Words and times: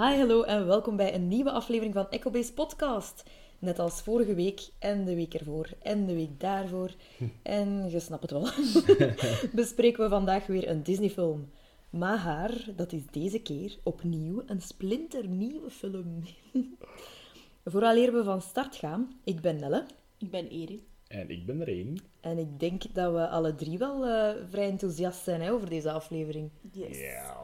Hi, 0.00 0.16
hallo 0.16 0.42
en 0.42 0.66
welkom 0.66 0.96
bij 0.96 1.14
een 1.14 1.28
nieuwe 1.28 1.50
aflevering 1.50 1.94
van 1.94 2.10
EchoBase 2.10 2.52
Podcast. 2.52 3.22
Net 3.58 3.78
als 3.78 4.02
vorige 4.02 4.34
week 4.34 4.68
en 4.78 5.04
de 5.04 5.14
week 5.14 5.34
ervoor 5.34 5.68
en 5.82 6.06
de 6.06 6.14
week 6.14 6.40
daarvoor. 6.40 6.94
En 7.42 7.90
je 7.90 8.00
snapt 8.00 8.22
het 8.22 8.30
wel. 8.30 8.48
Bespreken 9.62 10.02
we 10.02 10.08
vandaag 10.08 10.46
weer 10.46 10.68
een 10.68 10.82
Disney-film. 10.82 11.50
Maar 11.90 12.64
dat 12.76 12.92
is 12.92 13.02
deze 13.10 13.38
keer 13.38 13.78
opnieuw 13.82 14.42
een 14.46 14.60
splinternieuwe 14.60 15.70
film. 15.70 16.22
Vooraleer 17.64 18.12
we 18.12 18.24
van 18.24 18.42
start 18.42 18.76
gaan, 18.76 19.20
ik 19.24 19.40
ben 19.40 19.56
Nelle. 19.56 19.86
Ik 20.18 20.30
ben 20.30 20.48
Erin. 20.48 20.82
En 21.06 21.30
ik 21.30 21.46
ben 21.46 21.66
één. 21.66 21.98
En 22.20 22.38
ik 22.38 22.60
denk 22.60 22.82
dat 22.94 23.12
we 23.12 23.28
alle 23.28 23.54
drie 23.54 23.78
wel 23.78 24.06
eh, 24.06 24.34
vrij 24.50 24.68
enthousiast 24.68 25.22
zijn 25.24 25.40
hè, 25.40 25.52
over 25.52 25.70
deze 25.70 25.90
aflevering. 25.90 26.50
Yes. 26.72 26.98
Ja. 26.98 27.36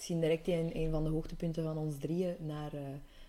Misschien 0.00 0.20
direct 0.20 0.48
in 0.48 0.70
een 0.72 0.90
van 0.90 1.04
de 1.04 1.10
hoogtepunten 1.10 1.62
van 1.62 1.76
ons 1.78 1.98
drieën 1.98 2.36
naar 2.38 2.72
eh, 2.72 2.80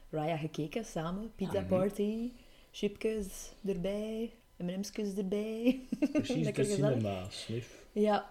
Raya 0.10 0.38
gekeken, 0.38 0.86
samen. 0.86 1.32
Pizza 1.36 1.60
Mhm. 1.60 1.68
party, 1.70 2.32
chipjes 2.72 3.52
erbij, 3.66 4.32
M&M's 4.58 4.92
erbij. 5.18 5.80
Precies 6.12 6.46
de 6.46 6.54
gezellig. 6.54 6.90
cinema, 6.98 7.30
snif. 7.30 7.86
Ja. 7.92 8.30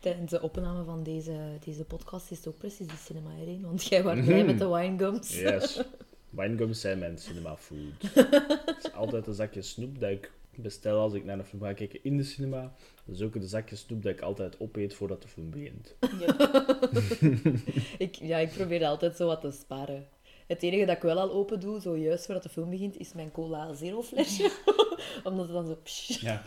Tijdens 0.00 0.30
de 0.34 0.42
opname 0.42 0.84
van 0.84 1.02
deze, 1.02 1.58
deze 1.64 1.84
podcast 1.84 2.30
is 2.30 2.36
het 2.36 2.46
ook 2.48 2.58
precies 2.58 2.86
de 2.86 2.96
cinema 3.04 3.30
erin, 3.40 3.62
want 3.62 3.84
jij 3.86 4.02
was 4.02 4.24
blij 4.24 4.44
met 4.44 4.58
de 4.58 4.68
winegums. 4.68 5.34
Yes. 5.40 5.82
Winegums 6.30 6.80
zijn 6.80 6.98
mijn 6.98 7.18
cinema 7.18 7.56
food. 7.56 8.02
Het 8.14 8.84
is 8.84 8.92
altijd 8.92 9.26
een 9.26 9.34
zakje 9.34 9.62
snoep 9.62 10.00
dat 10.00 10.10
ik 10.10 10.32
bestel 10.62 11.00
als 11.00 11.12
ik 11.12 11.24
naar 11.24 11.38
een 11.38 11.44
film 11.44 11.62
ga 11.62 11.72
kijken 11.72 12.04
in 12.04 12.16
de 12.16 12.22
cinema. 12.22 12.74
Dat 13.04 13.14
is 13.14 13.22
ook 13.22 13.34
een 13.34 13.48
zakje 13.48 13.76
snoep 13.76 14.02
dat 14.02 14.12
ik 14.12 14.20
altijd 14.20 14.60
opeet 14.60 14.94
voordat 14.94 15.22
de 15.22 15.28
film 15.28 15.50
begint. 15.50 15.94
Ik, 17.98 18.14
ja, 18.14 18.38
ik 18.38 18.50
probeer 18.50 18.84
altijd 18.84 19.16
zo 19.16 19.26
wat 19.26 19.40
te 19.40 19.50
sparen. 19.50 20.08
Het 20.46 20.62
enige 20.62 20.84
dat 20.86 20.96
ik 20.96 21.02
wel 21.02 21.18
al 21.20 21.32
open 21.32 21.60
doe, 21.60 21.80
zo 21.80 21.96
juist 21.96 22.24
voordat 22.24 22.42
de 22.42 22.48
film 22.48 22.70
begint, 22.70 22.96
is 22.96 23.12
mijn 23.12 23.30
cola 23.30 23.74
zero 23.74 24.02
flesje. 24.02 24.50
Omdat 25.24 25.44
het 25.44 25.54
dan 25.54 25.66
zo... 25.66 25.74
psh, 25.82 26.20
Ja. 26.20 26.42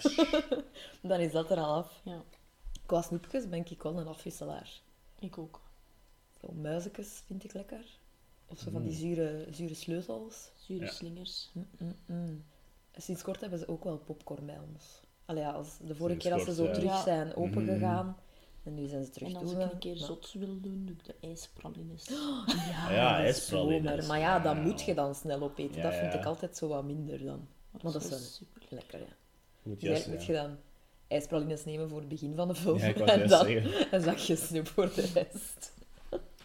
dan 1.01 1.19
is 1.19 1.31
dat 1.31 1.51
er 1.51 1.57
al 1.57 1.73
af. 1.73 2.01
Ja, 2.03 2.23
Qua 2.85 3.01
snoepjes 3.01 3.49
ben 3.49 3.65
ik 3.69 3.81
wel 3.83 3.99
een 3.99 4.07
afwisselaar. 4.07 4.81
ik 5.19 5.37
ook. 5.37 5.61
Zo 6.41 6.51
muizekjes 6.53 7.23
vind 7.25 7.43
ik 7.43 7.53
lekker. 7.53 7.85
Of 8.47 8.59
zo 8.59 8.71
van 8.71 8.81
die 8.83 8.91
Mm. 8.91 8.97
zure, 8.97 9.47
zure 9.51 9.73
sleutels. 9.73 10.51
Zure 10.55 10.85
Ja. 10.85 10.91
slingers. 10.91 11.49
Mm, 11.53 11.67
mm, 11.79 11.95
mm. 12.05 12.43
Sinds 12.95 13.21
kort 13.21 13.41
hebben 13.41 13.59
ze 13.59 13.67
ook 13.67 13.83
wel 13.83 13.97
popcorn 13.97 14.45
bij 14.45 14.57
ons. 14.73 14.99
Allee, 15.25 15.43
ja, 15.43 15.51
als, 15.51 15.77
de 15.81 15.95
vorige 15.95 16.21
Sinds 16.21 16.23
keer 16.23 16.33
als 16.33 16.43
ze 16.43 16.53
zo 16.53 16.63
ja. 16.63 16.73
terug 16.73 17.01
zijn 17.03 17.35
opengegaan. 17.35 18.17
En 18.63 18.73
nu 18.75 18.87
zijn 18.87 19.03
ze 19.05 19.09
terug 19.11 19.29
En 19.29 19.35
als 19.35 19.51
ik 19.51 19.57
een 19.59 19.77
keer 19.79 19.95
Maar- 19.95 20.05
zot 20.05 20.31
wil 20.33 20.59
doen, 20.61 20.85
doe 20.85 20.95
ik 20.95 21.05
de 21.05 21.15
ijspralines. 21.27 22.05
Ja, 22.89 23.17
ijspralines. 23.17 24.07
Maar 24.07 24.19
ja, 24.19 24.39
dat 24.39 24.55
Ja. 24.55 24.61
moet 24.61 24.81
je 24.81 24.93
dan 24.93 25.15
snel 25.15 25.41
opeten. 25.41 25.75
Ja, 25.75 25.81
dat 25.81 25.93
vind 25.93 26.13
ja. 26.13 26.19
ik 26.19 26.25
altijd 26.25 26.57
zo 26.57 26.67
wat 26.67 26.83
minder 26.83 27.25
dan. 27.25 27.47
Maar 27.71 27.91
dat 27.91 28.03
is 28.03 28.09
wel 28.09 28.19
super. 28.19 28.61
lekker, 28.69 28.99
ja. 28.99 29.05
Moet 29.63 29.79
Dus 29.79 29.89
juist, 29.89 30.05
eigenlijk 30.07 30.27
moet 30.27 30.35
ja. 30.35 30.41
je 30.41 30.47
dan 30.47 30.57
ijspralines 31.07 31.65
nemen 31.65 31.89
voor 31.89 31.99
het 31.99 32.07
begin 32.09 32.35
van 32.35 32.47
de 32.47 32.55
film. 32.55 32.77
Ja, 32.77 32.85
ik 32.87 32.97
wou 32.97 33.09
en 33.21 33.27
dan 33.27 33.47
een 33.91 34.01
zakje 34.01 34.35
snoep 34.35 34.67
voor 34.67 34.93
de 34.93 35.09
rest. 35.13 35.73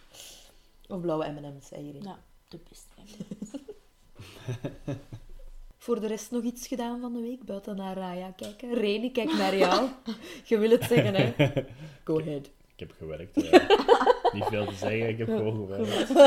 Of 0.89 1.01
blauwe 1.01 1.27
M&M's, 1.31 1.71
hierin. 1.71 2.03
Ja, 2.03 2.19
de 2.49 2.59
beste. 2.69 3.25
Voor 5.87 6.01
de 6.01 6.07
rest 6.07 6.31
nog 6.31 6.43
iets 6.43 6.67
gedaan 6.67 7.01
van 7.01 7.13
de 7.13 7.21
week, 7.21 7.45
buiten 7.45 7.77
naar 7.77 7.97
Raya 7.97 8.31
kijken. 8.31 8.75
Reni, 8.75 9.13
kijk 9.13 9.33
naar 9.33 9.57
jou. 9.57 9.89
Je 10.45 10.59
wil 10.59 10.71
het 10.71 10.83
zeggen, 10.83 11.15
hè? 11.15 11.33
Go 12.05 12.21
ahead. 12.21 12.47
Ik 12.47 12.81
heb 12.81 12.93
gewerkt. 12.93 13.37
Niet 14.35 14.45
veel 14.45 14.67
te 14.67 14.75
zeggen, 14.75 15.09
ik 15.09 15.19
heb 15.19 15.29
gewoon 15.29 15.57
gewerkt. 15.57 16.11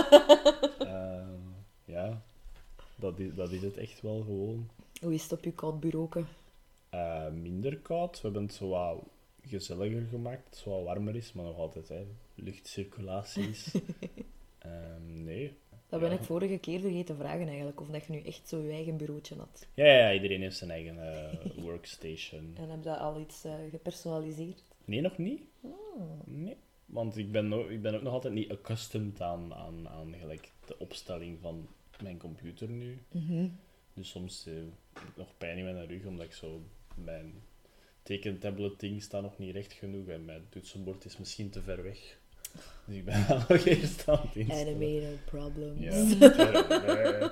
Ehm, 0.80 1.40
ja, 1.86 2.22
dat 2.96 3.20
is, 3.20 3.36
dat 3.36 3.52
is 3.52 3.62
het 3.62 3.78
echt 3.78 4.02
wel 4.02 4.22
gewoon. 4.22 4.70
Hoe 5.02 5.14
is 5.14 5.24
het 5.24 5.32
op 5.32 5.44
je 5.44 5.52
koud 5.52 5.80
bureau? 5.80 6.10
Eh, 6.90 7.30
minder 7.30 7.78
koud. 7.78 8.16
We 8.16 8.22
hebben 8.22 8.44
het 8.44 8.54
zo 8.54 8.70
wat 8.70 9.04
gezelliger 9.42 10.08
gemaakt, 10.10 10.56
zo 10.56 10.70
wat 10.70 10.84
warmer 10.84 11.16
is, 11.16 11.34
maar 11.34 11.46
nog 11.46 11.58
altijd 11.58 11.88
hè, 11.88 12.06
luchtcirculatie 12.36 13.50
is. 13.50 13.72
Ehm, 14.60 15.24
nee. 15.24 15.58
Dat 15.90 16.00
ben 16.00 16.12
ik 16.12 16.24
vorige 16.24 16.58
keer 16.58 16.80
vergeten 16.80 17.16
vragen 17.16 17.48
eigenlijk. 17.48 17.82
Of 17.82 17.88
dat 17.88 18.06
je 18.06 18.12
nu 18.12 18.22
echt 18.22 18.48
zo 18.48 18.62
je 18.62 18.72
eigen 18.72 18.98
bureautje 18.98 19.36
had. 19.36 19.68
Ja, 19.74 19.86
ja, 19.86 20.14
iedereen 20.14 20.42
heeft 20.42 20.58
zijn 20.58 20.72
eigen 20.72 21.14
eh, 21.14 21.34
workstation. 21.64 22.54
En 22.58 22.70
heb 22.70 22.84
je 22.84 22.90
dat 22.90 23.00
al 23.00 23.20
iets 23.20 23.44
eh, 23.44 23.54
gepersonaliseerd? 23.70 24.64
Nee, 24.86 25.02
nog 25.02 25.18
niet. 25.18 25.42
Oh. 25.62 25.72
Nee. 26.26 26.56
Want 26.86 27.18
ik 27.18 27.32
ben, 27.32 27.48
no- 27.48 27.68
ik 27.68 27.82
ben 27.82 27.96
ook 27.96 28.02
nog 28.02 28.14
altijd 28.14 28.34
niet 28.34 28.52
accustomed 28.52 29.22
aan, 29.22 29.54
aan, 29.54 29.90
aan 29.90 30.16
gelijk 30.20 30.52
de 30.66 30.78
opstelling 30.78 31.40
van 31.42 31.68
mijn 32.02 32.18
computer 32.18 32.70
nu. 32.70 32.98
Mhm. 33.12 33.48
Dus 33.94 34.10
soms 34.10 34.46
eh, 34.48 34.54
heb 34.94 35.08
ik 35.08 35.18
nog 35.18 35.38
pijn 35.38 35.58
in 35.58 35.64
mijn 35.64 35.88
rug, 35.88 36.06
omdat 36.06 36.26
ik 36.26 36.34
zo... 36.34 36.62
Mijn 36.96 37.34
tekentablet-ding 38.04 39.02
staat 39.02 39.22
nog 39.22 39.38
niet 39.38 39.54
recht 39.54 39.74
genoeg 39.74 40.08
en 40.08 40.26
mijn 40.26 40.46
toetsenbord 40.50 41.06
is 41.06 41.18
misschien 41.18 41.50
te 41.50 41.62
ver 41.62 41.84
weg. 41.84 42.18
Dus 42.86 42.96
ik 42.96 43.06
ben 43.06 43.26
al 43.28 43.38
nog 43.50 43.66
eerst 43.66 44.08
aan 44.10 44.20
het 44.22 44.36
instellen. 44.36 44.76
Animator 44.76 45.18
problems. 45.26 45.80
Ja. 45.80 47.32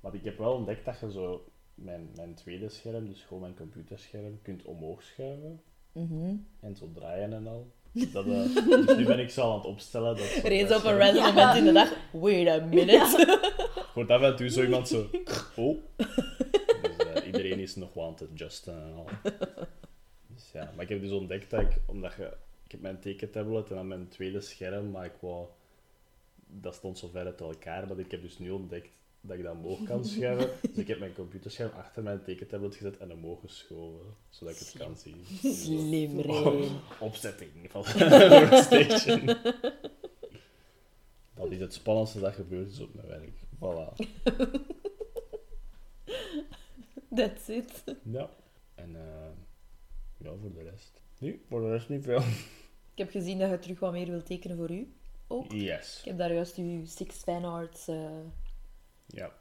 Maar 0.00 0.14
ik 0.14 0.24
heb 0.24 0.38
wel 0.38 0.52
ontdekt 0.52 0.84
dat 0.84 1.00
je 1.00 1.12
zo 1.12 1.44
mijn, 1.74 2.08
mijn 2.16 2.34
tweede 2.34 2.68
scherm, 2.68 3.08
dus 3.08 3.22
gewoon 3.22 3.42
mijn 3.42 3.56
computerscherm, 3.56 4.38
kunt 4.42 4.64
omhoog 4.64 5.02
schuiven 5.02 5.60
Mhm. 5.92 6.34
en 6.60 6.76
zo 6.76 6.90
draaien 6.94 7.32
en 7.32 7.46
al. 7.46 7.72
Dat, 8.12 8.26
eh, 8.26 8.54
dus 8.86 8.96
nu 8.96 9.04
ben 9.06 9.18
ik 9.18 9.30
zo 9.30 9.50
aan 9.50 9.56
het 9.58 9.66
opstellen. 9.66 10.16
Dat 10.16 10.26
Er 10.26 10.76
op 10.76 10.84
een 10.84 10.98
random 10.98 11.24
moment 11.24 11.56
in 11.56 11.64
de 11.64 11.72
dag. 11.72 11.92
Wait 12.12 12.48
a 12.48 12.64
minute. 12.64 13.38
Hoort 13.94 14.10
af 14.10 14.22
en 14.22 14.36
toe 14.36 14.48
zo 14.48 14.62
iemand 14.62 14.88
zo... 14.88 15.10
Oh. 15.56 15.76
Dus 16.82 16.96
eh, 16.96 17.26
iedereen 17.26 17.58
is 17.58 17.76
nog 17.76 17.94
wel 17.94 18.04
aan 18.04 18.12
het 18.18 18.30
adjusten 18.30 18.74
en 18.74 18.92
al. 18.94 19.06
Dus 20.34 20.50
ja, 20.52 20.72
maar 20.74 20.84
ik 20.84 20.88
heb 20.88 21.00
dus 21.00 21.10
ontdekt 21.10 21.50
dat 21.50 21.60
ik... 21.60 21.78
Omdat 21.86 22.14
je... 22.14 22.36
Ik 22.68 22.74
heb 22.74 22.82
mijn 22.82 23.00
tekentablet 23.00 23.70
en 23.70 23.76
dan 23.76 23.88
mijn 23.88 24.08
tweede 24.08 24.40
scherm, 24.40 24.90
maar 24.90 25.04
ik 25.04 25.16
wou... 25.20 25.46
Dat 26.46 26.74
stond 26.74 26.98
zo 26.98 27.08
ver 27.08 27.24
uit 27.24 27.40
elkaar, 27.40 27.86
dat 27.86 27.98
ik 27.98 28.10
heb 28.10 28.22
dus 28.22 28.38
nu 28.38 28.50
ontdekt 28.50 28.90
dat 29.20 29.36
ik 29.36 29.42
dat 29.42 29.54
omhoog 29.54 29.82
kan 29.82 30.04
schuiven. 30.14 30.50
Dus 30.60 30.76
ik 30.76 30.86
heb 30.86 30.98
mijn 30.98 31.14
computerscherm 31.14 31.70
achter 31.70 32.02
mijn 32.02 32.22
tekentablet 32.22 32.74
gezet 32.74 32.96
en 32.96 33.12
omhoog 33.12 33.40
geschoven, 33.40 34.16
zodat 34.28 34.54
ik 34.54 34.60
het 34.60 34.74
kan 34.78 34.96
zien. 34.96 35.24
Slim, 35.54 36.20
Reen. 36.20 36.70
Opzetting 37.00 37.50
van 37.68 37.82
de 37.82 38.28
workstation. 38.48 39.26
Dat 41.34 41.50
is 41.50 41.58
het 41.58 41.74
spannendste 41.74 42.20
dat 42.20 42.34
gebeurd 42.34 42.70
is 42.70 42.80
op 42.80 42.94
mijn 42.94 43.08
werk. 43.08 43.32
Voilà. 43.54 43.94
That's 47.16 47.48
it. 47.48 47.84
Ja. 48.02 48.30
En 48.74 48.96
eh, 48.96 49.30
ja, 50.16 50.30
voor 50.40 50.52
de 50.52 50.62
rest. 50.62 51.00
Nu, 51.18 51.42
voor 51.48 51.60
de 51.60 51.70
rest 51.70 51.88
niet 51.88 52.04
veel. 52.04 52.22
Ik 52.98 53.04
heb 53.04 53.12
gezien 53.12 53.38
dat 53.38 53.50
je 53.50 53.58
terug 53.58 53.80
wat 53.80 53.92
meer 53.92 54.06
wilt 54.06 54.26
tekenen 54.26 54.56
voor 54.56 54.70
u. 54.70 54.92
Ook. 55.26 55.52
Yes. 55.52 55.98
Ik 55.98 56.04
heb 56.04 56.18
daar 56.18 56.32
juist 56.32 56.56
uw 56.56 56.86
Six 56.86 57.16
Fanarts... 57.16 57.88
eh 57.88 58.10
Ja. 59.06 59.32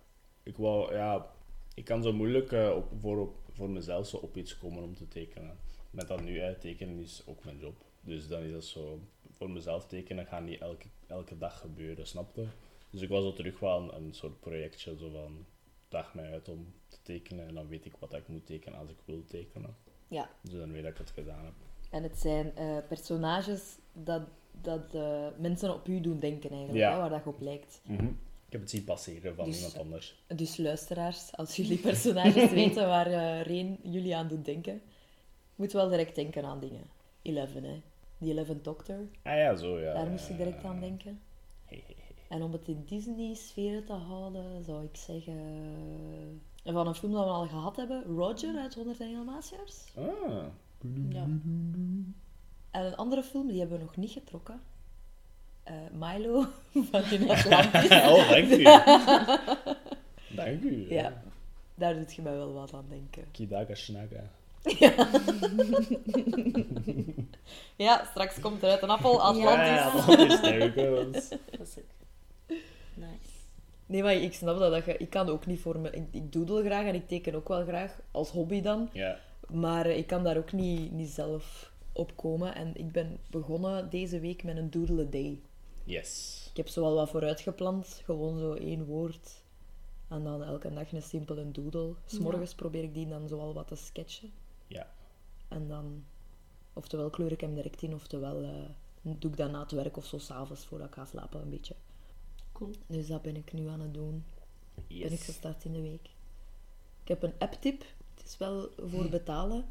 Ik 0.43 0.57
wou, 0.57 0.93
ja, 0.93 1.31
ik 1.73 1.85
kan 1.85 2.03
zo 2.03 2.13
moeilijk 2.13 2.51
eh, 2.51 2.75
op, 2.75 2.91
voor, 3.01 3.19
op, 3.21 3.35
voor 3.51 3.69
mezelf 3.69 4.07
zo 4.07 4.17
op 4.17 4.37
iets 4.37 4.57
komen 4.57 4.83
om 4.83 4.95
te 4.95 5.07
tekenen. 5.07 5.57
Met 5.91 6.07
dat 6.07 6.21
nu, 6.21 6.39
hè, 6.39 6.55
tekenen 6.55 6.99
is 6.99 7.23
ook 7.25 7.43
mijn 7.43 7.59
job. 7.59 7.75
Dus 8.01 8.27
dan 8.27 8.41
is 8.41 8.51
dat 8.51 8.63
zo, 8.63 8.99
voor 9.31 9.49
mezelf 9.49 9.87
tekenen 9.87 10.25
gaat 10.25 10.43
niet 10.43 10.61
elke, 10.61 10.87
elke 11.07 11.37
dag 11.37 11.59
gebeuren, 11.59 12.07
snap 12.07 12.35
je? 12.35 12.47
Dus 12.89 13.01
ik 13.01 13.09
was 13.09 13.23
zo 13.23 13.33
terug 13.33 13.59
wel 13.59 13.81
een, 13.81 13.95
een 13.95 14.13
soort 14.13 14.39
projectje, 14.39 14.97
zo 14.97 15.09
van, 15.09 15.45
dag 15.87 16.13
mij 16.13 16.31
uit 16.31 16.49
om 16.49 16.73
te 16.87 16.97
tekenen 17.01 17.47
en 17.47 17.53
dan 17.53 17.67
weet 17.67 17.85
ik 17.85 17.95
wat 17.99 18.13
ik 18.13 18.27
moet 18.27 18.45
tekenen 18.45 18.79
als 18.79 18.89
ik 18.89 18.97
wil 19.05 19.25
tekenen. 19.25 19.75
Ja. 20.07 20.29
Dus 20.41 20.53
dan 20.53 20.71
weet 20.71 20.77
ik 20.77 20.83
dat 20.83 20.91
ik 20.91 20.97
het 20.97 21.09
gedaan 21.09 21.45
heb. 21.45 21.66
En 21.91 22.03
het 22.03 22.17
zijn 22.19 22.55
eh, 22.55 22.77
personages 22.87 23.61
dat, 23.93 24.21
dat 24.61 24.93
eh, 24.93 25.27
mensen 25.37 25.73
op 25.73 25.87
u 25.87 26.01
doen 26.01 26.19
denken 26.19 26.49
eigenlijk, 26.49 26.79
Ja. 26.79 26.91
hè, 26.91 26.97
waar 26.97 27.09
dat 27.09 27.25
op 27.25 27.41
lijkt. 27.41 27.81
Ik 28.45 28.53
heb 28.53 28.61
het 28.61 28.69
zien 28.69 28.83
passeren 28.83 29.35
van 29.35 29.45
Dus- 29.45 29.55
iemand 29.55 29.77
anders. 29.77 30.23
Dus 30.35 30.57
luisteraars, 30.57 31.35
als 31.35 31.55
jullie 31.57 31.77
personages 31.77 32.51
weten 32.51 32.87
waar 32.87 33.07
eh 33.07 33.41
Reen 33.41 33.79
jullie 33.83 34.15
aan 34.15 34.27
doet 34.27 34.45
denken, 34.45 34.81
moet 35.55 35.71
wel 35.71 35.89
direct 35.89 36.15
denken 36.15 36.45
aan 36.45 36.59
dingen. 36.59 36.83
Eleven, 37.21 37.63
hè. 37.63 37.81
Die 38.17 38.31
Eleven 38.31 38.63
Doctor, 38.63 38.95
Ah 39.23 39.35
ja, 39.35 39.55
zo 39.55 39.79
ja. 39.79 39.93
daar 39.93 40.07
moest 40.09 40.29
ik 40.29 40.37
direct 40.37 40.63
aan 40.63 40.79
denken. 40.79 41.21
En 42.29 42.41
om 42.43 42.51
het 42.51 42.67
in 42.67 42.83
Disney-sferen 42.85 43.85
te 43.85 43.93
houden, 43.93 44.63
zou 44.63 44.83
ik 44.83 44.95
zeggen... 44.95 45.35
Van 46.63 46.87
een 46.87 46.95
film 46.95 47.11
dat 47.11 47.23
we 47.23 47.29
al 47.31 47.47
gehad 47.47 47.75
hebben, 47.75 48.03
Roger 48.03 48.57
uit 48.57 48.73
101 48.73 49.13
Dalmatiërs. 49.13 49.83
Ah. 49.97 50.43
Ja. 51.09 51.27
En 52.71 52.85
een 52.85 52.95
andere 52.95 53.23
film, 53.23 53.47
die 53.47 53.59
hebben 53.59 53.77
we 53.77 53.83
nog 53.83 53.95
niet 53.95 54.11
getrokken. 54.11 54.61
Eh, 55.63 55.75
Milo 55.91 56.45
van 56.91 57.03
in 57.03 57.29
Atlantis. 57.29 57.89
Oh, 58.11 58.29
dank 58.29 58.49
u. 58.49 58.63
dank 60.41 60.63
u. 60.63 60.93
Ja, 60.93 61.21
daar 61.75 61.95
doet 61.95 62.13
je 62.13 62.21
mij 62.21 62.35
wel 62.35 62.53
wat 62.53 62.73
aan 62.73 62.85
denken. 62.89 63.31
Kidaga 63.31 63.75
Snaga. 63.75 64.23
Ja, 67.75 68.05
straks 68.09 68.39
komt 68.39 68.63
er 68.63 68.69
uit 68.69 68.81
een 68.81 68.89
appel 68.89 69.21
Atlantis. 69.21 69.67
Ja, 69.67 70.53
ja, 70.53 70.67
dat 70.67 71.15
is. 71.15 71.29
Dat. 71.29 71.79
Nice. 72.93 73.37
Nee, 73.85 74.03
maar 74.03 74.13
ik 74.13 74.33
snap 74.33 74.59
dat. 74.59 74.71
dat 74.71 74.85
je, 74.85 74.97
ik 74.97 75.09
kan 75.09 75.29
ook 75.29 75.45
niet 75.45 75.59
voor 75.59 75.79
me... 75.79 75.89
Ik, 75.89 76.03
ik 76.11 76.31
doodle 76.33 76.63
graag 76.63 76.85
en 76.85 76.95
ik 76.95 77.07
teken 77.07 77.35
ook 77.35 77.47
wel 77.47 77.63
graag, 77.63 77.99
als 78.11 78.29
hobby 78.29 78.61
dan. 78.61 78.89
Ja, 78.91 79.19
Maar 79.51 79.85
eh, 79.85 79.97
ik 79.97 80.07
kan 80.07 80.23
daar 80.23 80.37
ook 80.37 80.51
niet, 80.51 80.91
niet 80.91 81.09
zelf 81.09 81.71
op 81.93 82.15
komen. 82.15 82.55
En 82.55 82.75
ik 82.75 82.91
ben 82.91 83.17
begonnen 83.29 83.89
deze 83.89 84.19
week 84.19 84.43
met 84.43 84.57
een 84.57 84.69
doodle 84.69 85.09
day. 85.09 85.41
yes. 85.83 86.45
Ik 86.49 86.57
heb 86.57 86.67
zo 86.67 86.81
wel 86.81 86.93
wat 86.95 87.09
vooruit 87.09 87.39
gepland. 87.41 88.01
Gewoon 88.05 88.39
zo 88.39 88.53
één 88.53 88.85
woord. 88.85 89.43
En 90.07 90.23
dan 90.23 90.43
elke 90.43 90.73
dag 90.73 90.91
een 90.91 91.01
simpele 91.01 91.51
doodle. 91.51 91.93
S'morgens 92.05 92.55
probeer 92.55 92.83
ik 92.83 92.93
die 92.93 93.07
dan 93.07 93.27
zo 93.27 93.39
al 93.39 93.53
wat 93.53 93.67
te 93.67 93.75
sketchen. 93.75 94.31
Ja. 94.67 94.91
En 95.47 95.67
dan... 95.67 96.03
Oftewel 96.73 97.09
kleur 97.09 97.31
ik 97.31 97.41
hem 97.41 97.53
direct 97.53 97.81
in, 97.81 97.93
oftewel 97.93 98.43
eh, 98.43 98.49
doe 99.01 99.31
ik 99.31 99.37
dat 99.37 99.51
na 99.51 99.59
het 99.59 99.71
werk 99.71 99.97
of 99.97 100.05
zo 100.05 100.17
s'avonds 100.17 100.65
voordat 100.65 100.87
ik 100.87 100.93
ga 100.93 101.05
slapen 101.05 101.41
een 101.41 101.49
beetje. 101.49 101.75
Cool. 102.51 102.71
Dus 102.87 103.07
dat 103.07 103.21
ben 103.21 103.35
ik 103.35 103.53
nu 103.53 103.67
aan 103.67 103.79
het 103.79 103.93
doen. 103.93 104.23
Ben 104.75 104.83
ik 104.97 105.09
Yes. 105.09 105.25
gestart 105.25 105.63
in 105.65 105.73
de 105.73 105.81
week. 105.81 106.09
Ik 107.01 107.07
heb 107.07 107.23
een 107.23 107.33
app-tip. 107.39 107.83
Het 108.27 108.35
is 108.35 108.47
wel 108.47 108.69
voor 108.89 109.09
betalen. 109.09 109.65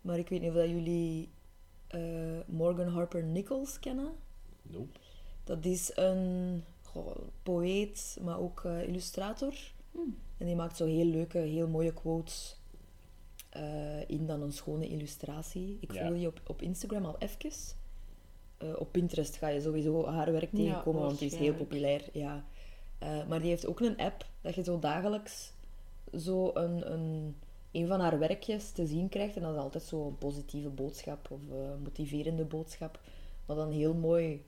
Maar 0.00 0.18
ik 0.18 0.28
weet 0.28 0.40
niet 0.40 0.50
of 0.50 0.56
dat 0.56 0.68
jullie 0.68 1.28
eh, 1.86 2.00
Morgan 2.46 2.88
Harper 2.88 3.24
Nichols 3.24 3.78
kennen. 3.80 4.12
Nope. 4.62 4.98
Dat 5.44 5.64
is 5.64 5.92
een 5.94 6.64
goh, 6.82 7.16
poëet, 7.42 8.18
maar 8.22 8.38
ook 8.38 8.64
eh, 8.64 8.88
illustrator. 8.88 9.54
En 10.38 10.46
die 10.46 10.54
maakt 10.56 10.76
zo 10.76 10.86
heel 10.86 11.04
leuke, 11.04 11.38
heel 11.38 11.68
mooie 11.68 11.92
quotes 11.92 12.56
eh, 13.48 14.08
in 14.08 14.26
dan 14.26 14.42
een 14.42 14.52
schone 14.52 14.88
illustratie. 14.88 15.76
Ik 15.80 15.92
Ja. 15.92 16.06
volg 16.06 16.14
die 16.16 16.26
op, 16.26 16.40
op 16.46 16.62
Instagram 16.62 17.04
al 17.04 17.16
even. 17.18 17.50
Eh, 18.56 18.68
op 18.78 18.92
Pinterest 18.92 19.36
ga 19.36 19.48
je 19.48 19.60
sowieso 19.60 20.06
haar 20.06 20.32
werk 20.32 20.50
Ja, 20.52 20.56
tegenkomen, 20.58 21.02
want 21.02 21.18
die 21.18 21.30
is 21.30 21.36
heel 21.36 21.54
populair. 21.54 22.08
Ja. 22.12 22.44
Eh, 22.98 23.26
maar 23.26 23.40
die 23.40 23.48
heeft 23.48 23.66
ook 23.66 23.80
een 23.80 23.96
app 23.96 24.26
dat 24.40 24.54
je 24.54 24.62
zo 24.62 24.78
dagelijks 24.78 25.52
zo 26.16 26.50
een, 26.54 26.92
een, 26.92 27.36
een 27.74 27.86
van 27.86 28.00
haar 28.00 28.18
werkjes 28.18 28.70
te 28.70 28.86
zien 28.86 29.08
krijgt. 29.08 29.36
En 29.36 29.42
dat 29.42 29.54
is 29.54 29.60
altijd 29.60 29.84
zo 29.84 30.06
een 30.06 30.18
positieve 30.18 30.68
boodschap 30.68 31.30
of 31.30 31.40
eh, 31.50 31.56
motiverende 31.82 32.44
boodschap. 32.44 33.00
Maar 33.46 33.56
dan 33.56 33.70
heel 33.70 33.94
mooi 33.94 34.44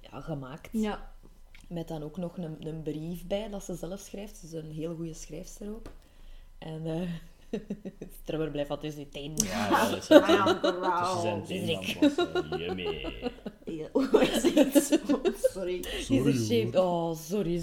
ja, 0.00 0.20
gemaakt. 0.20 0.68
Ja. 0.72 1.12
Met 1.68 1.88
dan 1.88 2.02
ook 2.02 2.16
nog 2.16 2.36
een, 2.36 2.66
een 2.66 2.82
brief 2.82 3.26
bij 3.26 3.48
dat 3.48 3.64
ze 3.64 3.74
zelf 3.74 4.00
schrijft. 4.00 4.36
Ze 4.36 4.46
is 4.46 4.52
een 4.52 4.70
heel 4.70 4.94
goede 4.94 5.14
schrijfster 5.14 5.68
ook. 5.68 5.92
En 6.58 6.86
eh 6.86 7.08
Trummer 8.24 8.50
blijft 8.50 8.68
wat 8.74 8.80
tussen 8.80 9.02
die 9.02 9.08
tenen. 9.12 9.44
Ja, 9.44 9.68
ja, 9.68 9.90
dat 9.90 9.98
is 9.98 10.06
zijn 10.06 10.22
plassen. 11.40 12.58
Yummy. 12.58 13.06
Ja, 13.64 13.88
oh, 13.92 14.22
is 14.22 14.42
het? 14.54 15.00
Sorry. 15.52 15.78
Is 15.78 16.08
een 16.08 16.34
shame. 16.34 16.82
Oh, 16.82 17.16
sorry. 17.16 17.62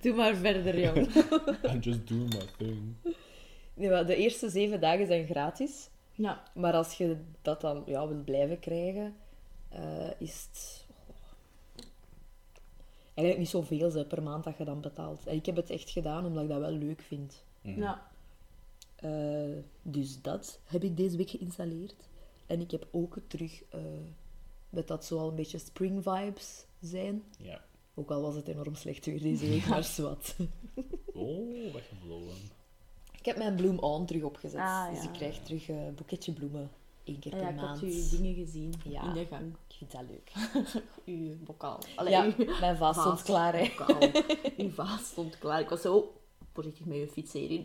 Doe 0.00 0.14
maar 0.14 0.34
verder, 0.34 0.80
jong. 0.80 1.14
I'm 1.72 1.80
just 1.80 2.08
doing 2.08 2.34
my 2.34 2.46
thing. 2.56 2.94
Nee, 3.74 3.90
maar 3.90 4.06
de 4.06 4.16
eerste 4.16 4.50
zeven 4.50 4.80
dagen 4.80 5.06
zijn 5.06 5.26
gratis. 5.26 5.88
Ja. 6.14 6.42
Maar 6.54 6.72
als 6.72 6.94
je 6.94 7.16
dat 7.42 7.60
dan 7.60 7.82
ja, 7.86 8.08
wil 8.08 8.22
blijven 8.24 8.58
krijgen, 8.58 9.14
eh, 9.68 10.10
is 10.18 10.46
het 10.48 10.86
eigenlijk 13.14 13.38
niet 13.38 13.48
zoveel 13.48 13.90
ze, 13.90 14.04
per 14.04 14.22
maand 14.22 14.44
dat 14.44 14.56
je 14.56 14.64
dan 14.64 14.80
betaalt. 14.80 15.26
En 15.26 15.34
ik 15.34 15.46
heb 15.46 15.56
het 15.56 15.70
echt 15.70 15.90
gedaan 15.90 16.26
omdat 16.26 16.42
ik 16.42 16.48
dat 16.48 16.60
wel 16.60 16.70
leuk 16.70 17.00
vind. 17.00 17.44
Ja. 17.60 18.08
Eh, 18.96 19.56
dus 19.82 20.22
dat 20.22 20.60
heb 20.64 20.84
ik 20.84 20.96
deze 20.96 21.16
week 21.16 21.30
geïnstalleerd. 21.30 22.08
En 22.46 22.60
ik 22.60 22.70
heb 22.70 22.88
ook 22.90 23.18
terug, 23.26 23.62
eh, 23.68 23.80
met 24.70 24.88
dat 24.88 25.04
zo 25.04 25.18
al 25.18 25.28
een 25.28 25.34
beetje 25.34 25.58
spring 25.58 26.02
vibes 26.02 26.64
zijn. 26.80 27.22
Ja. 27.38 27.60
Ook 28.00 28.10
al 28.10 28.20
was 28.22 28.34
het 28.34 28.48
enorm 28.48 28.74
slecht 28.74 29.06
weer 29.06 29.22
deze 29.22 29.48
week, 29.48 29.66
maar 29.66 29.84
zwart. 29.98 30.36
Oh, 31.14 31.72
weggevlogen. 31.72 32.34
Ik 33.18 33.24
heb 33.26 33.36
mijn 33.36 33.54
bloem 33.54 33.78
on 33.78 34.06
terug 34.06 34.22
opgezet. 34.22 34.60
Ah, 34.60 34.88
Dus 34.90 34.98
ja. 35.02 35.04
ik 35.08 35.12
krijg 35.12 35.38
terug 35.42 35.68
een 35.68 35.94
boeketje 35.94 36.32
bloemen. 36.32 36.70
één 37.04 37.18
keer 37.18 37.30
per 37.32 37.40
Ja, 37.40 37.48
ik 37.48 37.54
maand. 37.56 37.80
had 37.80 37.88
uw 37.88 38.08
dingen 38.10 38.34
gezien 38.34 38.74
Ja. 38.84 39.02
in 39.04 39.12
de 39.14 39.26
gang. 39.26 39.54
Ik 39.68 39.74
vind 39.76 39.90
dat 39.92 40.02
leuk. 40.08 40.32
Uw 41.04 41.36
bokaal. 41.44 41.78
Allee, 41.96 42.12
ja, 42.12 42.24
uw 42.24 42.44
mijn 42.60 42.76
vaas 42.76 43.00
stond 43.00 43.22
klaar, 43.22 43.54
hè. 43.58 43.68
bokaal. 43.78 44.10
Uw 44.56 44.70
vaas 44.70 45.06
stond 45.06 45.38
klaar. 45.38 45.60
Ik 45.60 45.68
was 45.68 45.80
zo... 45.80 45.96
oh, 45.96 46.06
Voorzichtig 46.52 46.84
met 46.86 46.96
je 46.98 47.08
fiets 47.08 47.32
hierin. 47.32 47.64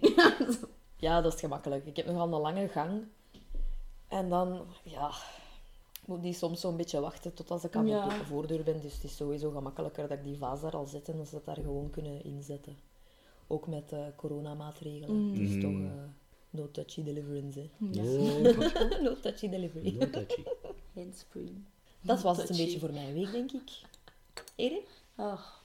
Ja, 0.97 1.21
dat 1.21 1.33
is 1.33 1.39
gemakkelijk. 1.39 1.85
Ik 1.85 1.95
heb 1.95 2.05
nogal 2.05 2.33
een 2.33 2.41
lange 2.41 2.67
gang. 2.67 3.03
En 4.07 4.29
dan, 4.29 4.65
ja, 4.83 5.11
moet 6.05 6.21
die 6.21 6.33
soms 6.33 6.59
zo'n 6.61 6.77
beetje 6.77 6.99
wachten 6.99 7.33
tot 7.33 7.51
als 7.51 7.63
ik 7.63 7.75
aan 7.75 7.87
Ja. 7.87 8.07
de 8.19 8.25
voordeur 8.25 8.63
ben. 8.63 8.81
Dus 8.81 8.93
het 8.93 9.03
is 9.03 9.15
sowieso 9.15 9.51
gemakkelijker 9.51 10.07
dat 10.07 10.17
ik 10.17 10.23
die 10.23 10.37
vaas 10.37 10.61
daar 10.61 10.75
al 10.75 10.85
zet 10.85 11.09
en 11.09 11.17
dat 11.17 11.27
ze 11.27 11.33
dat 11.35 11.45
daar 11.45 11.55
gewoon 11.55 11.89
kunnen 11.89 12.23
inzetten. 12.23 12.75
Ook 13.47 13.67
met 13.67 13.91
eh 13.91 13.99
coronamaatregelen. 14.15 15.33
Dus 15.33 15.49
Mhm. 15.49 15.59
toch 15.61 15.71
eh, 15.91 16.03
no 16.49 16.71
touchy 16.71 17.03
deliverance, 17.03 17.59
hè. 17.59 17.69
No, 17.77 18.39
no 19.09 19.19
touchy 19.19 19.49
delivery. 19.49 19.95
no 19.99 20.09
touchy. 20.09 20.43
Handsfree. 20.93 21.63
Dat 22.01 22.21
was 22.21 22.37
het 22.37 22.49
een 22.49 22.57
beetje 22.57 22.79
voor 22.79 22.93
mijn 22.93 23.13
week, 23.13 23.31
denk 23.31 23.51
ik. 23.51 23.81
Erin? 24.55 24.81
Ach. 25.15 25.64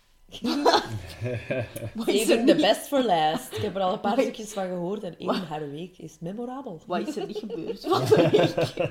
Even 2.07 2.47
de 2.47 2.55
best 2.55 2.87
for 2.89 3.03
last. 3.05 3.53
Ik 3.57 3.63
heb 3.63 3.75
er 3.77 3.81
al 3.83 3.93
een 3.93 4.01
paar 4.01 4.15
Wat- 4.17 4.25
stukjes 4.25 4.53
van 4.53 4.67
gehoord 4.67 5.03
en 5.03 5.19
één 5.19 5.47
haar 5.47 5.71
week 5.71 5.99
is 5.99 6.17
memorabel. 6.21 6.81
Wat 6.87 7.09
is 7.09 7.17
er 7.17 7.27
niet 7.27 7.39
gebeurd 7.39 7.87
van 7.89 8.05
de 8.05 8.29
week? 8.31 8.85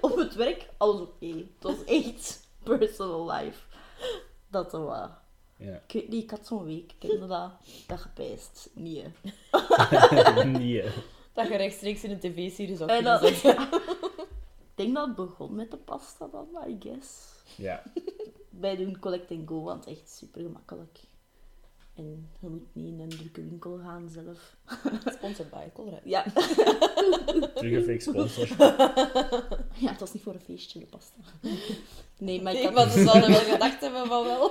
Op 0.00 0.16
het 0.16 0.34
werk, 0.34 0.68
alles 0.76 1.00
oké. 1.00 1.26
Het 1.26 1.44
was 1.60 1.84
echt 1.84 2.48
personal 2.62 3.30
life. 3.32 3.58
Dat 4.50 4.72
was 4.72 4.82
wat. 4.84 5.10
Ja. 5.58 5.74
Ik 5.86 5.92
weet 5.92 6.08
niet, 6.08 6.22
ik 6.22 6.30
had 6.30 6.46
zo'n 6.46 6.64
week. 6.64 6.92
Ik 6.98 7.10
heb 7.10 7.28
dat, 7.28 7.50
dat 7.86 7.98
gepijst. 8.00 8.70
Nee. 8.74 9.04
Nee. 10.44 10.84
Dat 11.32 11.48
je 11.48 11.56
rechtstreeks 11.56 12.04
in 12.04 12.10
een 12.10 12.18
tv-serie 12.18 12.76
zou 12.76 12.90
En 12.90 12.94
kunnen 12.96 13.20
dat, 13.20 13.34
zetten. 13.34 13.68
ja. 13.70 13.80
Ik 14.76 14.82
denk 14.84 14.94
dat 14.94 15.06
het 15.06 15.16
begon 15.16 15.54
met 15.54 15.70
de 15.70 15.76
pasta 15.76 16.28
dan, 16.32 16.46
I 16.68 16.76
guess. 16.80 17.08
Ja. 17.56 17.82
Wij 18.60 18.76
doen 18.76 18.98
collect 18.98 19.30
and 19.30 19.48
go, 19.48 19.62
want 19.62 19.84
het 19.84 19.94
is 19.94 20.00
echt 20.00 20.10
super 20.10 20.42
gemakkelijk. 20.42 20.98
En 21.94 22.28
je 22.40 22.48
moet 22.48 22.74
niet 22.74 22.92
in 22.92 23.00
een 23.00 23.08
drukke 23.08 23.44
winkel 23.44 23.78
gaan 23.78 24.08
zelf. 24.08 24.56
Sponsored 25.16 25.50
by 25.50 25.64
Colruyt. 25.72 26.00
Ja, 26.04 26.22
Terug 27.54 27.72
een 27.72 27.82
fake 27.82 28.00
sponsor. 28.00 28.48
ja 29.84 29.90
het 29.90 30.00
was 30.00 30.12
niet 30.12 30.22
voor 30.22 30.34
een 30.34 30.40
feestje, 30.40 30.78
de 30.78 30.86
pasta. 30.86 31.16
Nee, 32.18 32.42
maar 32.42 32.52
ik 32.52 32.58
Nee, 32.58 32.66
had... 32.66 32.74
maar 32.74 32.90
ze 32.90 33.04
zouden 33.04 33.30
wel 33.30 33.40
gedacht 33.40 33.80
hebben 33.80 34.06
van 34.06 34.24
wel. 34.24 34.50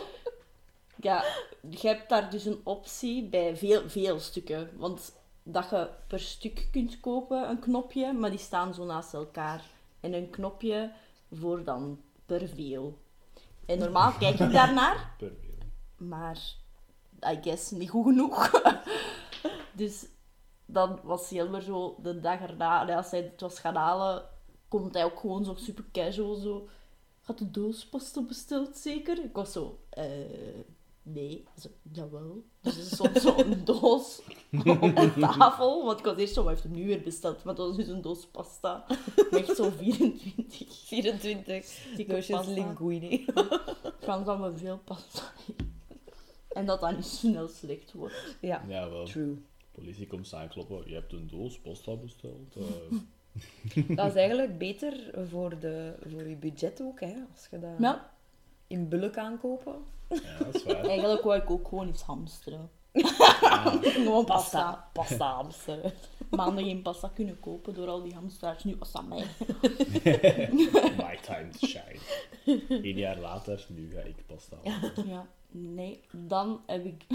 Ja, 1.01 1.23
je 1.69 1.87
hebt 1.87 2.09
daar 2.09 2.29
dus 2.29 2.45
een 2.45 2.61
optie 2.63 3.23
bij 3.23 3.57
veel, 3.57 3.89
veel 3.89 4.19
stukken. 4.19 4.69
Want 4.75 5.13
dat 5.43 5.69
je 5.69 5.89
per 6.07 6.19
stuk 6.19 6.67
kunt 6.71 6.99
kopen, 6.99 7.49
een 7.49 7.59
knopje, 7.59 8.13
maar 8.13 8.29
die 8.29 8.39
staan 8.39 8.73
zo 8.73 8.85
naast 8.85 9.13
elkaar. 9.13 9.63
En 9.99 10.13
een 10.13 10.29
knopje 10.29 10.91
voor 11.31 11.63
dan 11.63 12.01
per 12.25 12.47
veel. 12.47 12.97
En 13.65 13.79
normaal 13.79 14.11
kijk 14.11 14.39
ik 14.39 14.51
daarnaar, 14.51 15.15
maar 15.97 16.39
I 17.27 17.39
guess 17.41 17.71
niet 17.71 17.89
goed 17.89 18.05
genoeg. 18.05 18.61
dus 19.73 20.05
dan 20.65 20.99
was 21.03 21.29
Jelmer 21.29 21.61
zo 21.61 21.95
de 22.01 22.19
dag 22.19 22.39
erna, 22.39 22.95
als 22.95 23.11
hij 23.11 23.21
het 23.21 23.41
was 23.41 23.59
gaan 23.59 23.75
halen, 23.75 24.23
komt 24.67 24.93
hij 24.93 25.05
ook 25.05 25.19
gewoon 25.19 25.45
zo 25.45 25.53
super 25.55 25.85
casual 25.91 26.35
zo. 26.35 26.67
Had 27.21 27.37
de 27.37 27.51
doos 27.51 27.85
pasta 27.85 28.21
besteld 28.21 28.77
zeker? 28.77 29.23
Ik 29.23 29.33
was 29.33 29.51
zo, 29.51 29.79
eh, 29.89 30.05
nee. 31.03 31.47
Zo, 31.59 31.69
jawel. 31.91 32.43
Dus 32.61 32.77
er 32.77 32.83
stond 32.83 33.21
zo'n 33.21 33.61
doos 33.65 34.21
op 34.81 35.11
tafel, 35.37 35.85
want 35.85 35.99
ik 35.99 36.05
was 36.05 36.17
eerst 36.17 36.33
zo, 36.33 36.41
wat 36.43 36.49
heeft 36.51 36.63
hem 36.63 36.71
nu 36.73 36.85
weer 36.85 37.01
besteld? 37.01 37.43
Maar 37.43 37.55
dat 37.55 37.67
was 37.67 37.75
dus 37.77 37.87
een 37.87 38.01
doos 38.01 38.25
pasta. 38.25 38.85
Echt 39.31 39.55
zo'n 39.55 39.71
24 39.71 40.67
24 40.85 41.87
dikke 41.95 42.11
doosjes 42.13 42.47
linguine. 42.47 43.25
Frans 43.99 44.25
had 44.27 44.39
me 44.39 44.51
veel 44.57 44.79
pasta. 44.83 45.21
En 46.49 46.65
dat 46.65 46.81
dat 46.81 46.95
niet 46.95 47.05
snel 47.05 47.47
slecht 47.47 47.93
wordt. 47.93 48.35
Ja, 48.41 48.63
Ja, 48.67 48.89
wel. 48.89 49.05
true. 49.05 49.37
Politie 49.71 50.07
komt 50.07 50.33
aankloppen. 50.33 50.81
Je 50.85 50.93
hebt 50.93 51.13
een 51.13 51.27
doos 51.27 51.59
pasta 51.59 51.95
besteld. 51.95 52.55
eh. 52.55 52.97
Dat 53.95 54.07
is 54.07 54.15
eigenlijk 54.15 54.57
beter 54.57 55.11
voor, 55.29 55.59
de, 55.59 55.93
voor 56.11 56.27
je 56.27 56.35
budget 56.35 56.81
ook, 56.81 56.99
hè. 56.99 57.13
Als 57.33 57.47
je 57.51 57.59
dat 57.59 57.69
Ja, 57.79 58.11
in 58.67 58.89
bulk 58.89 59.17
aankopen. 59.17 59.75
ja, 60.09 60.37
dat 60.43 60.55
is 60.55 60.63
waar. 60.63 60.75
eigenlijk 60.85 61.23
wou 61.23 61.41
ik 61.41 61.49
ook 61.49 61.67
gewoon 61.67 61.87
iets 61.87 62.01
hamsteren. 62.01 62.69
Ja. 62.95 63.79
Gewoon 63.81 64.25
Pasta. 64.25 64.71
pasta. 64.71 64.89
Pasta 64.93 65.33
hamsteren. 65.41 65.93
Maanden 66.29 66.63
geen 66.63 66.81
pasta 66.81 67.07
kunnen 67.07 67.39
kopen 67.39 67.73
door 67.73 67.87
al 67.87 68.01
die 68.03 68.13
hamsters. 68.13 68.63
Nu 68.63 68.75
was 68.79 68.91
dat 68.91 69.07
mij. 69.07 69.17
My 70.97 71.19
time 71.21 71.49
to 71.59 71.67
shine. 71.67 71.99
Eén 72.69 72.97
jaar 72.97 73.17
later, 73.19 73.65
nu 73.69 73.91
ga 73.91 73.99
ik 73.99 74.25
pasta 74.25 74.57
halen. 74.63 75.07
Ja, 75.07 75.27
nee. 75.51 75.99
Dan 76.11 76.61
heb 76.65 76.85
ik 76.85 77.05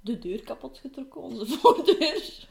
de 0.00 0.18
deur 0.18 0.42
kapot 0.42 0.78
getrokken, 0.78 1.20
onze 1.20 1.46
voordeur. 1.46 2.48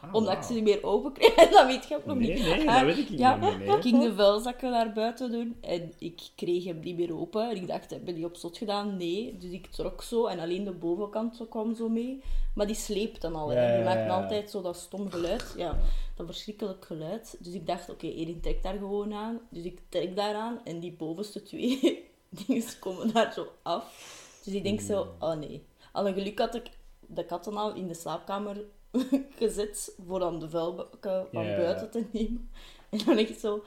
Ah, 0.00 0.14
Omdat 0.14 0.36
ik 0.36 0.42
ze 0.42 0.52
niet 0.52 0.62
meer 0.62 0.82
open 0.84 1.12
kreeg. 1.12 1.34
dat 1.50 1.66
weet 1.66 1.88
je 1.88 1.96
ook 1.96 2.04
nog 2.04 2.16
Nee, 2.18 2.34
niet. 2.34 2.42
nee, 2.42 2.64
dat 2.66 2.82
weet 2.82 2.98
ik 2.98 3.10
niet. 3.10 3.18
Ja, 3.18 3.36
nee. 3.36 3.76
ik 3.76 3.82
ging 3.82 4.02
de 4.02 4.14
vuilzakken 4.14 4.70
naar 4.70 4.92
buiten 4.92 5.30
doen 5.30 5.56
en 5.60 5.92
ik 5.98 6.20
kreeg 6.36 6.64
hem 6.64 6.80
niet 6.80 6.96
meer 6.96 7.16
open. 7.18 7.50
En 7.50 7.56
ik 7.56 7.66
dacht, 7.66 7.90
heb 7.90 8.06
je 8.06 8.14
die 8.14 8.24
op 8.24 8.36
slot 8.36 8.56
gedaan? 8.58 8.96
Nee. 8.96 9.36
Dus 9.38 9.50
ik 9.50 9.66
trok 9.66 10.02
zo 10.02 10.26
en 10.26 10.38
alleen 10.38 10.64
de 10.64 10.72
bovenkant 10.72 11.36
zo 11.36 11.44
kwam 11.44 11.74
zo 11.74 11.88
mee. 11.88 12.22
Maar 12.54 12.66
die 12.66 12.76
sleept 12.76 13.20
dan 13.20 13.34
al. 13.34 13.52
Ja, 13.52 13.74
Die 13.76 13.84
maakt 13.84 14.10
altijd 14.10 14.50
zo 14.50 14.62
dat 14.62 14.76
stom 14.76 15.10
geluid. 15.10 15.54
Ja, 15.56 15.78
dat 16.16 16.26
verschrikkelijk 16.26 16.84
geluid. 16.84 17.36
Dus 17.40 17.54
ik 17.54 17.66
dacht, 17.66 17.90
oké, 17.90 18.06
Erin 18.06 18.40
trekt 18.40 18.62
daar 18.62 18.78
gewoon 18.78 19.12
aan. 19.14 19.40
Dus 19.50 19.64
ik 19.64 19.80
trek 19.88 20.16
daaraan 20.16 20.60
en 20.64 20.80
die 20.80 20.92
bovenste 20.92 21.42
twee 21.42 22.04
dingen 22.46 22.64
komen 22.80 23.12
daar 23.12 23.32
zo 23.32 23.46
af. 23.62 24.14
Dus 24.44 24.54
ik 24.54 24.62
denk 24.62 24.80
zo, 24.80 25.06
oh 25.20 25.34
nee. 25.34 25.62
Al 25.92 26.06
een 26.06 26.14
geluk 26.14 26.38
had 26.38 26.54
ik 26.54 26.70
de 27.06 27.24
katten 27.24 27.56
al 27.56 27.74
in 27.74 27.86
de 27.88 27.94
slaapkamer 27.94 28.64
gezet 29.38 29.94
voor 30.06 30.18
dan 30.18 30.40
de 30.40 30.48
vuilbakken 30.50 31.26
van 31.32 31.44
Ja. 31.44 31.56
buiten 31.56 31.90
te 31.90 32.04
nemen. 32.12 32.50
En 32.90 32.98
dan 33.04 33.16
echt 33.18 33.40
zo... 33.40 33.64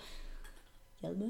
Jelme. 0.97 1.27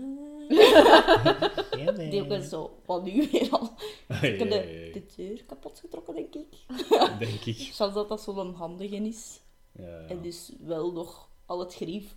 Ja. 1.78 1.92
Die 1.92 2.22
ook 2.22 2.30
eens 2.32 2.50
zo, 2.50 2.82
wat 2.86 3.04
nu 3.04 3.28
weer 3.32 3.48
al. 3.52 3.74
Ik 4.22 4.40
heb 4.40 4.50
de, 4.50 4.90
de 4.94 5.04
deur 5.16 5.44
kapot 5.44 5.80
getrokken, 5.80 6.16
denk 6.16 6.36
ik. 6.36 6.48
Denk 7.20 7.46
ik. 7.46 7.58
Zelfs 7.74 7.94
dat 7.94 8.10
dat 8.10 8.22
zo'n 8.22 8.54
handige 8.54 8.96
is. 8.96 9.40
Ja, 9.72 9.86
ja. 9.88 10.08
En 10.08 10.22
dus 10.22 10.52
wel 10.60 10.92
nog 10.92 11.30
al 11.46 11.60
het 11.60 11.76
grief 11.76 12.16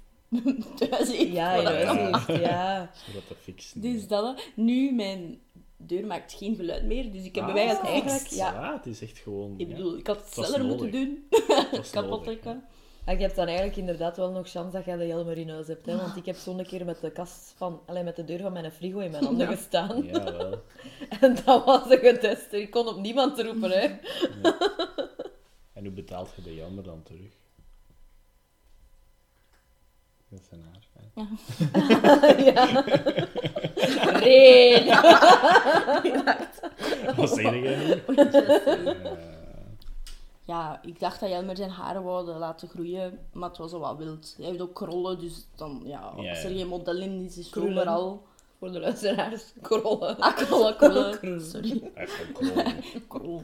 thuis 0.76 1.16
heeft. 1.16 1.32
Ja, 1.32 1.50
heeft, 1.50 2.26
ja. 2.40 2.90
Zodat 3.06 3.28
dat 3.28 3.36
fixen. 3.40 3.80
Dus 3.80 4.08
dat. 4.08 4.42
Nu, 4.54 4.92
mijn 4.92 5.40
deur 5.86 6.06
maakt 6.06 6.32
geen 6.32 6.56
geluid 6.56 6.84
meer. 6.84 7.12
Dus 7.12 7.24
ik 7.24 7.34
heb 7.34 7.44
Ah, 7.44 7.52
bij 7.52 7.66
het 7.68 7.80
eigenlijk, 7.80 8.26
ja. 8.26 8.52
Ja, 8.52 8.72
het 8.76 8.86
is 8.86 9.02
echt 9.02 9.18
gewoon... 9.18 9.54
Ik 9.56 9.68
ja, 9.68 9.74
bedoel, 9.76 9.96
ik 9.98 10.06
had 10.06 10.16
het 10.16 10.32
sneller 10.32 10.64
nodig. 10.64 10.80
moeten 10.80 10.90
doen. 10.92 11.28
Kapot 11.90 12.24
trekken. 12.24 12.64
En 13.04 13.16
je 13.16 13.22
hebt 13.22 13.36
dan 13.36 13.46
eigenlijk 13.46 13.76
inderdaad 13.76 14.16
wel 14.16 14.30
nog 14.30 14.52
kans 14.52 14.72
dat 14.72 14.84
jij 14.84 14.96
de 14.96 15.06
Jelmer 15.06 15.38
in 15.38 15.48
huis 15.50 15.66
hebt. 15.66 15.86
Hè? 15.86 15.96
Want 15.96 16.16
ik 16.16 16.26
heb 16.26 16.36
zo'n 16.36 16.62
keer 16.64 16.84
met 16.84 17.00
de 17.00 17.10
kast 17.10 17.54
van... 17.56 17.80
Allee, 17.86 18.02
met 18.02 18.16
de 18.16 18.24
deur 18.24 18.38
van 18.40 18.52
mijn 18.52 18.72
frigo 18.72 18.98
in 18.98 19.10
mijn 19.10 19.24
handen 19.24 19.48
Ja. 19.50 19.54
gestaan. 19.56 20.04
Ja, 20.04 20.24
wel. 20.32 20.62
En 21.20 21.36
dat 21.44 21.64
was 21.64 21.90
een 21.90 21.98
getest. 21.98 22.52
Ik 22.52 22.70
kon 22.70 22.88
op 22.88 22.96
niemand 23.00 23.40
roepen, 23.40 23.70
hè. 23.70 23.88
En 25.72 25.84
hoe 25.84 25.92
betaalt 25.92 26.32
je 26.36 26.42
de 26.42 26.54
jammer 26.54 26.84
dan 26.84 27.02
terug? 27.02 27.32
Haar. 30.50 30.80
hè. 31.14 32.28
ja. 32.50 32.64
Reen. 34.18 34.86
Wat 37.16 37.30
zeg 37.30 37.42
jij 37.42 37.76
nu? 38.06 38.14
Eh, 38.16 39.12
Ja, 40.44 40.80
ik 40.82 41.00
dacht 41.00 41.20
dat 41.20 41.28
Jelmer 41.28 41.56
zijn 41.56 41.70
haren 41.70 42.02
wou 42.02 42.26
laten 42.30 42.68
groeien, 42.68 43.18
maar 43.32 43.48
het 43.48 43.58
was 43.58 43.72
al 43.72 43.80
wat 43.80 43.96
wild. 43.96 44.34
Hij 44.36 44.46
heeft 44.46 44.60
ook 44.60 44.74
krollen, 44.74 45.18
dus 45.18 45.46
dan, 45.56 45.80
ja, 45.84 46.12
Ja, 46.16 46.28
als 46.30 46.44
er 46.44 46.50
ja. 46.50 46.56
geen 46.56 46.66
model 46.68 46.96
in 47.00 47.24
is, 47.24 47.36
is 47.38 47.46
het 47.46 47.58
overal. 47.58 48.22
Voor 48.58 48.72
de 48.72 48.80
luisteraars, 48.80 49.52
krollen. 49.60 50.18
Ah, 50.18 50.36
krollen, 50.36 50.76
krollen. 50.76 51.10
Krullen. 51.18 51.40
Sorry, 51.46 51.90
klonen. 52.32 52.74
krol. 53.08 53.42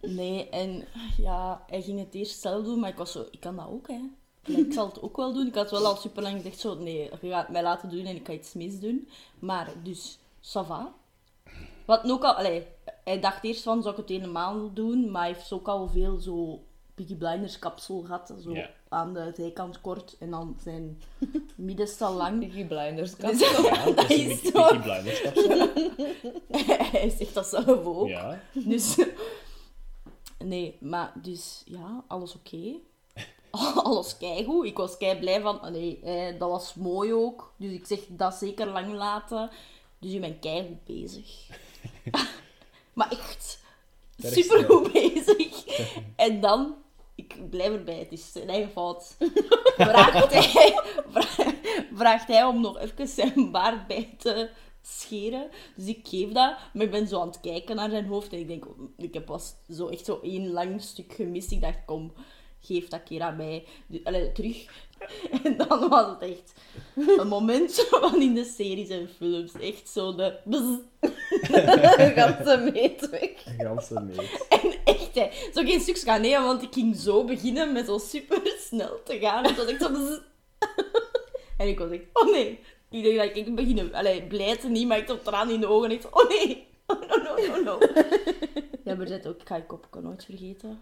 Nee, 0.00 0.48
en 0.48 0.84
ja, 1.18 1.62
hij 1.66 1.82
ging 1.82 1.98
het 1.98 2.14
eerst 2.14 2.40
zelf 2.40 2.64
doen, 2.64 2.78
maar 2.80 2.90
ik 2.90 2.96
was 2.96 3.12
zo, 3.12 3.24
ik 3.30 3.40
kan 3.40 3.56
dat 3.56 3.66
ook, 3.68 3.88
hè. 3.88 4.00
Ik 4.44 4.72
zal 4.72 4.86
het 4.86 5.02
ook 5.02 5.16
wel 5.16 5.32
doen. 5.32 5.46
Ik 5.46 5.54
had 5.54 5.70
wel 5.70 5.86
al 5.86 5.96
super 5.96 6.22
lang 6.22 6.36
gezegd, 6.36 6.58
zo, 6.60 6.74
nee, 6.74 7.10
je 7.20 7.28
gaat 7.30 7.42
het 7.42 7.52
mij 7.52 7.62
laten 7.62 7.88
doen 7.88 8.04
en 8.04 8.16
ik 8.16 8.26
ga 8.26 8.32
iets 8.32 8.52
misdoen. 8.54 9.08
Maar, 9.38 9.72
dus, 9.82 10.18
ça 10.40 10.66
va. 10.66 10.94
Wat 11.84 12.10
ook 12.10 12.24
al, 12.24 12.32
allee, 12.34 12.66
hij 13.04 13.20
dacht 13.20 13.44
eerst 13.44 13.62
van, 13.62 13.82
zou 13.82 13.94
ik 13.94 14.00
het 14.00 14.08
helemaal 14.08 14.72
doen? 14.72 15.10
Maar 15.10 15.22
hij 15.24 15.32
heeft 15.32 15.52
ook 15.52 15.68
al 15.68 15.88
veel 15.88 16.18
zo 16.18 16.62
Piggy 16.94 17.14
Blinders 17.16 17.58
kapsel 17.58 18.00
gehad. 18.02 18.34
Zo 18.42 18.52
Ja. 18.52 18.70
aan 18.88 19.14
de 19.14 19.32
zijkant 19.36 19.80
kort 19.80 20.16
en 20.18 20.30
dan 20.30 20.56
zijn 20.62 21.02
middenstal 21.54 22.14
lang. 22.14 22.38
Piggy 22.38 22.64
Blinders. 22.64 23.14
Dus- 23.14 23.40
Ja, 23.40 23.84
dat 23.84 23.96
Dat 23.96 24.10
is 24.10 24.18
een 24.18 24.30
is 24.30 24.42
Mickey 24.42 24.50
zo. 24.50 24.74
Mickey 24.74 24.80
Blinders 24.80 25.20
kapsel. 25.22 25.68
hij 27.00 27.10
zegt 27.18 27.34
dat 27.34 27.46
zelf 27.46 27.84
ook. 27.84 28.08
Ja. 28.08 28.40
Dus, 28.52 28.96
nee, 30.38 30.76
maar 30.80 31.12
dus 31.22 31.62
ja, 31.64 32.04
alles 32.06 32.34
oké. 32.36 32.72
Alles 33.84 34.16
keigoed. 34.16 34.66
Ik 34.66 34.76
was 34.76 34.96
kei 34.96 35.18
blij 35.18 35.40
van, 35.40 35.60
nee, 35.72 36.00
eh, 36.02 36.38
dat 36.38 36.50
was 36.50 36.74
mooi 36.74 37.12
ook. 37.12 37.52
Dus 37.56 37.72
ik 37.72 37.86
zeg 37.86 37.98
dat 38.08 38.34
zeker 38.34 38.66
lang 38.66 38.92
laten. 38.92 39.50
Dus 39.98 40.12
je 40.12 40.18
bent 40.20 40.38
keigoed 40.40 40.84
bezig. 40.84 41.46
maar 42.94 43.10
echt, 43.10 43.58
Sterkste. 44.18 44.42
supergoed 44.42 44.92
bezig. 44.92 45.64
en 46.16 46.40
dan, 46.40 46.74
ik 47.14 47.50
blijf 47.50 47.72
erbij, 47.72 47.98
het 47.98 48.12
is 48.12 48.32
zijn 48.32 48.48
eigen 48.48 48.70
fout. 48.70 49.16
Vraagt 49.76 50.32
hij, 50.32 50.80
vra- 51.08 51.52
vraagt 51.94 52.28
hij 52.28 52.44
om 52.44 52.60
nog 52.60 52.78
even 52.78 53.08
zijn 53.08 53.50
baard 53.50 53.86
bij 53.86 54.14
te 54.18 54.50
scheren. 54.82 55.48
Dus 55.76 55.86
ik 55.86 56.08
geef 56.08 56.32
dat, 56.32 56.56
maar 56.72 56.84
ik 56.84 56.90
ben 56.90 57.08
zo 57.08 57.20
aan 57.20 57.26
het 57.28 57.40
kijken 57.40 57.76
naar 57.76 57.90
zijn 57.90 58.06
hoofd. 58.06 58.32
En 58.32 58.38
ik 58.38 58.48
denk, 58.48 58.64
ik 58.96 59.14
heb 59.14 59.24
pas 59.24 59.54
zo 59.72 59.86
echt 59.88 60.04
zo 60.04 60.18
één 60.22 60.50
lang 60.50 60.82
stuk 60.82 61.12
gemist. 61.12 61.50
Ik 61.52 61.60
dacht, 61.60 61.84
kom, 61.86 62.12
geef 62.68 62.88
dat 62.88 63.02
keer 63.02 63.20
aan 63.20 63.36
mij. 63.36 63.64
Dus, 63.86 64.04
allee, 64.04 64.32
terug. 64.32 64.66
En 65.44 65.56
dan 65.56 65.88
was 65.88 66.06
het 66.06 66.30
echt 66.30 66.52
een 67.18 67.28
moment 67.28 67.86
van 67.90 68.22
in 68.22 68.34
de 68.34 68.44
series 68.44 68.88
en 68.88 69.08
films. 69.16 69.52
Echt 69.52 69.88
zo 69.88 70.14
de... 70.14 70.36
bzz. 70.44 70.78
Ganse 72.16 72.70
meet 72.72 73.10
weg. 73.10 73.30
Een 73.46 73.66
ganse 73.66 74.00
meet. 74.00 74.46
En 74.48 74.74
echt, 74.84 75.14
hè. 75.14 75.28
Zo 75.52 75.62
geen 75.62 75.80
stukjes 75.80 76.04
gaan 76.04 76.20
nemen, 76.20 76.42
want 76.42 76.62
ik 76.62 76.72
ging 76.72 76.96
zo 76.96 77.24
beginnen 77.24 77.72
met 77.72 77.86
zo 77.86 77.98
super 77.98 78.54
snel 78.58 79.02
te 79.04 79.18
gaan. 79.18 79.44
Het 79.44 79.56
was 79.56 79.66
echt 79.66 79.82
zo... 79.82 79.90
bzz. 79.90 80.18
En 81.58 81.68
ik 81.68 81.78
was 81.78 81.90
echt, 81.90 82.02
oh 82.12 82.30
nee. 82.30 82.60
Ik 82.90 83.04
dacht 83.04 83.34
dat 83.34 83.36
ik 83.36 83.54
beginnen... 83.54 83.94
Allee, 83.94 84.22
blijten 84.22 84.72
niet, 84.72 84.86
maar 84.86 84.98
ik 84.98 85.08
had 85.08 85.24
tranen 85.24 85.54
in 85.54 85.60
de 85.60 85.66
ogen. 85.66 85.90
Echt, 85.90 86.10
oh 86.10 86.28
nee. 86.28 86.66
Oh 86.86 87.00
no, 87.00 87.16
no, 87.16 87.46
no, 87.46 87.62
no. 87.62 87.78
Ja, 88.84 88.94
maar 88.94 89.08
dat 89.08 89.26
ook, 89.26 89.40
ik 89.40 89.48
ga 89.48 89.56
je 89.56 89.66
kopje 89.66 90.00
nooit 90.00 90.24
vergeten. 90.24 90.80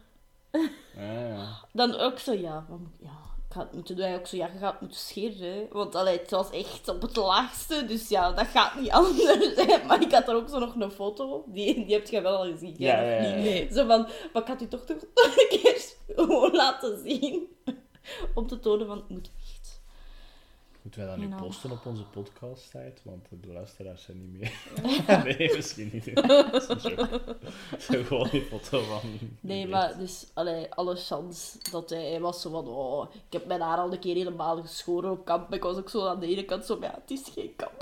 Ja. 0.96 1.46
Dan 1.72 1.94
ook 1.94 2.18
zo, 2.18 2.32
ja, 2.32 2.66
wat 2.68 2.78
moet- 2.78 2.98
ja, 3.00 3.10
ik 3.48 3.54
het 3.62 3.72
moeten 3.72 3.96
doen. 3.96 4.14
Ook 4.14 4.26
zo, 4.26 4.36
ja, 4.36 4.46
je 4.52 4.58
gaat 4.58 4.72
het 4.72 4.80
moeten 4.80 4.98
scheren, 4.98 5.52
hè. 5.52 5.66
Want 5.70 5.94
allee, 5.94 6.18
het 6.18 6.30
was 6.30 6.50
echt 6.50 6.88
op 6.88 7.02
het 7.02 7.16
laagste, 7.16 7.84
dus 7.86 8.08
ja, 8.08 8.32
dat 8.32 8.46
gaat 8.46 8.80
niet 8.80 8.90
anders, 8.90 9.56
hè. 9.56 9.76
Maar 9.86 10.02
ik 10.02 10.12
had 10.12 10.28
er 10.28 10.34
ook 10.34 10.48
zo 10.48 10.58
nog 10.58 10.75
een 10.75 10.90
foto, 10.90 11.44
die, 11.46 11.75
die 11.84 11.94
heb 11.94 12.06
je 12.06 12.20
wel 12.20 12.36
al 12.36 12.44
gezien, 12.52 12.75
Ja, 12.78 13.00
ja, 13.00 13.34
nog. 13.34 13.72
Zo 13.72 13.86
van, 13.86 14.08
maar 14.32 14.42
ik 14.42 14.48
had 14.48 14.62
u 14.62 14.68
toch 14.68 14.84
toch 14.84 14.96
een 15.36 15.46
keer 15.48 15.82
gewoon 16.16 16.52
laten 16.56 17.02
zien. 17.04 17.46
Om 18.34 18.46
te 18.46 18.58
tonen 18.60 18.86
van, 18.86 18.96
het 18.96 19.08
moet. 19.08 19.30
Moeten 20.86 21.04
wij 21.06 21.14
dat 21.16 21.24
nu 21.24 21.30
Ja. 21.30 21.36
posten 21.42 21.70
op 21.70 21.86
onze 21.86 22.04
podcast-site? 22.04 22.94
Want 23.02 23.26
de 23.30 23.52
luisteraars 23.52 24.02
zijn 24.02 24.18
niet 24.20 24.40
meer. 24.40 24.52
nee, 25.38 25.54
misschien 25.54 25.90
niet. 25.92 26.14
Dat 26.14 26.76
is 27.78 27.88
een 27.88 28.04
gewoon 28.04 28.28
een 28.32 28.40
foto 28.42 28.82
van... 28.82 29.00
Nee, 29.40 29.68
maar 29.68 29.98
dus, 29.98 30.26
allee, 30.34 30.74
alle 30.74 30.96
chance 30.96 31.58
dat 31.70 31.90
hij, 31.90 32.10
hij 32.10 32.20
was 32.20 32.40
zo 32.40 32.50
van, 32.50 32.66
oh, 32.68 33.14
ik 33.14 33.32
heb 33.32 33.46
mijn 33.46 33.60
haar 33.60 33.78
al 33.78 33.92
een 33.92 33.98
keer 33.98 34.14
helemaal 34.14 34.62
geschoren 34.62 35.10
op 35.10 35.24
kamp. 35.24 35.54
Ik 35.54 35.62
was 35.62 35.76
ook 35.76 35.88
zo 35.90 36.06
aan 36.06 36.20
de 36.20 36.26
ene 36.26 36.44
kant 36.44 36.64
zo, 36.64 36.78
maar 36.78 36.88
ja, 36.88 36.98
het 37.00 37.10
is 37.10 37.32
geen 37.34 37.56
kamp. 37.56 37.80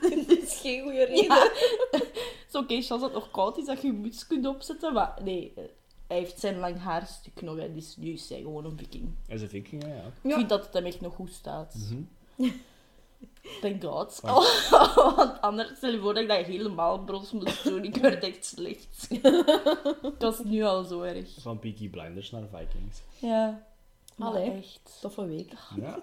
het 0.00 0.28
is 0.42 0.60
geen 0.60 0.82
goede 0.82 1.04
reden. 1.04 1.24
Ja. 1.24 1.50
Het 1.90 2.46
is 2.48 2.54
oké, 2.54 2.74
chance 2.74 2.88
dat 2.88 3.02
het 3.02 3.12
nog 3.12 3.30
koud 3.30 3.58
is, 3.58 3.66
dat 3.66 3.80
je 3.80 3.86
je 3.86 3.92
muts 3.92 4.26
kunt 4.26 4.46
opzetten. 4.46 4.92
Maar 4.92 5.18
nee, 5.22 5.52
eh, 5.56 5.64
hij 6.06 6.18
heeft 6.18 6.40
zijn 6.40 6.58
lang 6.58 6.78
haarstuk 6.78 7.42
nog, 7.42 7.56
hè, 7.56 7.72
dus 7.74 7.96
nu 7.96 8.12
is 8.12 8.28
hij 8.28 8.40
gewoon 8.40 8.64
een 8.64 8.78
viking. 8.78 9.10
Dat 9.26 9.36
is 9.36 9.42
een 9.42 9.48
viking, 9.48 9.82
ja. 9.82 9.94
ja. 9.94 10.04
Ik 10.22 10.34
vind 10.34 10.48
dat 10.48 10.64
het 10.64 10.74
hem 10.74 10.84
echt 10.84 11.00
nog 11.00 11.14
goed 11.14 11.32
staat. 11.32 11.74
Mhm. 11.74 12.02
Thank 13.60 13.82
God. 13.84 14.20
Want- 14.22 14.68
Want 15.16 15.40
anders 15.40 15.76
stel 15.76 15.90
je 15.92 15.98
voor 16.00 16.14
dat 16.14 16.22
ik 16.22 16.28
dat 16.28 16.44
helemaal 16.46 17.04
bros 17.04 17.32
moest 17.32 17.64
doen. 17.64 17.84
Ik 17.84 17.96
werd 17.96 18.22
echt 18.24 18.44
slecht. 18.44 19.08
het 20.02 20.22
was 20.22 20.38
nu 20.44 20.62
al 20.62 20.84
zo 20.84 21.02
erg. 21.02 21.28
Van 21.40 21.58
Peaky 21.58 21.88
Blinders 21.90 22.30
naar 22.30 22.42
Vikings. 22.52 23.00
Ja. 23.18 23.68
Maar 24.16 24.28
Allee. 24.28 24.50
echt. 24.50 24.98
Toffe 25.00 25.24
week. 25.26 25.52
Ja. 25.76 25.98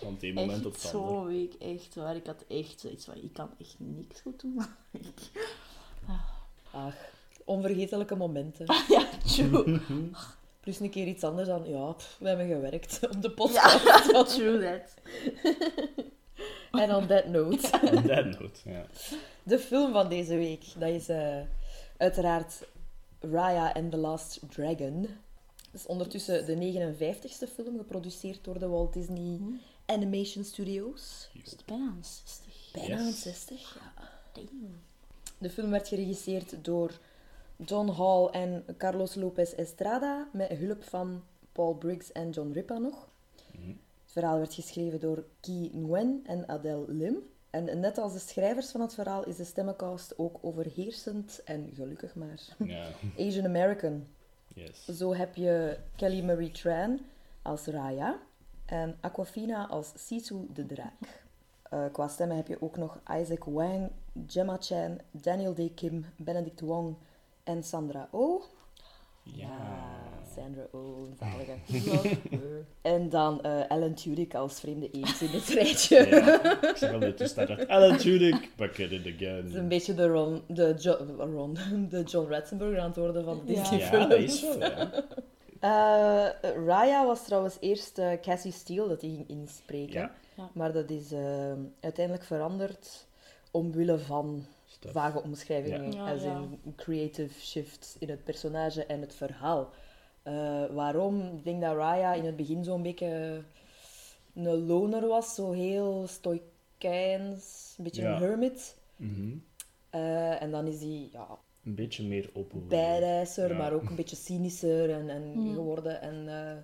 Van 0.00 0.12
het 0.12 0.22
een 0.22 0.34
moment 0.34 0.66
op 0.66 0.76
zo'n 0.76 1.26
week, 1.26 1.54
echt 1.54 1.94
waar. 1.94 2.16
Ik 2.16 2.26
had 2.26 2.44
echt 2.48 2.80
zoiets 2.80 3.04
van, 3.04 3.14
ik 3.14 3.32
kan 3.32 3.50
echt 3.58 3.74
niks 3.78 4.20
goed 4.20 4.40
doen. 4.40 4.62
Ach, 6.70 6.94
onvergetelijke 7.44 8.14
momenten. 8.16 8.66
ja, 8.88 9.08
true. 9.26 9.80
Plus 10.68 10.80
een 10.80 10.90
keer 10.90 11.06
iets 11.06 11.24
anders 11.24 11.48
dan, 11.48 11.68
ja, 11.68 11.92
pff, 11.92 12.16
we 12.18 12.28
hebben 12.28 12.46
gewerkt 12.46 12.98
op 13.14 13.22
de 13.22 13.30
podcast. 13.30 13.84
Ja, 14.12 14.24
true 14.34 14.60
that. 14.60 14.94
En 16.82 16.94
on 16.94 17.06
that 17.06 17.26
note, 17.26 17.80
On 17.82 18.06
that 18.06 18.24
note, 18.24 18.60
ja. 18.64 18.86
de 19.42 19.58
film 19.58 19.92
van 19.92 20.08
deze 20.08 20.36
week, 20.36 20.64
dat 20.78 20.88
is 20.88 21.08
eh, 21.08 21.40
uiteraard 21.96 22.66
Raya 23.20 23.72
and 23.72 23.90
the 23.90 23.96
Last 23.96 24.40
Dragon. 24.50 25.00
Dat 25.00 25.80
is 25.80 25.86
ondertussen 25.86 26.46
de 26.46 26.94
59ste 26.94 27.52
film, 27.54 27.76
geproduceerd 27.78 28.44
door 28.44 28.58
de 28.58 28.68
Walt 28.68 28.92
Disney 28.92 29.40
Animation 29.86 30.44
Studios. 30.44 31.28
Bijna 31.66 31.84
aan 31.86 32.04
60? 32.04 32.70
Bijna 32.72 32.94
Yes. 32.96 33.06
aan 33.06 33.12
60, 33.12 33.74
ja. 33.74 34.08
Damn. 34.32 34.80
De 35.38 35.50
film 35.50 35.70
werd 35.70 35.88
geregisseerd 35.88 36.64
door 36.64 36.98
John 37.64 37.88
Hall 37.88 38.26
en 38.26 38.64
Carlos 38.76 39.14
Lopez 39.14 39.52
Estrada 39.52 40.28
met 40.32 40.48
hulp 40.48 40.84
van 40.84 41.22
Paul 41.52 41.74
Briggs 41.74 42.12
en 42.12 42.30
John 42.30 42.52
Ripa 42.52 42.78
nog. 42.78 43.08
Mhm. 43.52 43.68
Het 43.68 44.12
verhaal 44.12 44.38
werd 44.38 44.54
geschreven 44.54 45.00
door 45.00 45.24
Ki 45.40 45.70
Nguyen 45.74 46.22
en 46.26 46.48
Adele 46.48 46.84
Lim. 46.88 47.16
En 47.50 47.80
net 47.80 47.98
als 47.98 48.12
de 48.12 48.18
schrijvers 48.18 48.70
van 48.70 48.80
het 48.80 48.94
verhaal 48.94 49.24
is 49.26 49.36
de 49.36 49.44
stemmencast 49.44 50.18
ook 50.18 50.38
overheersend 50.40 51.40
en 51.44 51.70
gelukkig 51.74 52.14
maar 52.14 52.40
Ja, 52.58 52.88
Asian 53.26 53.44
American. 53.44 54.06
yes. 54.54 54.84
Zo 54.84 55.14
heb 55.14 55.34
je 55.36 55.78
Kelly 55.96 56.24
Marie 56.24 56.50
Tran 56.50 57.00
als 57.42 57.66
Raya 57.66 58.18
en 58.66 58.96
Aquafina 59.00 59.66
als 59.66 59.92
Sisu 59.94 60.46
de 60.52 60.66
Draak. 60.66 61.22
Eh, 61.62 61.84
qua 61.92 62.08
stemmen 62.08 62.36
heb 62.36 62.46
je 62.46 62.62
ook 62.62 62.76
nog 62.76 63.00
Isaac 63.20 63.44
Wang, 63.44 63.90
Gemma 64.26 64.56
Chan, 64.60 64.98
Daniel 65.10 65.54
Day 65.54 65.72
Kim, 65.74 66.04
Benedict 66.16 66.60
Wong 66.60 66.96
en 67.48 67.62
Sandra 67.62 68.08
Oh. 68.10 68.42
Ja. 69.22 69.48
Sandra 70.34 70.66
Oh, 70.72 71.08
zalige. 71.20 71.52
en 72.82 73.08
dan 73.08 73.42
eh 73.42 73.68
Alan 73.68 73.94
Tudyk 73.94 74.34
als 74.34 74.60
vreemde 74.60 74.90
eend 74.90 75.20
in 75.20 75.30
dit 75.30 75.48
rijtje. 75.58 76.06
Ja, 76.08 76.68
ik 76.70 76.76
zeg 76.76 76.92
al 76.92 76.98
de 76.98 77.14
toestaan. 77.14 77.66
Alan 77.68 77.96
Tudyk, 77.96 78.50
back 78.56 78.70
at 78.70 78.78
it 78.78 78.90
Het 78.90 79.06
is 79.06 79.14
again. 79.14 79.56
een 79.56 79.68
beetje 79.68 79.94
de 79.94 80.06
Ron, 80.06 80.42
de, 80.46 80.74
jo 80.78 80.96
Ron, 81.18 81.56
de 81.90 82.02
John 82.02 82.30
Ratzenberger 82.30 82.78
aan 82.80 82.86
het 82.86 82.96
worden 82.96 83.24
van 83.24 83.40
de 83.46 83.52
Ja. 83.52 83.60
Disney-films. 83.60 84.02
Ja, 84.02 84.08
dat 84.08 84.18
is 84.18 84.40
zo, 84.40 84.58
ja. 84.58 84.90
Eh, 85.60 86.50
Raya 86.66 87.06
was 87.06 87.24
trouwens 87.24 87.56
eerst 87.60 87.98
eh, 87.98 88.12
Cassie 88.22 88.52
Steele 88.52 88.88
dat 88.88 89.00
die 89.00 89.14
ging 89.14 89.28
inspreken. 89.28 90.00
Ja. 90.00 90.10
Ja. 90.36 90.48
Maar 90.52 90.72
dat 90.72 90.90
is 90.90 91.12
eh, 91.12 91.52
uiteindelijk 91.80 92.24
veranderd 92.24 93.06
omwille 93.50 93.98
van 93.98 94.44
Stuff. 94.78 94.92
vage 94.94 95.22
omschrijvingen. 95.22 95.92
Ja. 95.92 96.10
Als 96.12 96.22
in 96.22 96.58
creative 96.76 97.40
shifts 97.40 97.96
in 97.98 98.08
het 98.10 98.24
personage 98.24 98.86
en 98.86 99.00
het 99.00 99.14
verhaal. 99.14 99.70
Eh, 100.22 100.64
waarom? 100.70 101.20
Ik 101.36 101.44
denk 101.44 101.60
dat 101.60 101.76
Raya 101.76 102.14
in 102.14 102.24
het 102.24 102.36
begin 102.36 102.64
zo'n 102.64 102.82
beetje 102.82 103.42
een 104.34 104.66
loner 104.66 105.06
was. 105.06 105.34
Zo 105.34 105.52
heel 105.52 106.06
stoïcijns, 106.06 107.74
een 107.78 107.84
beetje 107.84 108.02
Ja. 108.02 108.14
een 108.16 108.22
hermit. 108.22 108.76
Mhm. 108.96 109.36
Eh, 109.90 110.42
en 110.42 110.50
dan 110.50 110.66
is 110.66 110.80
hij 110.80 111.08
ja, 111.12 111.26
Een 111.64 111.74
beetje 111.74 112.04
meer 112.04 112.30
open. 112.34 112.68
bijreizer, 112.68 113.48
Ja. 113.50 113.56
maar 113.56 113.72
ook 113.72 113.88
een 113.88 113.96
beetje 113.96 114.16
cynischer 114.16 114.90
en, 114.90 115.10
en 115.10 115.22
Hmm. 115.32 115.54
geworden. 115.54 116.00
En, 116.00 116.28
eh, 116.28 116.56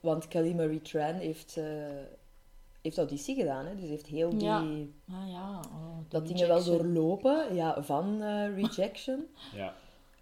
want 0.00 0.28
Kelly 0.28 0.54
Marie 0.54 0.82
Tran 0.82 1.14
heeft, 1.14 1.56
eh, 1.56 1.64
heeft 2.82 2.98
auditie 2.98 3.34
gedaan, 3.36 3.66
hè? 3.66 3.74
dus 3.76 3.88
heeft 3.88 4.06
heel 4.06 4.30
die, 4.30 4.42
Ja. 4.42 4.58
Ah 5.12 5.28
ja. 5.30 5.58
Oh, 5.58 5.98
de 5.98 6.04
dat 6.08 6.26
dingen 6.26 6.48
wel 6.48 6.64
doorlopen 6.64 7.54
ja, 7.54 7.82
van 7.82 8.22
eh, 8.22 8.54
rejection, 8.54 9.26
Ja, 9.54 9.74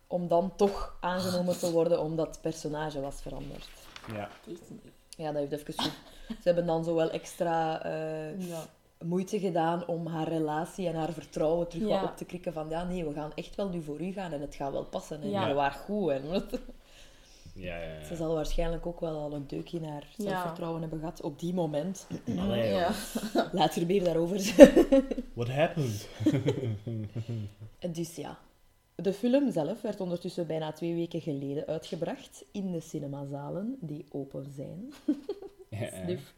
om 0.06 0.28
dan 0.28 0.52
toch 0.56 0.96
aangenomen 1.00 1.58
te 1.58 1.72
worden 1.72 2.00
omdat 2.02 2.26
het 2.26 2.40
personage 2.40 3.00
was 3.00 3.20
veranderd. 3.20 3.68
ja. 4.14 4.28
Ja, 5.16 5.32
dat 5.32 5.48
heeft 5.48 5.52
even 5.68 5.82
goed. 5.84 5.92
Ze 6.28 6.34
hebben 6.42 6.66
dan 6.66 6.84
zo 6.84 6.94
wel 6.94 7.10
extra 7.10 7.82
eh, 7.84 8.48
Ja. 8.48 8.62
moeite 9.04 9.38
gedaan 9.38 9.86
om 9.86 10.06
haar 10.06 10.28
relatie 10.28 10.86
en 10.88 10.94
haar 10.94 11.12
vertrouwen 11.12 11.68
terug 11.68 11.88
Ja. 11.88 12.00
wat 12.00 12.10
op 12.10 12.16
te 12.16 12.24
krikken 12.24 12.52
van 12.52 12.68
ja, 12.68 12.84
nee, 12.84 13.04
we 13.04 13.12
gaan 13.12 13.32
echt 13.34 13.54
wel 13.54 13.68
nu 13.68 13.82
voor 13.82 14.00
u 14.00 14.12
gaan 14.12 14.32
en 14.32 14.40
het 14.40 14.54
gaat 14.54 14.72
wel 14.72 14.84
passen 14.84 15.22
en 15.22 15.30
Ja. 15.30 15.46
je 15.48 15.54
waart 15.54 15.76
goed. 15.76 16.10
En 16.10 16.22
Ja, 17.58 17.76
ja, 17.82 17.92
ja. 17.92 18.04
Ze 18.04 18.16
zal 18.16 18.34
waarschijnlijk 18.34 18.86
ook 18.86 19.00
wel 19.00 19.16
al 19.20 19.32
een 19.32 19.46
deuk 19.46 19.72
in 19.72 19.84
haar 19.84 20.06
Ja. 20.16 20.28
zelfvertrouwen 20.28 20.80
hebben 20.80 20.98
gehad 20.98 21.22
op 21.22 21.38
die 21.38 21.54
moment. 21.54 22.06
Allee, 22.38 22.70
Ja. 22.72 22.90
Later 23.52 23.86
meer 23.92 24.04
daarover. 24.04 24.36
What 25.34 25.48
happened? 25.48 26.08
dus 27.96 28.14
ja. 28.16 28.38
De 28.94 29.12
film 29.12 29.50
zelf 29.52 29.80
werd 29.82 30.00
ondertussen 30.00 30.46
bijna 30.46 30.72
twee 30.72 30.94
weken 30.94 31.20
geleden 31.20 31.66
uitgebracht 31.66 32.44
in 32.52 32.72
de 32.72 32.80
cinemazalen 32.80 33.76
die 33.80 34.06
open 34.10 34.46
zijn. 34.56 34.92
Snif. 35.70 36.32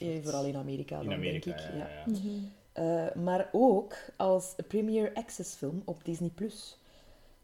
Eh, 0.00 0.08
Vooral 0.22 0.44
in 0.44 0.56
Amerika 0.56 0.98
In 0.98 1.04
dan, 1.04 1.14
Amerika, 1.14 1.44
denk 1.50 1.58
ik. 1.58 1.64
ja. 1.72 1.78
Ja. 1.78 1.88
ja. 1.88 2.04
Mhm. 2.06 2.28
Eh, 2.72 3.14
maar 3.22 3.48
ook 3.52 3.94
als 4.16 4.54
Premier 4.68 5.10
Access 5.14 5.54
film 5.54 5.82
op 5.84 6.04
Disney+. 6.04 6.30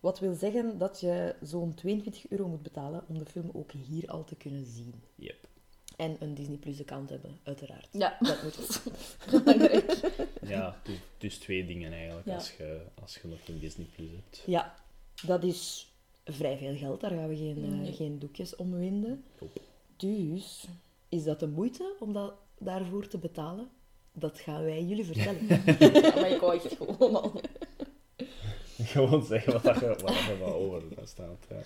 Wat 0.00 0.18
wil 0.18 0.34
zeggen 0.34 0.78
dat 0.78 1.00
je 1.00 1.34
zo'n 1.42 1.74
22 1.74 2.28
euro 2.30 2.48
moet 2.48 2.62
betalen 2.62 3.04
om 3.08 3.18
de 3.18 3.26
film 3.26 3.50
ook 3.52 3.72
hier 3.72 4.08
al 4.10 4.24
te 4.24 4.34
kunnen 4.36 4.66
zien. 4.66 4.94
Yep. 5.14 5.48
En 5.96 6.16
een 6.20 6.34
Disney 6.34 6.56
Plus 6.56 6.80
account 6.80 7.10
hebben, 7.10 7.38
uiteraard. 7.42 7.88
Ja. 7.92 8.16
Dat 8.20 8.42
moet 8.42 8.58
ook. 8.60 8.92
Belangrijk. 9.44 10.00
Ja, 10.42 10.76
dus, 10.82 10.98
dus 11.18 11.38
twee 11.38 11.66
dingen 11.66 11.92
eigenlijk 11.92 12.26
Ja. 12.26 12.34
als, 12.34 12.52
je, 12.56 12.80
als 13.02 13.18
je 13.22 13.28
nog 13.28 13.44
geen 13.44 13.58
Disney 13.58 13.86
Plus 13.96 14.10
hebt. 14.10 14.42
Ja, 14.46 14.74
dat 15.26 15.44
is 15.44 15.92
vrij 16.24 16.56
veel 16.58 16.76
geld. 16.76 17.00
Daar 17.00 17.10
gaan 17.10 17.28
we 17.28 17.36
geen, 17.36 17.64
eh, 17.64 17.70
Nee. 17.70 17.92
geen 17.92 18.18
doekjes 18.18 18.56
om 18.56 18.72
winden. 18.78 19.24
Dus, 19.96 20.64
is 21.08 21.24
dat 21.24 21.40
de 21.40 21.48
moeite 21.48 21.94
om 22.00 22.12
dat, 22.12 22.32
daarvoor 22.58 23.08
te 23.08 23.18
betalen? 23.18 23.68
Dat 24.12 24.38
gaan 24.38 24.64
wij 24.64 24.84
jullie 24.84 25.04
vertellen. 25.04 25.46
Ja, 26.02 26.14
maar 26.14 26.30
ik 26.30 26.40
wou 26.40 26.54
echt 26.54 26.76
gewoon 26.76 27.14
al. 27.22 27.40
Gewoon 28.92 29.22
zeggen 29.22 29.52
wat, 29.52 29.62
je, 29.80 29.96
wat 30.02 30.38
wat 30.38 30.52
over 30.52 30.82
staat. 31.04 31.46
Ja. 31.48 31.62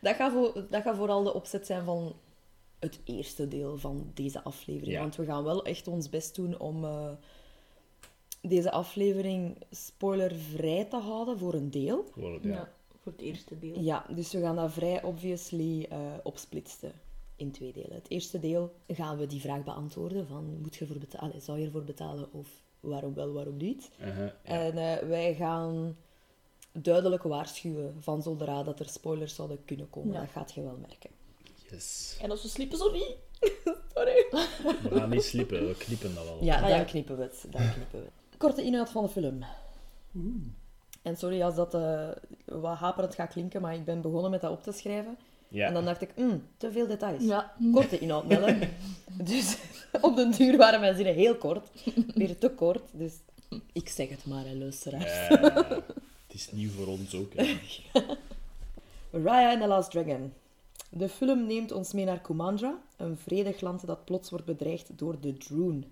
dat, 0.00 0.16
gaat 0.16 0.32
voor, 0.32 0.66
dat 0.70 0.82
gaat 0.82 0.96
vooral 0.96 1.22
de 1.22 1.34
opzet 1.34 1.66
zijn 1.66 1.84
van 1.84 2.16
het 2.78 3.00
eerste 3.04 3.48
deel 3.48 3.78
van 3.78 4.10
deze 4.14 4.42
aflevering. 4.42 4.92
Ja. 4.92 5.00
Want 5.00 5.16
we 5.16 5.24
gaan 5.24 5.44
wel 5.44 5.64
echt 5.64 5.88
ons 5.88 6.08
best 6.08 6.34
doen 6.34 6.58
om 6.58 6.84
eh, 6.84 7.10
deze 8.40 8.70
aflevering 8.70 9.56
spoilervrij 9.70 10.84
te 10.84 10.96
houden 10.96 11.38
voor 11.38 11.54
een 11.54 11.70
deel. 11.70 12.04
Gewoon, 12.12 12.38
Ja. 12.42 12.48
ja. 12.48 12.74
Voor 13.00 13.12
het 13.12 13.20
eerste 13.20 13.58
deel. 13.58 13.80
Ja, 13.80 14.06
dus 14.14 14.32
we 14.32 14.40
gaan 14.40 14.56
dat 14.56 14.72
vrij 14.72 15.02
obviously 15.02 15.82
eh, 15.82 15.98
opsplitsen 16.22 16.92
in 17.36 17.50
twee 17.50 17.72
delen. 17.72 17.94
Het 17.94 18.10
eerste 18.10 18.38
deel 18.38 18.74
gaan 18.88 19.18
we 19.18 19.26
die 19.26 19.40
vraag 19.40 19.64
beantwoorden 19.64 20.26
van 20.26 20.58
moet 20.60 20.76
je 20.76 20.86
voor 20.86 20.98
betalen, 20.98 21.40
zou 21.40 21.58
je 21.58 21.64
ervoor 21.64 21.84
betalen 21.84 22.32
of 22.32 22.48
waarom 22.80 23.14
wel, 23.14 23.32
waarom 23.32 23.56
niet. 23.56 23.90
Uh-huh, 24.00 24.18
ja. 24.26 24.32
En 24.42 24.78
eh, 24.78 25.08
wij 25.08 25.34
gaan 25.34 25.96
duidelijk 26.72 27.22
waarschuwen 27.22 27.96
van 28.00 28.22
zodra 28.22 28.62
dat 28.62 28.80
er 28.80 28.88
spoilers 28.88 29.34
zouden 29.34 29.64
kunnen 29.64 29.90
komen. 29.90 30.12
Ja. 30.12 30.20
Dat 30.20 30.30
gaat 30.30 30.52
je 30.52 30.62
wel 30.62 30.76
merken. 30.80 31.10
Yes. 31.70 32.18
En 32.22 32.30
als 32.30 32.42
we 32.42 32.48
sliepen, 32.48 32.78
zo 32.78 32.90
niet. 32.92 33.14
Sorry. 33.94 34.26
We 34.82 34.88
gaan 34.92 35.10
niet 35.10 35.22
slippen, 35.22 35.66
we 35.68 35.74
knippen 35.76 36.14
dat 36.14 36.24
wel. 36.24 36.44
Ja, 36.44 36.54
Ah, 36.54 36.60
dan 36.60 36.70
ja. 36.70 36.84
knippen 36.84 37.16
we 37.16 37.22
het. 37.22 37.46
Dan 37.50 37.72
knippen 37.72 37.98
we 37.98 38.04
het. 38.04 38.36
Korte 38.38 38.62
inhoud 38.62 38.90
van 38.90 39.02
de 39.02 39.08
film. 39.08 39.44
En 41.02 41.16
sorry 41.16 41.42
als 41.42 41.54
dat 41.54 41.74
eh, 41.74 42.08
wat 42.44 42.76
haperend 42.76 43.14
gaat 43.14 43.32
klinken, 43.32 43.60
maar 43.60 43.74
ik 43.74 43.84
ben 43.84 44.00
begonnen 44.00 44.30
met 44.30 44.40
dat 44.40 44.50
op 44.50 44.62
te 44.62 44.72
schrijven. 44.72 45.18
Ja. 45.48 45.66
En 45.66 45.74
dan 45.74 45.84
dacht 45.84 46.02
ik, 46.02 46.10
"Hmm, 46.14 46.42
te 46.56 46.72
veel 46.72 46.86
details. 46.86 47.24
Ja. 47.24 47.52
Korte 47.72 47.98
inhoud, 47.98 48.26
Melle. 48.26 48.58
dus 49.30 49.58
op 50.00 50.16
den 50.16 50.30
duur 50.30 50.56
waren 50.56 50.80
mijn 50.80 50.94
zinnen 50.94 51.14
heel 51.14 51.36
kort. 51.36 51.68
Weer 52.14 52.38
te 52.38 52.50
kort. 52.50 52.82
Dus 52.92 53.12
ik 53.72 53.88
zeg 53.88 54.08
het 54.08 54.26
maar, 54.26 54.44
hè, 54.44 54.54
luisteraars. 54.54 55.28
Ja, 55.28 55.64
het 56.26 56.34
is 56.34 56.50
nieuw 56.52 56.70
voor 56.70 56.86
ons 56.86 57.14
ook. 57.14 57.32
Hè. 57.34 57.58
Raya 59.24 59.50
and 59.50 59.60
the 59.60 59.66
Last 59.66 59.90
Dragon. 59.90 60.32
De 60.90 61.08
film 61.08 61.46
neemt 61.46 61.72
ons 61.72 61.92
mee 61.92 62.04
naar 62.04 62.20
Kumandra, 62.20 62.78
een 62.96 63.16
vredig 63.16 63.60
land 63.60 63.86
dat 63.86 64.04
plots 64.04 64.30
wordt 64.30 64.44
bedreigd 64.44 64.98
door 64.98 65.20
de 65.20 65.36
Droon. 65.36 65.84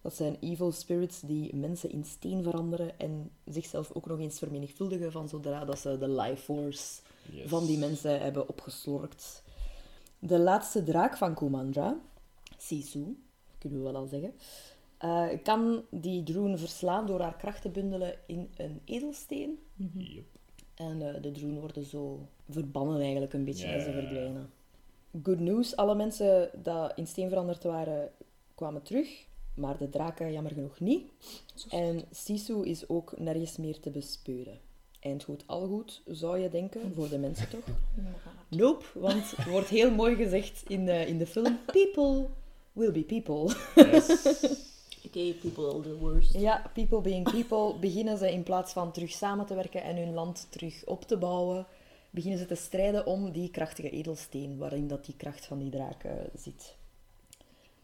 Dat 0.00 0.14
zijn 0.14 0.36
evil 0.40 0.72
spirits 0.72 1.20
die 1.20 1.56
mensen 1.56 1.90
in 1.90 2.04
steen 2.04 2.42
veranderen 2.42 2.98
en 2.98 3.30
zichzelf 3.44 3.90
ook 3.92 4.06
nog 4.06 4.18
eens 4.18 4.38
vermenigvuldigen 4.38 5.12
van 5.12 5.28
zodra 5.28 5.64
dat 5.64 5.78
ze 5.78 5.98
de 5.98 6.08
life 6.08 6.42
force 6.42 7.00
Yes. 7.30 7.48
van 7.48 7.66
die 7.66 7.78
mensen 7.78 8.20
hebben 8.20 8.48
opgeslorkt. 8.48 9.42
De 10.18 10.38
laatste 10.38 10.82
draak 10.82 11.16
van 11.16 11.34
Kumandra, 11.34 11.96
Sisu, 12.58 13.22
kunnen 13.58 13.78
we 13.78 13.84
wel 13.84 13.96
al 13.96 14.06
zeggen, 14.06 14.34
eh, 14.98 15.28
kan 15.42 15.84
die 15.90 16.22
Droon 16.22 16.58
verslaan 16.58 17.06
door 17.06 17.20
haar 17.20 17.36
kracht 17.36 17.62
te 17.62 17.68
bundelen 17.68 18.14
in 18.26 18.50
een 18.56 18.80
edelsteen. 18.84 19.58
Yep. 19.96 20.24
En 20.74 21.14
eh, 21.14 21.22
de 21.22 21.30
droen 21.30 21.60
worden 21.60 21.84
zo 21.84 22.28
verbannen 22.48 23.00
eigenlijk 23.00 23.32
een 23.32 23.44
beetje 23.44 23.66
en 23.66 23.80
ze 23.80 23.92
verdwijnen. 23.92 24.50
Good 25.22 25.40
news, 25.40 25.76
alle 25.76 25.94
mensen 25.94 26.50
die 26.62 26.92
in 26.94 27.06
steen 27.06 27.28
veranderd 27.28 27.62
waren, 27.62 28.10
kwamen 28.54 28.82
terug. 28.82 29.26
Maar 29.54 29.78
de 29.78 29.88
draken 29.88 30.32
jammer 30.32 30.52
genoeg 30.52 30.80
niet. 30.80 31.10
En 31.68 32.04
Sisu 32.10 32.64
is 32.66 32.88
ook 32.88 33.18
nergens 33.18 33.56
meer 33.56 33.80
te 33.80 33.90
bespeuren. 33.90 34.58
Eind 35.02 35.24
goed, 35.24 35.42
al 35.46 35.66
goed, 35.66 36.02
zou 36.06 36.38
je 36.38 36.48
denken, 36.48 36.94
voor 36.94 37.08
de 37.08 37.18
mensen 37.18 37.48
toch? 37.48 37.64
Nope, 38.48 38.84
want 38.94 39.32
er 39.36 39.50
wordt 39.50 39.68
heel 39.68 39.90
mooi 39.90 40.16
gezegd 40.16 40.62
in 40.66 40.84
de, 40.84 41.06
in 41.06 41.18
de 41.18 41.26
film. 41.26 41.58
People 41.66 42.26
will 42.72 42.92
be 42.92 43.02
people. 43.02 43.54
Yes. 43.74 44.08
Oké, 45.06 45.32
people 45.32 45.68
are 45.68 45.80
the 45.80 45.96
worst. 45.98 46.32
Ja, 46.32 46.70
people 46.74 47.00
being 47.00 47.30
people, 47.30 47.78
beginnen 47.78 48.18
ze 48.18 48.32
in 48.32 48.42
plaats 48.42 48.72
van 48.72 48.92
terug 48.92 49.10
samen 49.10 49.46
te 49.46 49.54
werken 49.54 49.82
en 49.82 49.96
hun 49.96 50.14
land 50.14 50.46
terug 50.50 50.84
op 50.84 51.02
te 51.04 51.16
bouwen, 51.16 51.66
beginnen 52.10 52.38
ze 52.38 52.46
te 52.46 52.54
strijden 52.54 53.06
om 53.06 53.32
die 53.32 53.50
krachtige 53.50 53.90
edelsteen 53.90 54.58
waarin 54.58 54.88
dat 54.88 55.04
die 55.04 55.16
kracht 55.16 55.46
van 55.46 55.58
die 55.58 55.70
draak 55.70 56.04
zit. 56.36 56.76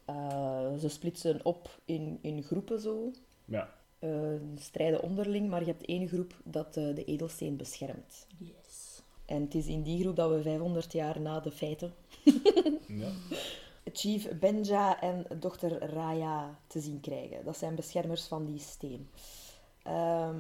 Eh, 0.05 0.75
ze 0.81 0.89
splitsen 0.89 1.41
op 1.45 1.81
in, 1.85 2.19
in 2.21 2.43
groepen 2.43 2.81
zo, 2.81 3.13
Ja. 3.45 3.77
Eh, 3.99 4.11
strijden 4.57 5.03
onderling, 5.03 5.49
maar 5.49 5.61
je 5.61 5.67
hebt 5.67 5.85
één 5.85 6.09
groep 6.09 6.35
dat 6.45 6.77
eh, 6.77 6.95
de 6.95 7.05
edelsteen 7.05 7.57
beschermt. 7.57 8.27
Yes. 8.39 9.03
En 9.25 9.43
het 9.43 9.55
is 9.55 9.67
in 9.67 9.83
die 9.83 10.01
groep 10.01 10.17
dat 10.17 10.31
we 10.31 10.43
500 10.43 10.93
jaar 10.93 11.21
na 11.21 11.41
de 11.41 11.51
feiten 11.51 11.95
Ja. 12.87 13.11
Chief 13.93 14.39
Benja 14.39 15.01
en 15.01 15.27
dochter 15.39 15.91
Raya 15.93 16.59
te 16.67 16.81
zien 16.81 17.01
krijgen. 17.01 17.45
Dat 17.45 17.57
zijn 17.57 17.75
beschermers 17.75 18.27
van 18.27 18.45
die 18.45 18.59
steen. 18.59 19.09
Ehm, 19.83 20.37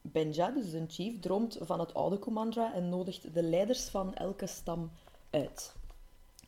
Benja, 0.00 0.50
dus 0.50 0.72
een 0.72 0.90
chief, 0.90 1.20
droomt 1.20 1.58
van 1.60 1.80
het 1.80 1.94
oude 1.94 2.18
Commandra 2.18 2.74
en 2.74 2.88
nodigt 2.88 3.34
de 3.34 3.42
leiders 3.42 3.84
van 3.84 4.14
elke 4.14 4.46
stam 4.46 4.90
uit. 5.30 5.74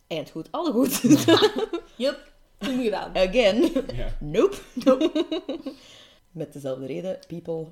Eind 0.06 0.30
goed, 0.30 0.52
alle 0.52 0.72
goed. 0.72 1.00
Toen 2.58 2.82
gedaan. 2.82 3.16
Again. 3.16 3.72
Ja. 3.94 4.16
Nope. 4.20 4.56
Met 6.36 6.52
dezelfde 6.52 6.86
reden, 6.86 7.18
people. 7.26 7.66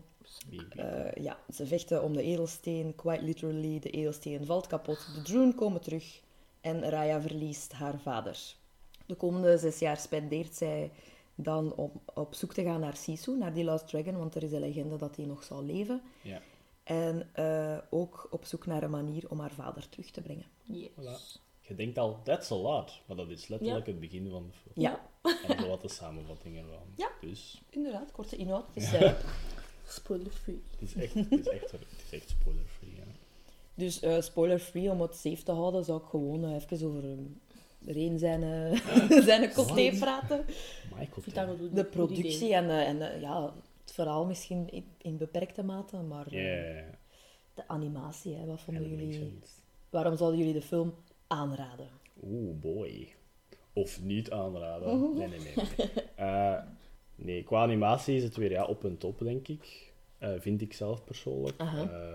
Eh, 0.68 1.22
ja, 1.22 1.38
ze 1.52 1.66
vechten 1.66 2.02
om 2.02 2.12
de 2.12 2.22
edelsteen, 2.22 2.94
quite 2.94 3.22
literally. 3.22 3.78
De 3.78 3.90
edelsteen 3.90 4.46
valt 4.46 4.66
kapot. 4.66 5.06
De 5.14 5.22
Droon 5.22 5.54
komen 5.54 5.80
terug 5.80 6.20
en 6.60 6.88
Raya 6.88 7.20
verliest 7.20 7.72
haar 7.72 8.00
vader. 8.00 8.54
De 9.06 9.14
komende 9.14 9.58
zes 9.58 9.78
jaar 9.78 9.96
spendeert 9.96 10.54
zij 10.54 10.90
dan 11.34 11.74
om 11.74 11.92
op 12.14 12.34
zoek 12.34 12.54
te 12.54 12.62
gaan 12.62 12.80
naar 12.80 12.96
Sisu, 12.96 13.36
naar 13.38 13.54
die 13.54 13.64
Last 13.64 13.88
Dragon, 13.88 14.16
want 14.16 14.34
er 14.34 14.42
is 14.42 14.52
een 14.52 14.60
legende 14.60 14.96
dat 14.96 15.16
hij 15.16 15.24
nog 15.24 15.42
zal 15.42 15.64
leven. 15.64 16.02
Ja. 16.22 16.40
En 16.82 17.28
eh, 17.32 17.78
ook 17.90 18.28
op 18.30 18.44
zoek 18.44 18.66
naar 18.66 18.82
een 18.82 18.90
manier 18.90 19.30
om 19.30 19.40
haar 19.40 19.52
vader 19.52 19.88
terug 19.88 20.10
te 20.10 20.20
brengen. 20.20 20.46
Yes. 20.62 20.88
Voilà. 20.90 21.42
Je 21.60 21.74
denkt 21.74 21.98
al, 21.98 22.20
that's 22.22 22.50
a 22.50 22.56
lot. 22.56 23.00
Maar 23.06 23.16
dat 23.16 23.30
is 23.30 23.48
letterlijk 23.48 23.86
het 23.86 24.00
begin 24.00 24.30
van 24.30 24.46
de 24.46 24.52
film. 24.52 24.74
Ja, 24.74 25.10
En 25.48 25.58
zo 25.60 25.68
wat 25.68 25.82
de 25.82 25.88
samenvatting 25.88 26.56
ervan. 26.58 26.82
Ja. 26.96 27.10
Dus 27.20 27.62
inderdaad, 27.70 28.10
korte 28.12 28.36
inhoud. 28.36 28.64
Het 28.74 28.82
is, 28.82 28.92
eh, 28.92 29.12
Spoiler 29.88 30.30
free. 30.32 30.62
het 30.70 30.80
is 30.88 30.94
echt, 30.94 31.14
het 31.14 31.30
is 31.32 31.48
echt, 31.48 31.70
het 31.70 31.82
is 32.06 32.12
echt 32.18 32.28
spoiler-free. 32.28 32.94
Ja. 32.96 33.02
Dus 33.74 34.00
eh, 34.00 34.20
spoiler-free, 34.20 34.90
om 34.90 35.00
het 35.00 35.14
safe 35.14 35.42
te 35.42 35.52
houden, 35.52 35.84
zou 35.84 36.02
ik 36.02 36.08
gewoon 36.08 36.44
eh, 36.44 36.54
even 36.54 36.86
over 36.86 37.04
uh, 37.04 37.18
Reen 37.86 38.18
zijn, 38.18 38.42
eh 38.42 39.20
zijn 39.30 39.50
praten. 39.98 40.44
Taylor. 41.32 41.46
wel 41.46 41.56
goed- 41.56 41.74
De 41.76 41.84
productie 41.84 42.54
en, 42.54 42.70
eh, 42.70 42.88
en 42.88 43.20
ja, 43.20 43.52
het 43.84 43.92
verhaal 43.92 44.24
misschien 44.24 44.70
in, 44.70 44.84
in 44.98 45.16
beperkte 45.16 45.62
mate, 45.62 45.96
maar 45.96 46.34
Ja, 46.34 46.38
eh, 46.38 46.74
ja, 46.74 46.76
ja. 46.80 46.90
de 47.54 47.68
animatie, 47.68 48.34
hè, 48.34 48.46
wat 48.46 48.60
vonden 48.60 48.88
jullie... 48.88 49.38
Waarom 49.90 50.16
zouden 50.16 50.38
jullie 50.38 50.54
de 50.54 50.62
film 50.62 50.94
aanraden? 51.26 51.88
Oeh, 52.22 52.60
boy. 52.60 53.08
Of 53.74 54.02
niet 54.02 54.30
aanraden. 54.30 55.14
Nee, 55.16 55.28
nee, 55.28 55.38
nee. 55.38 55.54
Eh, 56.14 56.62
nee, 57.14 57.42
qua 57.42 57.62
animatie 57.62 58.16
is 58.16 58.22
het 58.22 58.36
weer 58.36 58.50
ja, 58.50 58.64
op 58.64 58.84
en 58.84 58.98
top, 58.98 59.18
denk 59.18 59.48
ik. 59.48 59.92
Eh, 60.18 60.30
vind 60.38 60.60
ik 60.62 60.72
zelf 60.72 61.04
persoonlijk. 61.04 61.56
Eh, 61.58 62.12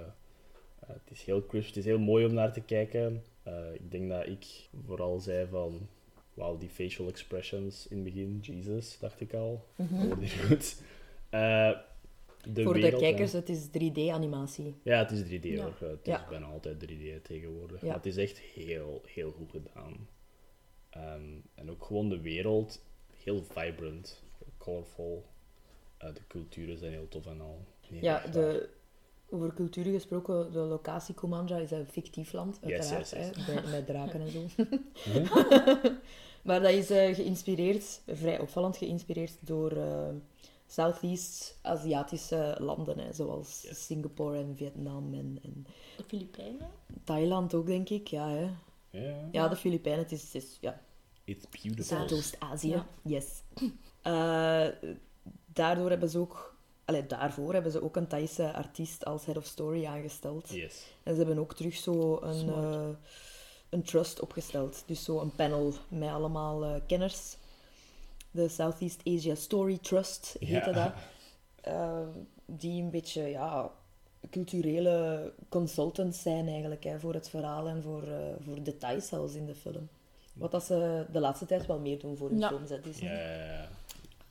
het 0.86 1.02
is 1.12 1.24
heel 1.24 1.46
crisp, 1.46 1.68
het 1.68 1.78
is 1.78 1.86
heel 1.86 2.00
mooi 2.00 2.26
om 2.26 2.34
naar 2.34 2.54
te 2.54 2.62
kijken. 2.62 3.24
Ik 3.74 3.92
denk 3.92 4.10
dat 4.10 4.28
ik 4.28 4.46
vooral 4.86 5.20
zei 5.20 5.48
van... 5.52 5.88
Wauw, 6.34 6.58
die 6.58 6.70
facial 6.70 7.08
expressions 7.08 7.88
in 7.88 7.96
het 7.96 8.06
begin, 8.06 8.40
Jesus, 8.42 8.98
dacht 9.00 9.22
ik 9.22 9.34
al. 9.34 9.66
Goed. 10.48 10.82
De 11.30 12.64
Voor 12.64 12.74
wereld, 12.74 12.76
de 13.00 13.06
hè. 13.06 13.12
kijkers, 13.12 13.32
het 13.32 13.50
is 13.50 13.68
3D-animatie. 13.68 14.76
Ja, 14.84 14.98
het 14.98 15.12
is 15.12 15.22
3D 15.40 15.44
Ja. 15.44 15.64
hoor. 15.64 15.90
Het 15.90 16.06
Ja. 16.06 16.22
is 16.22 16.28
bijna 16.30 16.46
altijd 16.46 16.80
3D 16.80 17.22
tegenwoordig. 17.24 17.82
Ja. 17.82 17.88
Maar 17.88 17.96
het 17.96 18.06
is 18.06 18.18
echt 18.18 18.38
heel, 18.38 19.02
heel 19.06 19.32
goed 19.32 19.52
gedaan. 19.52 20.08
Ehm, 20.90 21.38
en 21.56 21.70
ook 21.70 21.84
gewoon 21.84 22.10
de 22.10 22.22
wereld, 22.22 22.82
heel 23.24 23.44
vibrant, 23.44 24.24
colorful. 24.58 25.26
Eh, 25.98 26.14
de 26.14 26.22
culturen 26.28 26.78
zijn 26.78 26.92
heel 26.92 27.08
tof 27.08 27.26
en 27.26 27.42
al. 27.42 27.60
Nee, 27.90 28.04
Ja, 28.04 28.28
de, 28.28 28.70
over 29.30 29.54
culturen 29.54 29.94
gesproken, 29.94 30.52
de 30.52 30.60
locatie 30.60 31.16
Kumandra 31.16 31.58
is 31.58 31.72
een 31.72 31.88
fictief 31.88 32.32
land, 32.32 32.60
uiteraard, 32.64 33.10
yes, 33.10 33.28
yes. 33.28 33.46
Hè, 33.46 33.54
met, 33.54 33.72
met 33.72 33.86
draken 33.86 34.22
en 34.22 34.30
zo. 34.32 34.46
Maar 36.42 36.62
dat 36.62 36.72
is 36.72 36.90
eh, 36.90 37.16
geïnspireerd, 37.16 38.02
vrij 38.08 38.40
opvallend 38.40 38.78
geïnspireerd 38.78 39.38
door 39.40 39.72
eh, 39.72 40.08
Southeast 40.68 41.60
Aziatische 41.62 42.56
landen, 42.60 43.00
hè, 43.00 43.14
zoals 43.14 43.62
Yes. 43.62 43.86
Singapore 43.86 44.38
en 44.38 44.56
Vietnam 44.56 45.14
en, 45.14 45.40
en 45.44 45.66
De 45.98 46.04
Filipijnen? 46.08 46.70
Thailand 47.04 47.54
ook, 47.54 47.66
denk 47.66 47.90
ik. 47.90 48.08
Ja, 48.08 48.30
hè. 48.30 48.50
Ja, 48.90 49.28
ja 49.32 49.48
de 49.48 49.56
Filipijnen, 49.56 50.02
het 50.04 50.12
is, 50.12 50.24
het 50.24 50.36
is 50.36 50.58
ja, 50.62 50.82
it's 51.24 51.46
beautiful. 51.50 51.84
Zuidoost-Azië. 51.98 52.84
Yes. 53.04 53.26
Eh, 54.02 54.68
daardoor 55.46 55.90
hebben 55.90 56.10
ze 56.10 56.18
ook... 56.20 56.58
Allee, 56.86 57.06
daarvoor 57.06 57.54
hebben 57.54 57.72
ze 57.72 57.84
ook 57.84 57.96
een 57.96 58.08
Thaise 58.08 58.54
artiest 58.54 59.06
als 59.06 59.26
head 59.26 59.38
of 59.38 59.46
story 59.46 59.86
aangesteld. 59.86 60.50
Yes. 60.50 60.86
En 61.04 61.12
ze 61.14 61.20
hebben 61.20 61.40
ook 61.40 61.54
terug 61.56 61.76
zo 61.76 62.20
een, 62.22 62.50
eh, 62.50 62.90
een 63.70 63.84
trust 63.84 64.20
opgesteld. 64.20 64.84
Dus 64.86 65.04
zo 65.04 65.20
een 65.20 65.36
panel 65.36 65.74
met 65.88 66.10
allemaal 66.10 66.64
eh, 66.64 66.82
kenners. 66.88 67.38
De 68.32 68.48
Southeast 68.48 69.02
Asia 69.06 69.36
Story 69.36 69.78
Trust 69.78 70.36
heette 70.40 70.70
Ja. 70.70 70.72
dat. 70.72 70.94
Eh, 71.62 72.08
die 72.46 72.82
een 72.82 72.90
beetje, 72.92 73.22
ja, 73.22 73.72
culturele 74.30 75.34
consultants 75.50 76.22
zijn 76.22 76.48
eigenlijk 76.48 76.84
hè, 76.84 77.00
voor 77.00 77.14
het 77.14 77.30
verhaal 77.30 77.68
en 77.68 77.82
voor, 77.84 78.04
eh, 78.04 78.18
voor 78.40 78.64
details 78.64 79.08
zelfs 79.08 79.34
in 79.34 79.46
de 79.46 79.56
film. 79.56 79.90
Wat 80.34 80.52
dat 80.52 80.64
ze 80.64 81.06
de 81.12 81.20
laatste 81.20 81.46
tijd 81.46 81.66
wel 81.66 81.80
meer 81.80 82.00
doen 82.00 82.18
voor 82.18 82.30
hun 82.30 82.40
Ja. 82.40 82.48
films. 82.48 82.70
Hè, 82.70 82.80
Disney. 82.82 83.12
Ja, 83.12 83.20
ja, 83.20 83.52
ja. 83.54 83.70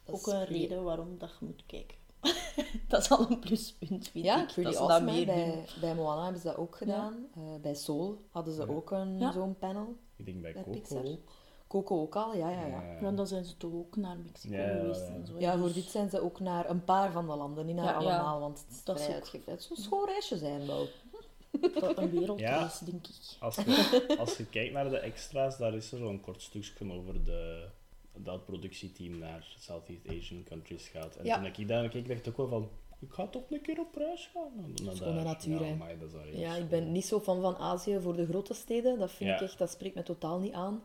Dat 0.05 0.15
Ook 0.15 0.27
een 0.27 0.45
pretty- 0.45 0.53
reden 0.63 0.83
waarom 0.85 1.19
dat 1.19 1.31
je 1.41 1.47
moet 1.47 1.63
kijken. 1.67 1.97
dat 2.89 3.01
is 3.03 3.11
al 3.11 3.31
een 3.31 3.39
pluspunt, 3.39 4.09
vind 4.09 4.25
Ja, 4.25 4.43
ik. 4.43 4.49
ze 4.51 4.67
awesome. 4.67 5.01
meer 5.13 5.27
bij, 5.27 5.65
bij 5.81 5.95
Moana 5.95 6.23
hebben 6.23 6.41
ze 6.41 6.47
dat 6.47 6.57
ook 6.57 6.77
gedaan. 6.77 7.27
Eh, 7.35 7.43
bij 7.63 7.75
Soul 7.75 8.21
hadden 8.31 8.55
ze 8.55 8.61
Ja. 8.61 8.67
ook 8.73 8.91
een, 8.91 9.19
Ja. 9.19 9.33
zo'n 9.33 9.59
panel. 9.59 9.97
Ik 10.17 10.25
denk 10.25 10.41
bij 10.43 10.53
Bij 10.53 10.63
Coco 10.63 10.75
Pixar. 10.79 11.05
ook. 11.05 11.19
Coco 11.69 12.01
ook 12.01 12.17
al, 12.17 12.37
ja, 12.37 12.51
ja, 12.51 12.67
ja. 12.67 12.83
Ja, 13.01 13.11
dan 13.11 13.27
zijn 13.27 13.45
ze 13.45 13.57
toch 13.57 13.73
ook 13.73 13.97
naar 13.97 14.17
Mexico 14.19 14.55
Ja, 14.55 14.63
ja, 14.71 14.77
geweest 14.79 15.01
ja. 15.09 15.15
en 15.15 15.27
zo. 15.27 15.39
Ja, 15.39 15.57
voor 15.59 15.67
Dus- 15.67 15.75
dit 15.75 15.85
zijn 15.85 16.11
ze 16.11 16.21
ook 16.21 16.41
naar 16.41 16.71
een 16.71 16.85
paar 16.85 17.13
van 17.13 17.27
de 17.27 17.35
landen, 17.37 17.67
niet 17.67 17.75
naar 17.77 17.85
Ja, 17.85 17.91
ja. 17.91 17.97
allemaal, 17.97 18.41
want 18.41 18.59
het 18.59 18.77
is 18.77 18.85
Dat 18.85 18.97
is 18.99 19.03
vrij 19.03 19.15
ook- 19.17 19.21
uitgebreid. 19.23 19.59
Het 19.59 19.67
zou 19.67 19.79
een 19.79 19.85
schoon 19.85 20.07
reisje 20.07 20.37
zijn 20.39 20.67
wel. 20.67 20.87
Dat 21.81 21.99
een 21.99 22.11
wereldreis, 22.11 22.79
denk 22.79 23.07
ik. 23.07 23.15
Als 23.41 23.57
je, 23.57 24.15
als 24.19 24.37
je 24.37 24.47
kijkt 24.47 24.73
naar 24.73 24.91
de 24.91 24.99
extra's, 24.99 25.59
daar 25.59 25.75
is 25.75 25.93
er 25.93 25.99
zo'n 25.99 26.21
kort 26.21 26.43
stukje 26.43 26.93
over 26.93 27.25
de, 27.25 27.67
dat 28.17 28.45
productieteam 28.45 29.19
naar 29.19 29.55
Southeast 29.59 30.09
Asian 30.09 30.45
countries 30.45 30.89
gaat. 30.89 31.17
En 31.17 31.25
Ja. 31.25 31.37
toen 31.37 31.45
ik 31.47 31.69
daar 31.69 31.89
keek, 31.89 32.09
dacht 32.09 32.27
ik 32.27 32.39
ook 32.39 32.51
wel 32.51 32.61
van, 32.61 32.69
ik 33.01 33.13
ga 33.13 33.27
toch 33.27 33.43
een 33.51 33.61
keer 33.61 33.79
op 33.81 33.95
reis 33.95 34.31
gaan. 34.35 34.75
Natuur, 35.25 35.65
ja, 35.65 35.73
amai, 35.73 35.99
dat 35.99 36.09
is 36.09 36.15
wel 36.15 36.23
echt 36.23 36.39
Ja, 36.39 36.55
ik 36.55 36.69
ben 36.69 36.93
niet 36.93 37.07
zo 37.07 37.21
fan 37.21 37.41
van 37.41 37.57
Azië 37.57 38.01
voor 38.01 38.17
de 38.17 38.27
grote 38.27 38.55
steden. 38.55 38.99
Dat 38.99 39.11
vind 39.11 39.31
Ja. 39.31 39.37
ik 39.37 39.41
echt, 39.43 39.59
dat 39.59 39.71
spreekt 39.71 39.95
me 39.95 40.03
totaal 40.03 40.39
niet 40.39 40.53
aan. 40.53 40.83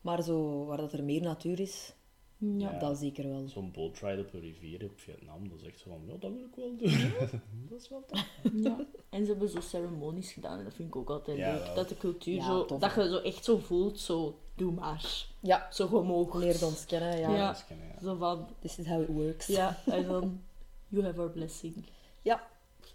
Maar 0.00 0.22
zo, 0.22 0.64
waar 0.64 0.76
dat 0.76 0.92
er 0.92 1.04
meer 1.04 1.22
natuur 1.22 1.60
is, 1.60 1.92
Ja. 2.40 2.70
Ja. 2.70 2.78
dat 2.78 2.98
zeker 2.98 3.28
wel. 3.28 3.48
Zo'n 3.48 3.70
boatride 3.72 4.22
op 4.22 4.32
een 4.34 4.40
rivier 4.40 4.84
op 4.84 4.98
Vietnam, 5.00 5.48
dat 5.48 5.58
is 5.60 5.66
echt 5.66 5.78
zo 5.78 5.90
van, 5.90 6.00
ja, 6.06 6.16
dat 6.18 6.30
wil 6.32 6.44
ik 6.44 6.54
wel 6.54 6.76
doen. 6.76 7.12
dat 7.70 7.80
is 7.80 7.88
wel 7.88 8.04
tof. 8.06 8.26
Ja. 8.54 8.86
En 9.08 9.24
ze 9.24 9.30
hebben 9.30 9.48
zo 9.48 9.60
ceremonies 9.60 10.32
gedaan 10.32 10.58
en 10.58 10.64
dat 10.64 10.74
vind 10.74 10.88
ik 10.88 10.96
ook 10.96 11.10
altijd 11.10 11.36
Ja, 11.38 11.52
leuk. 11.54 11.64
wel. 11.64 11.74
Dat 11.74 11.88
de 11.88 11.96
cultuur 11.96 12.34
Ja, 12.34 12.44
zo, 12.44 12.64
tof, 12.64 12.80
dat 12.80 12.94
je 12.94 13.08
zo 13.08 13.18
echt 13.18 13.44
zo 13.44 13.58
voelt, 13.58 13.98
zo, 14.00 14.38
doe 14.54 14.72
maar. 14.72 15.26
Ja, 15.40 15.68
Zo 15.72 15.86
gemogen. 15.86 16.38
leerde 16.40 16.64
ons 16.66 16.86
kennen. 16.86 17.18
Ja. 17.18 17.56
Zo 18.02 18.16
van, 18.16 18.46
This 18.60 18.78
is 18.78 18.86
how 18.86 19.02
it 19.02 19.08
works. 19.08 19.46
ja, 19.46 19.78
en 19.86 20.06
dan, 20.06 20.40
you 20.88 21.04
have 21.04 21.20
our 21.20 21.30
blessing. 21.30 21.84
Ja. 22.22 22.48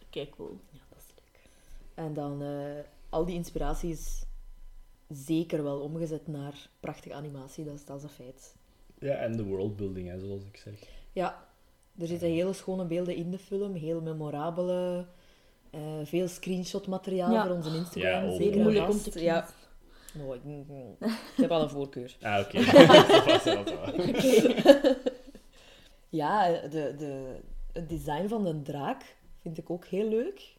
Kijk 0.09 0.35
wel. 0.35 0.59
Ja, 0.71 0.79
dat 0.89 0.99
is 0.99 1.13
leuk. 1.15 1.49
En 1.93 2.13
dan, 2.13 2.41
eh, 2.41 2.79
al 3.09 3.25
die 3.25 3.35
inspiratie 3.35 3.91
is 3.91 4.23
zeker 5.09 5.63
wel 5.63 5.79
omgezet 5.79 6.27
naar 6.27 6.69
prachtige 6.79 7.15
animatie, 7.15 7.65
dat 7.65 7.73
is, 7.73 7.85
dat 7.85 7.97
is 7.97 8.03
een 8.03 8.09
feit. 8.09 8.55
Ja, 8.99 9.15
en 9.15 9.37
de 9.37 9.43
worldbuilding, 9.43 10.07
hè, 10.09 10.19
zoals 10.19 10.45
ik 10.45 10.57
zeg. 10.57 10.73
Ja, 11.11 11.45
er 11.99 12.07
zitten 12.07 12.27
hele 12.27 12.53
schone 12.53 12.85
beelden 12.85 13.15
in 13.15 13.31
de 13.31 13.39
film, 13.39 13.73
heel 13.73 14.01
memorabele, 14.01 15.05
eh, 15.69 15.81
veel 16.03 16.27
screenshot-materiaal 16.27 17.31
Ja. 17.31 17.45
voor 17.45 17.55
onze 17.55 17.75
Instagram. 17.75 18.23
Ja, 18.23 18.29
oh. 18.29 18.37
zeker 18.37 18.61
Moeilijk 18.61 18.89
om 18.89 18.97
te 18.97 19.03
kiezen. 19.03 19.21
Ja. 19.21 19.47
Oh, 20.25 20.35
ik, 20.35 20.41
ik 20.45 21.11
heb 21.41 21.51
al 21.51 21.61
een 21.61 21.69
voorkeur. 21.69 22.15
Ah, 22.21 22.39
oké. 22.39 22.65
dat 23.11 23.25
was 23.25 23.43
dat 23.43 23.69
wel. 23.69 24.05
Ja, 26.09 26.51
de, 26.67 26.95
de, 26.97 27.35
het 27.71 27.89
design 27.89 28.27
van 28.27 28.43
de 28.43 28.61
draak 28.61 29.15
vind 29.41 29.57
ik 29.57 29.69
ook 29.69 29.85
heel 29.85 30.09
leuk. 30.09 30.52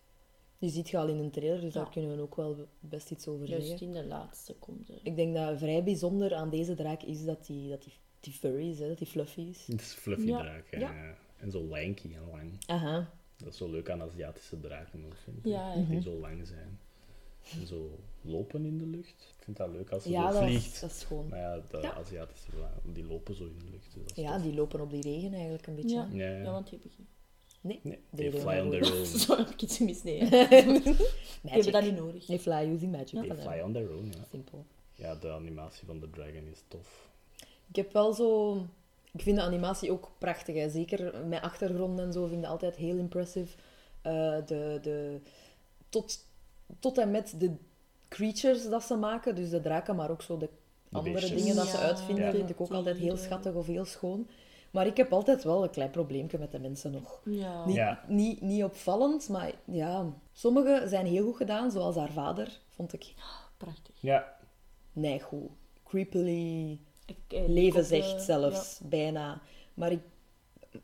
Die 0.64 0.72
ziet 0.72 0.88
je 0.88 0.98
al 0.98 1.09
in 1.09 1.18
een 1.18 1.31
trailer, 1.31 1.61
dus 1.61 1.74
Ja. 1.74 1.81
daar 1.83 1.90
kunnen 1.92 2.16
we 2.16 2.22
ook 2.22 2.35
wel 2.37 2.57
best 2.81 3.11
iets 3.11 3.29
over 3.29 3.46
Juist 3.48 3.66
zeggen. 3.68 3.87
in 3.87 3.92
de 3.92 4.05
laatste 4.05 4.55
komt 4.55 4.88
er. 4.88 4.98
Ik 5.03 5.16
denk 5.16 5.35
dat 5.35 5.59
vrij 5.59 5.85
bijzonder 5.85 6.35
aan 6.35 6.50
deze 6.50 6.74
draak 6.74 7.03
is 7.03 7.24
dat 7.24 7.46
die, 7.46 7.68
dat 7.68 7.83
die, 7.83 7.92
die 8.20 8.33
furry 8.33 8.70
is, 8.70 8.79
hè, 8.79 8.88
dat 8.88 8.98
die 8.98 9.07
fluffy 9.07 9.40
is. 9.40 9.66
Het 9.66 9.81
is 9.81 9.92
fluffy 9.92 10.27
Ja. 10.27 10.38
draak. 10.38 10.66
hè. 10.70 10.79
Ja. 10.79 11.14
En 11.38 11.50
zo 11.50 11.62
lanky 11.62 12.14
en 12.14 12.31
lang. 12.31 12.50
Aha. 12.66 13.11
Dat 13.37 13.48
is 13.53 13.57
zo 13.57 13.70
leuk 13.70 13.90
aan 13.90 14.03
Aziatische 14.03 14.61
draken 14.61 15.05
ook, 15.05 15.16
vind 15.16 15.37
ik. 15.38 15.44
Ja. 15.44 15.74
Dat 15.74 15.88
die 15.88 16.00
zo 16.03 16.18
lang 16.20 16.46
zijn. 16.46 16.79
En 17.61 17.66
zo 17.66 17.98
lopen 18.20 18.64
in 18.64 18.79
de 18.79 18.87
lucht. 18.87 19.35
Ik 19.38 19.44
vind 19.44 19.57
dat 19.57 19.68
leuk 19.70 19.90
als 19.90 20.03
ze 20.03 20.11
Ja, 20.11 20.33
zo 20.33 20.38
dat 20.40 20.48
vliegt. 20.48 20.72
is, 20.74 20.81
dat 20.81 20.90
is 20.90 21.05
gewoon. 21.05 21.29
Maar 21.29 21.38
ja, 21.38 21.61
de 21.70 21.79
Ja. 21.83 21.92
Aziatische 21.94 22.50
draken, 22.50 22.92
die 22.92 23.05
lopen 23.05 23.35
zo 23.35 23.44
in 23.44 23.59
de 23.59 23.70
lucht. 23.70 23.94
Dus 23.94 24.16
Ja, 24.24 24.33
tof. 24.35 24.42
die 24.42 24.55
lopen 24.55 24.81
op 24.81 24.90
die 24.90 25.03
regen 25.03 25.33
eigenlijk 25.33 25.66
een 25.66 25.74
beetje. 25.74 25.94
Ja. 25.96 26.09
Ja, 26.12 26.29
ja. 26.31 26.42
Ja, 26.42 26.50
want 26.53 26.68
die 26.70 26.79
hebben 26.79 26.96
geen... 26.96 27.07
Nee, 27.64 27.81
Nee, 27.83 27.98
they 28.14 28.31
fly 28.40 28.59
on 28.61 28.70
their 28.70 28.92
own. 28.94 29.05
Zo 29.05 29.37
heb 29.37 29.48
ik 29.48 29.62
iets 29.62 29.77
gemist. 29.77 30.05
Nee, 30.05 30.18
die 30.29 30.31
hebben 31.42 31.72
dat 31.72 31.83
niet 31.83 31.96
nodig. 31.96 32.24
They 32.24 32.38
fly 32.38 32.70
using 32.74 32.92
magic. 32.92 33.09
They 33.29 33.37
fly 33.37 33.61
on 33.61 33.72
their 33.72 33.90
own, 33.90 34.07
ja. 34.16 34.24
Simpel. 34.31 34.64
Ja, 34.94 35.14
de 35.14 35.31
animatie 35.31 35.87
van 35.87 36.00
de 36.00 36.11
dragon 36.11 36.46
is 36.53 36.62
tof. 36.68 37.09
Ik 37.68 37.77
heb 37.77 37.92
wel 37.92 38.12
zo... 38.12 38.57
Ik 39.12 39.22
vind 39.22 39.37
de 39.37 39.42
animatie 39.42 39.90
ook 39.90 40.11
prachtig. 40.18 40.55
Hè. 40.55 40.68
Zeker 40.70 41.27
met 41.27 41.42
achtergronden 41.42 42.05
en 42.05 42.12
zo 42.12 42.27
vind 42.27 42.42
ik 42.44 42.48
altijd 42.50 42.77
heel 42.77 42.96
impressive. 42.96 43.57
Eh, 44.03 44.37
de, 44.46 44.79
de, 44.83 45.20
tot, 45.88 46.27
tot 46.79 46.98
en 46.98 47.11
met 47.11 47.35
de 47.38 47.55
creatures 48.09 48.68
dat 48.68 48.83
ze 48.83 48.94
maken. 48.96 49.35
Dus 49.35 49.50
de 49.50 49.61
draken, 49.61 49.96
maar 49.96 50.11
ook 50.11 50.22
zo 50.22 50.37
de 50.38 50.48
andere 50.92 51.14
beestjes. 51.14 51.40
dingen 51.40 51.57
dat 51.57 51.66
ze 51.66 51.79
uitvinden, 51.79 52.24
Ja. 52.24 52.31
vind 52.31 52.50
ik 52.50 52.61
ook 52.61 52.70
altijd 52.72 52.96
heel 52.98 53.16
schattig 53.16 53.55
of 53.55 53.66
heel 53.66 53.85
schoon. 53.85 54.29
Maar 54.74 54.87
ik 54.87 54.96
heb 54.96 55.12
altijd 55.12 55.44
wel 55.44 55.62
een 55.62 55.70
klein 55.70 55.90
probleempje 55.90 56.38
met 56.38 56.52
de 56.52 56.58
mensen 56.58 56.90
nog. 56.92 57.20
Ja. 57.24 57.64
Niet, 57.66 57.74
Ja. 57.74 58.04
niet, 58.08 58.40
niet 58.40 58.64
opvallend, 58.64 59.28
maar 59.28 59.52
ja... 59.64 60.12
Sommige 60.32 60.82
zijn 60.88 61.06
heel 61.06 61.24
goed 61.24 61.37
gedaan, 61.37 61.70
zoals 61.70 61.96
haar 61.96 62.12
vader, 62.12 62.60
vond 62.68 62.92
ik. 62.92 63.14
Prachtig. 63.56 63.94
Ja, 64.00 64.37
Nee, 64.92 65.20
goed. 65.20 65.50
Creepily, 65.84 66.78
Ik, 67.06 67.16
eh, 67.28 67.56
ik 67.56 67.74
ook, 67.76 67.82
eh, 67.84 68.18
zelfs, 68.18 68.80
bijna. 68.82 69.40
Maar 69.74 69.92
ik... 69.92 70.00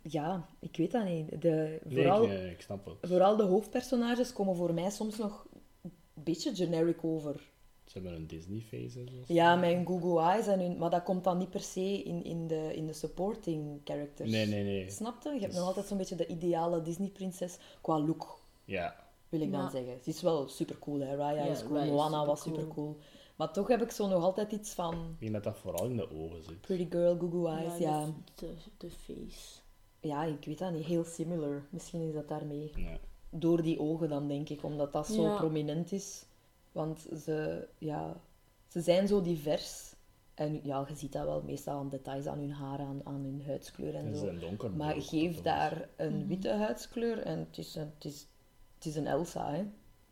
Ja, 0.02 0.46
ik 0.58 0.76
weet 0.76 0.90
dat 0.90 1.04
niet. 1.04 1.42
De, 1.42 1.80
nee, 1.84 2.02
vooral, 2.02 2.22
ik, 2.22 2.28
nee, 2.28 2.50
ik 2.50 2.60
snap 2.60 2.84
het. 2.84 2.94
vooral 3.00 3.36
de 3.36 3.42
hoofdpersonages 3.42 4.32
komen 4.32 4.56
voor 4.56 4.74
mij 4.74 4.90
soms 4.90 5.18
nog 5.18 5.46
een 5.82 5.92
beetje 6.14 6.54
generic 6.54 7.04
over. 7.04 7.49
Ze 7.90 7.98
hebben 7.98 8.14
een 8.18 8.26
Disney-face 8.26 8.98
en 9.00 9.08
zo. 9.08 9.14
Ja, 9.26 9.56
met 9.56 9.72
hun 9.72 9.86
Google 9.86 10.20
Eyes 10.20 10.46
en 10.46 10.60
hun... 10.60 10.78
Maar 10.78 10.90
dat 10.90 11.02
komt 11.02 11.24
dan 11.24 11.38
niet 11.38 11.50
per 11.50 11.60
se 11.60 12.02
in, 12.02 12.24
in, 12.24 12.46
de, 12.46 12.74
in 12.74 12.86
de 12.86 12.92
supporting 12.92 13.80
characters. 13.84 14.30
Nee, 14.30 14.46
nee, 14.46 14.64
nee. 14.64 14.90
Snapte? 14.90 15.28
Je 15.28 15.34
hebt 15.38 15.46
Dus- 15.50 15.58
nog 15.58 15.66
altijd 15.68 15.86
zo'n 15.86 15.96
beetje 15.98 16.14
de 16.14 16.26
ideale 16.26 16.82
Disney-prinses 16.82 17.58
qua 17.80 18.00
look. 18.00 18.40
Ja, 18.64 18.96
wil 19.28 19.40
ik 19.40 19.52
dan 19.52 19.60
Ja. 19.60 19.70
zeggen. 19.70 19.98
Ze 20.02 20.10
is 20.10 20.22
wel 20.22 20.48
super 20.48 20.78
cool, 20.78 21.00
hè. 21.00 21.16
Raya 21.16 21.44
Ja, 21.44 21.50
is 21.50 21.62
cool, 21.62 21.76
Raya 21.78 21.90
Moana 21.92 22.26
was 22.26 22.42
supercool. 22.42 22.64
super 22.68 22.74
cool. 22.74 22.96
Maar 23.36 23.52
toch 23.52 23.68
heb 23.68 23.82
ik 23.82 23.90
zo 23.90 24.08
nog 24.08 24.22
altijd 24.22 24.52
iets 24.52 24.72
van 24.72 24.94
ik 24.94 25.20
denk 25.20 25.32
dat 25.32 25.44
dat 25.44 25.56
vooral 25.58 25.86
in 25.86 25.96
de 25.96 26.10
ogen 26.12 26.42
zit. 26.44 26.60
Pretty 26.60 26.86
Girl, 26.90 27.16
Google 27.18 27.48
Eyes. 27.48 27.78
Ja, 27.78 28.04
De, 28.04 28.12
de, 28.34 28.54
de 28.78 28.90
face. 28.90 29.60
ja, 30.00 30.24
ik 30.24 30.44
weet 30.44 30.58
dat 30.58 30.72
niet. 30.72 30.84
Heel 30.84 31.04
similar. 31.04 31.66
Misschien 31.70 32.00
is 32.08 32.14
dat 32.14 32.28
daarmee. 32.28 32.70
Ja. 32.76 32.98
Door 33.30 33.62
die 33.62 33.80
ogen 33.80 34.08
dan, 34.08 34.28
denk 34.28 34.48
ik. 34.48 34.62
Omdat 34.62 34.92
dat 34.92 35.06
zo 35.06 35.22
Ja. 35.22 35.36
prominent 35.36 35.92
is. 35.92 36.24
Want 36.72 37.06
ze, 37.24 37.68
ja, 37.78 38.20
ze 38.68 38.80
zijn 38.80 39.08
zo 39.08 39.22
divers. 39.22 39.88
En 40.34 40.60
ja, 40.64 40.84
je 40.88 40.94
ziet 40.94 41.12
dat 41.12 41.24
wel 41.24 41.42
meestal 41.42 41.78
aan 41.78 41.88
details, 41.88 42.26
aan 42.26 42.38
hun 42.38 42.52
haar, 42.52 42.78
aan, 42.78 43.00
aan 43.04 43.22
hun 43.22 43.42
huidskleur 43.46 43.94
en 43.94 44.04
En 44.06 44.12
ze 44.14 44.18
zo. 44.18 44.24
zijn 44.24 44.40
donker. 44.40 44.70
Maar 44.70 44.94
ook, 44.96 45.04
geef 45.04 45.30
is- 45.36 45.42
daar 45.42 45.88
een 45.96 46.26
witte 46.26 46.48
huidskleur 46.52 47.18
en 47.18 47.38
het 47.38 47.58
is 47.58 47.74
een, 47.74 47.90
het 47.94 48.04
is, 48.04 48.26
het 48.74 48.84
is 48.86 48.96
een 48.96 49.06
Elsa, 49.06 49.52
hè. 49.54 49.64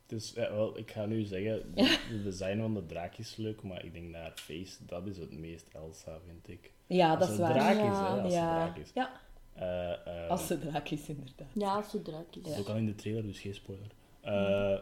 Dus 0.06 0.32
ja, 0.32 0.52
wel, 0.54 0.78
ik 0.78 0.90
ga 0.90 1.06
nu 1.06 1.22
zeggen, 1.22 1.62
de, 1.74 1.98
de 2.10 2.22
design 2.22 2.60
van 2.60 2.74
de 2.74 2.86
draak 2.86 3.16
is 3.16 3.36
leuk, 3.36 3.62
maar 3.62 3.84
ik 3.84 3.92
denk 3.92 4.12
dat 4.12 4.20
haar 4.22 4.32
face, 4.36 4.84
dat 4.86 5.06
is 5.06 5.18
het 5.18 5.32
meest 5.38 5.66
Elsa, 5.72 6.18
vind 6.26 6.48
ik. 6.48 6.72
Ja, 6.86 7.10
Als 7.10 7.18
dat 7.18 7.28
is 7.30 7.38
waar. 7.38 7.52
draak 7.52 7.74
is, 7.76 7.80
Ja. 7.82 8.14
hè, 8.16 8.22
als 8.22 8.32
ja. 8.32 8.54
draak 8.64 8.76
is. 8.76 8.90
ja, 8.94 9.10
Eh, 9.54 9.92
eh, 10.24 10.30
als 10.30 10.46
ze 10.46 10.58
draak 10.58 10.88
is, 10.88 11.08
inderdaad. 11.08 11.46
Ja, 11.52 11.74
als 11.74 11.90
ze 11.90 12.02
draak 12.02 12.34
is. 12.36 12.42
Dat 12.42 12.52
is 12.52 12.58
ook 12.58 12.68
al 12.68 12.76
in 12.76 12.86
de 12.86 12.94
trailer, 12.94 13.22
dus 13.22 13.40
geen 13.40 13.54
spoiler. 13.54 13.90
Eh, 14.20 14.78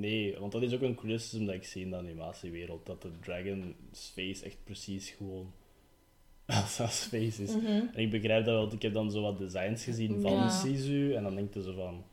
nee, 0.00 0.38
want 0.38 0.52
dat 0.52 0.62
is 0.62 0.74
ook 0.74 0.80
een 0.80 0.94
criticism 0.94 1.44
dat 1.44 1.54
ik 1.54 1.64
zie 1.64 1.82
in 1.82 1.90
de 1.90 1.96
animatiewereld. 1.96 2.86
Dat 2.86 3.02
de 3.02 3.10
dragon's 3.20 4.10
face 4.14 4.44
echt 4.44 4.56
precies 4.64 5.10
gewoon 5.10 5.52
Elsa's 6.46 6.98
face 7.04 7.42
is. 7.42 7.54
Mhm. 7.56 7.66
En 7.66 7.94
ik 7.94 8.10
begrijp 8.10 8.44
dat 8.44 8.52
wel, 8.54 8.60
want 8.62 8.72
ik 8.72 8.82
heb 8.82 8.92
dan 8.92 9.10
zo 9.10 9.22
wat 9.22 9.38
designs 9.38 9.84
gezien 9.84 10.20
van 10.20 10.32
Ja. 10.32 10.48
Sisu. 10.48 11.14
En 11.14 11.22
dan 11.22 11.34
denk 11.34 11.54
je 11.54 11.62
zo 11.62 11.74
van, 11.74 12.04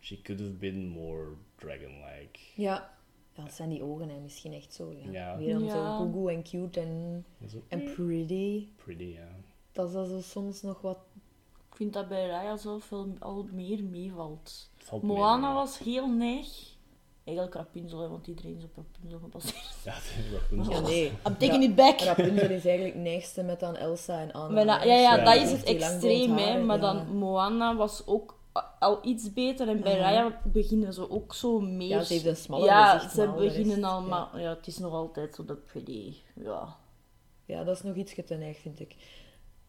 she 0.00 0.20
could 0.22 0.40
have 0.40 0.52
been 0.52 0.88
more 0.88 1.26
dragon-like. 1.56 2.38
Ja. 2.54 2.96
Ja, 3.34 3.44
dat 3.44 3.52
zijn 3.52 3.68
die 3.68 3.82
ogen, 3.82 4.08
hè. 4.08 4.20
misschien 4.20 4.52
echt 4.52 4.74
zo. 4.74 4.92
Ja. 5.04 5.10
Ja. 5.12 5.36
Weer 5.38 5.52
dan 5.52 5.64
Ja. 5.64 5.70
zo 5.70 5.96
googoo 5.96 6.28
en 6.28 6.42
cute 6.42 6.80
en, 6.80 7.24
en 7.68 7.92
pretty. 7.94 8.66
pretty, 8.76 9.04
ja. 9.04 9.28
Dat 9.72 9.88
is 9.88 9.94
dat 9.94 10.08
zo 10.08 10.20
soms 10.20 10.62
nog 10.62 10.80
wat... 10.80 10.98
Ik 11.70 11.76
vind 11.76 11.92
dat 11.92 12.08
bij 12.08 12.26
Raya 12.26 12.56
zelf 12.56 12.88
wel 12.88 13.14
al 13.18 13.48
meer 13.52 13.84
meevalt. 13.84 14.70
Mee, 14.90 15.00
Moana 15.02 15.54
was 15.54 15.78
heel 15.78 16.08
neig. 16.08 16.76
Eigenlijk 17.28 17.54
Rapunzel, 17.54 18.00
hè, 18.00 18.08
want 18.08 18.26
iedereen 18.26 18.56
is 18.56 18.64
op 18.64 18.76
Rapunzel 18.76 19.18
gebaseerd. 19.18 19.74
Ja, 19.84 19.94
Rapunzel. 20.32 20.72
Ja, 20.72 20.80
nee. 20.80 21.06
I'm 21.26 21.36
taking 21.38 21.62
it 21.62 21.74
back. 21.74 22.00
Rapunzel 22.00 22.50
is 22.50 22.64
eigenlijk 22.64 22.94
het 22.94 23.02
neigste 23.02 23.42
met 23.42 23.60
dan 23.60 23.76
Elsa 23.76 24.20
en 24.20 24.32
Anna. 24.32 24.54
Maar 24.54 24.66
dat- 24.66 24.78
hè. 24.78 24.84
ja, 24.94 24.94
ja, 25.00 25.16
Ja. 25.16 25.24
dat 25.24 25.42
is 25.42 25.50
het 25.50 25.62
extreem, 25.62 26.36
hè. 26.36 26.62
Maar 26.64 26.76
ja. 26.80 26.82
dan 26.82 27.16
Moana 27.16 27.76
was 27.76 28.06
ook 28.06 28.36
al 28.78 28.98
iets 29.02 29.32
beter. 29.32 29.68
En 29.68 29.80
bij. 29.80 29.98
Raya 29.98 30.40
beginnen 30.44 30.92
ze 30.92 31.10
ook 31.10 31.34
zo 31.34 31.60
meer... 31.60 31.88
Ja, 31.88 32.02
ze 32.02 32.12
heeft 32.12 32.26
een 32.26 32.36
smaller 32.36 32.66
Ja, 32.66 32.94
gezicht 32.98 33.14
ze 33.14 33.28
beginnen 33.36 33.84
al, 33.84 34.00
ja. 34.00 34.06
maar 34.06 34.40
ja, 34.40 34.54
het 34.54 34.66
is 34.66 34.78
nog 34.78 34.92
altijd 34.92 35.34
zo 35.34 35.44
de 35.44 35.54
pretty. 35.54 36.14
Ja. 36.34 36.76
Ja, 37.44 37.64
dat 37.64 37.76
is 37.76 37.82
nog 37.82 37.94
iets 37.96 38.14
te 38.26 38.34
neig, 38.34 38.58
vind 38.58 38.80
ik. 38.80 38.96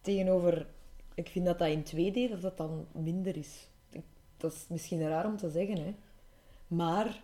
Tegenover... 0.02 0.68
Ik 1.16 1.30
vind 1.30 1.46
dat 1.46 1.60
dat 1.60 1.68
in 1.68 1.84
2D, 1.84 2.30
dat 2.32 2.42
dat 2.42 2.58
dan 2.58 2.88
minder 2.94 3.38
is. 3.38 3.68
Ik- 3.92 4.04
Dat 4.38 4.52
is 4.52 4.66
misschien 4.70 5.08
raar 5.08 5.26
om 5.26 5.38
te 5.38 5.50
zeggen, 5.50 5.78
hè. 5.78 5.96
Maar 6.68 7.22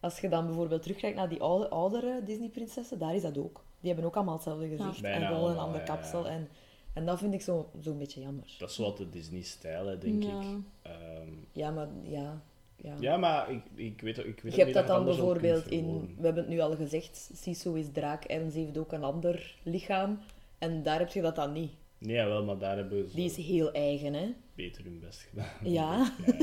als 0.00 0.20
je 0.20 0.28
dan 0.28 0.46
bijvoorbeeld 0.46 0.82
terugkijkt 0.82 1.16
naar 1.16 1.28
die 1.28 1.40
oude, 1.40 1.68
oudere 1.68 2.20
Disney-prinsessen, 2.24 2.98
daar 2.98 3.14
is 3.14 3.22
dat 3.22 3.38
ook. 3.38 3.64
Die 3.80 3.90
hebben 3.92 4.08
ook 4.08 4.16
allemaal 4.16 4.34
hetzelfde 4.34 4.68
gezicht 4.68 5.02
en 5.02 5.12
gewoon 5.14 5.20
een 5.22 5.34
allemaal, 5.36 5.58
ander 5.58 5.80
ja, 5.80 5.86
ja. 5.86 5.94
kapsel. 5.94 6.28
En, 6.28 6.48
en 6.92 7.06
dat 7.06 7.18
vind 7.18 7.34
ik 7.34 7.40
zo'n 7.42 7.64
zo 7.74 7.80
zo'n 7.80 7.98
beetje 7.98 8.20
jammer. 8.20 8.54
Dat 8.58 8.70
is 8.70 8.76
wat 8.76 8.96
de 8.96 9.10
Disney-stijl, 9.10 9.86
hè, 9.86 9.98
denk 9.98 10.22
Ja. 10.22 10.40
ik. 10.40 10.46
Ehm, 10.82 11.28
Ja, 11.52 11.70
maar 11.70 11.88
ja... 12.02 12.42
ja. 12.76 12.94
ja, 13.00 13.16
maar 13.16 13.50
ik, 13.50 13.62
ik 13.74 14.00
weet 14.00 14.18
ook 14.18 14.24
ik 14.24 14.40
weet 14.40 14.54
Je 14.54 14.60
hebt 14.62 14.74
dat 14.74 14.86
dan 14.86 15.04
bijvoorbeeld 15.04 15.66
in... 15.66 16.14
We 16.18 16.24
hebben 16.24 16.42
het 16.42 16.52
nu 16.52 16.60
al 16.60 16.76
gezegd, 16.76 17.30
Sisu 17.34 17.78
is 17.78 17.86
draak 17.92 18.24
en 18.24 18.50
ze 18.50 18.58
heeft 18.58 18.78
ook 18.78 18.92
een 18.92 19.04
ander 19.04 19.56
lichaam. 19.62 20.18
En 20.58 20.82
daar 20.82 20.98
heb 20.98 21.08
je 21.08 21.20
dat 21.22 21.36
dan 21.36 21.52
niet. 21.52 21.72
Nee, 21.98 22.24
wel, 22.24 22.44
maar 22.44 22.58
daar 22.58 22.76
hebben 22.76 23.08
ze 23.08 23.16
Die 23.16 23.24
is 23.24 23.36
heel 23.36 23.72
eigen, 23.72 24.14
hè. 24.14 24.34
beter 24.54 24.84
hun 24.84 25.00
best 25.00 25.20
gedaan. 25.20 25.46
Ja. 25.62 25.96
ja, 26.26 26.34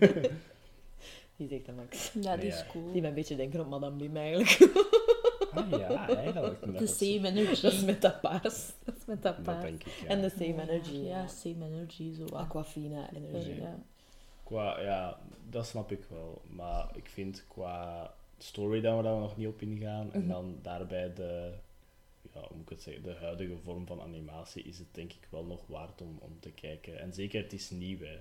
ja. 0.00 0.28
Die 1.36 1.48
zegt 1.48 1.66
dat 1.66 1.74
Max. 1.74 2.12
Ja, 2.20 2.36
die 2.36 2.48
is 2.48 2.64
cool. 2.66 2.92
Die 2.92 3.00
mij 3.00 3.08
een 3.10 3.14
beetje 3.16 3.36
denken 3.36 3.60
op 3.60 3.68
Madame 3.68 3.96
Bim 3.96 4.16
eigenlijk. 4.16 4.74
Ah, 5.52 5.70
ja, 5.70 6.08
eigenlijk. 6.08 6.78
De 6.78 6.86
same 6.86 7.28
energy. 7.28 7.62
Dat 7.62 7.72
is 7.72 7.84
met 7.84 8.02
dat 8.02 8.20
paars. 8.20 8.72
Dat 8.84 8.96
is 8.96 9.04
met 9.06 9.22
dat 9.22 9.34
Dat 9.36 9.44
paars. 9.44 9.62
denk 9.62 9.84
ik, 9.84 9.92
ja. 9.92 10.06
En 10.08 10.20
de 10.20 10.28
same 10.30 10.62
energy. 10.68 10.94
Ja, 10.96 11.26
same 11.26 11.64
energy. 11.66 12.12
Zo. 12.14 12.24
Aquafina 12.36 13.10
energy. 13.14 13.50
Ja. 13.60 13.78
Qua, 14.44 14.80
ja, 14.80 15.18
dat 15.50 15.66
snap 15.66 15.90
ik 15.92 16.04
wel. 16.10 16.42
Maar 16.48 16.90
ik 16.96 17.08
vind 17.08 17.44
qua 17.48 18.14
story 18.38 18.80
dat 18.80 18.96
we 18.96 19.02
daar 19.02 19.18
nog 19.20 19.36
niet 19.36 19.46
op 19.46 19.62
ingaan. 19.62 20.12
En 20.12 20.20
Mhm. 20.20 20.28
dan 20.28 20.58
daarbij 20.62 21.12
de, 21.14 21.52
ja, 22.34 22.40
hoe 22.40 22.56
moet 22.56 22.62
ik 22.62 22.68
het 22.68 22.82
zeggen, 22.82 23.02
de 23.02 23.14
huidige 23.20 23.56
vorm 23.64 23.86
van 23.86 24.00
animatie 24.00 24.62
is 24.62 24.78
het 24.78 24.88
denk 24.94 25.12
ik 25.12 25.26
wel 25.30 25.44
nog 25.44 25.66
waard 25.66 26.00
om, 26.02 26.18
om 26.20 26.36
te 26.40 26.50
kijken. 26.50 26.98
En 27.00 27.12
zeker, 27.14 27.42
het 27.42 27.52
is 27.52 27.70
nieuw, 27.70 27.98
hè. 27.98 28.18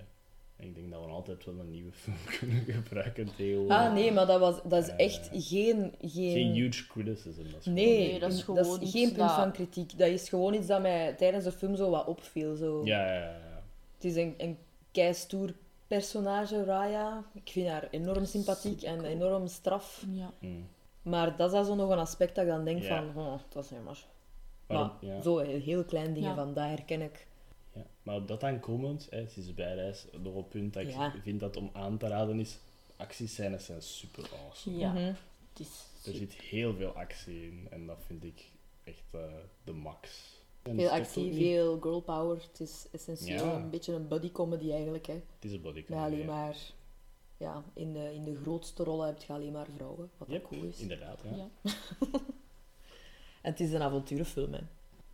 En 0.55 0.65
ik 0.65 0.75
denk 0.75 0.91
dat 0.91 1.01
we 1.05 1.07
altijd 1.07 1.45
wel 1.45 1.59
een 1.59 1.71
nieuwe 1.71 1.91
film 2.01 2.17
kunnen 2.39 2.63
gebruiken 2.63 3.35
tegenwoordig. 3.35 3.77
Ah, 3.77 3.93
nee, 3.93 4.11
maar 4.11 4.25
dat, 4.25 4.39
was, 4.39 4.55
dat 4.63 4.83
is 4.83 4.89
Eh, 4.89 5.05
echt 5.05 5.29
geen... 5.33 5.93
Geen, 6.01 6.31
Geen 6.31 6.51
huge 6.51 6.87
criticism. 6.87 7.43
Dat 7.51 7.59
is 7.59 7.65
Nee, 7.65 7.75
Nee, 8.09 8.19
dat 8.19 8.29
is 8.31 8.35
dat 8.35 8.45
gewoon 8.45 8.65
is 8.81 8.81
iets 8.81 8.91
geen 8.91 9.05
punt 9.07 9.17
dat- 9.17 9.31
van 9.35 9.51
kritiek. 9.51 9.97
Dat 9.97 10.07
is 10.07 10.29
gewoon 10.29 10.53
iets 10.53 10.67
dat 10.67 10.81
mij 10.81 11.13
tijdens 11.13 11.43
de 11.43 11.51
film 11.51 11.75
zo 11.75 11.89
wat 11.89 12.05
opviel. 12.07 12.55
Zo. 12.55 12.85
Ja, 12.85 13.05
ja, 13.05 13.13
ja. 13.13 13.21
ja. 13.23 13.63
Het 13.95 14.03
is 14.05 14.15
een, 14.15 14.33
een 14.37 14.57
keistoer 14.91 15.53
personage, 15.87 16.63
Raya. 16.63 17.23
Ik 17.33 17.49
vind 17.49 17.67
haar 17.67 17.87
enorm 17.91 18.25
sympathiek 18.25 18.81
en 18.81 19.05
enorm 19.05 19.47
straf. 19.47 20.05
Ja. 20.13 20.31
Mm. 20.39 20.67
Maar 21.01 21.37
dat 21.37 21.47
is 21.47 21.53
dan 21.55 21.65
zo 21.65 21.75
nog 21.75 21.89
een 21.89 21.97
aspect 21.97 22.35
dat 22.35 22.43
ik 22.43 22.49
dan 22.49 22.65
denk 22.65 22.83
van... 22.83 23.11
Oh, 23.15 23.33
dat 23.49 23.63
is 23.63 23.69
jammer. 23.69 24.05
Maar 24.67 24.89
ja. 25.01 25.21
zo 25.21 25.37
heel 25.37 25.83
klein 25.83 26.13
ding 26.13 26.25
Ja. 26.25 26.35
van, 26.35 26.53
dat 26.53 26.63
herken 26.65 27.01
ik. 27.01 27.27
Maar 28.05 28.15
op 28.15 28.27
dat 28.27 28.43
aankomend, 28.43 29.07
hè, 29.09 29.17
het 29.19 29.37
is 29.37 29.53
bijreis 29.53 30.05
nog 30.21 30.35
een 30.35 30.47
punt 30.47 30.73
dat 30.73 30.83
ik 30.83 30.89
Ja. 30.89 31.13
vind 31.23 31.39
dat 31.39 31.57
om 31.57 31.69
aan 31.73 31.97
te 31.97 32.07
raden 32.07 32.39
is. 32.39 32.57
Actiescènes 32.97 33.65
zijn 33.65 33.81
super 33.81 34.29
awesome. 34.45 34.77
Ja. 34.77 34.91
Mhm. 34.91 35.13
Het 35.49 35.59
is 35.59 35.85
Er 36.05 36.13
zit 36.13 36.33
heel 36.33 36.73
veel 36.75 36.89
actie 36.89 37.41
in 37.45 37.67
en 37.71 37.85
dat 37.85 37.97
vind 38.05 38.23
ik 38.23 38.49
echt 38.83 39.03
eh, 39.11 39.21
de 39.63 39.71
max. 39.71 40.33
En 40.61 40.75
Veel 40.75 40.89
actie, 40.89 41.33
veel 41.33 41.79
girl 41.79 42.01
power. 42.01 42.41
Het 42.51 42.59
is 42.59 42.87
essentieel 42.91 43.45
Ja. 43.45 43.55
een 43.55 43.69
beetje 43.69 43.93
een 43.93 44.07
buddy 44.07 44.31
comedy 44.31 44.71
eigenlijk. 44.71 45.05
Hè. 45.05 45.13
Het 45.13 45.23
is 45.45 45.51
een 45.51 45.61
body 45.61 45.75
Met 45.75 45.85
comedy, 45.85 46.05
alleen 46.05 46.19
ja. 46.19 46.25
maar... 46.25 46.57
Ja, 47.37 47.63
in 47.73 47.93
de, 47.93 48.13
in 48.13 48.23
de 48.23 48.35
grootste 48.35 48.83
rollen 48.83 49.07
heb 49.07 49.21
je 49.21 49.33
alleen 49.33 49.51
maar 49.51 49.67
vrouwen, 49.75 50.09
wat 50.17 50.27
Yep, 50.29 50.43
ook 50.43 50.49
cool 50.49 50.63
is. 50.63 50.79
Inderdaad, 50.79 51.19
ja. 51.23 51.35
Ja. 51.35 51.71
En 53.41 53.51
het 53.51 53.59
is 53.59 53.71
een 53.73 53.81
avonturenfilm, 53.81 54.53
hè. 54.53 54.59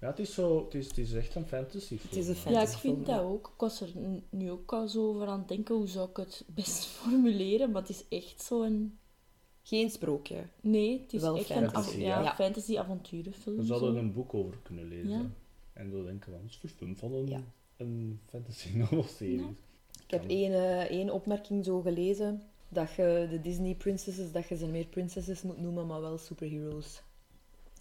Ja, 0.01 0.07
het 0.07 0.19
is, 0.19 0.33
zo, 0.33 0.63
het 0.65 0.73
is, 0.73 0.87
het 0.87 0.97
is 0.97 1.13
echt 1.13 1.35
een 1.35 1.45
fantasy 1.45 1.97
film. 1.97 1.99
Het 2.09 2.15
is 2.15 2.27
een 2.27 2.33
hè. 2.33 2.39
fan- 2.39 2.51
Ja, 2.53 2.61
ik 2.61 2.67
vind 2.67 3.05
dat 3.05 3.19
ook. 3.21 3.47
Ik 3.53 3.59
was 3.59 3.81
er 3.81 3.89
nu 4.29 4.51
ook 4.51 4.73
al 4.73 4.87
zo 4.87 5.07
over 5.09 5.27
aan 5.27 5.39
het 5.39 5.47
denken, 5.47 5.75
hoe 5.75 5.87
zou 5.87 6.09
ik 6.09 6.17
het 6.17 6.43
best 6.47 6.85
formuleren, 6.97 7.71
maar 7.71 7.81
het 7.81 7.89
is 7.89 8.05
echt 8.09 8.41
zo'n... 8.43 8.97
Geen 9.63 9.89
sprookje. 9.89 10.43
Nee, 10.61 10.99
het 11.01 11.13
is 11.13 11.21
Wel 11.21 11.37
echt 11.37 11.45
fantasy, 11.45 11.93
een 11.95 12.01
ja. 12.01 12.07
ja, 12.19 12.23
Ja. 12.23 12.35
fantasy 12.35 12.77
avonturenfilm. 12.77 13.55
We 13.57 13.63
zouden 13.63 13.89
zo. 13.91 13.95
er 13.95 14.01
een 14.01 14.13
boek 14.13 14.33
over 14.33 14.57
kunnen 14.63 14.87
lezen. 14.87 15.09
Ja. 15.09 15.29
En 15.73 15.89
zo 15.91 16.03
denken 16.03 16.31
van, 16.31 16.41
het 16.41 16.49
is 16.51 16.57
verfilmd 16.57 16.99
van 16.99 17.13
een, 17.13 17.27
Ja. 17.27 17.41
een 17.77 18.19
fantasy 18.29 18.69
novel 18.77 19.03
serie. 19.03 19.39
Ja. 19.39 19.49
Ik 20.03 20.11
heb 20.11 20.29
één, 20.29 20.51
eh, 20.53 20.79
één 20.81 21.09
opmerking 21.09 21.65
zo 21.65 21.81
gelezen. 21.81 22.41
Dat 22.69 22.91
je 22.91 23.27
de 23.29 23.41
Disney 23.41 23.75
princesses, 23.75 24.31
dat 24.31 24.47
je 24.47 24.55
ze 24.57 24.67
meer 24.67 24.85
princesses 24.87 25.41
moet 25.41 25.61
noemen, 25.61 25.87
maar 25.87 26.01
wel 26.01 26.17
superheroes. 26.17 27.01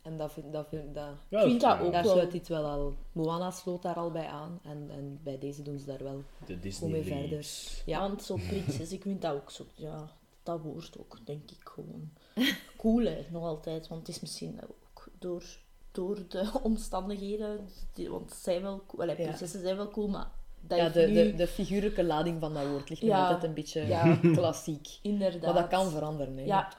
En 0.02 0.16
dat 0.16 0.32
vind, 0.32 0.52
dat 0.52 0.66
vind, 0.68 0.94
dat, 0.94 1.08
Ja, 1.28 1.38
Ik 1.40 1.46
vind 1.46 1.60
dat 1.60 1.80
ook 1.80 1.92
daar 1.92 2.02
wel. 2.02 2.12
sluit 2.12 2.30
dit 2.30 2.48
wel 2.48 2.64
al. 2.64 2.94
Moana 3.12 3.50
sloot 3.50 3.82
daar 3.82 3.94
al 3.94 4.10
bij 4.10 4.26
aan. 4.26 4.60
En, 4.64 4.86
en 4.90 5.20
bij 5.22 5.38
deze 5.38 5.62
doen 5.62 5.78
ze 5.78 5.86
daar 5.86 6.02
wel 6.02 6.22
De 6.46 6.58
Disney 6.60 6.90
mee 6.90 7.02
verder. 7.02 7.46
Ja. 7.86 8.00
Want 8.00 8.22
zo 8.22 8.34
prinses, 8.48 8.92
ik 8.92 9.02
vind 9.02 9.22
dat 9.22 9.32
ook 9.34 9.50
zo, 9.50 9.64
ja, 9.74 10.08
dat 10.42 10.60
woord 10.60 10.98
ook, 10.98 11.18
denk 11.24 11.50
ik 11.50 11.60
gewoon. 11.64 12.10
Cool, 12.76 13.04
hè, 13.04 13.26
nog 13.30 13.44
altijd. 13.44 13.88
Want 13.88 14.06
het 14.06 14.16
is 14.16 14.20
misschien 14.20 14.60
ook 14.62 15.08
door, 15.18 15.44
door 15.92 16.18
de 16.28 16.50
omstandigheden, 16.62 17.68
die- 17.94 18.10
want 18.10 18.30
ze 18.30 18.36
zijn 18.42 18.62
wel 18.62 18.82
cool, 18.86 19.02
allee, 19.02 19.16
Ja. 19.18 19.22
prinsessen 19.24 19.60
zijn 19.60 19.76
wel 19.76 19.88
cool, 19.90 20.08
maar 20.08 20.30
dat 20.60 20.78
Ja, 20.78 20.88
de, 20.88 21.00
nu, 21.06 21.14
de, 21.14 21.34
de 21.34 21.46
figuurlijke 21.46 22.04
lading 22.04 22.40
van 22.40 22.54
dat 22.54 22.66
woord 22.68 22.88
ligt 22.88 23.02
Ja. 23.02 23.22
altijd 23.22 23.42
een 23.44 23.54
beetje 23.54 23.86
Ja. 23.86 24.16
klassiek. 24.36 24.88
inderdaad. 25.02 25.42
Maar 25.54 25.62
dat 25.62 25.70
kan 25.70 25.90
veranderen, 25.90 26.36
hè. 26.36 26.44
Ja. 26.44 26.72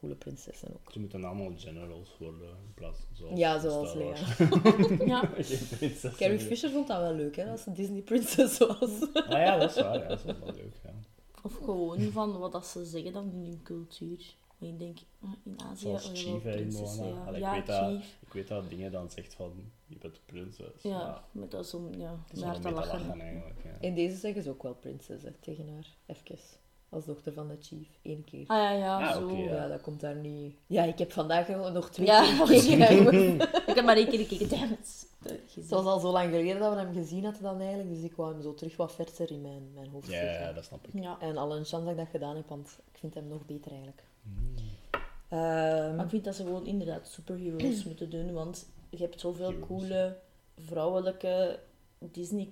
Coole, 0.00 0.14
prinsessen 0.14 0.68
ook. 0.72 0.92
Ze 0.92 1.00
moeten 1.00 1.24
allemaal 1.24 1.52
generals 1.56 2.16
worden 2.18 2.48
in 2.48 2.74
plaats 2.74 2.98
zoals 3.12 3.38
Ja, 3.38 3.58
zoals 3.58 3.94
Lea. 3.94 4.16
Ja, 5.12 5.30
Carrie. 6.16 6.38
Fisher 6.38 6.70
vond 6.70 6.86
dat 6.86 7.00
wel 7.00 7.14
leuk, 7.14 7.36
hè, 7.36 7.50
als 7.50 7.62
ze 7.62 7.72
Disney 7.72 8.00
princess 8.02 8.58
was. 8.58 9.12
Ah 9.12 9.28
ja, 9.28 9.58
dat 9.58 9.70
is 9.70 9.82
waar. 9.82 9.98
Ja, 9.98 10.08
dat 10.08 10.18
is 10.18 10.24
wel 10.24 10.54
leuk. 10.54 10.74
Ja. 10.84 10.92
of 11.42 11.56
gewoon 11.56 12.00
van 12.00 12.38
wat 12.38 12.52
dat 12.52 12.66
ze 12.66 12.84
zeggen 12.84 13.12
dan 13.12 13.30
in 13.32 13.44
hun 13.44 13.62
cultuur. 13.62 14.34
Maar 14.58 14.68
ik 14.68 14.78
denk, 14.78 14.98
ah, 15.20 15.30
in 15.44 15.60
Azië... 15.60 15.80
Zoals 15.80 16.10
Chief 16.14 16.44
in 16.44 16.72
Moana. 16.72 17.04
ja. 17.04 17.24
Allee, 17.24 17.40
ja, 17.40 17.54
ik, 17.54 17.66
weet 17.66 17.66
dat, 17.66 17.90
Chief. 17.90 18.16
ik 18.20 18.32
weet 18.32 18.48
dat 18.48 18.70
dingen 18.70 18.92
dan 18.92 19.10
zegt 19.10 19.34
van, 19.34 19.52
je 19.86 19.96
bent 19.98 20.20
prinses. 20.26 20.82
Ja, 20.82 21.24
met 21.32 21.50
dat 21.50 21.66
zo'n, 21.66 21.94
ja, 21.98 22.24
naar 22.32 22.52
wel 22.52 22.60
te 22.60 22.70
lachen. 22.70 22.98
lachen 23.06 23.20
eigenlijk. 23.20 23.62
Ja. 23.64 23.76
In 23.80 23.94
deze 23.94 24.16
zeggen 24.16 24.42
ze 24.42 24.50
ook 24.50 24.62
wel 24.62 24.74
prinses 24.74 25.22
hè, 25.22 25.32
tegen 25.40 25.68
haar, 25.68 25.96
even. 26.06 26.38
Als 26.90 27.04
dochter 27.04 27.32
van 27.32 27.48
de 27.48 27.56
chief, 27.60 27.88
één 28.02 28.24
keer. 28.24 28.44
Ah 28.46 28.56
ja, 28.56 28.70
ja, 28.72 28.98
Ah, 29.08 29.12
zo. 29.16 29.24
oké, 29.24 29.34
Ja, 29.36 29.68
dat 29.68 29.80
komt 29.80 30.00
daar 30.00 30.14
niet... 30.14 30.54
Ja, 30.66 30.84
ik 30.84 30.98
heb 30.98 31.12
vandaag 31.12 31.48
nog- 31.48 31.90
twee 31.90 32.06
Ja, 32.06 32.20
keer 32.22 32.46
gekeken. 32.60 33.34
ik 33.70 33.74
heb 33.74 33.84
maar 33.84 33.96
één 33.96 34.08
keer 34.08 34.18
gekeken, 34.26 34.48
damn 34.48 34.72
it. 34.72 35.06
Het 35.54 35.68
was 35.68 35.84
al 35.84 35.98
zo 36.00 36.10
lang 36.10 36.30
geleden 36.30 36.58
dat 36.60 36.72
we 36.74 36.78
hem 36.80 36.92
gezien 36.94 37.24
hadden 37.24 37.42
dan 37.42 37.60
eigenlijk, 37.60 37.90
dus 37.94 38.02
ik 38.02 38.14
wou 38.16 38.32
hem 38.32 38.42
zo 38.42 38.54
terug 38.54 38.76
wat 38.76 38.92
verser 38.94 39.30
in 39.30 39.40
mijn, 39.42 39.70
mijn 39.74 39.88
hoofd 39.90 40.06
Ja, 40.06 40.12
zetten. 40.12 40.40
ja, 40.40 40.52
dat 40.52 40.64
snap 40.64 40.86
ik. 40.86 41.02
Ja. 41.02 41.16
En 41.20 41.36
al 41.36 41.56
een 41.56 41.64
chance 41.64 41.84
dat 41.84 41.90
ik 41.90 41.96
dat 41.96 42.08
gedaan 42.10 42.36
heb, 42.36 42.48
want 42.48 42.78
ik 42.92 42.98
vind 42.98 43.14
hem 43.14 43.26
nog 43.28 43.46
beter 43.46 43.70
eigenlijk. 43.70 44.02
Mm. 44.22 44.54
Ehm, 45.28 45.94
Maar 45.96 46.04
ik 46.04 46.10
vind 46.10 46.24
dat 46.24 46.34
ze 46.34 46.42
gewoon 46.42 46.66
inderdaad 46.66 47.08
superheroes 47.08 47.84
moeten 47.84 48.10
doen, 48.10 48.32
want 48.32 48.66
je 48.90 48.96
hebt 48.96 49.20
zoveel 49.20 49.50
Heroes. 49.50 49.66
coole 49.66 50.16
vrouwelijke 50.58 51.58
Disney 51.98 52.48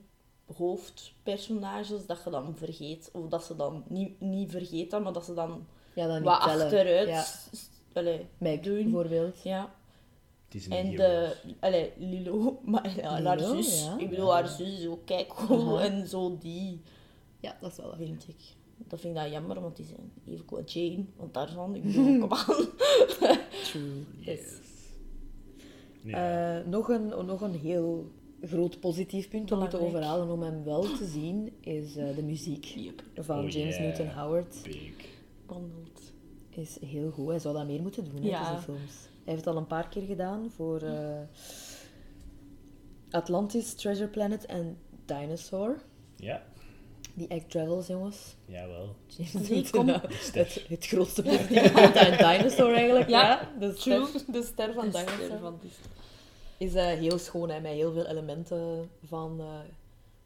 hoofdpersonages 0.57 2.07
dat 2.07 2.21
je 2.25 2.31
dan 2.31 2.55
vergeet. 2.57 3.09
Of 3.13 3.29
dat 3.29 3.45
ze 3.45 3.57
dan 3.57 3.85
niet, 3.89 4.21
niet 4.21 4.51
vergeten, 4.51 5.03
maar 5.03 5.13
dat 5.13 5.25
ze 5.25 5.35
dan 5.35 5.67
ja, 5.95 6.07
dan 6.07 6.15
niet 6.17 6.25
wat 6.25 6.43
tellen. 6.43 6.65
achteruit 6.65 7.09
Ja. 7.09 7.23
s- 7.23 7.49
s- 7.53 7.69
allee, 7.93 8.27
Meg, 8.39 8.61
doen. 8.61 8.83
bijvoorbeeld. 8.83 9.43
Ja. 9.43 9.75
En 10.69 10.91
de, 10.97 11.37
allee, 11.61 11.93
Lilo, 11.97 12.59
maar 12.65 12.97
ja, 12.97 13.17
en 13.17 13.27
haar 13.27 13.37
Lilo, 13.37 13.55
zus. 13.63 13.85
ja. 13.85 13.99
Ik 13.99 14.11
bedoel, 14.11 14.27
Ja. 14.27 14.33
haar 14.33 14.49
zus 14.49 14.79
is 14.79 14.87
ook 14.87 15.07
kijk 15.07 15.29
cool 15.29 15.81
en 15.81 16.09
zo 16.09 16.39
die, 16.39 16.81
Ja, 17.41 17.57
dat 17.61 17.71
is 17.71 17.77
wel 17.77 17.87
waar. 17.89 17.97
vind 17.97 18.29
ik. 18.29 18.37
Dat 18.89 19.01
vind 19.01 19.17
ik 19.17 19.23
dat 19.23 19.31
jammer, 19.33 19.61
want 19.61 19.77
die 19.77 19.87
zijn 19.87 20.13
even 20.27 20.45
cool. 20.45 20.63
Jane, 20.65 21.05
want 21.17 21.35
daar 21.35 21.49
van, 21.53 21.75
ik 21.75 21.83
bedoel, 21.85 22.19
kom 22.29 22.33
aan. 22.33 22.67
True. 23.65 24.05
Yes. 24.27 24.41
Eh, 26.07 26.59
nog, 26.67 26.89
een, 26.89 27.07
nog 27.27 27.41
een 27.41 27.55
heel 27.55 28.11
groot 28.43 28.81
positief 28.81 29.29
punt 29.29 29.53
om 29.53 29.69
te 29.69 29.81
overhalen 29.81 30.29
om 30.31 30.43
hem 30.43 30.65
wel 30.65 30.83
te 30.83 31.07
zien, 31.07 31.53
is 31.61 31.97
eh, 31.97 32.17
de 32.17 32.23
muziek 32.23 32.65
Yep. 32.65 33.03
van 33.17 33.39
Oh, 33.45 33.51
James 33.51 33.77
yeah. 33.77 33.87
Newton 33.87 34.09
Howard. 34.09 34.57
Big. 34.65 34.91
Wandelt. 35.47 36.01
Is 36.51 36.79
heel 36.87 37.11
goed. 37.11 37.29
Hij 37.29 37.39
zou 37.39 37.55
dat 37.55 37.67
meer 37.67 37.83
moeten 37.83 38.05
doen, 38.05 38.23
Ja. 38.23 38.51
deze 38.51 38.63
films. 38.63 38.93
Hij 39.25 39.37
heeft 39.37 39.45
het 39.45 39.55
al 39.55 39.61
een 39.61 39.67
paar 39.67 39.89
keer 39.89 40.03
gedaan 40.03 40.51
voor 40.57 40.81
eh, 40.83 41.21
Atlantis, 43.11 43.75
Treasure 43.75 44.09
Planet 44.09 44.47
en 44.47 44.77
Dinosaur. 45.05 45.77
Ja, 46.17 46.43
Die 47.15 47.29
Egg 47.29 47.43
Travels, 47.47 47.87
jongens. 47.87 48.37
jawel. 48.47 48.95
James 49.07 49.33
Die 49.33 49.55
Newton 49.55 49.87
komt-. 49.87 50.35
Het, 50.35 50.65
het 50.69 50.87
grootste 50.87 51.23
positieve 51.23 51.71
punt 51.73 51.97
aan 51.97 52.37
Dinosaur 52.39 52.75
eigenlijk. 52.75 53.09
Ja, 53.09 53.23
Ja, 53.29 53.67
de, 53.67 53.75
ster, 53.77 54.09
de 54.33 54.43
ster 54.43 54.73
van 54.75 54.85
De 54.91 54.99
ster 54.99 55.17
Dinosaur. 55.17 55.39
van 55.41 55.59
Disney. 55.63 55.87
Is 56.59 56.73
heel 56.75 57.19
schoon, 57.19 57.51
hè, 57.51 57.61
met 57.61 57.73
heel 57.73 57.93
veel 57.93 58.07
elementen 58.07 58.91
van... 59.05 59.41
eh, 59.41 59.59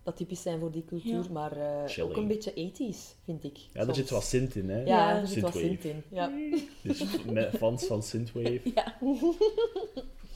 dat 0.03 0.17
typisch 0.17 0.43
zijn 0.43 0.59
voor 0.59 0.71
die 0.71 0.85
cultuur, 0.85 1.23
Ja. 1.23 1.31
maar 1.33 1.53
eh, 1.57 2.05
ook 2.05 2.17
een 2.17 2.27
beetje 2.29 2.51
80s, 2.73 3.25
vind 3.25 3.45
ik. 3.45 3.59
Ja, 3.73 3.85
daar 3.85 3.95
zit 3.95 4.11
wat 4.11 4.25
synth 4.25 4.55
in, 4.55 4.71
hè. 4.71 4.79
Ja, 4.81 4.85
Ja, 4.87 5.21
er 5.21 5.27
zit 5.27 5.43
wat 5.43 5.53
Synthwave. 5.55 5.89
synth 5.89 5.95
in. 6.11 6.17
Ja. 6.17 6.33
Dus 6.83 7.25
met 7.25 7.57
fans 7.57 7.85
van 7.87 8.03
Synthwave. 8.03 8.61
Ja. 8.75 8.97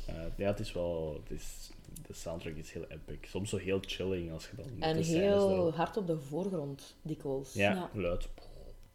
Eh, 0.07 0.15
ja, 0.37 0.47
het 0.47 0.59
is 0.61 0.73
wel... 0.73 1.21
Het 1.23 1.39
is, 1.39 1.71
de 2.07 2.13
soundtrack 2.15 2.55
is 2.55 2.73
heel 2.73 2.85
epic. 2.89 3.29
Soms 3.31 3.51
zo 3.51 3.57
heel 3.57 3.79
chilling 3.81 4.33
als 4.33 4.51
je 4.51 4.57
dan... 4.57 4.67
En 4.83 4.97
heel 5.03 5.51
erop- 5.51 5.75
hard 5.75 5.97
op 5.97 6.07
de 6.07 6.19
voorgrond, 6.19 6.95
dikwijls. 7.03 7.53
Ja, 7.53 7.73
Ja. 7.73 7.91
luid. 8.01 8.29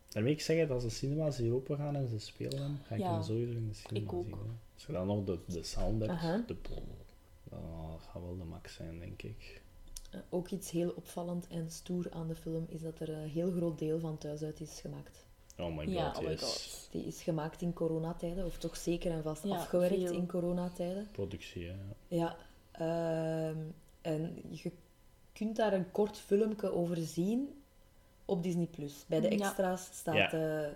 Dan 0.10 0.24
wil 0.24 0.32
ik 0.32 0.42
zeggen 0.42 0.68
dat 0.68 0.76
als 0.76 0.84
de 0.84 0.90
cinema's 0.90 1.38
hier 1.38 1.54
open 1.54 1.78
gaan 1.78 1.96
en 1.96 2.08
ze 2.08 2.20
spelen 2.20 2.62
hem, 2.62 2.80
ga 2.88 2.96
ik 2.96 3.02
Ja, 3.02 3.14
hem 3.14 3.24
sowieso 3.24 3.52
in 3.52 3.68
de 3.68 3.74
cinema 3.74 4.06
ik 4.06 4.14
ook. 4.14 4.24
zien. 4.26 4.34
hè. 4.34 4.40
Als 4.82 4.89
je 4.89 5.06
dan 5.06 5.08
nog 5.08 5.24
de, 5.24 5.39
de 5.54 5.63
sound 5.63 6.00
hebt, 6.00 6.12
Aha. 6.13 6.44
de 6.48 6.56
dan 7.44 8.00
gaat 8.00 8.22
wel 8.22 8.38
de 8.38 8.44
max 8.44 8.74
zijn, 8.74 9.00
denk 9.00 9.22
ik. 9.22 9.62
Eh, 10.12 10.20
ook 10.30 10.50
iets 10.50 10.72
heel 10.72 10.89
opvallend 10.96 11.48
en 11.48 11.72
stoer 11.72 12.08
aan 12.12 12.28
de 12.28 12.36
film 12.36 12.65
is 12.70 12.82
dat 12.82 13.00
er 13.00 13.10
een 13.10 13.30
heel 13.30 13.52
groot 13.52 13.80
deel 13.80 14.00
van 14.00 14.17
thuis 14.17 14.41
uit 14.44 14.60
is 14.62 14.80
gemaakt. 14.80 15.26
Oh 15.58 15.76
my 15.78 15.86
god, 15.86 15.94
Ja, 15.94 16.12
oh 16.17 16.20
my 16.24 16.30
yes. 16.30 16.41
god. 16.41 16.88
Die 16.91 17.04
is 17.06 17.22
gemaakt 17.22 17.62
in 17.62 17.74
coronatijden, 17.74 18.46
of 18.46 18.58
toch 18.58 18.78
zeker 18.78 19.12
en 19.12 19.24
vast 19.24 19.44
Ja, 19.44 19.56
afgewerkt 19.56 19.96
veel. 19.96 20.13
in 20.13 20.28
coronatijden. 20.28 21.08
Productie, 21.12 21.65
hè. 21.67 21.76
Ja, 22.08 22.36
ehm, 22.72 23.58
en 24.02 24.41
je 24.50 24.72
kunt 25.34 25.56
daar 25.56 25.74
een 25.74 25.91
kort 25.91 26.17
filmpje 26.17 26.72
over 26.72 26.98
zien 26.98 27.62
op 28.26 28.44
Disney+. 28.44 28.65
Plus. 28.65 29.06
Bij 29.08 29.20
de 29.20 29.30
Ja. 29.38 29.46
extra's 29.46 29.89
staat 29.94 30.15
Ja. 30.32 30.74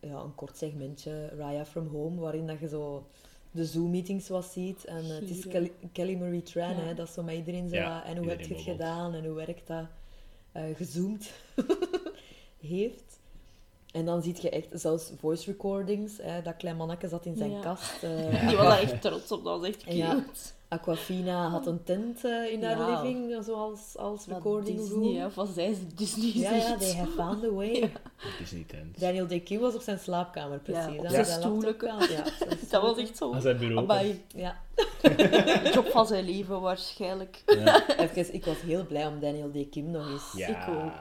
Ja, 0.00 0.18
een 0.20 0.34
kort 0.34 0.56
segmentje, 0.56 1.28
Raya 1.28 1.64
from 1.66 1.86
Home, 1.86 2.20
waarin 2.20 2.46
dat 2.46 2.58
je 2.60 2.68
zo 2.68 3.06
de 3.50 3.64
Zoom-meetings 3.64 4.28
wat 4.28 4.44
ziet. 4.44 4.84
En 4.84 5.04
eh, 5.04 5.08
het 5.08 5.30
is. 5.30 5.46
Kelly, 5.46 5.72
Kelly 5.92 6.14
Marie 6.16 6.42
Tran, 6.42 6.76
Ja. 6.76 6.82
hè, 6.82 6.94
dat 6.94 7.08
is 7.08 7.14
zo 7.14 7.22
met 7.22 7.34
iedereen 7.36 7.68
zo 7.68 7.76
Ja, 7.76 8.04
En 8.04 8.16
hoe 8.16 8.28
heb 8.28 8.40
je 8.40 8.54
het 8.54 8.62
gedaan 8.62 9.14
en 9.14 9.24
hoe 9.24 9.34
werkt 9.34 9.66
dat? 9.66 9.86
eh, 10.52 10.64
gezoomd 10.74 11.30
heeft. 12.60 13.18
En 13.96 14.04
dan 14.04 14.22
zie 14.22 14.36
je 14.40 14.50
echt 14.50 14.66
zelfs 14.72 15.10
voice 15.20 15.50
recordings. 15.50 16.12
Hè, 16.22 16.42
dat 16.42 16.56
klein 16.56 16.76
manneke 16.76 17.08
zat 17.08 17.26
in 17.26 17.36
zijn 17.36 17.50
Ja. 17.50 17.60
kast. 17.60 18.02
eh, 18.02 18.46
Die 18.48 18.56
was 18.56 18.66
daar 18.66 18.80
echt 18.82 19.02
trots 19.02 19.32
op, 19.32 19.44
dat 19.44 19.58
was 19.60 19.68
echt 19.68 19.82
cute. 19.82 19.96
Ja. 19.96 20.24
Aquafina 20.68 21.48
had 21.48 21.66
een 21.66 21.82
tent 21.84 22.24
eh, 22.24 22.52
in 22.52 22.64
haar 22.64 22.78
Ja. 22.78 23.02
living, 23.02 23.44
zoals 23.44 23.96
als 23.96 24.26
recording 24.26 24.78
Disney, 24.78 24.98
room. 25.04 25.16
hè, 25.16 25.26
of 25.26 25.34
wat 25.34 25.48
zij 25.54 25.76
Disney 25.94 26.30
Ja, 26.34 26.50
ja, 26.54 26.60
zegt. 26.60 26.80
they 26.80 26.94
have 26.94 27.10
found 27.10 27.44
a 27.44 27.50
way. 27.50 27.92
Niet 28.52 28.68
tent. 28.68 29.00
Daniel 29.00 29.26
Day 29.26 29.40
Kim 29.40 29.60
was 29.60 29.74
op 29.74 29.80
zijn 29.80 29.98
slaapkamer, 29.98 30.58
precies. 30.58 31.02
Ja, 31.02 31.24
zijn 31.24 31.42
aan. 31.42 32.00
Ja, 32.10 32.24
Dat 32.70 32.82
was 32.82 32.96
echt 32.96 33.16
zo. 33.16 33.32
Aan 33.32 33.40
zijn 33.40 33.58
bureau. 33.58 34.14
Ja, 34.34 34.56
de 35.02 35.70
job 35.74 35.86
van 35.86 36.06
zijn 36.06 36.24
leven 36.24 36.60
waarschijnlijk. 36.60 37.42
Ja. 37.46 37.96
even, 37.98 38.34
ik 38.34 38.44
was 38.44 38.60
heel 38.60 38.86
blij 38.86 39.06
om 39.06 39.20
Daniel 39.20 39.50
Day 39.52 39.68
Kim 39.70 39.90
nog 39.90 40.10
eens 40.10 40.32
Ja. 40.46 40.48
Ik 40.48 40.74
ook. 40.74 40.92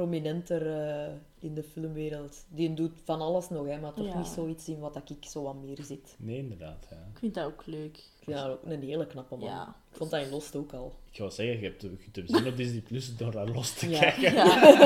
Prominenter 0.00 0.66
eh, 0.66 1.12
in 1.38 1.54
de 1.54 1.62
filmwereld. 1.62 2.44
Die 2.48 2.74
doet 2.74 2.92
van 3.04 3.20
alles 3.20 3.48
nog, 3.48 3.66
hè, 3.66 3.80
maar 3.80 3.92
toch 3.94 4.06
Ja. 4.06 4.18
niet 4.18 4.26
zoiets 4.26 4.68
in 4.68 4.78
wat 4.78 4.96
ik 5.10 5.24
zo 5.24 5.42
wat 5.42 5.54
meer 5.54 5.78
zit. 5.84 6.14
Nee, 6.18 6.36
inderdaad, 6.38 6.86
ja. 6.90 6.96
Ik 7.12 7.18
vind 7.18 7.34
dat 7.34 7.44
ook 7.44 7.66
leuk. 7.66 7.96
Ik 7.96 8.22
vind 8.22 8.36
dat 8.36 8.46
ook 8.46 8.64
een 8.64 8.82
hele 8.82 9.06
knappe 9.06 9.36
man. 9.36 9.48
Ja. 9.48 9.76
Ik 9.90 9.96
vond 9.96 10.10
dat 10.10 10.22
in 10.22 10.30
Lost 10.30 10.56
ook 10.56 10.72
al. 10.72 10.92
Ik 11.10 11.16
ga 11.16 11.22
wel 11.22 11.30
zeggen, 11.30 11.58
je 11.60 11.64
hebt, 11.64 11.82
je 11.82 11.96
kunt 11.96 12.16
hem 12.16 12.26
zien 12.26 12.46
op 12.46 12.56
Disney 12.56 12.80
Plus 12.80 13.16
door 13.16 13.30
daar 13.30 13.48
los 13.48 13.74
te 13.74 13.88
Ja. 13.88 13.98
kijken. 14.00 14.34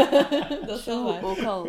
dat 0.67 0.79
is 0.79 0.85
wel 0.85 1.05
waar. 1.05 1.25
ook 1.25 1.43
al. 1.45 1.67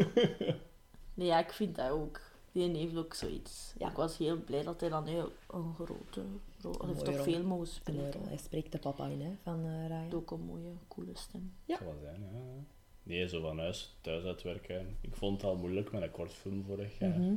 Nee, 1.13 1.27
ja, 1.27 1.39
ik 1.39 1.51
vind 1.53 1.75
dat 1.75 1.89
ook. 1.89 2.21
Die 2.51 2.78
heeft 2.78 2.95
ook 2.97 3.13
zoiets. 3.13 3.74
Ja. 3.78 3.89
Ik 3.89 3.95
was 3.95 4.17
heel 4.17 4.38
blij 4.43 4.63
dat 4.63 4.80
hij 4.80 4.89
dan 4.89 5.05
heel 5.07 5.32
een 5.49 5.74
grote 5.74 6.22
rol... 6.61 6.78
Hij 6.78 6.88
heeft 6.88 7.05
toch 7.05 7.24
veel 7.24 7.43
mogen 7.43 7.65
En, 7.65 7.72
spreken. 7.72 8.22
hij 8.28 8.38
spreekt 8.38 8.72
de 8.72 8.80
papa 8.80 9.07
in, 9.07 9.22
hè, 9.22 9.32
van. 9.43 9.63
Hij 9.63 9.99
heeft 10.01 10.13
ook 10.13 10.32
een 10.32 10.41
mooie, 10.45 10.72
coole 10.88 11.11
stem. 11.13 11.53
Ja. 11.65 11.78
Dat 11.78 11.88
kan 11.88 11.88
wel 11.88 12.03
zijn, 12.03 12.22
ja. 12.22 12.63
Nee, 13.06 13.28
zo 13.28 13.41
van 13.41 13.60
huis, 13.60 13.95
thuis 14.01 14.24
uitwerken. 14.24 14.97
Ik 15.01 15.16
vond 15.16 15.41
het 15.41 15.49
al 15.51 15.56
moeilijk 15.58 15.91
met 15.91 16.01
een 16.01 16.12
kort 16.12 16.34
film 16.34 16.64
vorig 16.64 16.99
jaar. 16.99 17.20
Mhm. 17.20 17.36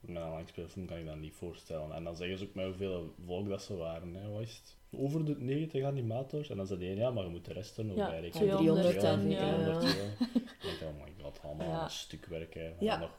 Met 0.00 0.16
een 0.22 0.30
langspeelfilm 0.30 0.86
kan 0.86 0.96
ik 0.98 1.06
dat 1.06 1.16
niet 1.18 1.32
voorstellen. 1.34 1.92
En 1.94 2.04
dan 2.04 2.16
zeggen 2.16 2.38
ze 2.38 2.44
ook 2.44 2.54
met 2.54 2.64
hoeveel 2.66 3.14
volk 3.24 3.48
dat 3.48 3.62
ze 3.62 3.76
waren. 3.76 4.14
Hè. 4.14 4.28
Wat 4.30 4.40
is 4.42 4.54
het? 4.56 4.76
Over 5.00 5.24
de 5.24 5.36
90 5.38 5.84
animators. 5.84 6.50
En 6.50 6.56
dan 6.56 6.66
zei 6.66 6.78
die, 6.78 6.94
ja, 6.94 7.10
maar 7.10 7.24
je 7.24 7.30
moet 7.30 7.44
de 7.44 7.52
rest 7.52 7.78
er 7.78 7.84
nog 7.84 7.96
Ja, 7.96 8.08
bij 8.10 8.20
rekenen. 8.20 8.56
200 8.56 8.94
en, 9.02 9.20
200, 9.20 9.82
ja. 9.82 9.88
ja. 9.88 10.26
Ik 10.62 10.78
denk, 10.80 10.80
oh 10.82 11.04
my 11.04 11.12
god, 11.22 11.40
allemaal 11.42 11.66
Ja. 11.68 11.84
een 11.84 11.90
stuk 11.90 12.26
werken. 12.26 12.64
En 12.66 12.74
Ja. 12.80 12.98
nog 12.98 13.10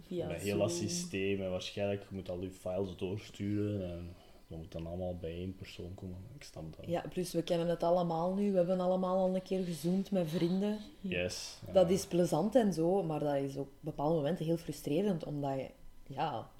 Via 0.00 0.26
met 0.26 0.42
heel 0.42 0.58
dat 0.58 0.72
systeem. 0.72 1.42
En 1.42 1.50
waarschijnlijk, 1.50 2.00
je 2.08 2.14
moet 2.14 2.28
al 2.30 2.40
je 2.42 2.50
files 2.50 2.96
doorsturen. 2.96 3.90
En 3.90 4.14
dat 4.52 4.60
moet 4.60 4.72
dan 4.72 4.86
allemaal 4.86 5.16
bij 5.16 5.30
één 5.30 5.54
persoon 5.54 5.94
komen. 5.94 6.16
Ik 6.34 6.42
snap 6.42 6.76
dat. 6.76 6.86
Ja, 6.86 7.04
plus 7.08 7.32
we 7.32 7.42
kennen 7.42 7.68
het 7.68 7.82
allemaal 7.82 8.34
nu. 8.34 8.50
We 8.50 8.56
hebben 8.56 8.80
allemaal 8.80 9.16
al 9.16 9.34
een 9.34 9.42
keer 9.42 9.64
gezoomd 9.64 10.10
met 10.10 10.28
vrienden. 10.30 10.78
Yes. 11.00 11.58
ja. 11.66 11.72
Dat 11.72 11.90
is 11.90 12.06
plezant 12.06 12.54
en 12.54 12.72
zo, 12.72 13.02
maar 13.02 13.20
dat 13.20 13.34
is 13.34 13.56
ook 13.56 13.66
op 13.66 13.72
bepaalde 13.80 14.14
momenten 14.14 14.44
heel 14.44 14.56
frustrerend, 14.56 15.24
omdat 15.24 15.54
je, 15.54 15.70
ja, 16.06 16.50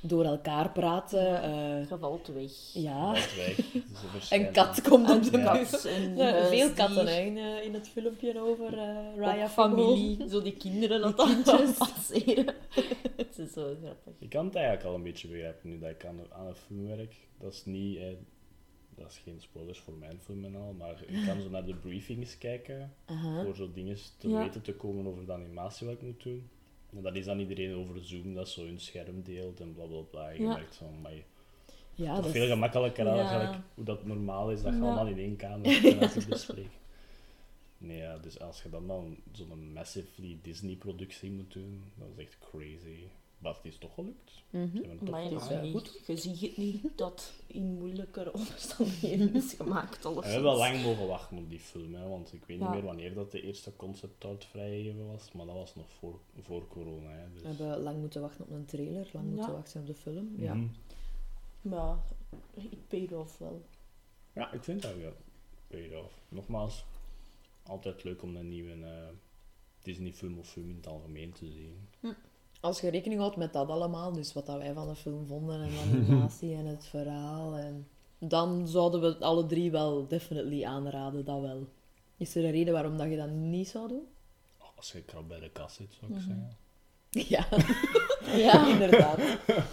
door 0.00 0.24
elkaar 0.24 0.70
praten, 0.72 1.42
eh, 1.42 1.88
Je 1.88 1.98
valt 1.98 2.26
weg. 2.26 2.52
ja. 2.72 3.14
Valt 3.14 3.36
weg. 4.12 4.30
Een 4.38 4.52
kat 4.52 4.82
komt 4.82 5.10
op 5.10 5.22
de. 5.22 5.30
Kat 5.42 5.88
Ja, 6.16 6.46
veel 6.48 6.70
katten 6.72 7.06
hè, 7.06 7.20
in, 7.20 7.36
eh, 7.38 7.64
in 7.64 7.74
het 7.74 7.88
filmpje 7.88 8.40
over 8.40 8.78
eh 8.78 9.16
Raya 9.16 9.48
Familie. 9.48 10.28
Zo 10.28 10.42
die 10.42 10.56
kinderen 10.56 11.00
dat 11.00 11.16
dan 11.16 11.42
passeren. 11.78 12.54
Het 13.16 13.38
is 13.38 13.52
zo 13.52 13.74
grappig. 13.82 14.12
Ik 14.18 14.28
kan 14.28 14.44
het 14.44 14.54
eigenlijk 14.54 14.86
al 14.86 14.94
een 14.94 15.02
beetje 15.02 15.28
begrijpen 15.28 15.70
nu 15.70 15.78
dat 15.78 15.90
ik 15.90 16.04
aan, 16.04 16.20
aan 16.32 16.46
een 16.46 16.54
film 16.54 16.86
werk. 16.86 17.14
Dat 17.38 17.52
is 17.52 17.64
niet... 17.64 17.96
eh, 17.98 18.04
dat 18.96 19.10
is 19.10 19.18
geen 19.24 19.40
spoilers 19.40 19.78
voor 19.78 19.94
mijn 19.94 20.18
film 20.24 20.44
en 20.44 20.56
al, 20.56 20.72
maar 20.78 21.02
ik 21.06 21.24
kan 21.26 21.40
zo 21.40 21.48
naar 21.50 21.64
de 21.66 21.74
briefings 21.74 22.38
kijken 22.38 22.92
voor 23.44 23.56
zo 23.56 23.72
dingen 23.72 23.96
te 24.18 24.28
Ja. 24.28 24.38
weten 24.42 24.62
te 24.62 24.74
komen 24.74 25.06
over 25.06 25.26
de 25.26 25.32
animatie 25.32 25.86
wat 25.86 25.96
ik 25.96 26.02
moet 26.02 26.22
doen. 26.22 26.48
En 26.98 27.04
dat 27.04 27.14
is 27.16 27.24
dan 27.24 27.38
iedereen 27.38 27.74
over 27.74 28.04
Zoom 28.04 28.34
dat 28.34 28.48
zo 28.48 28.64
hun 28.64 28.80
scherm 28.80 29.22
deelt 29.22 29.60
en 29.60 29.72
bla 29.72 29.84
bla 29.84 30.00
bla. 30.00 30.28
Je 30.28 30.40
Ja. 30.42 30.52
merkt 30.52 30.76
van, 30.76 31.00
maar 31.00 31.12
Ja, 31.94 32.20
dat 32.20 32.30
veel 32.30 32.42
is, 32.42 32.48
gemakkelijker 32.50 33.04
Ja. 33.06 33.16
eigenlijk 33.16 33.56
hoe 33.74 33.84
dat 33.84 34.04
normaal 34.06 34.50
is 34.50 34.62
dat 34.62 34.74
je 34.74 34.80
allemaal 34.80 35.06
in 35.06 35.18
één 35.18 35.36
kamer 35.36 35.64
te 36.10 36.24
bespreken. 36.28 36.70
Nee, 37.78 37.96
ja, 37.98 38.18
dus 38.18 38.40
als 38.40 38.62
je 38.62 38.70
dan, 38.70 38.86
dan 38.86 39.16
zo'n 39.32 39.72
massively 39.72 40.38
Disney-productie 40.42 41.30
moet 41.30 41.52
doen, 41.52 41.84
dat 41.94 42.08
is 42.16 42.24
echt 42.24 42.38
crazy. 42.50 43.04
Maar 43.38 43.54
het 43.54 43.64
is 43.64 43.78
toch 43.78 43.94
gelukt. 43.94 44.32
Toch 44.98 45.10
Maar 45.10 45.22
ja, 45.22 45.48
wel 45.48 45.70
goed. 45.70 46.00
je 46.06 46.16
ziet 46.16 46.40
het 46.40 46.56
niet 46.56 46.84
dat 46.98 47.32
in 47.46 47.62
moeilijkere 47.78 48.32
omstandigheden 48.40 49.34
is 49.34 49.52
gemaakt. 49.52 50.02
We 50.04 50.20
hebben 50.26 50.56
lang 50.56 50.82
mogen 50.82 51.06
wachten 51.06 51.38
op 51.38 51.50
die 51.50 51.60
film, 51.60 51.94
hè, 51.94 52.08
want 52.08 52.32
ik 52.32 52.44
weet 52.44 52.58
Ja. 52.58 52.64
niet 52.64 52.74
meer 52.74 52.84
wanneer 52.84 53.14
dat 53.14 53.32
de 53.32 53.42
eerste 53.42 53.76
concept 53.76 54.24
art 54.24 54.44
vrijgegeven 54.44 55.06
was, 55.06 55.32
maar 55.32 55.46
dat 55.46 55.54
was 55.54 55.74
nog 55.74 55.90
voor, 55.90 56.20
voor 56.40 56.68
corona. 56.68 57.10
Hè, 57.10 57.32
dus. 57.32 57.42
we 57.42 57.48
hebben 57.48 57.78
lang 57.82 57.98
moeten 57.98 58.20
wachten 58.20 58.44
op 58.44 58.50
een 58.50 58.64
trailer, 58.64 59.08
lang 59.12 59.26
Ja. 59.28 59.34
moeten 59.34 59.52
wachten 59.52 59.80
op 59.80 59.86
de 59.86 59.94
film. 59.94 60.34
Ja. 60.36 60.54
Mhm. 60.54 60.66
Maar 61.62 61.96
ik 62.54 62.78
paid 62.88 63.12
off 63.12 63.38
wel. 63.38 63.62
Ja, 64.32 64.52
ik 64.52 64.64
vind 64.64 64.82
dat 64.82 64.96
wel 64.96 65.12
paid 65.66 65.94
off. 65.94 66.14
Nogmaals, 66.28 66.84
altijd 67.62 68.04
leuk 68.04 68.22
om 68.22 68.36
een 68.36 68.48
nieuwe 68.48 68.84
eh, 68.84 69.08
Disney-film 69.82 70.38
of 70.38 70.48
film 70.48 70.68
in 70.70 70.76
het 70.76 70.86
algemeen 70.86 71.32
te 71.32 71.46
zien. 71.46 71.88
Als 72.60 72.80
je 72.80 72.88
rekening 72.90 73.20
houdt 73.20 73.36
met 73.36 73.52
dat 73.52 73.68
allemaal, 73.68 74.12
dus 74.12 74.32
wat 74.32 74.46
dat 74.46 74.56
wij 74.58 74.72
van 74.72 74.88
de 74.88 74.94
film 74.94 75.26
vonden 75.26 75.60
en 75.62 75.68
de 75.70 75.78
animatie 76.08 76.54
en 76.54 76.66
het 76.66 76.86
verhaal, 76.86 77.54
en 77.56 77.88
dan 78.18 78.68
zouden 78.68 79.00
we 79.00 79.06
het 79.06 79.20
alle 79.22 79.46
drie 79.46 79.70
wel 79.70 80.06
definitely 80.06 80.64
aanraden, 80.64 81.24
dat 81.24 81.40
wel. 81.40 81.66
Is 82.16 82.34
er 82.34 82.44
een 82.44 82.50
reden 82.50 82.72
waarom 82.72 82.96
dat 82.96 83.10
je 83.10 83.16
dat 83.16 83.30
niet 83.30 83.68
zou 83.68 83.88
doen? 83.88 84.06
Oh, 84.60 84.66
als 84.76 84.92
je 84.92 85.02
krap 85.02 85.28
bij 85.28 85.40
de 85.40 85.50
kast 85.50 85.76
zit, 85.76 85.96
zou 86.00 86.12
ik 86.12 86.18
Mhm. 86.18 86.26
zeggen. 86.26 86.56
Ja, 87.10 87.46
Ja. 88.44 88.68
inderdaad. 88.68 89.18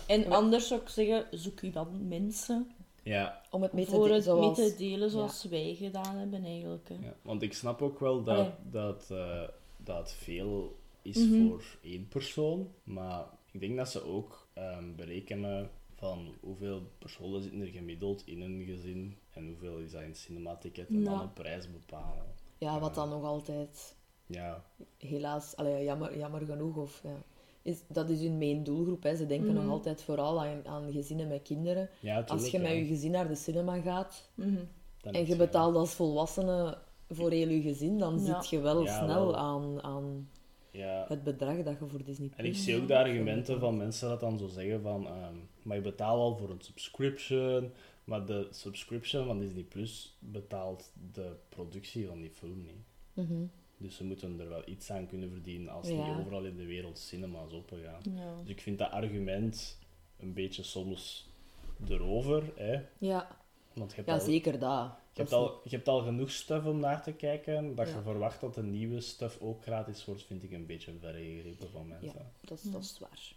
En 0.07 0.31
anders 0.31 0.67
zou 0.67 0.81
ik 0.81 0.89
zeggen, 0.89 1.25
zoek 1.31 1.59
je 1.59 1.69
dan 1.71 2.07
mensen 2.07 2.71
Ja, 3.03 3.41
Om 3.51 3.61
het 3.61 3.73
mee 3.73 3.86
te 3.86 3.91
voor 3.91 4.07
de- 4.07 4.13
het 4.13 4.23
zoals... 4.23 4.57
mee 4.57 4.69
te 4.69 4.75
delen 4.77 5.09
zoals 5.09 5.43
wij 5.43 5.75
gedaan 5.75 6.15
hebben 6.17 6.43
eigenlijk. 6.43 6.89
Hè. 6.89 6.95
ja, 7.01 7.13
want 7.21 7.41
ik 7.41 7.53
snap 7.53 7.81
ook 7.81 7.99
wel 7.99 8.23
dat, 8.23 8.38
Allee. 8.38 8.51
dat, 8.71 9.07
eh, 9.11 9.41
dat 9.77 10.11
veel 10.13 10.75
is 11.06 11.28
Mhm. 11.28 11.47
voor 11.47 11.64
één 11.82 12.08
persoon, 12.08 12.72
maar 12.84 13.26
ik 13.51 13.60
denk 13.60 13.78
dat 13.78 13.89
ze 13.89 14.03
ook 14.03 14.47
ehm, 14.53 14.95
berekenen 14.95 15.70
van 15.95 16.36
hoeveel 16.41 16.82
personen 16.97 17.41
zitten 17.41 17.62
er 17.62 17.68
gemiddeld 17.68 18.22
in 18.26 18.41
een 18.41 18.64
gezin 18.66 19.18
en 19.32 19.47
hoeveel 19.47 19.78
is 19.78 19.91
dat 19.91 20.01
in 20.01 20.16
cinematicket 20.16 20.88
en 20.89 21.03
dan 21.03 21.20
een 21.22 21.34
prijs 21.34 21.72
bepalen. 21.72 22.26
Ja, 22.58 22.80
wat 22.80 22.95
dan 22.95 23.10
nog 23.10 23.24
altijd, 23.24 23.95
Ja, 24.28 24.66
helaas, 24.97 25.56
allee, 25.56 25.84
jammer, 25.84 26.18
jammer 26.18 26.45
genoeg, 26.45 26.78
of, 26.78 27.01
ja, 27.03 27.24
is, 27.62 27.84
dat 27.88 28.10
is 28.10 28.20
hun 28.22 28.38
main 28.38 28.64
doelgroep. 28.64 29.03
Hè. 29.03 29.16
Ze 29.16 29.26
denken 29.26 29.53
Mhm. 29.53 29.62
nog 29.64 29.72
altijd 29.72 30.01
vooral 30.03 30.41
aan, 30.43 30.68
aan 30.68 30.91
gezinnen 30.91 31.28
met 31.28 31.41
kinderen. 31.41 31.89
ja 31.99 32.22
Als 32.22 32.49
je 32.49 32.60
met 32.60 32.72
je 32.72 32.86
gezin 32.86 33.12
naar 33.12 33.28
de 33.28 33.36
cinema 33.36 33.82
gaat 33.82 34.30
Mhm. 34.36 34.56
Dan 35.01 35.14
en 35.14 35.22
je 35.22 35.28
het, 35.28 35.38
betaalt 35.38 35.76
als 35.76 35.93
volwassene 35.93 36.78
voor 37.10 37.32
heel 37.32 37.47
je 37.49 37.62
gezin, 37.62 37.97
dan 37.97 38.14
Ja. 38.20 38.41
zit 38.41 38.49
je 38.49 38.60
wel 38.60 38.84
Ja, 38.84 39.03
snel 39.03 39.26
wel. 39.26 39.36
aan, 39.36 39.82
aan 39.84 40.30
Ja, 40.76 41.05
het 41.07 41.23
bedrag 41.23 41.63
dat 41.63 41.80
je 41.80 41.88
voor 41.88 42.03
Disney 42.03 42.30
En 42.36 42.45
ik 42.45 42.51
Plus 42.51 42.63
zie 42.63 42.82
ook 42.82 42.88
de 42.88 42.97
argumenten 42.97 43.59
van 43.59 43.78
mensen 43.78 44.09
dat 44.09 44.19
dan 44.19 44.38
zo 44.38 44.47
zeggen 44.47 44.82
van, 44.82 45.07
ehm, 45.07 45.36
maar 45.61 45.76
je 45.76 45.82
betaalt 45.84 46.19
al 46.19 46.38
voor 46.38 46.49
een 46.49 46.61
subscription, 46.61 47.71
maar 48.03 48.26
de 48.26 48.47
subscription 48.51 49.26
van 49.26 49.39
Disney 49.39 49.63
Plus 49.63 50.17
betaalt 50.19 50.91
de 51.13 51.36
productie 51.49 52.07
van 52.07 52.21
die 52.21 52.30
film 52.32 52.61
niet. 52.61 52.84
Mhm. 53.28 53.43
Dus 53.78 53.95
ze 53.95 54.03
moeten 54.03 54.39
er 54.39 54.49
wel 54.49 54.61
iets 54.65 54.91
aan 54.91 55.07
kunnen 55.07 55.30
verdienen 55.30 55.69
als 55.73 55.88
Ja. 55.88 55.93
die 55.93 56.19
overal 56.19 56.45
in 56.45 56.57
de 56.57 56.65
wereld 56.65 56.97
cinema's 56.99 57.51
opengaan. 57.53 58.01
Ja. 58.15 58.36
Dus 58.41 58.49
ik 58.49 58.61
vind 58.61 58.78
dat 58.80 58.91
argument 58.91 59.80
een 60.19 60.34
beetje 60.34 60.63
soms 60.63 61.30
erover, 61.89 62.43
hè. 62.55 62.82
Ja, 62.97 63.38
Want 63.76 63.89
je 63.89 63.95
hebt, 63.95 64.07
ja 64.07 64.13
al, 64.13 64.19
zeker 64.21 64.59
dat. 64.59 64.89
je, 65.13 65.19
hebt 65.21 65.34
al, 65.34 65.59
je 65.63 65.76
hebt 65.76 65.88
al 65.88 66.01
genoeg 66.01 66.30
stuff 66.32 66.65
om 66.65 66.80
naar 66.80 67.03
te 67.03 67.11
kijken, 67.11 67.76
dat 67.76 67.88
Ja. 67.89 67.95
je 67.95 68.01
verwacht 68.01 68.41
dat 68.41 68.53
de 68.53 68.63
nieuwe 68.63 69.01
stuff 69.01 69.38
ook 69.41 69.61
gratis 69.61 70.05
wordt, 70.05 70.23
vind 70.23 70.43
ik 70.43 70.51
een 70.51 70.65
beetje 70.65 70.91
verre 70.99 71.17
gegrepen 71.23 71.69
van 71.71 71.88
mensen. 71.88 72.07
niet- 72.41 72.49
dat, 72.49 72.57
is- 72.63 72.71
dat 72.71 72.82
is 72.82 72.99
waar. 72.99 73.34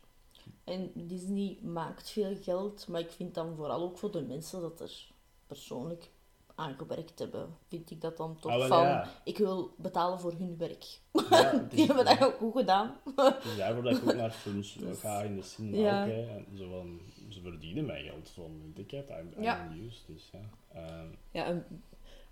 En 0.64 0.90
Disney 0.94 1.58
maakt 1.62 2.10
veel 2.10 2.36
geld, 2.42 2.88
maar 2.88 3.00
ik 3.00 3.10
vind 3.10 3.34
dan 3.34 3.56
vooral 3.56 3.82
ook 3.82 3.98
voor 3.98 4.10
de 4.12 4.22
mensen 4.22 4.60
dat 4.60 4.80
er 4.80 5.06
persoonlijk 5.46 6.10
aan 6.54 6.74
gewerkt 6.78 7.18
hebben, 7.18 7.56
vind 7.68 7.90
ik 7.90 8.00
dat 8.00 8.16
dan 8.16 8.36
toch 8.40 8.52
Ah, 8.52 8.58
wel, 8.58 8.68
van, 8.68 8.82
ja. 8.82 9.08
ik 9.24 9.38
wil 9.38 9.70
betalen 9.76 10.20
voor 10.20 10.32
hun 10.32 10.56
werk. 10.58 11.00
Ja, 11.30 11.52
Die 11.70 11.86
hebben 11.86 12.04
dat 12.04 12.22
ook 12.24 12.34
goed 12.36 12.52
gedaan. 12.56 12.96
Is 13.44 13.56
daarvoor 13.56 13.82
dat 13.82 13.96
ik 13.96 14.02
ook 14.08 14.14
naar 14.22 14.30
films 14.30 14.74
Dus- 14.74 14.98
ga 15.00 15.22
in 15.22 15.36
de 15.36 15.42
cinema 15.42 15.76
Ja. 15.78 16.02
ook, 16.02 16.08
hè. 16.10 16.26
En 16.36 16.46
zo 16.56 16.68
van, 16.70 17.00
ze 17.28 17.40
verdienen 17.40 17.86
mijn 17.86 18.04
geld 18.04 18.30
van 18.30 18.44
een 18.64 18.72
ticket, 18.74 19.08
I'm, 19.08 19.32
I'm 19.36 19.42
Ja. 19.42 19.68
dus 20.06 20.30
ja. 20.32 20.40
Ehm, 20.74 21.06
Ja, 21.30 21.44
en 21.44 21.64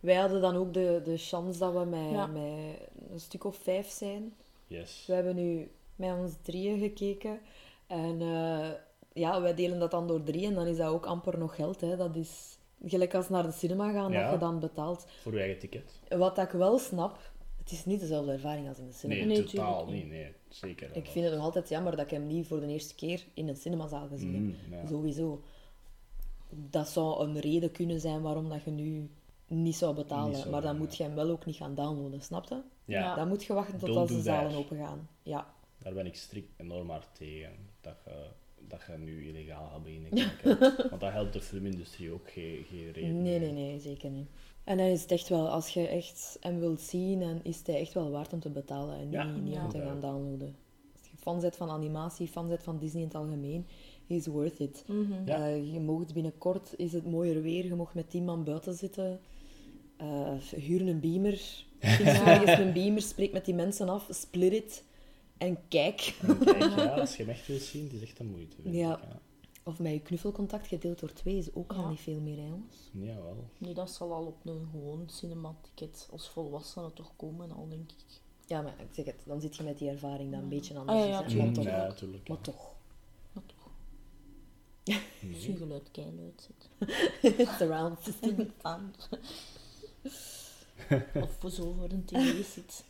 wij 0.00 0.14
hadden 0.14 0.40
dan 0.40 0.56
ook 0.56 0.74
de, 0.74 1.00
de 1.04 1.16
chance 1.16 1.58
dat 1.58 1.72
we 1.72 1.84
met, 1.84 2.10
Ja. 2.10 2.26
met 2.26 2.78
een 3.10 3.20
stuk 3.20 3.44
of 3.44 3.56
vijf 3.56 3.88
zijn. 3.88 4.34
yes. 4.66 5.04
We 5.06 5.12
hebben 5.14 5.34
nu 5.36 5.70
met 5.96 6.12
ons 6.18 6.32
drieën 6.42 6.78
gekeken. 6.78 7.40
En 7.86 8.20
eh, 8.20 8.68
ja, 9.12 9.40
wij 9.40 9.54
delen 9.54 9.78
dat 9.78 9.90
dan 9.90 10.06
door 10.06 10.22
drie 10.22 10.46
en 10.46 10.54
dan 10.54 10.66
is 10.66 10.76
dat 10.76 10.88
ook 10.88 11.06
amper 11.06 11.38
nog 11.38 11.54
geld. 11.54 11.80
Hè. 11.80 11.96
Dat 11.96 12.16
is 12.16 12.58
gelijk 12.84 13.14
als 13.14 13.28
naar 13.28 13.42
de 13.42 13.52
cinema 13.52 13.92
gaan, 13.92 14.12
Ja. 14.12 14.22
dat 14.22 14.32
je 14.32 14.38
dan 14.38 14.60
betaalt. 14.60 15.06
Voor 15.22 15.32
je 15.32 15.38
eigen 15.40 15.58
ticket. 15.58 16.00
Wat 16.08 16.38
ik 16.38 16.50
wel 16.50 16.78
snap, 16.78 17.18
het 17.58 17.70
is 17.72 17.84
niet 17.84 18.00
dezelfde 18.00 18.32
ervaring 18.32 18.68
als 18.68 18.78
in 18.78 18.86
de 18.86 18.92
cinema. 18.92 19.24
Nee, 19.24 19.36
Nee, 19.36 19.44
totaal 19.46 19.86
niet. 19.86 20.08
Nee, 20.08 20.32
zeker. 20.60 20.96
Ik 20.96 21.06
vind 21.06 21.24
het 21.24 21.34
nog 21.34 21.44
altijd 21.44 21.68
jammer 21.68 21.96
dat 21.96 22.04
ik 22.04 22.10
hem 22.10 22.26
niet 22.26 22.46
voor 22.46 22.60
de 22.60 22.66
eerste 22.66 22.94
keer 22.94 23.24
in 23.34 23.48
een 23.48 23.56
cinemazaal 23.56 24.08
gezien 24.08 24.34
heb. 24.34 24.42
Mm, 24.42 24.56
ja. 24.76 24.86
Sowieso. 24.86 25.42
Dat 26.50 26.88
zou 26.88 27.24
een 27.28 27.40
reden 27.40 27.70
kunnen 27.72 28.00
zijn 28.00 28.22
waarom 28.22 28.48
dat 28.48 28.64
je 28.64 28.70
nu 28.70 29.10
niet 29.46 29.76
zou 29.76 29.94
betalen. 29.94 30.36
Niet 30.36 30.50
maar 30.50 30.62
dan 30.62 30.76
moet 30.76 30.96
je 30.96 31.02
hem 31.02 31.14
wel 31.14 31.30
ook 31.30 31.44
niet 31.46 31.56
gaan 31.56 31.74
downloaden, 31.74 32.20
snap 32.22 32.48
je? 32.48 32.54
Ja, 32.84 33.00
Ja. 33.00 33.14
Dan 33.14 33.28
moet 33.28 33.44
je 33.44 33.52
wachten 33.52 33.78
tot 33.78 33.88
Don't 33.88 33.98
als 34.00 34.10
de 34.10 34.20
zalen 34.22 34.50
that. 34.50 34.58
open 34.60 34.76
gaan. 34.76 35.08
Ja. 35.22 35.54
daar 35.78 35.92
ben 35.94 36.06
ik 36.06 36.16
strikt 36.16 36.52
enorm 36.56 36.90
hard 36.90 37.08
tegen. 37.14 37.50
Dat 37.80 37.96
je, 38.04 38.26
dat 38.68 38.80
je 38.86 38.98
nu 38.98 39.28
illegaal 39.28 39.68
gaat 39.68 39.82
beginnen 39.82 40.10
kijken. 40.42 40.58
Want 40.88 41.00
dat 41.00 41.12
helpt 41.12 41.32
de 41.32 41.40
filmindustrie 41.40 42.12
ook 42.12 42.30
geen, 42.30 42.64
geen 42.70 42.92
reden. 42.92 43.22
Nee, 43.22 43.38
nee, 43.38 43.52
nee, 43.52 43.80
zeker 43.80 44.10
niet. 44.10 44.28
En 44.66 44.76
dan 44.76 44.86
is 44.86 45.02
het 45.02 45.10
echt 45.10 45.28
wel, 45.28 45.48
als 45.48 45.68
je 45.68 45.86
echt 45.88 46.36
hem 46.40 46.58
wilt 46.58 46.80
zien, 46.80 47.20
dan 47.20 47.40
is 47.42 47.60
hij 47.64 47.80
echt 47.80 47.92
wel 47.94 48.10
waard 48.10 48.32
om 48.32 48.40
te 48.40 48.50
betalen 48.50 48.94
en 48.98 49.04
niet, 49.04 49.12
Ja, 49.12 49.24
niet 49.24 49.54
ja. 49.54 49.64
om 49.64 49.70
te 49.70 49.78
gaan 49.80 50.00
downloaden. 50.00 50.56
Als 50.98 51.10
je 51.10 51.16
fan 51.16 51.40
bent 51.40 51.56
van 51.56 51.70
animatie, 51.70 52.28
fan 52.28 52.48
bent 52.48 52.62
van 52.62 52.78
Disney 52.78 53.02
in 53.02 53.08
het 53.08 53.16
algemeen, 53.16 53.66
is 54.06 54.26
worth 54.26 54.58
it. 54.58 54.84
Mhm. 54.86 55.12
Ja. 55.26 55.46
Eh, 55.48 55.72
je 55.72 55.80
mocht 55.80 56.12
binnenkort, 56.14 56.74
is 56.76 56.92
het 56.92 57.06
mooier 57.10 57.42
weer, 57.42 57.64
je 57.64 57.74
mocht 57.74 57.94
met 57.94 58.10
tien 58.10 58.24
man 58.24 58.44
buiten 58.44 58.74
zitten. 58.74 59.20
Eh 59.96 60.32
huur 60.56 60.88
een 60.88 61.00
beamer. 61.00 61.64
Vind 61.78 62.08
ergens 62.26 62.58
een 62.58 62.72
beamer, 62.72 63.02
spreek 63.02 63.32
met 63.32 63.44
die 63.44 63.54
mensen 63.54 63.88
af, 63.88 64.06
split 64.10 64.52
it 64.52 64.84
en 65.38 65.58
kijk. 65.68 66.14
En 66.22 66.38
Kijk, 66.38 66.58
ja, 66.62 66.88
als 67.00 67.16
je 67.16 67.22
hem 67.22 67.32
echt 67.32 67.46
wilt 67.46 67.62
zien, 67.62 67.84
het 67.84 67.92
is 67.92 68.02
echt 68.02 68.18
een 68.18 68.30
moeite. 68.30 68.56
vind 68.62 68.74
Ja. 68.74 68.92
ik, 68.96 69.02
ja. 69.02 69.20
Of 69.66 69.78
met 69.78 69.92
je 69.92 70.00
knuffelcontact 70.00 70.66
gedeeld 70.66 70.98
door 70.98 71.12
twee 71.12 71.36
is 71.38 71.54
ook 71.54 71.72
al 71.72 71.80
Ja. 71.80 71.88
niet 71.88 72.00
veel 72.00 72.20
meer, 72.20 72.36
hè, 72.36 72.46
jongens. 72.46 72.76
Jawel. 72.92 73.44
Nee, 73.58 73.74
dat 73.74 73.90
zal 73.90 74.12
al 74.12 74.24
op 74.26 74.46
een 74.46 74.68
gewoon 74.70 75.02
cinematicket 75.10 76.08
als 76.12 76.28
volwassene 76.28 76.92
toch 76.92 77.12
komen, 77.16 77.50
al 77.50 77.68
denk 77.68 77.90
ik. 77.90 78.20
Ja, 78.46 78.62
maar 78.62 78.74
ik 78.80 78.86
zeg 78.92 79.04
het, 79.04 79.22
dan 79.24 79.40
zit 79.40 79.56
je 79.56 79.62
met 79.62 79.78
die 79.78 79.88
ervaring 79.88 80.30
dan 80.32 80.40
een 80.42 80.48
beetje 80.48 80.74
Ah, 80.74 80.80
anders. 80.80 80.98
ja, 80.98 81.06
ja, 81.06 81.22
tuurlijk. 81.22 81.46
maar, 81.56 81.64
toch, 81.64 81.72
Ja, 81.74 81.86
natuurlijk. 81.86 82.28
maar 82.28 82.40
toch. 82.40 82.72
Maar 83.32 83.42
toch, 83.46 83.68
Nee. 85.22 85.40
zijn 85.40 85.56
geluid 85.56 85.90
keiluid 85.90 86.48
zit. 86.48 87.48
Surround 87.58 87.98
system. 88.02 88.50
Aan. 88.62 88.94
of 91.14 91.36
voor 91.38 91.50
zo 91.50 91.72
voor 91.72 91.90
een 91.90 92.04
tv 92.04 92.44
zit. 92.54 92.84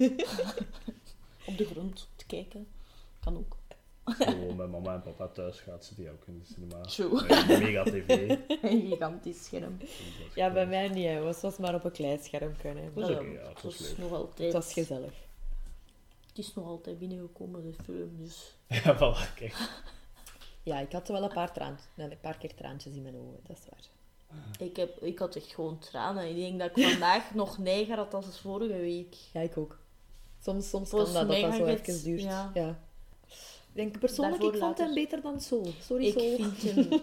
Op 1.46 1.56
de 1.56 1.64
grond 1.64 2.08
te 2.16 2.26
kijken. 2.26 2.66
Kan 3.20 3.36
ook. 3.36 3.56
Gewoon 4.06 4.56
met 4.56 4.70
mama 4.70 4.94
en 4.94 5.02
papa 5.02 5.28
thuis 5.28 5.60
gaat, 5.60 5.84
zit 5.84 5.96
die 5.96 6.10
ook 6.10 6.26
in 6.26 6.38
de 6.38 6.44
cinema. 6.54 6.80
True. 6.80 7.10
Met 7.26 7.50
een 7.50 7.62
mega 7.62 7.82
tv. 7.82 8.36
Een 8.62 8.80
gigantisch 8.88 9.44
scherm. 9.44 9.76
Ja, 10.34 10.52
bij 10.52 10.66
mij 10.66 10.88
niet. 10.88 11.04
hè. 11.04 11.24
Het 11.26 11.40
was 11.40 11.56
maar 11.56 11.74
op 11.74 11.84
een 11.84 11.90
klein 11.92 12.18
scherm 12.18 12.56
kunnen. 12.56 12.94
Dat 12.94 13.08
is 13.10 13.16
Ja, 13.16 13.48
het 13.48 13.62
was 13.62 13.80
is 13.80 13.88
leuk. 13.88 13.98
nog 13.98 14.12
altijd... 14.12 14.38
Het 14.52 14.64
was 14.64 14.72
gezellig. 14.72 15.12
Het 16.28 16.38
is 16.38 16.54
nog 16.54 16.66
altijd 16.66 16.98
binnengekomen, 16.98 17.62
de 17.62 17.82
film, 17.84 18.16
dus... 18.18 18.56
Ja, 18.84 18.96
voilà, 18.96 19.34
kijk. 19.34 19.56
Ja, 20.62 20.78
ik 20.80 20.92
had 20.92 21.08
wel 21.08 21.22
een 21.22 21.32
paar, 21.32 21.78
een 21.96 22.20
paar 22.20 22.38
keer 22.38 22.54
traantjes 22.54 22.94
in 22.94 23.02
mijn 23.02 23.16
ogen, 23.16 23.40
dat 23.46 23.56
is 23.58 23.64
waar. 23.70 23.88
Ik, 24.68 24.76
heb, 24.76 25.02
ik 25.02 25.18
had 25.18 25.36
echt 25.36 25.54
gewoon 25.54 25.78
tranen. 25.78 26.28
Ik 26.28 26.36
denk 26.36 26.58
dat 26.58 26.76
ik 26.76 26.88
vandaag 26.90 27.34
nog 27.34 27.58
neiger 27.58 27.96
had 27.96 28.14
als 28.14 28.40
vorige 28.40 28.76
week. 28.80 29.14
Ja, 29.32 29.40
ik 29.40 29.56
ook. 29.56 29.78
Soms, 30.42 30.68
soms 30.68 30.90
Was 30.90 31.12
kan 31.12 31.26
dat, 31.26 31.28
dat 31.40 31.50
dat 31.50 31.54
zo 31.54 31.64
even 31.66 32.02
duurt. 32.02 32.22
ja. 32.22 32.50
Ja. 32.54 32.78
Ik 33.76 33.82
denk 33.82 33.98
persoonlijk, 33.98 34.40
Daarvoor 34.42 34.58
ik 34.58 34.64
vond 34.64 34.78
hem 34.78 34.94
beter 34.94 35.20
dan 35.20 35.40
Soul. 35.40 35.66
Sorry, 35.80 36.06
Ik 36.06 36.12
Soul. 36.18 36.36
vind 36.54 36.74
hem... 36.74 36.88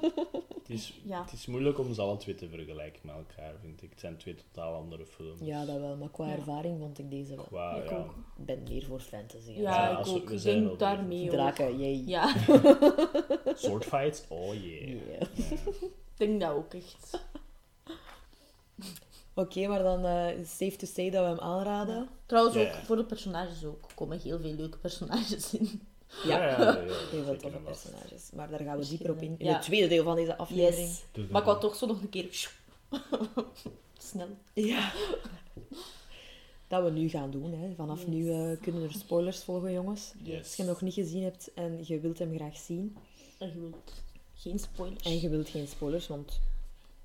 Het 0.64 0.70
is, 0.72 1.00
Ja. 1.04 1.22
het 1.24 1.34
is 1.34 1.46
moeilijk 1.46 1.80
om 1.80 1.94
ze 1.94 2.02
alle 2.02 2.18
twee 2.18 2.36
te 2.36 2.50
vergelijken 2.50 3.00
met 3.04 3.16
elkaar, 3.16 3.54
vind 3.62 3.82
ik. 3.82 3.90
Het 3.90 4.00
zijn 4.00 4.18
twee 4.18 4.36
totaal 4.36 4.74
andere 4.74 5.06
films. 5.06 5.40
Ja, 5.42 5.66
dat 5.66 5.80
wel. 5.80 5.96
Maar 5.98 6.10
qua 6.10 6.28
Ja. 6.28 6.34
ervaring 6.36 6.80
vond 6.80 7.00
ik 7.00 7.10
deze 7.10 7.36
wel. 7.36 7.46
Qua, 7.46 7.76
Ik 7.76 7.90
ja. 7.90 7.98
ook. 7.98 8.10
Ik 8.38 8.46
ben 8.46 8.64
meer 8.70 8.84
voor 8.86 9.00
fantasy. 9.00 9.52
Ja, 9.52 9.62
Ja, 9.62 9.92
ik 9.92 9.98
als 9.98 10.12
we- 10.12 10.16
ook. 10.20 10.28
we 10.30 10.34
Ik 10.34 10.40
zijn 10.40 10.64
denk 10.64 10.80
daarmee. 10.80 11.30
Draken, 11.30 11.78
jee. 11.80 12.04
Ja, 12.06 12.34
Swordfights? 13.56 14.24
Oh 14.30 14.54
yeah. 14.54 14.88
Ja. 14.88 15.28
ik 15.40 16.18
denk 16.18 16.42
dat 16.42 16.52
ook 16.52 16.74
echt. 16.74 17.10
Oké, 19.36 19.68
maar 19.68 19.84
dan 19.84 20.06
eh, 20.06 20.32
is 20.32 20.38
het 20.38 20.48
safe 20.48 20.76
to 20.76 20.86
say 20.86 21.10
dat 21.10 21.24
we 21.24 21.30
hem 21.30 21.40
aanraden. 21.40 22.08
Trouwens, 22.26 22.58
ook 22.58 22.74
voor 22.74 22.96
de 22.96 23.06
personages 23.06 23.66
ook. 23.66 23.86
Er 23.90 23.96
komen 23.96 24.20
heel 24.20 24.40
veel 24.40 24.54
leuke 24.54 24.78
personages 24.78 25.54
in. 25.54 25.82
Ja, 26.26 26.38
ja, 26.48 26.60
ja, 26.62 26.74
heel 27.12 27.24
veel 27.24 27.38
toffe 27.38 27.58
personages. 27.58 28.30
Maar 28.34 28.50
daar 28.50 28.60
gaan 28.60 28.78
we 28.80 28.88
dieper 28.88 29.12
op 29.12 29.22
in. 29.22 29.36
In 29.38 29.46
Ja. 29.46 29.54
het 29.54 29.62
tweede 29.62 29.88
deel 29.88 30.04
van 30.04 30.16
deze 30.16 30.38
aflevering. 30.38 30.88
Yes. 31.14 31.30
Maar 31.30 31.42
ik 31.42 31.48
wou 31.48 31.60
toch 31.60 31.76
zo 31.76 31.86
nog 31.86 32.02
een 32.02 32.10
keer... 32.10 32.50
Snel. 33.98 34.28
Ja. 34.54 34.92
Dat 36.68 36.84
we 36.84 36.90
nu 36.90 37.10
gaan 37.10 37.32
doen. 37.32 37.54
Hè. 37.54 37.74
Vanaf 37.76 38.00
Yes. 38.00 38.08
nu 38.08 38.32
eh, 38.32 38.62
kunnen 38.62 38.84
er 38.84 38.92
spoilers 38.94 39.44
volgen, 39.44 39.72
jongens. 39.72 40.12
Yes. 40.24 40.38
Als 40.38 40.56
je 40.56 40.62
hem 40.64 40.72
nog 40.72 40.82
niet 40.82 40.94
gezien 40.94 41.24
hebt 41.24 41.52
en 41.54 41.80
je 41.86 42.00
wilt 42.00 42.20
hem 42.20 42.36
graag 42.36 42.58
zien. 42.58 42.98
En 43.40 43.48
je 43.48 43.60
wilt 43.60 43.94
geen 44.36 44.60
spoilers. 44.60 45.04
En 45.04 45.20
je 45.20 45.30
wilt 45.30 45.50
geen 45.50 45.68
spoilers, 45.68 46.08
want 46.08 46.40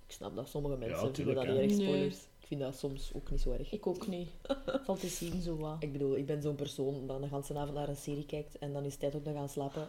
ik 0.07 0.13
snap 0.15 0.35
dat 0.37 0.49
sommige 0.49 0.77
mensen 0.77 0.97
vinden 0.99 1.15
tuurlijk, 1.15 1.37
dat 1.47 1.47
niet 1.61 1.71
erg 1.71 1.73
spoilers. 1.73 2.17
Vind 2.49 2.61
dat 2.61 2.77
soms 2.79 3.11
ook 3.15 3.31
niet 3.31 3.41
zo 3.41 3.53
erg. 3.53 3.73
Ik 3.73 3.87
ook 3.87 4.07
niet. 4.07 4.29
Valt 4.85 5.01
te 5.01 5.09
zien, 5.09 5.43
zo 5.43 5.57
wat. 5.57 5.77
Ik 5.79 5.93
bedoel, 5.93 6.17
ik 6.17 6.27
ben 6.27 6.43
zo'n 6.43 6.55
persoon 6.55 7.07
dat 7.07 7.21
de 7.21 7.29
hele 7.31 7.61
avond 7.61 7.75
naar 7.75 7.89
een 7.89 7.97
serie 7.97 8.27
kijkt 8.27 8.59
en 8.59 8.73
dan 8.73 8.85
is 8.85 8.91
het 8.91 9.01
tijd 9.01 9.15
om 9.15 9.23
te 9.23 9.33
gaan 9.33 9.49
slapen. 9.49 9.89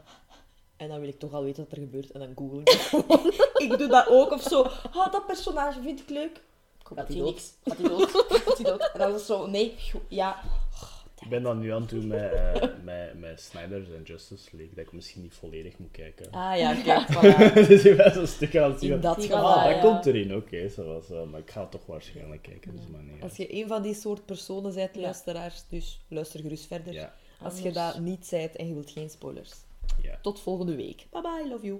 En 0.77 0.87
dan 0.87 0.99
wil 0.99 1.09
ik 1.09 1.19
toch 1.19 1.33
al 1.33 1.43
weten 1.43 1.63
wat 1.63 1.71
er 1.71 1.77
gebeurt 1.77 2.11
en 2.11 2.19
dan 2.19 2.31
google 2.35 2.59
ik. 2.59 2.91
Ik 3.65 3.77
doe 3.77 3.87
dat 3.87 4.07
ook, 4.07 4.31
of 4.31 4.41
zo. 4.41 4.61
Ah, 4.91 5.11
dat 5.11 5.25
personage 5.25 5.81
vind 5.81 5.99
ik 5.99 6.09
leuk. 6.09 6.41
Ik 6.79 6.87
hoop 6.87 6.97
Gaat 6.97 7.07
dat 7.07 7.07
hij 7.07 7.17
dood? 7.17 7.25
niks... 7.25 7.53
Gaat 7.63 7.77
hij 7.77 7.87
dood? 7.87 8.09
Gaat 8.43 8.57
hij 8.57 8.71
dood? 8.71 8.91
En 8.93 8.99
dan 8.99 9.07
is 9.07 9.15
het 9.15 9.25
zo... 9.25 9.47
Nee, 9.47 9.75
ja. 10.07 10.41
Ik 11.29 11.35
ben 11.35 11.43
dan 11.43 11.59
nu 11.59 11.71
aan 11.73 11.81
het 11.81 11.89
doen 11.89 12.07
met, 12.07 12.31
eh, 12.33 12.61
met, 12.83 13.19
met 13.19 13.41
Snyder's 13.41 13.87
en 13.95 14.03
Justice 14.03 14.47
League, 14.51 14.75
dat 14.75 14.85
ik 14.85 14.91
misschien 14.91 15.21
niet 15.21 15.33
volledig 15.33 15.77
moet 15.77 15.91
kijken. 15.91 16.31
Ah 16.31 16.57
ja, 16.57 16.73
kijk, 16.73 17.07
voilà. 17.15 17.53
dus 17.67 17.85
ik 17.85 17.97
ben 17.97 18.11
zo'n 18.13 18.27
stuk 18.27 18.57
aan 18.57 18.71
het 18.71 18.79
zien. 18.79 19.01
Dat 19.01 19.15
geval. 19.21 19.41
wel, 19.41 19.49
Ah, 19.53 19.63
dat 19.63 19.73
ja. 19.75 19.81
komt 19.81 20.05
erin, 20.05 20.35
oké. 20.35 20.69
zo 20.69 20.83
was, 20.85 21.09
eh, 21.11 21.23
maar 21.23 21.39
ik 21.39 21.49
ga 21.51 21.65
toch 21.65 21.85
waarschijnlijk 21.85 22.41
kijken, 22.41 22.71
dus 22.75 22.85
maar 22.91 23.03
nee. 23.03 23.21
Als 23.23 23.35
je 23.37 23.55
een 23.61 23.67
van 23.67 23.81
die 23.81 23.93
soort 23.93 24.25
personen 24.25 24.73
bent, 24.75 24.95
luisteraars, 24.95 25.63
dus 25.69 26.01
luister 26.07 26.39
gerust 26.39 26.65
verder. 26.67 26.93
Ja, 26.93 27.13
Als 27.41 27.59
je 27.59 27.71
dat 27.71 27.99
niet 27.99 28.27
bent 28.29 28.55
en 28.55 28.67
je 28.67 28.73
wilt 28.73 28.91
geen 28.91 29.09
spoilers. 29.09 29.51
ja. 30.01 30.19
Tot 30.21 30.39
volgende 30.41 30.75
week. 30.75 31.05
Bye 31.11 31.21
bye, 31.21 31.49
love 31.49 31.65
you. 31.65 31.79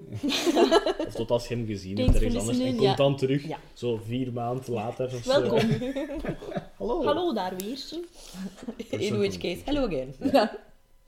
Of 1.06 1.14
tot 1.14 1.30
als 1.30 1.48
je 1.48 1.54
hem 1.54 1.66
gezien 1.66 1.98
hebt 1.98 2.14
ergens 2.14 2.36
anders 2.36 2.58
en 2.58 2.76
komt 2.76 2.96
dan 2.96 3.16
terug, 3.16 3.46
Ja. 3.48 3.58
zo 3.72 4.00
vier 4.06 4.32
maanden 4.32 4.72
later 4.72 5.06
of 5.06 5.22
zo. 5.24 5.40
Welkom. 5.40 5.68
Hallo. 6.80 7.04
Hallo 7.04 7.32
daar 7.32 7.56
weer. 7.56 7.78
In 8.88 9.18
which 9.18 9.38
case, 9.38 9.62
hello 9.64 9.84
again. 9.84 10.14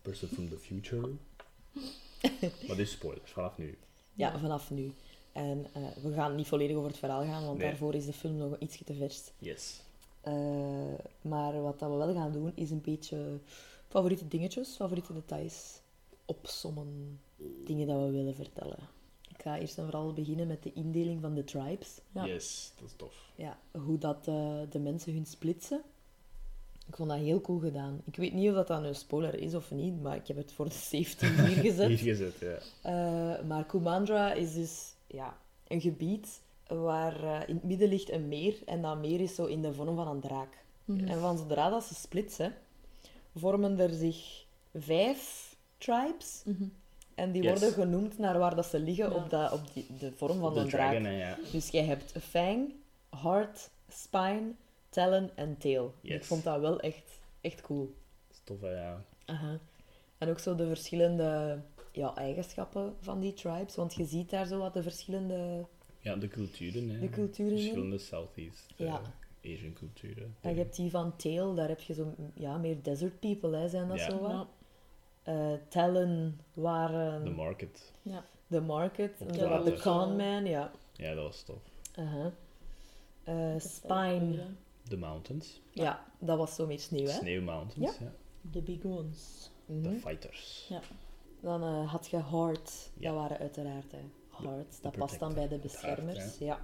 Person 0.03 0.29
from 0.29 0.49
the 0.49 0.57
future. 0.59 1.01
maar 2.67 2.77
dit 2.77 2.79
is 2.79 2.91
spoilers, 2.91 3.31
vanaf 3.31 3.59
nu. 3.59 3.79
Ja, 4.15 4.39
vanaf 4.39 4.71
nu. 4.71 4.93
En 5.33 5.67
eh, 5.73 5.83
we 6.03 6.13
gaan 6.13 6.35
niet 6.35 6.47
volledig 6.47 6.77
over 6.77 6.89
het 6.89 6.99
verhaal 6.99 7.25
gaan, 7.25 7.45
want 7.45 7.59
Nee. 7.59 7.69
daarvoor 7.69 7.95
is 7.95 8.07
de 8.07 8.13
film 8.13 8.37
nog 8.37 8.59
ietsje 8.59 8.85
te 8.85 8.95
vers. 8.95 9.31
Yes. 9.39 9.81
Eh, 10.21 10.33
maar 11.21 11.63
wat 11.63 11.79
dat 11.79 11.91
we 11.91 11.97
wel 11.97 12.15
gaan 12.15 12.33
doen, 12.33 12.53
is 12.55 12.71
een 12.71 12.81
beetje 12.81 13.39
favoriete 13.89 14.29
dingetjes, 14.29 14.77
favoriete 14.77 15.13
details 15.13 15.81
opsommen. 16.25 17.21
Dingen 17.65 17.87
dat 17.87 18.01
we 18.01 18.11
willen 18.11 18.35
vertellen. 18.35 18.79
Ik 19.43 19.49
ga 19.49 19.59
eerst 19.59 19.79
en 19.79 19.85
vooral 19.85 20.13
beginnen 20.13 20.47
met 20.47 20.63
de 20.63 20.73
indeling 20.73 21.21
van 21.21 21.35
de 21.35 21.45
tribes. 21.45 22.01
Ja. 22.13 22.27
Yes, 22.27 22.73
dat 22.79 22.89
is 22.89 22.95
tof. 22.97 23.31
Ja, 23.35 23.59
hoe 23.73 23.99
dat 23.99 24.29
eh, 24.29 24.61
de 24.71 24.79
mensen 24.79 25.13
hun 25.13 25.27
splitsen. 25.27 25.83
Ik 26.87 26.97
vond 26.97 27.09
dat 27.09 27.19
heel 27.19 27.41
cool 27.41 27.59
gedaan. 27.59 28.03
Ik 28.05 28.17
weet 28.17 28.33
niet 28.33 28.49
of 28.49 28.55
dat 28.55 28.67
dan 28.67 28.85
een 28.85 28.95
spoiler 28.95 29.35
is 29.35 29.55
of 29.55 29.71
niet, 29.71 30.03
maar 30.03 30.17
ik 30.17 30.27
heb 30.27 30.37
het 30.37 30.53
voor 30.53 30.65
de 30.65 30.75
safety 30.75 31.27
hier 31.47 31.63
gezet. 31.63 31.89
Hier 31.89 31.99
gezet, 31.99 32.39
ja. 32.39 32.59
Eh, 32.83 33.45
maar 33.45 33.67
Kumandra 33.67 34.33
is 34.33 34.55
dus 34.55 34.95
ja, 35.07 35.39
een 35.67 35.81
gebied 35.81 36.41
waar 36.67 37.25
eh, 37.25 37.49
in 37.49 37.55
het 37.55 37.65
midden 37.65 37.89
ligt 37.89 38.11
een 38.11 38.29
meer. 38.29 38.57
En 38.67 38.83
dat 38.83 38.99
meer 38.99 39.21
is 39.21 39.35
zo 39.35 39.45
in 39.45 39.63
de 39.63 39.75
vorm 39.75 39.97
van 39.97 40.09
een 40.09 40.21
draak. 40.21 40.65
En 40.87 41.21
van 41.21 41.39
zodra 41.39 41.71
dat 41.71 41.85
ze 41.85 41.95
splitsen, 41.95 42.55
vormen 43.35 43.79
er 43.79 43.93
zich 43.95 44.45
vijf 44.75 45.57
tribes. 45.79 46.43
En 47.15 47.33
die 47.33 47.43
Yes. 47.43 47.61
worden 47.61 47.73
genoemd 47.85 48.19
naar 48.19 48.39
waar 48.39 48.55
dat 48.55 48.67
ze 48.67 48.79
liggen 48.79 49.09
Ja. 49.11 49.15
op, 49.17 49.31
dat, 49.31 49.53
op 49.53 49.61
die, 49.75 49.87
de 49.99 50.13
vorm 50.13 50.39
van 50.41 50.55
De 50.55 50.61
een 50.61 50.69
draak. 50.69 50.91
dragon, 50.91 51.05
hè, 51.07 51.29
ja. 51.29 51.39
Dus 51.53 51.69
jij 51.71 51.85
hebt 51.85 52.13
fang, 52.21 52.73
heart, 53.23 53.71
spine, 53.89 54.53
talon 54.89 55.31
en 55.35 55.57
tail. 55.59 55.95
Yes. 56.01 56.15
Ik 56.17 56.25
vond 56.25 56.45
dat 56.45 56.61
wel 56.61 56.81
echt, 56.81 57.19
echt 57.41 57.61
cool. 57.61 57.95
Tof, 58.45 58.61
ja. 58.61 59.05
Aha. 59.25 59.59
En 60.19 60.29
ook 60.29 60.39
zo 60.39 60.55
de 60.55 60.67
verschillende 60.67 61.61
ja, 61.93 62.15
eigenschappen 62.15 62.95
van 63.01 63.21
die 63.21 63.33
tribes. 63.35 63.75
Want 63.75 63.95
je 63.95 64.05
ziet 64.05 64.31
daar 64.31 64.47
zo 64.47 64.59
wat 64.59 64.75
de 64.75 64.83
verschillende... 64.83 65.67
Ja, 66.01 66.17
de 66.17 66.29
culturen, 66.29 66.89
hè. 66.91 66.99
De 67.01 67.09
culturen. 67.11 67.59
Verschillende 67.59 67.99
Southeast 67.99 68.67
eh, 68.77 68.87
Ja. 68.87 69.01
Asian 69.45 69.73
culturen. 69.73 70.37
En 70.41 70.51
je 70.51 70.59
hebt 70.59 70.77
die 70.77 70.91
van 70.91 71.17
tail, 71.17 71.55
daar 71.55 71.69
heb 71.69 71.81
je 71.81 71.95
zo 71.95 72.15
ja, 72.35 72.57
meer 72.57 72.83
desert 72.83 73.21
people, 73.21 73.57
hè, 73.57 73.69
zijn 73.69 73.89
dat 73.89 73.99
Ja. 73.99 74.11
zo 74.11 74.19
wat. 74.21 74.47
Eh, 75.23 75.53
Talon 75.69 76.41
waren 76.53 77.25
De 77.25 77.31
market. 77.31 77.93
Ja. 78.03 78.25
de 78.47 78.61
market, 78.61 79.19
wat 79.19 79.65
de 79.65 79.81
con 79.83 80.17
man, 80.17 80.45
ja. 80.45 80.71
Ja, 80.93 81.15
dat 81.15 81.25
was 81.25 81.43
tof. 81.43 81.63
Aha. 81.97 82.33
Eh, 83.25 83.55
spine, 83.59 84.45
De 84.89 84.97
mountains. 84.97 85.61
ja, 85.71 86.05
dat 86.19 86.39
was 86.39 86.55
zo 86.55 86.67
meer 86.67 86.81
sneeuw, 86.81 87.07
hè. 87.07 87.13
Sneeuw 87.13 87.43
mountains, 87.43 87.99
ja. 87.99 88.13
De 88.41 88.63
big 88.63 88.85
ones. 88.85 89.51
Mhm. 89.67 89.83
De 89.83 89.91
fighters. 89.99 90.67
Ja. 90.69 90.81
Dan 91.41 91.63
eh, 91.63 91.91
had 91.93 92.09
je 92.09 92.23
Heart. 92.25 92.91
Ja. 92.99 93.11
Dat 93.11 93.21
waren 93.21 93.39
uiteraard 93.39 93.93
hè. 93.93 93.99
Dat 94.83 94.97
past 94.97 95.19
dan 95.19 95.35
bij 95.35 95.49
de 95.49 95.59
beschermers. 95.59 96.39
ja. 96.39 96.61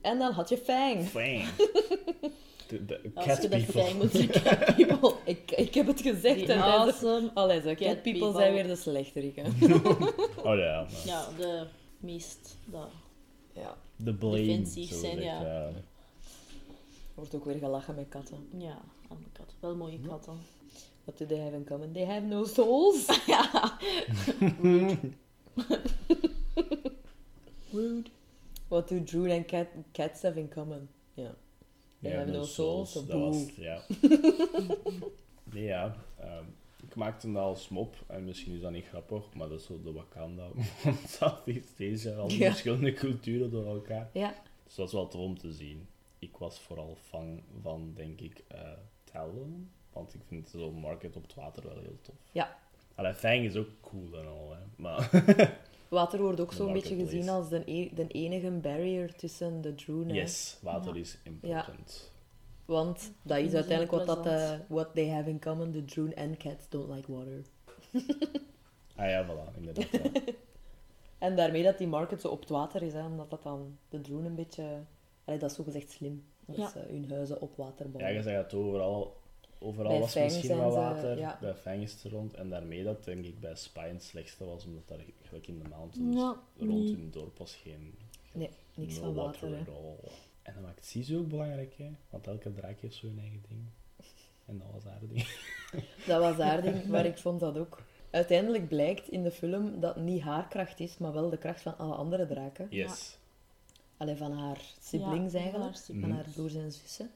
En 0.00 0.18
dan 0.18 0.32
had 0.32 0.48
je 0.48 0.58
Fang. 0.58 1.04
Fang. 1.04 1.44
De, 2.66 2.84
de 2.84 3.10
Als 3.14 3.26
cat 3.26 3.42
je 3.42 3.48
dat 3.48 3.64
people. 3.66 3.94
moet 3.94 4.10
zeggen. 4.34 4.74
People. 4.74 5.14
Ik, 5.24 5.50
ik 5.50 5.74
heb 5.74 5.86
het 5.86 6.00
gezegd. 6.00 6.36
Die 6.36 6.52
en 6.52 6.60
awesome. 6.62 7.30
Allee, 7.34 7.60
zo, 7.60 7.66
cat, 7.66 7.78
cat 7.78 8.02
people, 8.02 8.20
people. 8.20 8.32
zijn 8.40 8.52
weer 8.52 8.66
de 8.66 8.76
slechteriken. 8.76 9.44
Oh 10.48 10.56
ja, 10.56 10.80
maar 10.82 11.06
Ja, 11.06 11.28
de 11.38 11.66
meest... 11.98 12.56
Dat. 12.64 12.88
ja. 13.52 13.76
de 13.96 14.14
blame. 14.14 14.36
Defensief 14.44 14.88
zo 14.90 14.96
zijn, 14.98 15.20
ja. 15.20 15.40
Er 15.44 15.72
wordt 17.14 17.34
ook 17.34 17.44
weer 17.44 17.58
gelachen 17.58 17.94
met 17.94 18.08
katten. 18.08 18.48
Ja, 18.58 18.78
arme 19.08 19.24
kat. 19.32 19.54
Wel 19.60 19.76
mooie 19.76 19.98
katten. 20.08 20.38
What 21.04 21.18
do 21.18 21.26
they 21.26 21.38
have 21.38 21.54
in 21.54 21.64
common? 21.64 21.92
They 21.92 22.04
have 22.04 22.20
no 22.26 22.44
souls. 22.44 23.06
Rude. 27.72 28.10
What 28.68 28.88
do 28.88 29.02
Drew 29.04 29.26
en 29.30 29.44
cat, 29.44 29.66
cats 29.92 30.22
have 30.22 30.38
in 30.38 30.48
common? 30.48 30.88
Ja. 31.14 31.34
Ja, 32.08 32.16
have 32.18 32.30
no 32.30 32.44
souls. 32.44 32.92
dat 32.92 33.06
boe. 33.06 33.18
was 33.20 33.44
ja. 33.56 33.80
nee, 35.52 35.64
ja. 35.64 35.96
ehm, 36.20 36.44
ik 36.88 36.94
maakte 36.94 37.32
dat 37.32 37.42
als 37.42 37.68
mop, 37.68 37.96
en 38.06 38.24
misschien 38.24 38.54
is 38.54 38.60
dat 38.60 38.70
niet 38.70 38.86
grappig, 38.86 39.34
maar 39.34 39.48
dat 39.48 39.60
is 39.60 39.66
zo 39.66 39.80
de 39.82 39.92
Wakanda 39.92 40.48
van 40.54 40.96
Southeast 41.08 41.80
Asia, 41.80 42.16
al 42.16 42.28
die 42.28 42.38
Ja. 42.38 42.48
verschillende 42.50 42.92
culturen 42.92 43.50
door 43.50 43.66
elkaar. 43.66 44.10
Ja. 44.12 44.34
Dus 44.64 44.74
dat 44.74 44.86
is 44.86 44.92
wel 44.92 45.08
tof 45.08 45.20
om 45.20 45.38
te 45.38 45.52
zien. 45.52 45.86
Ik 46.18 46.36
was 46.36 46.58
vooral 46.58 46.96
fan 47.08 47.42
van, 47.62 47.92
denk 47.94 48.20
ik, 48.20 48.44
eh 48.48 48.60
Talon, 49.04 49.70
want 49.92 50.14
ik 50.14 50.20
vind 50.28 50.48
zo'n 50.48 50.74
market 50.74 51.16
op 51.16 51.22
het 51.22 51.34
water 51.34 51.62
wel 51.66 51.78
heel 51.78 51.98
tof. 52.02 52.14
Ja. 52.32 52.56
Allee, 52.94 53.14
Fang 53.14 53.44
is 53.44 53.56
ook 53.56 53.68
cool 53.80 54.18
en 54.18 54.26
al, 54.26 54.50
hè. 54.54 54.58
Maar 54.76 55.10
Water 55.88 56.20
wordt 56.20 56.40
ook 56.40 56.52
zo'n 56.52 56.72
beetje 56.72 56.96
gezien 56.96 57.28
als 57.28 57.48
de, 57.48 57.62
e- 57.66 57.94
de 57.94 58.06
enige 58.06 58.50
barrier 58.50 59.14
tussen 59.14 59.60
de 59.60 59.74
Drew 59.74 60.00
en 60.02 60.14
yes, 60.14 60.58
water 60.62 60.94
Ja. 60.94 61.00
is 61.00 61.18
important. 61.22 62.12
Want 62.64 63.12
dat 63.22 63.38
is 63.38 63.54
uiteindelijk 63.54 63.90
wat 63.90 64.06
dat, 64.06 64.26
eh, 64.26 64.52
what 64.68 64.94
they 64.94 65.08
have 65.10 65.28
in 65.30 65.40
common. 65.40 65.72
The 65.72 65.84
Droon 65.84 66.14
and 66.14 66.36
cats 66.36 66.68
don't 66.68 66.88
like 66.94 67.12
water. 67.12 67.42
Ah 68.98 69.08
ja, 69.08 69.26
voilà, 69.26 69.56
inderdaad. 69.56 69.90
Ja. 69.90 70.10
En 71.18 71.36
daarmee 71.36 71.62
dat 71.62 71.78
die 71.78 71.86
market 71.86 72.20
zo 72.20 72.28
op 72.28 72.40
het 72.40 72.48
water 72.48 72.82
is, 72.82 72.92
hè, 72.92 73.04
omdat 73.06 73.30
dat 73.30 73.42
dan 73.42 73.78
de 73.88 74.00
drone 74.00 74.26
een 74.28 74.34
beetje... 74.34 74.62
Allee, 75.24 75.38
dat 75.38 75.50
is 75.50 75.56
zogezegd 75.56 75.90
slim. 75.90 76.24
Dat 76.46 76.56
Ja. 76.56 76.68
ze 76.68 76.78
hun 76.78 77.10
huizen 77.10 77.40
op 77.40 77.56
water 77.56 77.86
ja, 77.86 77.92
bouwen. 77.92 78.14
je 78.14 78.22
zegt 78.22 78.42
het 78.42 78.54
overal. 78.54 79.16
Overal 79.58 79.90
Bij 79.90 80.00
was 80.00 80.14
misschien 80.14 80.42
ze- 80.46 80.56
water, 80.56 81.18
ja. 81.18 81.38
bij 81.40 81.54
Fang 81.54 81.82
is 81.82 81.92
het 81.92 82.02
er 82.04 82.10
rond. 82.10 82.34
En 82.34 82.48
daarmee 82.50 82.84
dat 82.84 83.04
denk 83.04 83.24
ik 83.24 83.40
bij 83.40 83.54
Spine 83.54 83.86
het 83.88 84.02
slechtste 84.02 84.44
was, 84.44 84.64
omdat 84.64 84.88
daar 84.88 84.98
gelijk 85.22 85.46
in 85.46 85.58
de 85.62 85.68
mountains 85.68 86.16
Ja, 86.16 86.36
rond 86.58 86.88
hun 86.88 87.08
dorp 87.10 87.38
was 87.38 87.54
geen 87.54 87.94
Nee, 88.32 88.50
niks 88.74 88.94
no 88.94 89.00
van 89.00 89.14
water. 89.14 89.48
hè. 89.48 89.60
at 89.60 89.68
all. 89.68 90.10
En 90.42 90.54
dan 90.54 90.62
maakt 90.62 90.84
Sisu 90.84 91.16
ook 91.16 91.28
belangrijk, 91.28 91.74
hè? 91.76 91.90
want 92.10 92.26
elke 92.26 92.52
draak 92.52 92.80
heeft 92.80 92.94
zo 92.94 93.06
hun 93.06 93.18
eigen 93.18 93.42
ding. 93.48 93.60
En 94.46 94.58
dat 94.58 94.66
was 94.72 94.84
haar 94.84 95.00
ding. 95.08 95.26
Dat 96.06 96.20
was 96.20 96.36
haar 96.36 96.62
ding, 96.62 96.86
maar 96.86 97.06
ik 97.06 97.18
vond 97.18 97.40
dat 97.40 97.58
ook. 97.58 97.82
Uiteindelijk 98.10 98.68
blijkt 98.68 99.08
in 99.08 99.22
de 99.22 99.30
film 99.30 99.80
dat 99.80 99.94
het 99.94 100.04
niet 100.04 100.22
haar 100.22 100.48
kracht 100.48 100.80
is, 100.80 100.98
maar 100.98 101.12
wel 101.12 101.30
de 101.30 101.38
kracht 101.38 101.60
van 101.60 101.78
alle 101.78 101.94
andere 101.94 102.26
draken. 102.26 102.66
Yes. 102.70 103.18
Alleen 103.96 104.16
van 104.16 104.32
haar 104.32 104.60
siblings 104.80 105.32
Ja, 105.32 105.38
eigenlijk, 105.38 105.76
van 105.76 106.10
haar 106.10 106.26
broers 106.34 106.54
en 106.54 106.72
zussen. 106.72 107.10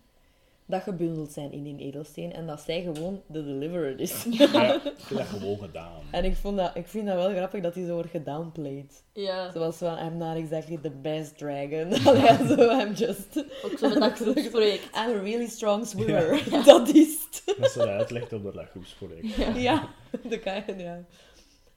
Dat 0.71 0.83
gebundeld 0.83 1.33
zijn 1.33 1.53
in 1.53 1.63
die 1.63 1.79
edelsteen 1.79 2.33
en 2.33 2.47
dat 2.47 2.61
zij 2.61 2.83
gewoon 2.83 3.23
de 3.27 3.45
deliverer 3.45 4.01
is. 4.01 4.27
Ja, 4.31 4.75
ik 4.75 4.83
heb 4.83 5.19
dat 5.19 5.27
gewoon 5.37 5.59
gedaan. 5.59 6.03
En 6.11 6.25
ik, 6.25 6.37
vond 6.37 6.57
dat, 6.57 6.77
ik 6.77 6.87
vind 6.87 7.07
dat 7.07 7.17
wel 7.17 7.31
grappig 7.31 7.63
dat 7.63 7.75
hij 7.75 7.87
zo 7.87 7.95
wordt 7.95 8.11
gedownplayed. 8.11 9.05
Ja, 9.13 9.53
Zoals 9.53 9.77
van, 9.77 9.99
I'm 9.99 10.17
not 10.17 10.37
exactly 10.37 10.79
the 10.83 10.91
best 10.91 11.39
dragon. 11.39 11.93
Allee, 12.07 12.47
zo, 12.57 12.81
I'm 12.81 12.93
just... 12.93 13.45
ook 13.65 13.79
zo 13.79 13.89
met 13.89 13.99
dat 13.99 14.13
groepsproject. 14.13 14.85
I'm 14.85 15.17
a 15.17 15.23
really 15.23 15.49
strong 15.49 15.87
swimmer. 15.87 16.43
Dat 16.65 16.89
is 16.89 17.29
het. 17.31 17.59
Dat 17.59 17.71
ze 17.71 17.79
dat 17.79 17.89
uitlegt 17.89 18.33
op 18.33 18.43
dat 18.43 18.67
groepsproject. 18.69 19.37
Ja, 19.57 19.89
de 20.29 20.39
kind, 20.39 20.81
ja. 20.81 21.05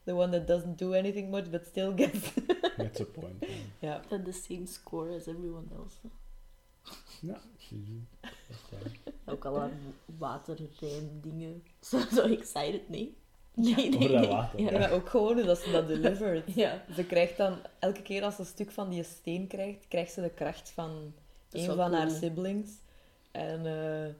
The 0.03 0.13
one 0.13 0.29
that 0.29 0.47
doesn't 0.47 0.77
do 0.77 0.93
anything 0.93 1.29
much, 1.29 1.49
but 1.49 1.65
still 1.65 1.91
gets... 1.95 2.33
Met 2.77 2.95
zijn 2.95 3.11
point. 3.11 3.35
ja. 3.39 3.47
Ja. 3.79 4.01
Had 4.09 4.25
the 4.25 4.31
same 4.31 4.65
score 4.65 5.15
as 5.15 5.27
everyone 5.27 5.65
else. 5.75 6.22
Ja, 7.21 7.41
waar. 8.71 8.91
Ook 9.25 9.45
al 9.45 9.59
haar 9.59 9.71
waterrijm-dingen. 10.05 11.63
Zo, 11.89 11.99
zo 12.11 12.21
excited, 12.21 12.89
nee. 12.89 13.17
Nee, 13.53 13.89
nee, 13.89 14.09
nee. 14.09 14.27
water. 14.27 14.59
Ja, 14.59 14.71
maar 14.71 14.91
ook 14.91 15.09
gewoon 15.09 15.33
hoe 15.33 15.43
dat 15.43 15.57
ze 15.57 15.71
dat 15.71 15.87
delivert. 15.87 16.55
Ja. 16.55 16.85
Ze 16.95 17.05
krijgt 17.05 17.37
dan, 17.37 17.57
elke 17.79 18.01
keer 18.01 18.23
als 18.23 18.35
ze 18.35 18.41
een 18.41 18.47
stuk 18.47 18.71
van 18.71 18.89
die 18.89 19.03
steen 19.03 19.47
krijgt, 19.47 19.87
krijgt 19.87 20.13
ze 20.13 20.21
de 20.21 20.29
kracht 20.29 20.69
van 20.69 21.13
een 21.51 21.65
van 21.65 21.93
haar 21.93 22.09
siblings. 22.11 22.71
En 23.31 23.65
eh 23.65 24.13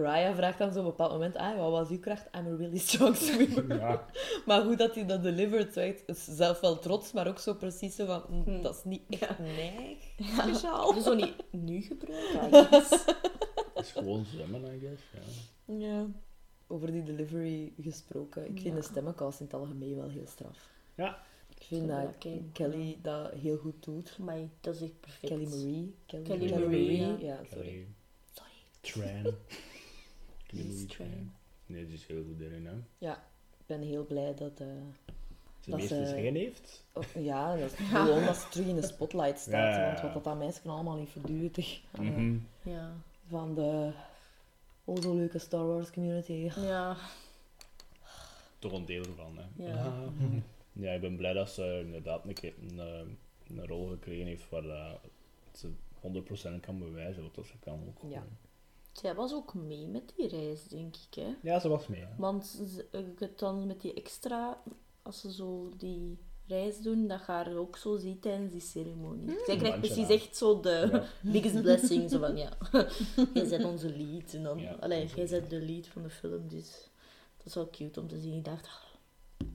Raya 0.00 0.34
vraagt 0.34 0.58
dan 0.58 0.72
zo 0.72 0.78
op 0.78 0.84
een 0.84 0.90
bepaald 0.90 1.12
moment, 1.12 1.36
ah, 1.36 1.56
wat 1.58 1.70
was 1.70 1.88
uw 1.88 1.98
kracht? 2.00 2.26
I'm 2.36 2.46
a 2.52 2.56
really 2.56 2.78
strong 2.78 3.16
swimmer. 3.16 3.76
Ja, 3.78 4.04
maar 4.46 4.62
hoe 4.62 4.76
dat 4.76 4.94
hij 4.94 5.06
dat 5.06 5.22
delivert, 5.22 5.72
zo 5.72 5.80
echt, 5.80 6.02
is 6.06 6.24
zelf 6.24 6.60
wel 6.60 6.78
trots, 6.78 7.12
maar 7.12 7.26
ook 7.28 7.38
zo 7.38 7.54
precies 7.54 7.94
zo 7.96 8.06
van, 8.06 8.22
mm, 8.30 8.42
Hm. 8.44 8.62
dat 8.62 8.74
is 8.74 8.84
niet 8.84 9.02
echt 9.08 9.20
Ja. 9.20 9.36
neig. 9.42 9.98
Speciaal. 10.38 10.94
Dus 10.94 11.04
zo 11.04 11.14
niet 11.14 11.34
nu 11.50 11.80
gebruiken, 11.80 12.50
dat 12.70 13.84
is 13.84 13.92
gewoon 13.92 14.24
zwemmen, 14.24 14.74
I 14.74 14.78
guess. 14.78 15.02
Ja. 15.66 15.74
Ja. 15.86 16.06
Over 16.66 16.92
die 16.92 17.02
delivery 17.02 17.72
gesproken, 17.80 18.42
ik 18.44 18.60
vind 18.60 18.74
Ja. 18.74 18.80
de 18.80 18.82
stemmencast 18.82 19.40
in 19.40 19.46
het 19.46 19.54
algemeen 19.54 19.96
wel 19.96 20.08
heel 20.08 20.26
straf. 20.26 20.68
Ja. 20.94 21.22
Ik 21.56 21.62
vind 21.62 21.88
dat. 21.88 22.26
Kelly 22.52 22.98
dat 23.02 23.32
heel 23.32 23.56
goed 23.56 23.84
doet. 23.84 24.18
Maar 24.18 24.38
dat 24.60 24.74
is 24.74 24.80
echt 24.82 25.00
perfect. 25.00 25.26
Kelly 25.32 25.44
Marie. 25.48 25.94
Kelly, 26.06 26.22
Kelly 26.22 26.50
Marie, 26.50 26.96
ja. 27.00 27.16
Ja, 27.18 27.38
sorry. 27.50 27.64
Kelly 27.68 27.86
Sorry. 28.82 29.22
Tran. 29.22 29.34
Nee, 31.66 31.84
die 31.86 31.94
is 31.94 32.06
heel 32.06 32.24
goed 32.24 32.40
erin, 32.40 32.66
hè. 32.66 33.08
Ik 33.58 33.66
ben 33.66 33.80
heel 33.82 34.06
blij 34.06 34.34
dat... 34.34 34.60
eh, 34.60 34.66
Ze 35.60 35.70
Dat 35.70 35.78
meest 35.78 35.88
ze- 35.92 36.06
zeggen 36.06 36.34
heeft. 36.34 36.84
oh, 36.92 37.04
ja, 37.24 37.56
dat 37.56 37.72
is 37.72 37.78
gewoon 37.88 38.24
dat 38.24 38.36
ze 38.36 38.48
terug 38.48 38.66
in 38.66 38.74
de 38.74 38.86
spotlight 38.86 39.38
staat. 39.38 39.74
Ja, 39.74 39.78
ja, 39.80 39.86
Want 39.86 39.98
ja. 39.98 40.04
wat 40.04 40.14
dat 40.14 40.26
aan 40.26 40.38
meisjes 40.38 40.66
allemaal 40.66 40.96
niet 40.96 41.08
verduurt. 41.08 41.80
Mhm. 42.00 42.36
Ja. 42.62 42.92
Van 43.28 43.54
de... 43.54 43.92
Oh, 44.84 45.00
zo 45.02 45.14
leuke 45.14 45.38
Star 45.38 45.66
Wars 45.66 45.90
community. 45.90 46.50
Ja. 46.56 46.96
Toch 48.58 48.72
een 48.72 48.84
deel 48.84 49.04
ervan, 49.04 49.38
hè. 49.38 49.64
Ja. 49.66 49.92
Ja, 50.76 50.92
ik 50.92 51.00
ben 51.00 51.16
blij 51.16 51.32
dat 51.32 51.50
ze 51.50 51.80
inderdaad 51.84 52.24
een, 52.24 52.34
keer 52.34 52.52
een, 52.70 52.78
eh, 52.80 53.00
een 53.56 53.66
rol 53.66 53.88
gekregen 53.88 54.26
heeft 54.26 54.48
waar 54.48 54.64
eh, 54.68 54.92
ze 55.52 55.70
100% 56.56 56.60
kan 56.60 56.78
bewijzen 56.78 57.22
wat 57.22 57.34
dat 57.34 57.46
ze 57.46 57.52
kan. 57.60 57.80
Ook 57.86 58.10
Ja. 58.10 58.18
gewoon. 58.18 58.36
Zij 58.94 59.14
was 59.14 59.32
ook 59.34 59.54
mee 59.54 59.86
met 59.86 60.12
die 60.16 60.28
reis, 60.28 60.64
denk 60.68 60.94
ik, 60.96 61.14
hè. 61.14 61.34
ja, 61.42 61.58
ze 61.60 61.68
was 61.68 61.86
mee. 61.86 62.00
Hè. 62.00 62.06
Want 62.16 62.46
ze- 62.46 62.86
ik 62.90 63.18
het 63.18 63.38
dan 63.38 63.66
met 63.66 63.80
die 63.80 63.94
extra, 63.94 64.62
als 65.02 65.20
ze 65.20 65.32
zo 65.32 65.70
die 65.76 66.18
reis 66.46 66.78
doen, 66.80 67.06
dat 67.06 67.18
je 67.18 67.24
haar 67.32 67.56
ook 67.56 67.76
zo 67.76 67.96
ziet 67.96 68.22
tijdens 68.22 68.52
die 68.52 68.60
ceremonie. 68.60 69.38
Zij 69.46 69.56
krijgt 69.56 69.78
precies 69.80 70.08
echt 70.08 70.36
zo 70.36 70.60
de 70.60 70.88
Ja. 70.92 71.04
biggest 71.32 71.62
blessing. 71.62 72.10
Zo 72.10 72.18
van, 72.18 72.36
ja, 72.36 72.50
jij 73.34 73.48
bent 73.48 73.64
onze 73.64 73.96
lead. 73.96 74.32
En 74.34 74.42
dan, 74.42 74.58
Ja, 74.58 74.72
allee, 74.80 75.06
jij 75.06 75.26
bent 75.28 75.50
de 75.50 75.60
lead 75.62 75.86
van 75.86 76.02
de 76.02 76.10
film, 76.10 76.48
dus 76.48 76.88
dat 77.36 77.46
is 77.46 77.54
wel 77.54 77.70
cute 77.70 78.00
om 78.00 78.08
te 78.08 78.18
zien. 78.20 78.36
Ik 78.36 78.44
dacht, 78.44 78.66
ah, 78.66 79.46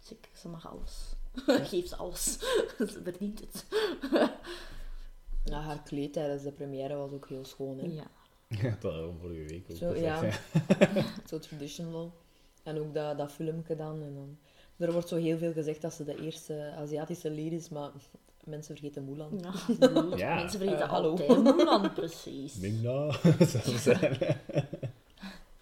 zeker, 0.00 0.30
ze 0.36 0.48
mag 0.48 0.68
alles. 0.70 1.14
Geef 1.70 1.88
ze 1.88 1.96
alles. 1.96 2.38
ze 2.78 3.00
verdient 3.02 3.40
het. 3.40 3.64
Ja, 5.44 5.60
haar 5.60 5.82
kleed 5.82 6.12
tijdens 6.12 6.42
de 6.42 6.52
première 6.52 6.94
was 6.96 7.12
ook 7.12 7.28
heel 7.28 7.44
schoon. 7.44 7.78
Hè? 7.78 7.86
Ja. 7.86 8.06
Ja, 8.60 8.76
dat 8.80 8.92
hadden 8.92 9.12
we 9.12 9.18
vorige 9.20 9.44
week 9.44 9.64
ook 9.70 9.76
Zo, 9.76 9.90
gezegd, 9.90 10.22
ja. 10.22 11.04
Zo 11.28 11.38
traditional. 11.38 12.12
En 12.62 12.78
ook 12.78 12.94
dat, 12.94 13.18
dat 13.18 13.32
filmpje 13.32 13.76
dan. 13.76 14.02
En 14.02 14.14
dan. 14.14 14.38
Er 14.76 14.92
wordt 14.92 15.08
zo 15.08 15.16
heel 15.16 15.38
veel 15.38 15.52
gezegd 15.52 15.82
dat 15.82 15.94
ze 15.94 16.04
de 16.04 16.22
eerste 16.22 16.72
Aziatische 16.76 17.30
lead 17.30 17.52
is, 17.52 17.68
maar 17.68 17.90
mensen 18.44 18.76
vergeten 18.76 19.04
Mulan. 19.04 19.40
Ja, 19.42 19.54
Ja. 20.16 20.34
Mensen 20.34 20.58
vergeten 20.58 20.82
Eh, 20.84 20.90
hallo. 20.90 21.16
Mulan, 21.42 21.92
precies. 21.92 22.56
Mingna, 22.60 23.12
zou 23.46 23.78
zijn. 23.78 24.18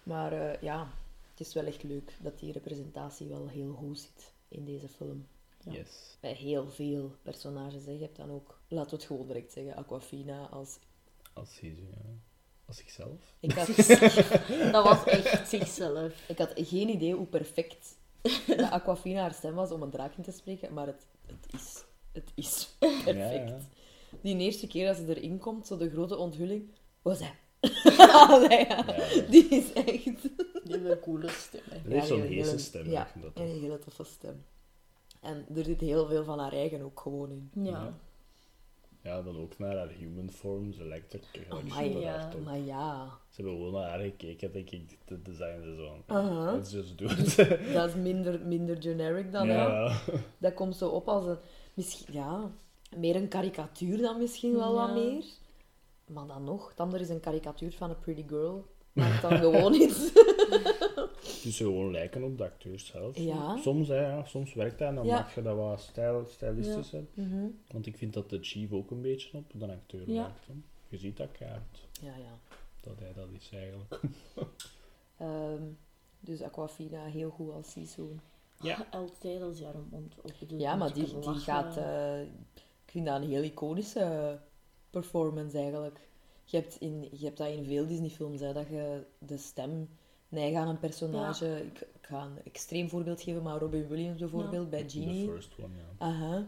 Maar 0.03 0.31
eh, 0.33 0.61
ja, 0.61 0.87
het 1.31 1.39
is 1.47 1.53
wel 1.53 1.65
echt 1.65 1.83
leuk 1.83 2.13
dat 2.21 2.39
die 2.39 2.51
representatie 2.51 3.27
wel 3.27 3.47
heel 3.47 3.71
goed 3.73 3.99
zit 3.99 4.33
in 4.47 4.65
deze 4.65 4.87
film. 4.87 5.27
Ja. 5.63 5.71
Yes. 5.71 6.17
Bij 6.19 6.33
heel 6.33 6.67
veel 6.67 7.15
personages. 7.21 7.85
Hè. 7.85 7.91
Je 7.91 7.99
hebt 8.01 8.15
dan 8.17 8.31
ook, 8.31 8.59
laten 8.67 8.89
we 8.89 8.95
het 8.95 9.05
gewoon 9.05 9.27
direct 9.27 9.51
zeggen, 9.51 9.75
Aquafina 9.75 10.45
als... 10.47 10.77
Als 11.33 11.59
hij 11.59 11.75
zo, 11.75 11.83
ja. 11.91 12.09
Als 12.71 12.79
zichzelf. 12.79 13.33
Ik 13.39 13.51
had, 13.51 13.67
Dat 14.71 14.83
was 14.83 15.03
echt 15.05 15.49
zichzelf. 15.49 16.13
ik 16.27 16.37
had 16.37 16.51
geen 16.55 16.89
idee 16.89 17.13
hoe 17.15 17.25
perfect 17.25 17.95
dat 18.47 18.71
Aquafina 18.71 19.21
haar 19.21 19.33
stem 19.33 19.53
was 19.53 19.71
om 19.71 19.81
een 19.81 19.89
draak 19.89 20.15
in 20.17 20.23
te 20.23 20.31
spreken, 20.31 20.73
maar 20.73 20.85
het, 20.87 21.05
het 21.27 21.53
is... 21.53 21.83
Het 22.11 22.31
is 22.35 22.75
perfect. 22.79 23.17
Ja, 23.17 23.31
ja. 23.31 23.57
Die 24.21 24.37
eerste 24.37 24.67
keer 24.67 24.87
dat 24.87 24.95
ze 24.95 25.15
erin 25.15 25.37
komt, 25.37 25.67
zo 25.67 25.77
de 25.77 25.89
grote 25.89 26.17
onthulling, 26.17 26.71
was 27.01 27.19
hij. 27.19 27.35
Allee, 28.27 28.49
ja. 28.67 28.83
Ja, 28.87 28.95
ja. 29.13 29.21
Die 29.29 29.47
is 29.47 29.73
echt... 29.73 30.03
Die 30.03 30.71
hebben 30.71 30.91
een 30.91 30.99
coole 30.99 31.29
stem. 31.29 31.61
hè. 31.69 31.89
Dat 31.89 32.01
is 32.01 32.07
zo'n 32.07 32.19
een 32.21 32.27
hele- 32.27 32.35
heese 32.43 32.57
stem. 32.57 32.89
Ja, 32.89 33.11
dat 33.21 33.31
een 33.35 33.47
hele 33.59 33.79
toffe 33.79 34.03
stem. 34.03 34.45
En 35.21 35.45
er 35.55 35.63
zit 35.63 35.79
heel 35.81 36.07
veel 36.07 36.23
van 36.23 36.39
haar 36.39 36.51
eigen 36.53 36.81
ook 36.81 36.99
gewoon 36.99 37.29
in. 37.31 37.63
Ja. 37.65 37.93
Ja. 39.03 39.21
Dan 39.21 39.37
ook 39.37 39.57
naar 39.57 39.75
haar 39.77 39.87
human 39.89 40.29
form. 40.29 40.73
Ze 40.73 40.83
lijkt 40.85 41.13
er 41.13 41.19
gelijk 41.31 41.51
Amai, 41.51 41.87
super 41.87 42.01
ja. 42.01 42.19
hard. 42.19 42.43
Maar 42.43 42.57
ja, 42.57 43.05
Ze 43.29 43.41
hebben 43.41 43.53
gewoon 43.59 43.73
naar 43.81 43.89
haar 43.89 43.99
gekeken, 43.99 44.51
denk 44.51 44.69
ik, 44.69 44.97
de 45.05 45.21
design 45.21 45.61
ze 45.63 45.75
zo. 45.75 46.13
Aha. 46.13 46.51
Let's 46.55 46.71
just 46.71 46.97
do 46.97 47.05
it. 47.05 47.35
dat 47.73 47.89
is 47.89 47.95
minder, 47.95 48.39
minder 48.45 48.81
generic 48.81 49.31
dan, 49.31 49.47
hè. 49.47 49.55
ja. 49.63 50.01
Dat 50.37 50.53
komt 50.53 50.75
zo 50.75 50.89
op 50.89 51.07
als 51.07 51.25
een... 51.25 51.37
Misschien, 51.73 52.13
ja, 52.13 52.51
meer 52.95 53.15
een 53.15 53.27
karikatuur 53.27 53.97
dan 53.97 54.17
misschien 54.17 54.53
wel 54.55 54.75
Ja. 54.75 54.85
wat 54.87 54.93
meer. 54.95 55.23
Maar 56.05 56.27
dan 56.27 56.43
nog, 56.43 56.69
het 56.69 56.79
andere 56.79 57.03
is 57.03 57.09
een 57.09 57.19
karikatuur 57.19 57.71
van 57.71 57.89
een 57.89 57.99
pretty 57.99 58.23
girl. 58.27 58.65
Maakt 58.93 59.21
dan 59.21 59.37
gewoon 59.37 59.73
iets. 59.73 60.11
Dus 61.43 61.55
ze 61.57 61.63
gewoon 61.63 61.91
lijken 61.91 62.23
op 62.23 62.37
de 62.37 62.43
acteurs 62.43 62.85
zelf. 62.85 63.17
Ja. 63.17 63.57
Soms, 63.57 63.87
hè, 63.87 64.01
ja, 64.07 64.25
soms 64.25 64.53
werkt 64.53 64.79
dat 64.79 64.87
en 64.87 64.95
dan 64.95 65.05
Ja. 65.05 65.15
maak 65.15 65.31
je 65.35 65.41
dat 65.41 65.55
wat 65.55 65.79
stijl, 65.81 66.25
stylistischer. 66.27 67.03
Mhm. 67.13 67.45
Want 67.67 67.85
ik 67.85 67.97
vind 67.97 68.13
dat 68.13 68.29
de 68.29 68.37
Chief 68.41 68.71
ook 68.71 68.91
een 68.91 69.01
beetje 69.01 69.37
op 69.37 69.51
de 69.53 69.67
acteur 69.71 70.09
Ja. 70.11 70.21
lijkt. 70.21 70.47
hè. 70.47 70.53
Je 70.87 70.97
ziet 70.97 71.17
dat 71.17 71.31
kaart, 71.31 71.87
Ja, 72.01 72.15
ja. 72.15 72.39
dat 72.81 72.99
hij 72.99 73.13
dat 73.13 73.27
is 73.39 73.49
eigenlijk. 73.53 73.99
Ehm, 75.17 75.63
dus 76.19 76.41
Aquafina 76.41 77.05
heel 77.05 77.29
goed 77.29 77.51
als 77.53 77.71
Sisu. 77.71 78.07
Ja. 78.61 78.85
Altijd 78.91 79.41
als 79.41 79.61
haar 79.61 79.75
mond 79.89 80.15
open. 80.17 80.59
Ja, 80.59 80.75
maar 80.75 80.93
die, 80.93 81.19
die 81.19 81.35
gaat... 81.35 81.77
eh, 81.77 82.21
ik 82.85 82.91
vind 82.97 83.05
dat 83.05 83.21
een 83.21 83.29
heel 83.29 83.43
iconische 83.43 84.39
performance 84.89 85.57
eigenlijk. 85.57 85.99
Je 86.43 86.57
hebt, 86.57 86.75
in, 86.79 87.07
je 87.11 87.25
hebt 87.25 87.37
dat 87.37 87.47
in 87.47 87.65
veel 87.65 87.87
Disney-films, 87.87 88.39
hè, 88.41 88.53
dat 88.53 88.67
je 88.67 89.03
de 89.19 89.37
stem 89.37 89.89
neigt 90.31 90.55
aan 90.55 90.67
een 90.67 90.79
personage. 90.79 91.61
Ik, 91.65 91.79
ik 91.81 92.07
ga 92.07 92.23
een 92.23 92.37
extreem 92.43 92.89
voorbeeld 92.89 93.21
geven, 93.21 93.43
maar 93.43 93.59
Robin 93.59 93.87
Williams 93.87 94.19
bijvoorbeeld 94.19 94.69
bij 94.69 94.83
The 94.83 94.99
Genie. 94.99 95.27
first 95.29 95.49
one, 95.59 95.75
ja. 95.77 96.05
Aha. 96.05 96.45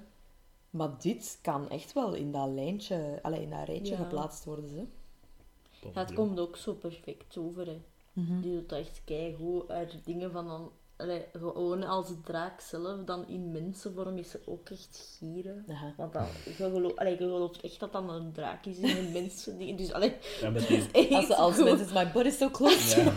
Maar 0.69 0.89
dit 0.99 1.39
kan 1.41 1.69
echt 1.69 1.93
wel 1.93 2.13
in 2.13 2.31
dat 2.31 2.49
lijntje, 2.49 3.19
allee, 3.21 3.41
in 3.41 3.49
dat 3.49 3.65
rijtje 3.67 3.93
Ja. 3.93 4.03
geplaatst 4.03 4.45
worden. 4.45 4.91
Top 5.79 5.93
Ja, 5.93 5.99
het 6.01 6.13
komt 6.13 6.39
ook 6.39 6.55
zo 6.57 6.73
perfect 6.73 7.37
over. 7.37 7.65
Hè. 7.67 7.81
Die 8.13 8.51
doet 8.53 8.71
echt 8.71 9.01
keigoed. 9.05 9.67
Haar 9.67 9.87
dingen 10.03 10.31
van 10.31 10.47
dan... 10.47 10.71
allee, 11.03 11.25
gewoon 11.33 11.83
als 11.83 12.07
draak 12.23 12.61
zelf, 12.61 13.03
dan 13.05 13.27
in 13.27 13.51
mensenvorm 13.51 14.17
is 14.17 14.29
ze 14.29 14.39
ook 14.45 14.69
echt 14.69 15.17
gieren. 15.19 15.65
Aha. 15.69 15.93
Want 15.97 16.13
dan, 16.13 16.25
je, 16.45 16.53
gelooft, 16.53 16.95
allee, 16.97 17.11
je 17.11 17.17
gelooft 17.17 17.61
echt 17.61 17.79
dat 17.79 17.91
dat 17.91 18.03
een 18.09 18.31
draak 18.33 18.65
is 18.65 18.77
in 18.77 18.97
een 18.97 19.11
mensen. 19.21 19.75
Dus 19.77 19.91
allee, 19.93 20.15
Ja, 20.41 20.53
echt 20.91 21.11
Als, 21.11 21.25
ze- 21.27 21.35
als 21.35 21.55
goed. 21.55 21.63
mensen, 21.63 21.93
my 21.93 22.11
butt 22.11 22.25
is 22.25 22.37
so 22.37 22.49
close. 22.49 23.01
Ja. 23.01 23.13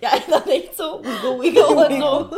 Ja, 0.00 0.12
en 0.24 0.30
dan 0.30 0.42
echt 0.42 0.74
zo, 0.76 1.00
wiggle, 1.00 1.38
wiggle 1.38 1.86
en 1.86 2.00
zo. 2.00 2.28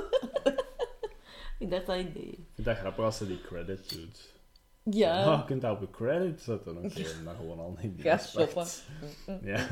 ik 1.59 1.71
dacht 1.71 1.87
dat 1.87 1.97
ik 1.97 2.15
deed. 2.15 2.33
Ik 2.33 2.39
vind 2.55 2.67
dat 2.67 2.77
grappig 2.77 3.05
als 3.05 3.17
ze 3.17 3.27
die 3.27 3.41
credit 3.41 3.95
doet. 3.95 4.29
Ja. 4.91 5.33
Oh, 5.33 5.39
je 5.39 5.45
kunt 5.45 5.61
dat 5.63 5.73
op 5.73 5.81
een 5.81 5.91
credit 5.91 6.41
zetten. 6.43 6.77
Oké, 6.77 7.03
dan 7.25 7.35
gewoon 7.37 7.59
al 7.59 7.77
in 7.81 7.95
die 7.95 8.03
Ga 8.05 8.13
aspect. 8.13 8.53
shoppen. 8.53 8.67
Ja. 9.51 9.67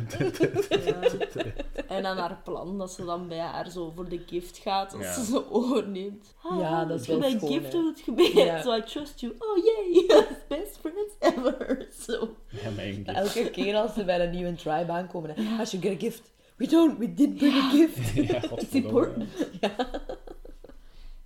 En 1.89 2.03
dan 2.03 2.17
haar 2.17 2.41
plan, 2.45 2.79
dat 2.79 2.93
ze 2.93 3.05
dan 3.05 3.29
bij 3.29 3.39
haar 3.39 3.71
zo 3.71 3.93
voor 3.95 4.09
de 4.09 4.23
gift 4.27 4.59
gaat, 4.59 4.95
als 4.95 5.03
Ja. 5.05 5.13
ze 5.13 5.25
ze 5.25 5.51
overneemt. 5.53 6.35
Ja, 6.59 6.85
dat 6.85 7.01
is 7.01 7.07
wel 7.07 7.19
Mijn 7.19 7.39
schoon, 7.39 7.51
gift 7.53 7.73
hè. 7.73 7.79
doet 7.79 8.01
gebeuren, 8.09 8.45
Ja. 8.45 8.63
so 8.63 8.75
I 8.77 8.83
trust 8.83 9.21
you. 9.21 9.33
Oh 9.39 9.65
yay, 9.65 10.07
best 10.49 10.79
friends 10.81 11.15
ever. 11.19 11.87
Zo. 12.01 12.37
ja, 12.49 12.71
mijn 12.77 12.95
gift. 12.95 13.09
Elke 13.09 13.51
keer 13.51 13.77
als 13.77 13.95
ze 13.95 14.05
bij 14.05 14.25
een 14.25 14.31
nieuwe 14.31 14.55
tribe 14.55 14.93
aankomen, 14.93 15.31
hè, 15.35 15.43
I 15.63 15.67
should 15.67 15.87
get 15.87 15.93
a 15.95 15.99
gift. 15.99 16.23
We 16.57 16.67
don't, 16.67 16.99
we 16.99 17.15
did 17.15 17.37
bring 17.37 17.55
a 17.55 17.71
gift. 17.71 18.15
Ja, 18.15 18.43
It's 18.57 18.73
important. 18.75 19.29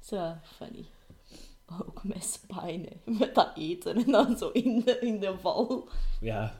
Zo, 0.00 0.32
funny. 0.56 0.84
Ook 1.80 2.04
met 2.04 2.24
spine, 2.24 2.88
hè. 2.88 3.12
met 3.12 3.34
dat 3.34 3.50
eten 3.56 3.96
en 3.96 4.10
dan 4.10 4.38
zo 4.38 4.48
in 4.48 4.82
de, 4.84 4.98
in 4.98 5.20
de 5.20 5.38
val. 5.38 5.88
Ja, 6.20 6.58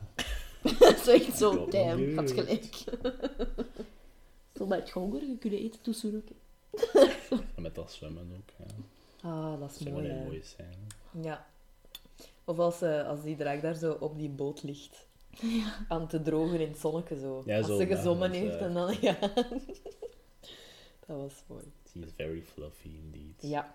zo 1.04 1.10
echt 1.10 1.38
zo, 1.38 1.68
damn, 1.68 2.04
goed. 2.04 2.14
had 2.14 2.30
gelijk. 2.30 2.84
zo 4.56 4.66
bij 4.66 4.78
het 4.78 4.90
honger, 4.90 5.20
je 5.24 5.38
kunt 5.38 5.54
eten 5.54 5.80
tussen 5.80 6.14
ook. 6.16 6.28
en 7.54 7.62
met 7.62 7.74
dat 7.74 7.92
zwemmen 7.92 8.32
ook. 8.36 8.66
Ja. 8.66 8.74
Ah, 9.28 9.60
dat 9.60 9.70
is 9.70 9.78
Dat 9.78 9.88
zou 9.88 9.90
mooi, 9.90 10.14
mooie 10.24 10.42
zijn. 10.42 10.76
Ja. 11.22 11.46
Of 12.44 12.58
als, 12.58 12.82
eh, 12.82 13.08
als 13.08 13.22
die 13.22 13.36
draak 13.36 13.62
daar 13.62 13.74
zo 13.74 13.96
op 14.00 14.18
die 14.18 14.28
boot 14.28 14.62
ligt. 14.62 15.06
Aan 15.88 16.08
te 16.08 16.22
drogen 16.22 16.60
in 16.60 16.68
het 16.68 16.78
zonnetje 16.78 17.18
zo. 17.18 17.42
Ja, 17.46 17.56
als 17.56 17.66
zo, 17.66 17.76
ze 17.76 17.86
ja, 17.86 17.96
gezommen 17.96 18.32
dat, 18.32 18.40
heeft 18.40 18.56
eh, 18.56 18.62
en 18.62 18.74
dan... 18.74 18.96
Ja. 19.00 19.16
dat 21.06 21.16
was 21.16 21.42
mooi. 21.46 21.64
She 21.90 21.98
is 21.98 22.12
very 22.16 22.42
fluffy 22.42 22.88
indeed. 22.88 23.50
Ja. 23.50 23.74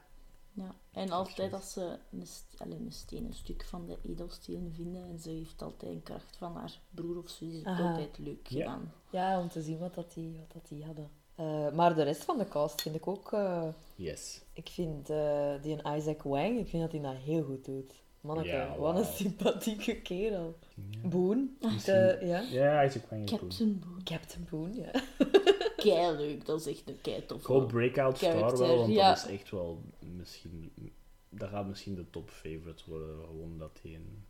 Ja, 0.58 0.76
en 0.92 1.12
altijd 1.12 1.54
als 1.54 1.72
ze 1.72 1.98
een, 2.12 2.28
st- 2.28 2.56
allee, 2.62 2.78
een 2.80 2.92
stenen 2.92 3.34
stuk 3.34 3.66
van 3.66 3.86
de 3.86 3.98
edelsteen 4.02 4.72
vinden 4.76 5.04
en 5.10 5.20
ze 5.20 5.30
heeft 5.30 5.62
altijd 5.62 5.92
een 5.92 6.04
kracht 6.04 6.38
van 6.38 6.56
haar 6.56 6.80
broer 6.90 7.18
of 7.18 7.30
zus, 7.30 7.48
is 7.50 7.56
het 7.58 7.66
Aha. 7.66 7.90
altijd 7.90 8.18
leuk 8.18 8.48
Ja. 8.48 8.60
gedaan. 8.60 8.94
Ja, 9.12 9.40
om 9.40 9.50
te 9.50 9.62
zien 9.62 9.78
wat, 9.78 9.94
dat 9.96 10.14
die, 10.14 10.38
wat 10.40 10.52
dat 10.54 10.68
die 10.70 10.86
hadden. 10.86 11.10
Eh, 11.36 11.72
maar 11.72 11.96
de 11.96 12.04
rest 12.04 12.24
van 12.24 12.38
de 12.38 12.48
cast 12.48 12.82
vind 12.82 12.96
ik 12.96 13.08
ook... 13.08 13.32
eh, 13.34 13.68
Yes. 13.96 14.42
ik 14.54 14.70
vind 14.70 15.10
eh, 15.10 15.54
die 15.62 15.78
een 15.84 15.98
Isaac 15.98 16.24
Wang, 16.24 16.60
ik 16.60 16.68
vind 16.68 16.82
dat 16.84 16.92
hij 16.92 17.02
dat 17.02 17.22
heel 17.24 17.44
goed 17.44 17.66
doet. 17.66 17.94
Manneke, 18.22 18.48
Ja, 18.50 18.78
wat 18.78 18.98
een 18.98 19.06
sympathieke 19.06 20.02
kerel. 20.02 20.56
Ja. 21.02 21.10
De, 21.86 22.18
ja. 22.22 22.40
Ja, 22.40 22.84
Isaac 22.84 23.10
Wang 23.10 23.24
is. 23.24 23.30
Captain 23.40 23.80
Boone. 23.80 24.04
Captain 24.04 24.48
Boone, 24.50 24.76
ja. 24.76 24.92
Kei 25.94 26.16
leuk, 26.18 26.46
dat 26.46 26.60
is 26.60 26.68
echt 26.68 26.90
een 26.90 27.02
kei 27.02 27.26
tof. 27.26 27.40
Ik 27.40 27.46
hoop 27.46 27.68
Breakout 27.68 28.18
Star 28.18 28.58
wel, 28.58 28.78
want 28.78 28.94
ja. 28.94 29.10
dat 29.10 29.18
is 29.18 29.32
echt 29.32 29.50
wel 29.50 29.82
misschien... 30.00 30.72
Dat 31.30 31.50
gaat 31.50 31.68
misschien 31.68 31.96
de 31.96 32.10
top 32.10 32.30
favorite 32.30 32.84
worden, 32.88 33.26
gewoon 33.26 33.58
dat 33.58 33.80
hij 33.82 33.96
een 33.96 34.26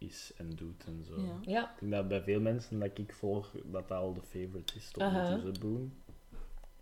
is 0.00 0.32
en 0.36 0.50
doet 0.54 0.84
en 0.84 1.04
zo. 1.04 1.20
Ja. 1.20 1.38
Ja, 1.42 1.72
Ik 1.74 1.80
denk 1.80 1.92
dat 1.92 2.08
bij 2.08 2.22
veel 2.22 2.40
mensen 2.40 2.78
dat 2.78 2.98
ik 2.98 3.12
volg, 3.12 3.50
dat 3.64 3.88
dat 3.88 3.98
al 3.98 4.14
de 4.14 4.22
favorite 4.22 4.74
is 4.76 4.90
tot 4.90 5.02
toe, 5.02 5.40
zo 5.42 5.60
Boone. 5.60 5.88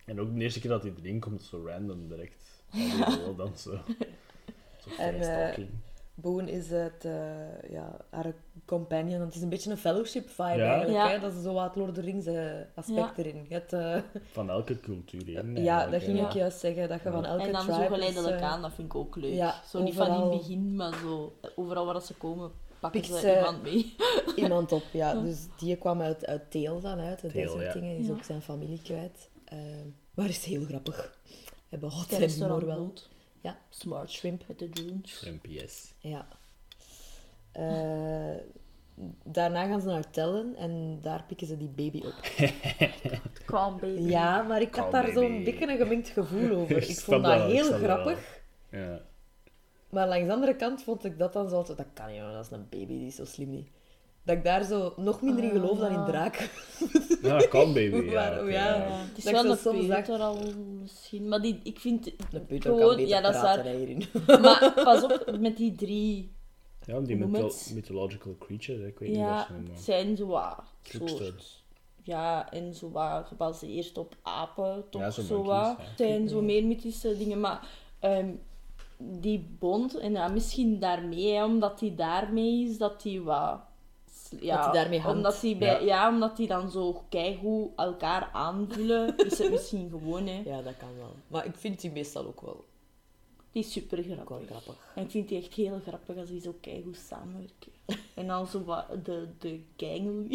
En 0.05 0.21
ook 0.21 0.35
de 0.35 0.41
eerste 0.41 0.61
keer 0.61 0.71
dat 0.71 0.83
hij 0.83 0.93
erin 1.03 1.21
komt, 1.21 1.43
zo 1.43 1.67
random 1.67 2.09
direct. 2.09 2.57
Ja. 2.73 3.33
dan 3.37 3.57
zo. 3.57 3.79
Zo 4.79 4.91
En, 4.99 5.15
fast 5.15 5.59
Boone 6.21 6.51
is 6.51 6.71
het, 6.71 7.05
eh, 7.05 7.71
ja, 7.71 7.97
haar 8.11 8.33
companion. 8.65 9.21
Het 9.21 9.35
is 9.35 9.43
een 9.43 9.49
beetje 9.49 9.71
een 9.71 9.77
fellowship 9.77 10.29
vibe 10.31 10.43
Ja. 10.59 10.69
eigenlijk. 10.73 10.91
Ja. 10.91 11.09
Hè? 11.09 11.21
Dat 11.21 11.33
is 11.33 11.43
zo 11.43 11.53
wat 11.53 11.77
Lord 11.77 11.89
of 11.89 11.95
the 11.95 12.01
Rings 12.01 12.27
eh, 12.27 12.51
aspect 12.75 13.17
Ja. 13.17 13.23
erin. 13.25 13.47
Je 13.49 13.55
hebt, 13.55 13.73
eh, 13.73 13.97
Van 14.33 14.51
elke 14.51 14.81
cultuur 14.81 15.23
heen. 15.25 15.35
ja, 15.35 15.43
eigenlijk, 15.55 15.91
dat 15.91 16.03
ging 16.03 16.27
ik 16.27 16.33
juist 16.33 16.59
zeggen. 16.59 16.89
Dat 16.89 16.99
je 17.03 17.09
Ja. 17.09 17.15
van 17.15 17.25
elke 17.25 17.43
en 17.43 17.53
dan 17.53 17.61
tribe 17.61 17.77
zo 17.77 17.83
is, 17.83 17.89
geleidelijk 17.89 18.43
aan, 18.43 18.63
dat 18.63 18.73
vind 18.73 18.89
ik 18.89 18.95
ook 18.95 19.17
leuk. 19.17 19.33
ja, 19.35 19.55
zo 19.69 19.83
niet 19.83 19.95
van 19.95 20.07
in 20.07 20.13
het 20.21 20.31
begin, 20.31 20.77
maar 20.77 20.95
zo 21.03 21.33
overal 21.57 21.87
waar 21.87 22.03
ze 22.03 22.15
komen, 22.15 22.51
pakken 22.81 23.01
Pikt 23.01 23.15
ze 23.15 23.35
iemand 23.37 23.63
mee. 23.63 23.95
iemand 24.45 24.73
op. 24.73 24.83
Ja. 24.93 25.15
Dus 25.15 25.47
die 25.59 25.77
kwam 25.77 26.01
uit, 26.01 26.27
uit 26.27 26.51
Teel 26.51 26.81
dan 26.81 26.99
uit. 26.99 27.21
De 27.21 27.29
Teel, 27.29 27.43
desert 27.55 27.63
ja. 27.75 27.81
dingen. 27.81 27.91
Die 27.95 28.01
is 28.01 28.07
Ja. 28.07 28.13
ook 28.13 28.25
zijn 28.25 28.43
familie 28.43 28.81
kwijt. 28.83 29.29
Maar 30.15 30.29
is 30.29 30.45
heel 30.45 30.65
grappig. 30.65 31.17
We 31.25 31.41
hebben 31.69 31.91
hot 31.91 32.11
Het 32.11 32.21
en 32.23 32.29
humor 32.31 32.67
wel. 32.67 32.77
Boot. 32.79 33.09
Ja. 33.41 33.59
Smart 33.69 34.11
shrimp 34.11 34.43
met 34.49 34.59
de 34.59 34.69
drones. 34.69 35.11
Shrimp, 35.11 35.47
yes. 35.47 35.95
Ja. 35.99 36.29
Eh, 37.53 38.37
daarna 39.25 39.67
gaan 39.67 39.81
ze 39.81 39.87
naar 39.87 40.11
Tellen 40.11 40.57
en 40.57 40.99
daar 41.03 41.25
pikken 41.25 41.47
ze 41.47 41.57
die 41.57 41.69
baby 41.69 42.03
op. 42.07 42.15
Calm 43.47 43.81
baby. 43.81 44.01
Ja, 44.01 44.43
maar 44.43 44.61
ik 44.61 44.75
had 44.75 44.93
daar 44.93 45.13
zo'n 45.13 45.47
een 45.47 45.77
gemengd 45.77 46.09
gevoel 46.09 46.57
over. 46.57 46.77
Ik 46.91 46.99
vond 46.99 47.25
dat 47.25 47.37
wel, 47.37 47.49
heel 47.49 47.73
grappig. 47.73 48.41
Ja. 48.71 49.01
Maar 49.91 50.09
langs 50.09 50.27
de 50.27 50.33
andere 50.33 50.57
kant 50.57 50.83
vond 50.83 51.05
ik 51.05 51.19
dat 51.19 51.33
dan 51.33 51.49
zo... 51.49 51.63
Dat 51.63 51.87
kan 51.93 52.11
niet, 52.11 52.21
dat 52.21 52.45
is 52.45 52.51
een 52.51 52.67
baby, 52.69 52.87
die 52.87 53.07
is 53.07 53.15
zo 53.15 53.25
slim 53.25 53.51
niet. 53.51 53.69
Dat 54.29 54.37
ik 54.37 54.45
daar 54.45 54.65
zo 54.65 54.93
nog 54.97 55.21
minder 55.23 55.45
in 55.45 55.51
geloof 55.51 55.79
dan 55.79 55.93
in 55.93 56.05
draak. 56.05 56.37
Ja, 57.23 57.47
kan 57.47 57.73
baby. 57.73 57.97
Ja, 58.11 58.37
ja. 58.39 58.45
ja. 58.49 58.87
Het 58.91 59.19
is 59.19 59.25
Dat 59.25 59.33
wel 59.33 59.43
zo 59.43 59.51
een 59.51 59.57
soms 59.59 59.87
dacht- 59.87 60.07
peuter 60.07 60.25
al 60.25 60.39
misschien, 60.83 61.29
maar 61.29 61.41
die, 61.41 61.61
ik 61.63 61.79
vind... 61.79 62.07
Een 62.33 62.47
peuter 62.47 62.71
Gewoon, 62.71 62.87
kan 62.87 62.97
beter 62.97 63.09
ja, 63.09 63.21
dat 63.21 63.35
is 63.35 63.41
waar. 63.41 63.65
hierin. 63.67 64.05
Maar 64.43 64.73
pas 64.85 65.03
op, 65.03 65.37
met 65.41 65.57
die 65.57 65.75
drie, 65.75 66.33
Ja, 66.85 67.01
die 67.01 67.17
mytho- 67.17 67.53
mythological 67.75 68.37
creatures, 68.39 68.81
ik 68.87 68.99
weet 68.99 69.09
niet 69.09 69.19
wat 69.19 69.27
ja, 69.29 69.47
ze 69.47 69.53
het 69.73 69.81
zijn 69.81 70.17
zo 70.17 70.27
wat 70.27 70.63
soort... 70.83 71.63
Ja, 72.03 72.53
en 72.53 72.75
zo 72.75 72.91
wat 72.91 73.27
gebaseerd 73.27 73.99
op 73.99 74.15
apen, 74.23 74.85
toch 74.91 75.01
Ja, 75.03 75.11
zo 75.11 75.23
zo 75.23 75.43
wat. 75.43 75.77
ja. 75.79 75.85
Het 75.85 75.99
zijn 75.99 76.29
zo 76.29 76.43
meer 76.43 76.65
mythische 76.65 77.17
dingen, 77.19 77.41
maar... 77.41 77.69
ehm, 77.99 78.29
die 78.99 79.49
bond, 79.59 79.97
en 79.99 80.13
ja, 80.13 80.29
misschien 80.29 80.79
daarmee, 80.79 81.33
hè, 81.35 81.45
omdat 81.45 81.79
die 81.79 81.95
daarmee 81.95 82.65
is, 82.69 82.79
dat 82.79 83.03
die 83.03 83.23
wat... 83.23 83.61
Ja, 84.41 84.57
Dat 84.57 84.65
die 84.73 84.81
daarmee 84.81 85.01
hangt. 85.01 85.17
omdat 85.17 85.41
die 85.41 85.57
bij, 85.57 85.69
Ja. 85.69 85.79
ja. 85.87 86.09
omdat 86.09 86.37
die 86.37 86.47
dan 86.49 86.71
zo 86.71 87.05
keigoed 87.09 87.71
elkaar 87.77 88.29
aanvullen, 88.33 89.17
is 89.31 89.39
het 89.39 89.51
misschien 89.51 89.91
gewoon, 89.91 90.27
hè. 90.27 90.43
Ja, 90.45 90.63
dat 90.63 90.77
kan 90.77 90.97
wel. 90.97 91.15
Maar 91.29 91.45
ik 91.47 91.55
vind 91.57 91.81
die 91.81 91.91
meestal 91.93 92.27
ook 92.27 92.41
wel, 92.41 92.65
Die 93.53 93.63
is 93.65 93.73
super 93.73 93.99
ook 93.99 94.05
wel 94.07 94.17
grappig. 94.27 94.47
grappig. 94.49 94.77
En 94.95 95.03
ik 95.05 95.11
vind 95.11 95.29
die 95.29 95.39
echt 95.39 95.55
heel 95.55 95.81
grappig 95.87 96.17
als 96.17 96.29
die 96.29 96.41
zo 96.41 96.55
keigoed 96.61 96.97
samenwerken. 97.09 97.73
En 98.15 98.27
dan 98.27 98.47
zo 98.47 98.65
wat 98.65 99.05
de, 99.05 99.29
de 99.39 99.61
gang. 99.77 100.27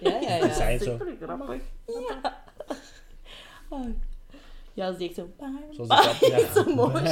Ja, 0.00 0.20
ja, 0.20 0.34
ja. 0.36 0.52
Zijn 0.62 0.78
zo. 0.78 0.84
Super 0.98 1.16
grappig. 1.20 1.62
Ja. 1.86 2.34
Ah. 3.68 3.86
Ja, 4.74 4.92
ze 4.92 4.98
zegt 4.98 5.14
zo... 5.14 5.28
Zoals 5.70 5.90
altijd, 5.90 6.18
ja. 6.26 6.52
Zo 6.62 6.74
mooi. 6.74 7.02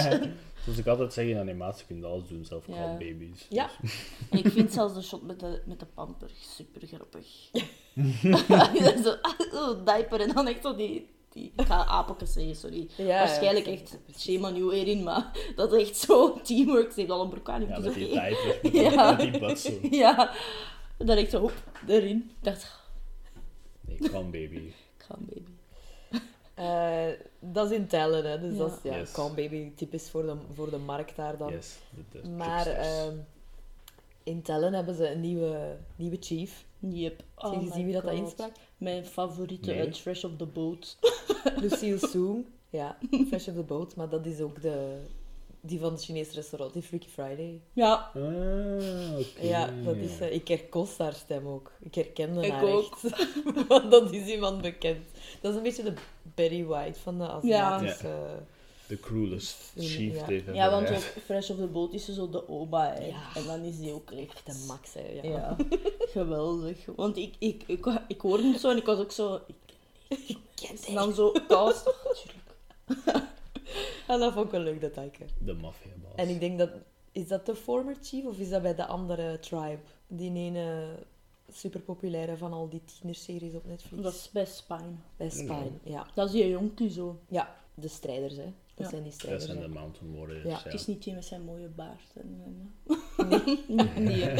Zoals 0.64 0.78
ik 0.78 0.86
altijd 0.86 1.12
zeg 1.12 1.26
in 1.26 1.38
animatie, 1.38 1.86
kun 1.86 1.96
je 1.98 2.06
alles 2.06 2.28
doen, 2.28 2.44
zelf 2.44 2.66
Ja. 2.66 2.92
babies. 2.92 3.46
Ja. 3.48 3.70
Dus- 3.82 4.08
En 4.30 4.38
ik 4.38 4.48
vind 4.48 4.72
zelfs 4.72 4.94
de 4.94 5.02
shot 5.02 5.22
met 5.22 5.40
de, 5.40 5.62
met 5.66 5.80
de 5.80 5.86
pamper 5.86 6.30
super 6.56 6.86
grappig. 6.86 7.26
zo, 9.04 9.16
zo 9.52 9.82
diaper 9.84 10.20
en 10.20 10.34
dan 10.34 10.46
echt 10.46 10.62
zo 10.62 10.74
die... 10.76 11.08
die 11.32 11.52
ik 11.56 11.66
ga 11.66 11.84
apenjes 11.86 12.32
zeggen, 12.32 12.56
sorry. 12.56 12.88
Ja, 12.96 13.06
Waarschijnlijk 13.18 13.66
ja, 13.66 13.72
echt 13.72 13.98
shame 14.18 14.48
on 14.48 14.56
you 14.56 14.74
erin, 14.74 15.02
maar 15.02 15.30
dat 15.56 15.72
is 15.72 15.88
echt 15.88 15.96
zo 15.96 16.40
teamwork. 16.42 16.92
Ze 16.92 17.00
heeft 17.00 17.12
al 17.12 17.22
een 17.22 17.28
broek 17.28 17.48
aan. 17.48 17.62
ik 17.62 17.68
Ja, 17.68 17.78
met 17.78 17.92
zo, 17.92 17.98
die 17.98 18.08
diaper, 18.08 18.58
met, 18.62 18.72
Ja. 18.94 19.16
met 19.16 19.32
die 19.42 19.56
zo. 19.56 19.78
Ja, 19.90 20.34
dan 20.98 21.16
echt 21.16 21.30
zo 21.30 21.42
op, 21.42 21.52
erin. 21.86 22.16
Ik 22.38 22.44
dacht, 22.44 22.82
Nee, 23.80 23.98
call 23.98 24.22
baby. 24.24 24.72
come 25.08 25.24
baby. 25.26 25.50
Eh, 26.54 27.06
dat 27.40 27.70
is 27.70 27.76
in 27.76 27.86
tellen, 27.86 28.30
hè. 28.30 28.40
Dus 28.40 28.52
Ja. 28.52 28.58
dat 28.58 28.70
is 28.82 28.90
ja, 28.90 28.96
Yes. 28.96 29.12
calm 29.12 29.34
baby 29.34 29.72
typisch 29.74 30.10
voor 30.10 30.22
de, 30.22 30.36
voor 30.54 30.70
de 30.70 30.78
markt 30.78 31.16
daar 31.16 31.36
dan. 31.36 31.50
Yes. 31.52 31.76
de- 32.10 32.20
de 32.22 32.28
Maar 32.28 32.66
ehm, 32.66 33.16
in 34.22 34.42
tellen 34.42 34.72
hebben 34.72 34.94
ze 34.94 35.10
een 35.10 35.20
nieuwe, 35.20 35.76
nieuwe 35.96 36.16
chief. 36.20 36.64
Yep. 36.78 37.16
Heb 37.16 37.26
je 37.36 37.46
Oh 37.46 37.52
gezien 37.62 37.86
my 37.86 37.92
wie 37.92 38.00
dat, 38.02 38.12
insprak? 38.12 38.50
Mijn 38.76 39.04
favoriete 39.04 39.70
Nee. 39.70 39.80
uit 39.80 39.98
Fresh 39.98 40.24
op 40.24 40.38
the 40.38 40.46
Boat. 40.46 40.98
Lucille 41.60 41.98
Soong. 42.12 42.44
Ja, 42.70 42.96
Fresh 43.28 43.48
of 43.48 43.54
the 43.54 43.62
Boat. 43.62 43.96
Maar 43.96 44.08
dat 44.08 44.26
is 44.26 44.40
ook 44.40 44.62
de, 44.62 45.00
die 45.66 45.78
van 45.80 45.92
het 45.92 46.04
Chinese 46.04 46.32
restaurant, 46.34 46.72
die 46.72 46.82
Freaky 46.82 47.08
Friday. 47.08 47.60
Ja, 47.72 48.10
Ah, 48.14 49.18
oké. 49.18 49.46
Ja, 49.46 49.70
dat 49.84 49.96
is, 49.96 50.20
eh, 50.20 50.32
ik 50.32 50.48
herkost 50.48 50.98
haar 50.98 51.12
stem 51.14 51.46
ook. 51.46 51.72
Ik 51.80 51.94
herkende 51.94 52.46
Ik 52.46 52.52
haar 52.52 52.64
ook. 52.64 52.98
echt. 53.02 53.14
Want 53.68 53.90
dat 53.90 54.12
is 54.12 54.26
iemand 54.26 54.60
bekend. 54.62 55.04
Dat 55.40 55.50
is 55.50 55.56
een 55.56 55.62
beetje 55.62 55.82
de 55.82 55.94
Betty 56.34 56.64
White 56.64 57.00
van 57.00 57.18
de 57.18 57.28
Aziatische... 57.28 58.42
De 58.86 59.00
cruelest 59.00 59.56
chief 59.76 60.14
Ja. 60.14 60.24
tegen 60.24 60.54
ja 60.54 60.70
want 60.70 60.90
op 60.90 60.96
Fresh 61.24 61.50
op 61.50 61.56
the 61.58 61.66
Boat 61.66 61.92
is 61.92 62.04
ze 62.04 62.12
zo 62.14 62.30
de. 62.30 62.42
Hè. 62.70 63.06
Ja. 63.06 63.22
En 63.34 63.46
dan 63.46 63.62
is 63.62 63.78
die 63.78 63.92
ook 63.92 64.10
echt... 64.10 64.40
De 64.46 64.64
max, 64.66 64.94
hè. 64.94 65.20
Ja. 65.22 65.28
Ja, 65.28 65.56
geweldig. 65.98 66.78
Want 66.96 67.16
ik, 67.16 67.34
ik, 67.38 67.62
ik, 67.66 67.86
ik 68.08 68.20
hoorde 68.20 68.42
het 68.52 68.60
zo 68.60 68.70
en 68.70 68.76
ik 68.76 68.84
was 68.86 68.98
ook 68.98 69.12
zo... 69.12 69.40
Ik, 70.08 70.36
Kent 70.54 70.86
en 70.86 70.94
dan 70.94 71.14
zo 71.14 71.32
cast. 71.48 71.86
Oh, 72.04 72.12
tuurlijk. 72.12 73.24
En 74.08 74.18
dat 74.18 74.32
vond 74.32 74.46
ik 74.46 74.52
een 74.52 74.62
leuk 74.62 74.80
detailje. 74.80 75.24
De 75.38 75.52
maffiabaas. 75.54 76.12
En 76.16 76.28
ik 76.28 76.40
denk 76.40 76.58
dat... 76.58 76.70
Is 77.12 77.28
dat 77.28 77.46
de 77.46 77.54
former 77.54 77.96
chief 78.02 78.24
of 78.24 78.38
is 78.38 78.48
dat 78.50 78.62
bij 78.62 78.74
de 78.74 78.86
andere 78.86 79.38
tribe? 79.38 79.78
Die 80.06 80.34
ene 80.34 80.88
superpopulaire 81.52 82.36
van 82.36 82.52
al 82.52 82.68
die 82.68 82.82
tienerseries 82.84 83.54
op 83.54 83.66
Netflix. 83.66 84.02
Dat 84.02 84.12
is 84.14 84.30
bij 84.32 84.44
Spine. 84.44 84.94
Bij 85.16 85.30
Spine, 85.30 85.70
ja. 85.82 86.06
Dat 86.14 86.26
is 86.26 86.32
die 86.32 86.48
jonkie 86.48 86.90
zo. 86.90 87.18
Ja, 87.28 87.54
de 87.74 87.88
strijders, 87.88 88.36
hè. 88.36 88.42
Dat 88.44 88.52
Ja. 88.84 88.88
zijn 88.88 89.02
die 89.02 89.10
Dat 89.10 89.20
strijders, 89.20 89.44
zijn 89.46 89.60
de. 89.60 89.68
Mountain 89.68 90.18
Warriors. 90.18 90.42
Ja. 90.42 90.50
Ja. 90.50 90.60
Het 90.64 90.74
is 90.74 90.86
niet 90.86 91.02
die 91.04 91.14
met 91.14 91.24
zijn 91.24 91.42
mooie 91.42 91.68
baard. 91.68 92.12
En, 92.14 92.42
en, 93.96 94.04
nee. 94.04 94.34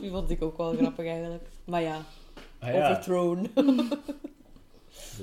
Die 0.00 0.10
vond 0.10 0.30
ik 0.30 0.42
ook 0.42 0.56
wel 0.56 0.72
grappig, 0.72 1.06
eigenlijk. 1.06 1.48
Maar 1.64 1.82
ja, 1.82 2.02
Ah 2.58 2.72
ja, 2.72 2.90
overthrown. 2.90 3.50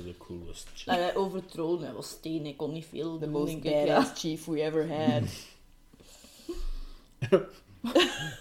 de 0.02 0.14
coolest. 0.18 0.68
shit. 0.74 0.86
Nou, 0.86 1.00
hij 1.00 1.16
overtroon, 1.16 1.82
hij 1.82 1.92
was 1.92 2.08
steen, 2.08 2.42
hij 2.42 2.54
kon 2.54 2.72
niet 2.72 2.86
veel 2.86 3.18
The 3.18 3.24
doen, 3.24 3.30
most 3.30 3.46
denk 3.46 3.64
ik, 3.64 3.70
ja. 3.70 3.84
badass 3.84 4.20
chief 4.20 4.44
we 4.44 4.62
ever 4.62 4.88
had. 4.88 5.22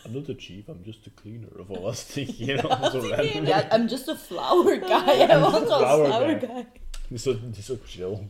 I'm 0.06 0.14
not 0.14 0.30
a 0.30 0.34
chief, 0.38 0.68
I'm 0.68 0.82
just 0.84 1.08
a 1.08 1.12
cleaner. 1.22 1.60
Of 1.60 1.68
wat 1.68 1.82
was 1.82 2.14
het? 2.14 2.28
Zo 2.92 3.00
random. 3.00 3.46
Ja, 3.46 3.76
I'm 3.76 3.88
just 3.88 4.08
a 4.08 4.16
flower 4.16 4.82
guy. 4.82 5.18
Hij 5.28 5.40
was 5.40 5.52
wel 5.52 5.66
Flower 5.66 6.06
Flower 6.06 6.40
guy. 6.40 6.50
guy. 6.50 6.66
Die 7.08 7.18
is 7.18 7.24
zo, 7.24 7.40
die 7.40 7.58
is 7.58 7.66
zo 7.66 7.78
chill. 7.86 8.28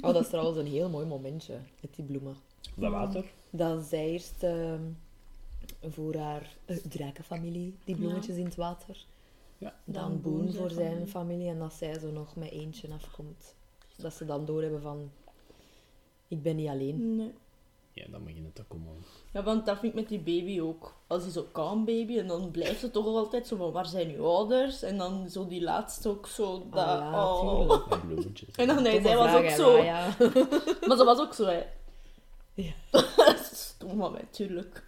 Oh, 0.00 0.12
dat 0.12 0.22
is 0.22 0.28
trouwens 0.28 0.58
een 0.58 0.66
heel 0.66 0.88
mooi 0.88 1.06
momentje, 1.06 1.58
met 1.80 1.94
die 1.94 2.04
bloemen. 2.04 2.36
Dat 2.74 2.90
water? 2.90 3.24
Dat 3.50 3.84
zij 3.84 4.10
eerst 4.10 4.42
ehm, 4.42 4.82
voor 5.88 6.16
haar 6.16 6.56
uh, 6.66 6.76
drakenfamilie 6.76 7.74
die 7.84 7.96
bloemetjes 7.96 8.36
in 8.36 8.44
het 8.44 8.54
water. 8.54 9.04
Ja. 9.60 9.74
Dan 9.84 10.02
Dan 10.02 10.20
Boon 10.20 10.52
voor 10.52 10.70
zijn 10.70 10.88
familie. 10.90 11.06
familie 11.06 11.48
en 11.48 11.58
dat 11.58 11.72
zij 11.72 11.98
zo 11.98 12.10
nog 12.10 12.36
met 12.36 12.50
eentje 12.50 12.88
afkomt. 12.92 13.54
Dat 13.96 14.14
ze 14.14 14.24
dan 14.24 14.44
doorhebben 14.44 14.82
van... 14.82 15.10
Ik 16.28 16.42
ben 16.42 16.56
niet 16.56 16.68
alleen. 16.68 17.16
Nee. 17.16 17.32
Ja, 17.92 18.06
dan 18.10 18.24
begint 18.24 18.46
het 18.46 18.54
te 18.54 18.64
komen. 18.68 18.92
Ja, 19.32 19.42
want 19.42 19.66
dat 19.66 19.78
vind 19.78 19.92
ik 19.92 20.00
met 20.00 20.08
die 20.08 20.18
baby 20.18 20.60
ook. 20.60 20.94
Als 21.06 21.22
hij 21.22 21.32
zo 21.32 21.46
kan, 21.52 21.84
baby, 21.84 22.18
en 22.18 22.26
dan 22.26 22.50
blijft 22.50 22.82
het 22.82 22.92
toch 22.92 23.06
altijd 23.06 23.46
zo 23.46 23.56
van, 23.56 23.72
waar 23.72 23.86
zijn 23.86 24.14
uw 24.14 24.24
ouders? 24.26 24.82
En 24.82 24.98
dan 24.98 25.28
zo 25.28 25.46
die 25.46 25.62
laatste 25.62 26.08
ook 26.08 26.26
zo, 26.26 26.66
dat, 26.70 26.86
Ah 26.86 27.00
ja, 27.00 27.26
oh. 27.26 27.58
tuurlijk. 27.58 27.92
En 27.92 28.00
bloemetjes. 28.06 28.50
En 28.60 28.66
dan, 28.66 28.82
nee, 28.82 29.02
zij 29.02 29.16
was 29.16 29.34
ook 29.34 29.48
zo. 29.48 29.74
Raya. 29.74 30.16
Maar 30.86 30.96
ze 30.96 31.04
was 31.04 31.18
ook 31.18 31.34
zo, 31.34 31.44
hè. 31.44 31.62
Ja. 32.54 32.72
dat 32.90 33.38
stom 33.52 33.98
van 33.98 34.12
mij, 34.12 34.24
tuurlijk. 34.30 34.84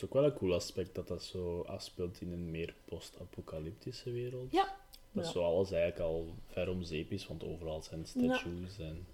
Het 0.00 0.08
is 0.10 0.16
ook 0.16 0.22
wel 0.22 0.30
een 0.32 0.38
cool 0.38 0.54
aspect 0.54 0.94
dat 0.94 1.08
dat 1.08 1.22
zo 1.22 1.60
afspeelt 1.62 2.20
in 2.20 2.32
een 2.32 2.50
meer 2.50 2.74
post-apocalyptische 2.84 4.10
wereld. 4.10 4.52
Ja. 4.52 4.76
Dat 5.12 5.24
Ja. 5.24 5.30
zo 5.30 5.42
alles 5.44 5.70
eigenlijk 5.70 6.02
al 6.10 6.34
ver 6.46 6.68
om 6.68 6.82
zeep 6.82 7.10
is, 7.10 7.26
want 7.26 7.44
overal 7.44 7.82
zijn 7.82 8.06
statues 8.06 8.78
en, 8.78 9.06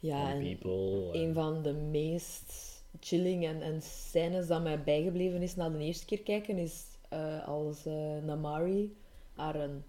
Ja, 0.00 0.30
en 0.32 0.42
people. 0.42 1.12
en- 1.12 1.20
een 1.20 1.34
van 1.34 1.62
de 1.62 1.72
meest 1.72 2.52
chilling 3.00 3.44
en, 3.46 3.62
en 3.62 3.82
scènes 3.82 4.46
dat 4.46 4.62
mij 4.62 4.82
bijgebleven 4.82 5.42
is 5.42 5.56
na 5.56 5.68
de 5.70 5.78
eerste 5.78 6.04
keer 6.04 6.22
kijken, 6.22 6.58
is 6.58 6.84
eh, 7.08 7.48
als 7.48 7.86
eh, 7.86 8.18
Namari, 8.22 8.96
haar 9.34 9.54
een 9.54 9.82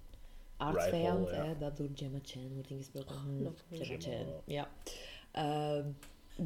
aardsvijand, 0.57 1.27
Rival, 1.29 1.43
ja. 1.43 1.49
hè, 1.49 1.57
dat 1.57 1.77
door 1.77 1.89
Gemma 1.95 2.19
Chan 2.23 2.53
wordt 2.53 2.69
her. 2.69 2.77
Gemma 2.91 3.51
Gemma. 3.69 3.99
Chan, 3.99 4.41
ja. 4.45 4.69
Ehm, 5.31 5.87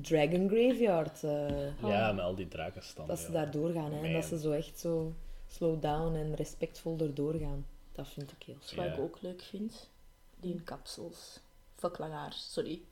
Dragon 0.02 0.50
Graveyard, 0.50 1.24
eh, 1.24 1.80
Ja, 1.89 2.12
met 2.12 2.26
al 2.26 2.36
die 2.36 2.48
drakenstanden. 2.48 3.16
dat 3.16 3.26
ze 3.26 3.32
daar 3.32 3.52
doorgaan 3.52 3.91
hè, 3.94 4.06
en 4.08 4.14
dat 4.14 4.26
ze 4.26 4.39
zo 4.39 4.52
echt 4.52 4.80
zo 4.80 5.14
slow 5.48 5.82
down 5.82 6.16
en 6.16 6.36
respectvol 6.36 6.98
erdoor 7.00 7.34
gaan. 7.34 7.66
Dat 7.91 8.08
vind 8.08 8.32
ik 8.32 8.44
heel 8.46 8.56
Wat 8.76 8.86
Ja. 8.86 8.94
ik 8.94 9.00
ook 9.00 9.18
leuk 9.22 9.41
vind, 9.41 9.89
die 10.39 10.62
kapsels. 10.62 11.39
Fuck 11.76 11.98
lang 11.98 12.14
haar, 12.14 12.34
sorry. 12.34 12.82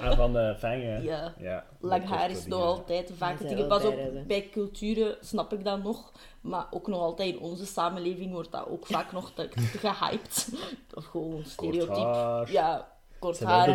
Ah, 0.00 0.16
van 0.16 0.32
de 0.32 0.54
vangen. 0.58 1.02
Ja. 1.02 1.34
ja. 1.38 1.64
Lang 1.80 2.04
haar 2.04 2.30
is 2.30 2.46
nog 2.46 2.62
altijd 2.62 3.10
vaak 3.16 3.38
het 3.38 3.48
ding. 3.48 3.66
Pas 3.66 3.84
op, 3.84 3.94
bij 4.26 4.48
culturen 4.52 5.16
snap 5.20 5.52
ik 5.52 5.64
dat 5.64 5.82
nog. 5.82 6.12
Maar 6.40 6.66
ook 6.70 6.86
nog 6.86 7.00
altijd 7.00 7.34
in 7.34 7.40
onze 7.40 7.66
samenleving 7.66 8.32
wordt 8.32 8.52
dat 8.52 8.66
ook 8.68 8.86
vaak 8.86 9.12
nog 9.12 9.30
te, 9.32 9.48
te 9.48 9.58
gehyped. 9.78 10.48
Of 10.94 11.04
gewoon 11.04 11.32
Kort 11.32 11.46
stereotyp. 11.48 12.04
haar. 12.04 12.52
Ja, 12.52 12.92
kort 13.24 13.40
haar. 13.40 13.66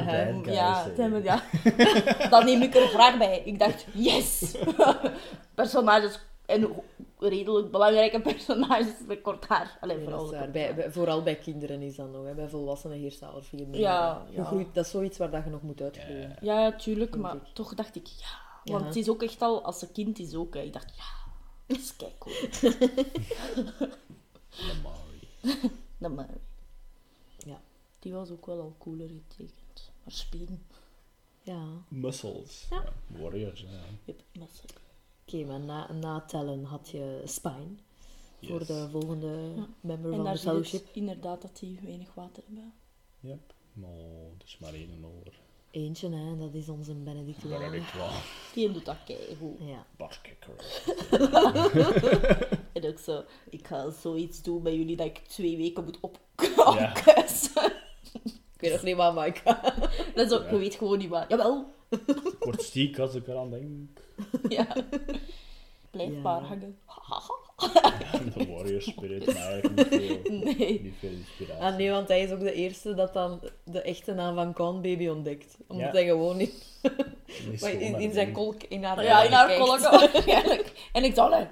de 0.43 0.51
Ja, 0.51 0.83
hè. 0.83 0.95
zijn 0.95 1.11
we- 1.13 1.23
ja. 1.23 1.43
Dan 2.29 2.45
neem 2.45 2.61
ik 2.61 2.75
er 2.75 2.87
graag 2.87 3.17
bij. 3.17 3.41
Ik 3.45 3.59
dacht, 3.59 3.85
yes! 3.93 4.55
Personages, 5.55 6.19
en 6.45 6.67
redelijk 7.19 7.71
belangrijke 7.71 8.21
personages 8.21 8.93
met 9.07 9.21
kort 9.21 9.47
haar. 9.47 9.77
Alleen 9.81 10.03
vooral 10.03 10.29
dat 10.31 10.51
Bij, 10.51 10.85
vooral 10.91 11.23
bij 11.23 11.35
kinderen 11.35 11.81
is 11.81 11.95
dat 11.95 12.11
nog. 12.11 12.25
Hè. 12.25 12.33
Bij 12.33 12.47
volwassenen 12.49 12.97
heerst 12.97 13.19
dat 13.19 13.33
al 13.33 13.41
veel 13.41 13.65
meer. 13.67 13.79
Ja, 13.79 14.25
groeit, 14.43 14.73
dat 14.73 14.85
is 14.85 14.91
zoiets 14.91 15.17
waar 15.17 15.29
dat 15.31 15.43
je 15.43 15.49
nog 15.49 15.61
moet 15.61 15.81
uitgroeien. 15.81 16.35
Ja, 16.41 16.59
ja, 16.61 16.71
tuurlijk, 16.71 17.17
maar 17.17 17.35
ik. 17.35 17.41
toch 17.53 17.73
dacht 17.73 17.95
ik, 17.95 18.07
ja. 18.07 18.47
Ja. 18.63 18.73
Want 18.73 18.85
het 18.85 18.95
is 18.95 19.09
ook 19.09 19.23
echt 19.23 19.41
al, 19.41 19.63
als 19.63 19.79
ze 19.79 19.91
kind 19.91 20.19
is 20.19 20.35
ook, 20.35 20.53
hè. 20.53 20.61
ik 20.61 20.73
dacht, 20.73 20.95
ja, 20.95 21.31
dat 21.67 21.77
is 21.77 21.95
kijk 21.95 22.17
cool. 22.19 22.35
De 24.49 24.73
Maori. 24.83 25.59
Dat 25.97 26.11
maar. 26.11 26.27
Die 27.99 28.13
was 28.13 28.29
ook 28.31 28.45
wel 28.45 28.59
al 28.61 28.75
cooler 28.77 29.09
getekend. 29.09 29.91
Maar 30.03 30.13
spieren, 30.13 30.65
Ja. 31.41 31.65
Muscles. 31.87 32.67
Ja. 32.69 32.83
Warriors, 33.07 33.61
ja. 33.61 33.67
yep, 34.05 34.21
muscle. 34.33 34.69
Oké, 35.25 35.45
maar 35.45 35.59
na, 35.59 35.91
na 35.91 36.21
tellen 36.21 36.63
had 36.63 36.89
je 36.89 37.21
Spine. 37.25 37.75
Voor 38.41 38.65
de 38.65 38.87
volgende 38.91 39.51
Ja. 39.55 39.67
member 39.81 40.09
En 40.11 40.15
van 40.15 40.25
daar 40.25 40.33
de 40.33 40.39
zie 40.39 40.47
je 40.51 40.55
fellowship. 40.63 40.87
inderdaad 40.95 41.41
dat 41.41 41.57
die 41.59 41.79
weinig 41.83 42.13
water 42.13 42.43
hebben. 42.45 42.73
Yep. 43.19 43.53
Maar 43.73 43.89
er 44.37 44.45
is 44.45 44.57
maar 44.57 44.73
één 44.73 45.05
over. 45.05 45.39
Eentje, 45.71 46.09
hè, 46.09 46.37
dat 46.37 46.53
is 46.53 46.69
onze 46.69 46.93
Benedict 46.93 47.43
Wall. 47.43 47.73
ik 47.73 47.83
wel 47.83 48.09
Die 48.53 48.71
doet 48.71 48.85
dat 48.85 48.97
keigoed. 49.05 49.59
Ja. 49.59 49.85
barkikker. 49.97 50.55
En 52.73 52.85
ook 52.85 52.99
zo, 52.99 53.23
ik 53.49 53.67
ga 53.67 53.89
zoiets 53.91 54.41
doen 54.41 54.63
bij 54.63 54.75
jullie 54.75 54.95
dat 54.95 55.05
ik 55.05 55.17
twee 55.17 55.57
weken 55.57 55.83
moet 55.83 55.99
op 55.99 56.19
Ja. 56.55 56.93
Ik 58.59 58.65
weet 58.65 58.71
nog 58.71 58.83
niet 58.83 58.95
waar 58.95 59.13
Mike 59.13 59.41
Dat 60.15 60.25
is 60.25 60.37
ook, 60.37 60.43
Ja. 60.43 60.49
je 60.49 60.57
weet 60.57 60.75
gewoon 60.75 60.97
niet 60.97 61.09
waar. 61.09 61.25
Jawel. 61.29 61.65
Ik 61.89 62.35
word 62.39 62.61
stiek 62.63 62.99
als 62.99 63.15
ik 63.15 63.27
eraan 63.27 63.49
denk. 63.49 63.99
Ja. 64.57 64.67
Blijf 65.91 66.11
Ja. 66.13 66.19
maar 66.19 66.41
hangen. 66.41 66.77
De 68.37 68.45
Warrior 68.51 68.81
Spirit, 68.81 69.25
maar 69.25 69.35
eigenlijk 69.35 69.75
niet 69.75 69.87
veel, 70.01 70.19
Nee. 70.57 70.81
niet 70.83 70.93
veel 70.99 71.09
inspiratie. 71.09 71.63
Ah 71.63 71.75
nee, 71.77 71.91
want 71.91 72.07
hij 72.07 72.21
is 72.21 72.31
ook 72.31 72.39
de 72.39 72.53
eerste 72.53 72.93
dat 72.93 73.13
dan 73.13 73.39
de 73.63 73.81
echte 73.81 74.13
naam 74.13 74.35
van 74.35 74.53
Con 74.53 74.81
Baby 74.81 75.07
ontdekt. 75.07 75.57
Omdat 75.67 75.85
Ja. 75.87 75.91
hij 75.93 76.05
gewoon 76.05 76.37
Maar 77.61 77.71
in, 77.71 77.95
in 77.99 78.13
zijn 78.13 78.31
kolk, 78.31 78.63
in 78.63 78.83
haar 78.83 79.03
Ja, 79.03 79.23
in 79.23 79.31
haar 79.31 79.47
kijkt. 79.47 79.61
kolk 79.65 79.79
waarschijnlijk. 79.79 80.89
En 80.93 81.03
ik 81.03 81.15
dacht, 81.15 81.31
nee. 81.31 81.47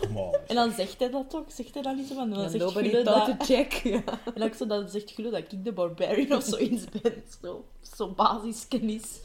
Come 0.00 0.20
on. 0.20 0.34
En 0.46 0.54
dan 0.54 0.72
zegt 0.72 0.98
hij 0.98 1.10
dat 1.10 1.34
ook, 1.36 1.46
zegt 1.50 1.74
hij 1.74 1.82
dat 1.82 1.96
niet 1.96 2.06
zo 2.06 2.14
van. 2.14 2.24
En 2.24 2.30
dan 2.30 2.42
Ja, 2.42 2.48
zegt 2.48 2.70
Gulle 2.72 3.02
dat... 3.02 3.26
to 3.26 3.44
check. 3.44 3.72
Ja. 3.72 4.02
En 4.24 4.40
dan, 4.40 4.54
zo, 4.54 4.66
dan 4.66 4.88
zegt 4.88 5.10
Gulle 5.10 5.30
dat 5.30 5.38
ik 5.52 5.64
de 5.64 5.72
barbarian 5.72 6.36
of 6.36 6.44
zoiets 6.44 6.84
ben. 7.02 7.22
Zo, 7.42 7.64
zo 7.96 8.08
basiskennis. 8.08 9.20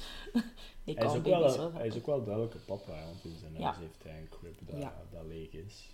Ik 0.89 0.97
Hij 0.97 1.05
is, 1.07 1.13
ook 1.13 1.23
wel, 1.25 1.71
hij 1.73 1.87
is 1.87 1.95
ook 1.97 2.05
wel 2.05 2.23
duidelijk 2.23 2.53
een 2.53 2.65
papa, 2.65 3.05
want 3.05 3.23
in 3.23 3.35
zijn 3.39 3.63
huis 3.63 3.77
heeft 3.77 4.03
hij 4.03 4.19
een 4.19 4.29
crib 4.29 4.55
dat, 4.81 4.91
dat 5.11 5.25
leeg 5.27 5.51
is. 5.51 5.89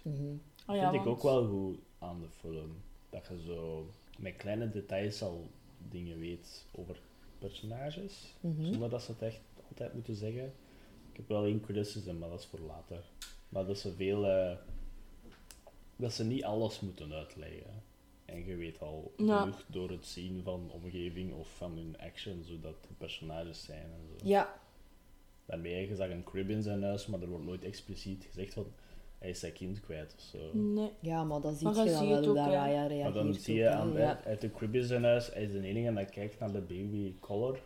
Oh 0.67 0.75
ja, 0.75 0.89
vind 0.89 0.93
ik 0.93 1.07
want- 1.07 1.17
ook 1.17 1.23
wel 1.23 1.47
goed 1.47 1.77
aan 1.99 2.19
de 2.21 2.27
film. 2.39 2.81
Dat 3.09 3.27
je 3.27 3.41
zo 3.45 3.89
met 4.17 4.35
kleine 4.35 4.69
details 4.69 5.21
al 5.21 5.47
dingen 5.89 6.19
weet 6.19 6.65
over 6.71 6.97
personages, 7.39 8.33
Mhm. 8.39 8.63
zonder 8.65 8.89
dat 8.89 9.01
ze 9.01 9.11
het 9.11 9.21
echt 9.21 9.39
altijd 9.69 9.93
moeten 9.93 10.15
zeggen. 10.15 10.53
Ik 11.11 11.17
heb 11.17 11.27
wel 11.27 11.45
één 11.45 11.61
criticism, 11.61 12.17
maar 12.17 12.29
dat 12.29 12.39
is 12.39 12.45
voor 12.45 12.59
later. 12.59 13.03
Maar 13.49 13.65
dat 13.65 13.77
ze 13.79 13.93
veel... 13.93 14.25
eh, 14.25 14.57
dat 15.95 16.13
ze 16.13 16.23
niet 16.23 16.43
alles 16.43 16.79
moeten 16.79 17.13
uitleggen. 17.13 17.83
En 18.25 18.45
je 18.45 18.55
weet 18.55 18.81
al 18.81 19.13
Ja. 19.17 19.39
genoeg 19.41 19.63
door 19.67 19.89
het 19.89 20.05
zien 20.05 20.41
van 20.43 20.69
omgeving 20.71 21.33
of 21.33 21.47
van 21.57 21.71
hun 21.77 21.95
action, 21.99 22.43
zodat 22.43 22.75
de 22.81 22.93
personages 22.97 23.63
zijn 23.63 23.83
en 23.83 24.07
zo. 24.19 24.27
Ja. 24.27 24.61
Daarmee, 25.45 25.87
je 25.89 25.95
zag 25.95 26.09
een 26.09 26.23
crib 26.23 26.49
in 26.49 26.63
zijn 26.63 26.83
huis, 26.83 27.07
maar 27.07 27.21
er 27.21 27.27
wordt 27.27 27.45
nooit 27.45 27.63
expliciet 27.63 28.25
gezegd 28.29 28.53
van 28.53 28.65
hij 29.19 29.29
is 29.29 29.39
zijn 29.39 29.53
kind 29.53 29.79
kwijt 29.81 30.15
of 30.17 30.23
zo. 30.23 30.57
Nee. 30.57 30.91
ja, 30.99 31.23
maar 31.23 31.41
dan 31.41 31.55
zie 31.55 31.67
Maar 31.67 31.85
je 31.85 31.91
dan 31.91 32.09
wel 32.09 32.21
dat. 32.33 32.35
Raya 32.35 32.87
reageert. 32.87 33.03
Maar 33.03 33.23
dan 33.23 33.33
zie 33.33 33.55
je 33.55 33.69
aan, 33.69 33.93
ja. 33.93 34.19
uit 34.25 34.41
de 34.41 34.51
crib 34.51 34.75
in 34.75 34.83
zijn 34.83 35.03
huis, 35.03 35.29
hij 35.33 35.43
is 35.43 35.51
de 35.51 35.61
enige 35.61 35.93
dat 35.93 36.09
kijkt 36.09 36.39
naar 36.39 36.51
de 36.51 36.59
baby 36.61 37.13
color. 37.19 37.59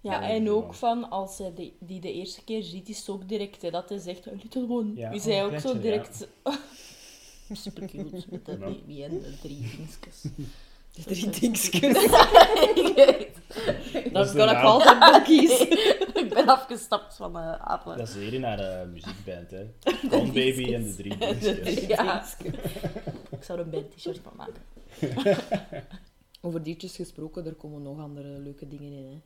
Ja, 0.00 0.12
Ja, 0.12 0.28
en 0.28 0.44
ja. 0.44 0.50
ook 0.50 0.74
van 0.74 1.10
als 1.10 1.38
hij 1.38 1.54
de, 1.54 1.72
die 1.78 2.00
de 2.00 2.12
eerste 2.12 2.44
keer 2.44 2.62
ziet, 2.62 2.88
is 2.88 2.98
het 2.98 3.08
ook 3.08 3.28
direct 3.28 3.62
hè, 3.62 3.70
dat 3.70 3.88
hij 3.88 3.98
zegt: 3.98 4.28
"A 4.28 4.30
Little 4.30 4.68
one. 4.68 4.94
Ja, 4.94 5.10
is 5.10 5.24
hij 5.24 5.44
ook 5.44 5.58
zo 5.58 5.68
ja. 5.74 5.78
direct. 5.80 6.28
Super 7.52 7.86
cute 7.86 8.24
met 8.30 8.46
de 8.46 8.52
Ja. 8.52 8.58
baby 8.58 9.02
en 9.02 9.10
de 9.10 9.38
drie 9.42 9.60
dingetjes. 9.60 10.22
De 10.94 11.04
drie 11.04 11.30
dingetjes. 11.30 11.68
Ik 11.70 12.92
weet 12.94 13.06
het. 13.06 14.12
That's 14.12 14.28
is 14.28 14.36
de 14.36 16.12
Ik 16.28 16.34
ben 16.34 16.48
afgestapt 16.48 17.14
van 17.14 17.32
de 17.32 17.58
apen. 17.58 17.98
Dat 17.98 18.08
is 18.08 18.14
weer 18.14 18.32
in 18.32 18.44
haar 18.44 18.58
eh, 18.58 18.88
muziekband, 18.88 19.50
hè. 19.50 19.70
Con 20.10 20.26
Baby 20.26 20.74
en 20.74 20.82
de 20.84 20.94
drie 20.96 21.16
dingetjes. 21.18 21.86
Ja. 21.86 22.24
Ik 23.30 23.42
zou 23.42 23.58
er 23.58 23.64
een 23.64 23.70
band 23.70 23.96
t-shirt 23.96 24.20
van 24.22 24.32
maken. 24.36 24.62
Over 26.40 26.62
diertjes 26.62 26.96
gesproken, 26.96 27.46
er 27.46 27.54
komen 27.54 27.82
nog 27.82 27.98
andere 27.98 28.28
leuke 28.28 28.68
dingen 28.68 28.92
in. 28.92 29.04
Hè. 29.04 29.20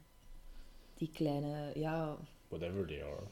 die 0.95 1.11
kleine, 1.13 1.73
ja, 1.75 2.17
Whatever 2.49 2.87
they 2.87 3.03
are. 3.03 3.23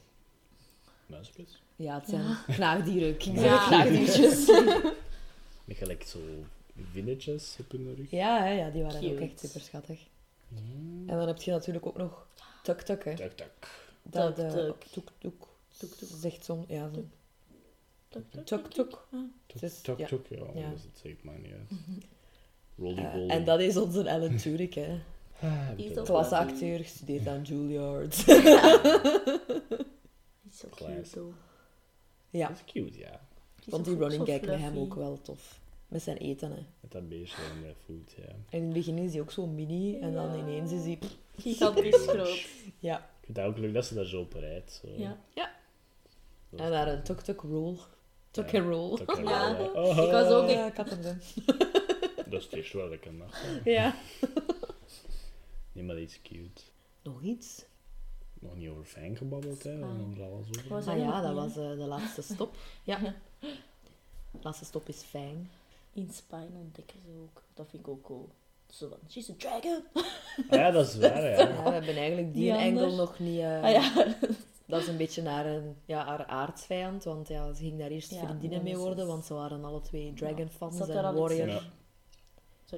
Muisjes. 1.06 1.62
ja 1.76 1.94
het 1.98 2.08
zijn 2.08 2.36
knaagdieren. 2.46 3.14
Ja. 3.18 3.40
zeggen 3.40 3.68
knaagdiertjes. 3.68 4.46
Met 5.64 5.76
gelijk 5.76 6.02
zo 6.02 6.18
villages 6.92 7.56
op 7.60 7.70
hun 7.70 7.94
rug. 7.96 8.10
Ja, 8.10 8.42
hè, 8.42 8.50
ja, 8.50 8.70
die 8.70 8.82
waren 8.82 9.10
ook 9.10 9.20
echt 9.20 9.40
super 9.40 9.60
schattig. 9.60 10.00
En 11.06 11.16
dan 11.16 11.26
heb 11.26 11.42
je 11.42 11.50
natuurlijk 11.50 11.86
ook 11.86 11.96
nog 11.96 12.26
Tuk 12.62 12.80
Tuk, 12.80 13.04
hè. 13.04 13.14
Tak. 13.14 13.50
Dat, 14.02 14.34
Tuk 14.36 14.44
eh, 14.44 14.52
Tuk. 14.52 14.82
Tuk 14.90 15.11
Tuk. 15.18 15.34
Tuk 15.78 15.90
Tuk. 15.94 16.08
Zegt 16.20 16.44
zo'n, 16.44 16.64
ja, 16.68 16.90
zo. 16.94 17.04
Tuk, 18.08 18.24
tuk, 18.30 18.44
Tuk 18.46 18.70
Tuk. 18.70 18.92
Ah. 19.12 19.18
Ja. 20.54 20.70
Dus 20.70 20.82
het 20.82 20.98
zegt 21.02 21.22
maar 21.22 21.38
niet 21.38 21.52
uit. 21.52 21.70
Rolly 22.78 22.98
Eh, 22.98 23.12
Bolly. 23.12 23.28
en 23.28 23.44
dat 23.44 23.61
is 23.61 23.76
onze 23.76 24.11
Alan 24.11 24.36
Tudyk, 24.42 24.74
hè. 24.74 24.98
Ah, 25.40 25.68
Klasseacteur, 26.04 26.78
gestudeerd 26.78 27.26
aan 27.26 27.42
Juilliard. 27.42 28.14
Is 30.48 30.58
zo 30.58 30.68
cute, 30.70 31.32
ja, 32.30 32.48
Dat 32.48 32.56
is 32.56 32.72
cute, 32.72 32.98
ja. 32.98 33.20
Vond 33.68 33.84
die 33.84 33.96
running 33.96 34.26
gag 34.28 34.40
met 34.40 34.58
hem 34.61 34.78
ook 34.78 34.94
wel 34.94 35.20
tof. 35.22 35.59
Met 35.91 36.03
zijn 36.03 36.16
eten, 36.16 36.51
hè. 36.51 36.62
Met 36.80 36.91
dat 36.93 37.09
beestje 37.09 37.43
en 37.43 37.66
dat 37.66 37.76
food, 37.84 38.12
ja. 38.16 38.22
En 38.28 38.59
in 38.59 38.62
het 38.64 38.72
begin 38.72 38.99
is 38.99 39.12
hij 39.12 39.20
ook 39.20 39.30
zo 39.30 39.47
mini, 39.47 39.99
en 39.99 40.12
dan 40.12 40.36
Ja. 40.36 40.43
ineens 40.43 40.72
is 40.72 40.84
hij... 40.84 40.99
Gigantisch 41.43 42.07
groot. 42.07 42.47
Ja. 42.78 42.99
Ik 42.99 43.24
vind 43.26 43.36
het 43.36 43.47
ook 43.47 43.59
leuk 43.59 43.74
dat 43.74 43.86
ze 43.86 43.95
daar 43.95 44.05
zo 44.05 44.20
op 44.20 44.32
rijdt. 44.32 44.80
Zo. 44.84 44.88
Ja. 44.97 45.18
Dat 46.51 46.61
En 46.61 46.70
daar 46.70 46.88
een 46.88 47.03
tuk-tuk 47.03 47.41
roll. 47.41 47.76
Tuk 48.30 48.51
Ja, 48.51 48.61
roll. 48.61 48.99
Ja. 49.22 49.59
Oh, 49.74 49.97
Ik 50.05 50.11
was 50.11 50.28
ook 50.32 50.49
Ja, 50.51 50.66
ik 50.66 50.76
had 50.76 50.91
hem 50.91 51.03
doen. 51.03 51.20
Dat 52.30 52.38
is 52.41 52.45
het 52.45 52.53
eerste 52.55 52.78
wat 52.78 52.93
ik 52.93 53.01
kan. 53.01 53.22
Ja. 53.64 53.95
Nee, 55.72 55.84
maar 55.84 55.95
die 55.97 56.05
is 56.05 56.22
cute. 56.22 56.62
Nog 57.03 57.22
iets? 57.22 57.64
Nog 58.41 58.57
niet 58.57 58.68
over 58.68 58.84
Fang 58.84 59.18
gebabbeld, 59.18 59.62
hè? 59.62 59.70
Er 59.70 60.22
alles 60.22 60.47
over. 60.49 60.91
Ah 60.91 60.99
ja, 60.99 61.20
dat 61.22 61.34
was 61.34 61.51
eh, 61.51 61.70
de 61.70 61.86
laatste 61.86 62.22
stop. 62.22 62.57
Ja. 62.84 62.99
De 64.30 64.38
laatste 64.43 64.64
stop 64.64 64.88
is 64.88 65.03
Fang. 65.03 65.47
In 65.93 66.11
Spine 66.12 66.51
ontdekken 66.61 67.01
ze 67.01 67.09
ook. 67.22 67.43
Dat 67.55 67.66
vind 67.70 67.82
ik 67.82 67.88
ook 67.88 68.03
cool. 68.03 68.28
Zo 68.68 68.88
van, 68.88 68.99
she's 69.09 69.30
a 69.30 69.34
dragon. 69.38 69.82
Ah 70.51 70.59
ja, 70.59 70.70
dat 70.70 70.86
is 70.86 70.97
waar, 70.99 71.22
ja. 71.22 71.38
Ja, 71.49 71.62
we 71.62 71.70
hebben 71.70 71.97
eigenlijk 71.97 72.32
die 72.34 72.43
Die 72.43 72.53
engel 72.53 72.95
nog 72.95 73.18
niet... 73.18 73.38
eh, 73.41 73.62
Ah 73.62 73.70
ja. 73.72 74.07
Dat 74.66 74.80
is 74.82 74.88
een 74.88 74.97
beetje 74.97 75.22
naar 75.22 75.47
een, 75.47 75.76
ja, 75.84 76.05
haar 76.05 76.26
aardsvijand, 76.26 77.05
want 77.05 77.28
ja, 77.28 77.53
ze 77.53 77.62
ging 77.62 77.78
daar 77.78 77.91
eerst 77.91 78.11
Ja, 78.11 78.24
vriendinnen 78.24 78.62
mee 78.62 78.76
worden, 78.76 79.07
want 79.07 79.24
ze 79.24 79.34
waren 79.34 79.64
alle 79.64 79.80
twee 79.80 80.12
Dragon-fans 80.14 80.76
Zat 80.76 80.88
en 80.88 81.14
warrior? 81.14 81.49
Ja. 81.49 81.61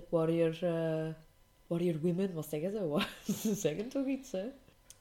Warrior, 0.08 0.64
eh, 0.64 1.08
warrior 1.66 2.00
women, 2.00 2.32
wat 2.34 2.46
zeggen 2.48 2.70
ze? 2.70 3.06
Ze 3.48 3.54
zeggen 3.54 3.88
toch 3.88 4.06
iets, 4.06 4.32
hè? 4.32 4.44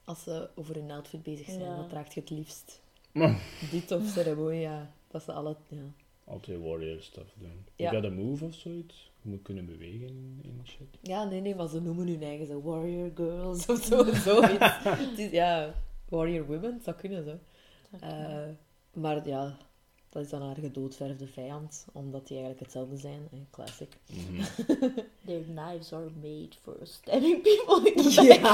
Als 0.05 0.23
ze 0.23 0.49
over 0.55 0.75
hun 0.75 0.91
outfit 0.91 1.23
bezig 1.23 1.45
zijn, 1.45 1.59
Ja. 1.59 1.75
wat 1.75 1.89
draagt 1.89 2.13
je 2.13 2.19
het 2.19 2.29
liefst? 2.29 2.81
Dit 3.71 3.91
of 3.91 4.07
ceremonia, 4.07 4.91
dat 5.07 5.23
ze 5.23 5.31
alle... 5.31 5.55
Ja. 5.67 5.77
Altijd 6.23 6.59
warrior 6.59 7.01
stuff 7.01 7.33
doen. 7.37 7.65
Ja. 7.75 7.91
Je 7.91 7.95
got 7.95 8.11
a 8.11 8.13
move 8.13 8.45
of 8.45 8.53
zoiets? 8.53 9.11
Je 9.21 9.29
moet 9.29 9.41
kunnen 9.41 9.65
bewegen 9.65 10.07
in, 10.07 10.39
in 10.43 10.61
shit. 10.63 10.97
ja, 11.01 11.23
nee, 11.23 11.41
nee, 11.41 11.55
maar 11.55 11.67
ze 11.67 11.81
noemen 11.81 12.07
hun 12.07 12.23
eigen 12.23 12.47
zo 12.47 12.61
warrior 12.61 13.11
girls 13.15 13.65
of 13.65 13.83
zo, 13.83 14.03
zoiets. 14.25 14.83
het 14.83 15.19
is, 15.19 15.31
ja, 15.31 15.73
warrior 16.09 16.45
women, 16.45 16.71
dat 16.71 16.83
zou 16.83 16.95
kunnen 16.95 17.23
zo. 17.23 17.39
Eh, 17.99 18.47
maar 18.93 19.27
ja, 19.27 19.57
dat 20.09 20.23
is 20.23 20.29
dan 20.29 20.41
haar 20.41 20.55
gedoodverfde 20.55 21.27
vijand, 21.27 21.85
omdat 21.91 22.27
die 22.27 22.37
eigenlijk 22.37 22.59
hetzelfde 22.59 22.97
zijn. 22.97 23.47
Classic. 23.51 23.97
Mhm. 24.05 24.43
Their 25.25 25.43
knives 25.43 25.93
are 25.93 26.09
made 26.21 26.49
for 26.61 26.77
stabbing 26.83 27.41
people 27.41 27.91
in 27.91 28.01
the 28.01 28.39
back. 28.39 28.49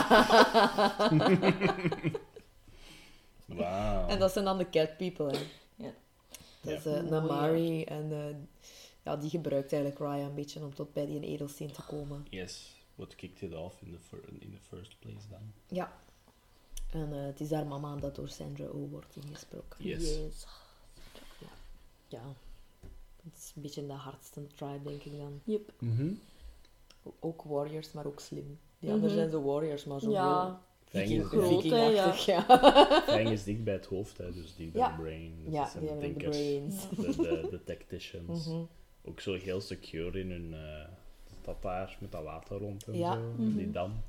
Wauw. 3.57 4.07
En 4.07 4.19
dat 4.19 4.31
zijn 4.31 4.45
dan 4.45 4.57
de 4.57 4.69
cat 4.69 4.97
people, 4.97 5.25
hè. 5.25 5.37
Ja. 6.67 6.75
Dat 6.75 6.85
is 6.85 6.91
Ja. 6.93 6.97
eh, 6.97 7.09
Namari 7.09 7.83
en 7.83 8.11
eh, 8.11 8.35
ja, 9.03 9.15
die 9.17 9.29
gebruikt 9.29 9.71
eigenlijk 9.73 10.01
Raya 10.01 10.25
een 10.25 10.33
beetje 10.35 10.59
om 10.59 10.73
tot 10.75 10.93
bij 10.93 11.05
die 11.05 11.21
edelsteen 11.21 11.71
te 11.71 11.81
komen. 11.81 12.25
Yes. 12.29 12.75
What 12.95 13.15
kicked 13.15 13.41
it 13.41 13.55
off 13.57 13.81
in 13.81 13.91
the, 13.91 13.99
fir- 13.99 14.29
in 14.39 14.51
the 14.51 14.75
first 14.75 14.99
place 14.99 15.27
dan? 15.29 15.51
Ja. 15.67 15.91
En 16.91 17.13
eh, 17.13 17.25
het 17.25 17.39
is 17.39 17.51
haar 17.51 17.65
mama 17.67 17.95
dat 17.95 18.15
door 18.15 18.29
Sandra 18.29 18.65
Oh 18.65 18.91
wordt 18.91 19.15
ingesproken. 19.15 19.85
Yes. 19.85 20.15
Yes. 20.15 20.45
Ja. 22.07 22.21
Het 23.23 23.37
is 23.37 23.51
een 23.55 23.61
beetje 23.61 23.85
de 23.87 23.93
hardste 23.93 24.47
tribe, 24.47 24.79
denk 24.89 25.03
ik 25.03 25.17
dan. 25.17 25.41
Yep. 25.43 25.73
Mhm. 25.79 26.11
O- 27.03 27.13
Ook 27.19 27.41
warriors, 27.43 27.91
maar 27.91 28.05
ook 28.05 28.19
slim. 28.19 28.59
Die 28.79 28.89
Mhm. 28.89 28.91
anderen 28.93 29.15
zijn 29.15 29.29
zo 29.29 29.41
warriors, 29.43 29.85
maar 29.85 29.99
zo 29.99 30.11
Ja. 30.11 30.61
Fang 30.89 31.03
is, 31.09 31.27
vikingachtig, 31.29 32.25
ja. 32.25 32.43
Fang 33.07 33.29
is 33.29 33.43
dicht 33.43 33.63
bij 33.63 33.73
het 33.73 33.85
hoofd, 33.85 34.17
hè, 34.17 34.33
dus 34.33 34.55
die 34.55 34.71
bij 34.71 34.81
Ja. 34.81 34.95
de 34.95 35.01
brain. 35.01 35.33
Dus 35.43 35.53
Ja, 35.53 35.69
die 35.71 35.79
de 35.81 35.87
hebben 35.87 36.07
de 36.07 36.13
denkers, 36.13 36.37
brains. 36.37 36.89
de, 36.89 37.15
de, 37.23 37.47
de 37.49 37.63
tacticians. 37.73 38.47
Mhm. 38.47 38.61
Ook 39.03 39.19
zo 39.19 39.33
heel 39.33 39.61
secure 39.61 40.19
in 40.19 40.31
hun 40.31 40.53
eh 40.53 40.85
daar 41.61 41.97
met 41.99 42.11
dat 42.11 42.23
water 42.23 42.57
rond 42.57 42.83
en 42.87 42.97
Ja. 42.97 43.13
zo, 43.13 43.19
Mhm. 43.37 43.57
die 43.57 43.71
dam. 43.71 44.03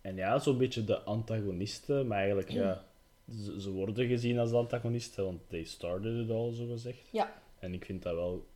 En 0.00 0.16
ja, 0.16 0.38
zo'n 0.38 0.58
beetje 0.58 0.84
de 0.84 1.00
antagonisten, 1.02 2.06
maar 2.06 2.18
eigenlijk 2.18 2.50
ja, 2.50 2.84
ze, 3.30 3.60
ze 3.60 3.70
worden 3.70 4.06
gezien 4.06 4.38
als 4.38 4.50
de 4.50 4.56
antagonisten, 4.56 5.24
want 5.24 5.40
they 5.48 5.64
started 5.64 6.24
it 6.24 6.30
all, 6.30 6.52
zo 6.54 6.66
gezegd. 6.66 7.08
Ja. 7.12 7.32
En 7.58 7.74
ik 7.74 7.84
vind 7.84 8.02
dat 8.02 8.14
wel 8.14 8.46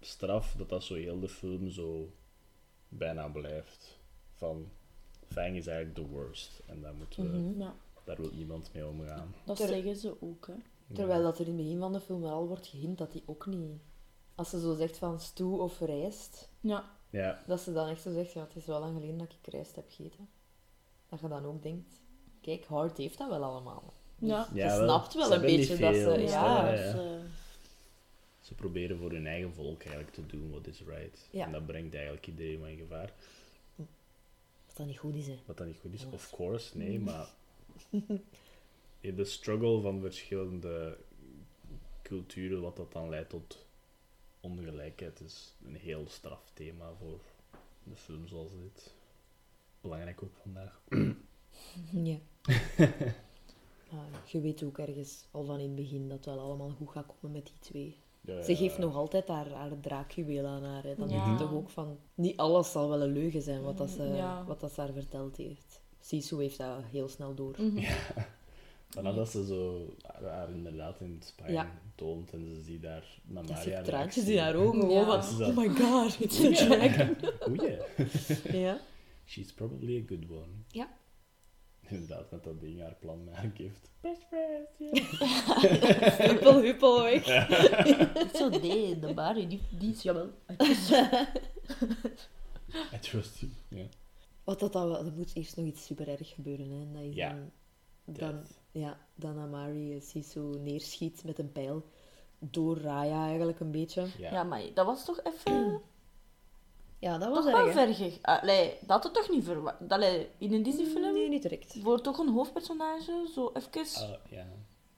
straf 0.00 0.54
dat 0.58 0.68
dat 0.68 0.84
zo 0.84 0.94
heel 0.94 1.20
de 1.20 1.28
film 1.28 1.70
zo 1.70 2.12
bijna 2.88 3.28
blijft. 3.28 3.98
Van 4.34 4.68
Fang 5.32 5.56
is 5.56 5.66
eigenlijk 5.66 5.94
the 5.94 6.06
worst 6.14 6.62
en 6.66 6.80
daar, 6.80 6.94
moeten 6.94 7.30
we, 7.32 7.38
Mhm. 7.38 7.60
Ja, 7.60 7.74
daar 8.04 8.16
wil 8.16 8.30
niemand 8.32 8.70
mee 8.74 8.86
omgaan. 8.86 9.34
dat 9.44 9.56
Ter- 9.56 9.68
zeggen 9.68 9.96
ze 9.96 10.14
ook, 10.20 10.46
hè. 10.46 10.54
Terwijl 10.94 11.22
dat 11.22 11.38
er 11.38 11.46
in 11.46 11.52
het 11.52 11.56
begin 11.62 11.78
van 11.78 11.92
de 11.92 12.00
film 12.00 12.20
wel 12.20 12.30
al 12.32 12.46
wordt 12.48 12.66
gehint 12.66 12.98
dat 12.98 13.12
hij 13.12 13.22
ook 13.26 13.46
niet... 13.46 13.80
Als 14.34 14.50
ze 14.50 14.60
zo 14.60 14.74
zegt 14.74 14.96
van 14.96 15.20
stoe 15.20 15.60
of 15.60 15.80
rijst, 15.80 16.48
Ja. 16.60 16.84
Ja, 17.10 17.42
dat 17.46 17.60
ze 17.60 17.72
dan 17.72 17.88
echt 17.88 18.02
zo 18.02 18.12
zegt, 18.12 18.32
ja, 18.32 18.40
het 18.40 18.56
is 18.56 18.66
wel 18.66 18.80
lang 18.80 18.94
geleden 18.94 19.18
dat 19.18 19.32
ik 19.42 19.52
rijst 19.52 19.76
heb 19.76 19.84
gegeten. 19.88 20.28
Dat 21.08 21.20
je 21.20 21.28
dan 21.28 21.44
ook 21.46 21.62
denkt, 21.62 22.00
kijk, 22.40 22.64
Hart 22.64 22.96
heeft 22.96 23.18
dat 23.18 23.28
wel 23.28 23.42
allemaal. 23.44 23.92
Dus 24.18 24.28
Ja. 24.28 24.48
je 24.54 24.62
wel. 24.62 24.76
snapt 24.84 25.14
wel 25.14 25.26
Ze 25.26 25.34
een 25.34 25.40
beetje 25.40 25.76
dat 25.76 25.94
veel, 25.94 26.12
ze... 26.14 26.18
dus 26.20 26.30
Ja, 26.30 26.70
dus, 26.70 26.80
eh, 26.94 27.00
ze 28.40 28.54
proberen 28.54 28.98
voor 28.98 29.10
hun 29.10 29.26
eigen 29.26 29.52
volk 29.54 29.82
eigenlijk 29.82 30.14
te 30.14 30.26
doen 30.26 30.50
wat 30.50 30.66
is 30.66 30.82
right. 30.86 31.28
Ja. 31.30 31.46
En 31.46 31.52
dat 31.52 31.66
brengt 31.66 31.94
eigenlijk 31.94 32.26
iedereen 32.26 32.60
wel 32.60 32.68
in 32.68 32.78
gevaar. 32.78 33.12
Wat 34.72 34.80
dat 34.80 34.86
niet 34.90 34.98
goed 34.98 35.14
is, 35.14 35.26
hè. 35.26 35.38
Wat 35.46 35.56
dat 35.56 35.66
niet 35.66 35.78
goed 35.80 35.92
is, 35.92 36.06
of 36.10 36.30
course, 36.30 36.76
nee, 36.76 37.00
maar 37.00 37.28
in 39.00 39.16
de 39.16 39.24
struggle 39.24 39.80
van 39.80 40.00
verschillende 40.00 40.98
culturen, 42.02 42.60
wat 42.60 42.76
dat 42.76 42.92
dan 42.92 43.08
leidt 43.08 43.30
tot 43.30 43.66
ongelijkheid, 44.40 45.20
is 45.20 45.54
een 45.64 45.74
heel 45.74 46.04
straf 46.08 46.50
thema 46.54 46.92
voor 46.98 47.20
de 47.82 47.96
film 47.96 48.26
zoals 48.26 48.50
dit. 48.50 48.94
Belangrijk 49.80 50.22
ook 50.22 50.36
vandaag. 50.42 50.80
Ja. 51.92 52.18
Ah, 53.90 54.30
je 54.30 54.40
weet 54.40 54.62
ook 54.62 54.78
ergens 54.78 55.24
al 55.30 55.44
van 55.44 55.58
in 55.58 55.66
het 55.66 55.74
begin 55.74 56.08
dat 56.08 56.16
het 56.16 56.26
wel 56.26 56.40
allemaal 56.40 56.70
goed 56.70 56.90
gaat 56.90 57.06
komen 57.06 57.32
met 57.32 57.46
die 57.46 57.58
twee. 57.58 57.96
Ja, 58.24 58.42
Ze 58.42 58.56
geeft 58.56 58.78
nog 58.78 58.96
altijd 58.96 59.28
haar, 59.28 59.50
haar 59.50 59.80
draakjuweel 59.80 60.46
aan 60.46 60.64
haar. 60.64 60.82
Hè. 60.82 60.94
Dan 60.94 61.08
Ja. 61.08 61.24
denk 61.24 61.38
je 61.38 61.44
toch 61.44 61.54
ook 61.54 61.70
van... 61.70 61.98
Niet 62.14 62.36
alles 62.36 62.70
zal 62.72 62.88
wel 62.88 63.02
een 63.02 63.12
leugen 63.12 63.42
zijn 63.42 63.62
wat, 63.62 63.78
dat 63.78 63.90
ze, 63.90 64.02
Ja. 64.02 64.44
wat 64.44 64.60
dat 64.60 64.72
ze 64.72 64.80
haar 64.80 64.92
verteld 64.92 65.36
heeft. 65.36 65.80
Sisu 66.00 66.36
heeft 66.36 66.58
dat 66.58 66.82
heel 66.90 67.08
snel 67.08 67.34
door. 67.34 67.54
mhm. 67.58 67.92
Vanaf 68.88 69.14
dat 69.20 69.30
ze 69.30 69.46
zo 69.46 69.86
haar, 70.02 70.30
haar 70.30 70.50
inderdaad 70.50 71.00
in 71.00 71.14
het 71.18 71.24
spijn 71.24 71.52
Ja. 71.52 71.70
toont 71.94 72.32
en 72.32 72.46
ze 72.46 72.60
ziet 72.62 72.82
daar 72.82 73.18
naar 73.24 73.44
Maria 73.44 73.60
zit 73.62 73.84
traantjes 73.84 74.24
in 74.28 74.38
haar 74.38 74.54
ogen. 74.54 74.90
Ja. 74.90 75.22
Van, 75.22 75.38
dat- 75.38 75.48
oh 75.48 75.56
my 75.56 75.68
god, 75.68 76.16
it's 76.20 76.44
a 76.44 76.50
dragon. 76.52 77.16
Oeh 77.48 77.70
ja. 77.70 78.58
ja. 78.58 78.78
She's 79.24 79.52
probably 79.52 79.96
a 80.02 80.04
good 80.06 80.30
one. 80.30 80.52
Ja. 80.68 80.88
Inderdaad, 81.92 82.30
met 82.30 82.44
dat 82.44 82.60
ding 82.60 82.80
haar 82.80 82.96
plan 83.00 83.28
haar 83.32 83.50
gift. 83.54 83.90
Best 84.00 84.22
friends, 84.28 84.70
yeah. 84.78 86.18
Huppel, 86.30 86.60
huppel 86.62 87.02
weg. 87.02 87.24
Zo, 88.36 88.48
nee, 88.48 88.98
de 88.98 89.14
Barry, 89.14 89.46
die, 89.48 89.60
die 89.78 89.92
is 89.92 90.02
jawel. 90.02 90.30
I 92.92 92.98
trust 93.00 93.38
you. 93.40 93.52
Ja. 93.68 93.84
Wat 94.44 94.60
dat 94.60 94.72
dan 94.72 94.88
wel... 94.88 95.04
Er 95.04 95.12
moet 95.12 95.30
eerst 95.34 95.56
nog 95.56 95.66
iets 95.66 95.84
super 95.86 96.08
erg 96.08 96.28
gebeuren. 96.34 96.70
Hè. 96.70 96.92
Dat 96.92 97.02
is 97.02 97.14
Ja. 97.14 97.28
dan... 97.28 97.50
Dan, 98.04 98.42
ja, 98.70 98.98
dan 99.14 99.38
Amari 99.38 100.00
Sisu 100.00 100.40
neerschiet 100.40 101.24
met 101.24 101.38
een 101.38 101.52
pijl. 101.52 101.84
Door 102.38 102.78
Raya 102.78 103.26
eigenlijk 103.26 103.60
een 103.60 103.70
beetje. 103.70 104.06
Ja. 104.18 104.32
Ja, 104.32 104.42
maar 104.42 104.62
dat 104.74 104.86
was 104.86 105.04
toch 105.04 105.20
even... 105.22 105.80
Ja, 107.02 107.18
dat 107.18 107.34
toch 107.34 107.44
was 107.44 107.44
wel 107.52 107.66
erg, 107.66 107.74
hè? 107.74 107.86
ver 107.86 107.94
geg- 107.94 108.22
Allee, 108.22 108.70
dat 108.80 108.88
had 108.88 109.04
het 109.04 109.14
toch 109.14 109.30
niet 109.30 109.44
verwacht? 109.44 109.76
Allee, 109.88 110.28
in 110.38 110.52
een 110.52 110.62
Disney-film, 110.62 111.14
Nee, 111.14 111.28
niet 111.28 111.42
direct. 111.42 111.76
voor 111.82 112.00
toch 112.00 112.18
een 112.18 112.28
hoofdpersonage, 112.28 113.28
zo 113.34 113.52
even... 113.54 114.02
Ah, 114.02 114.10
ja. 114.30 114.46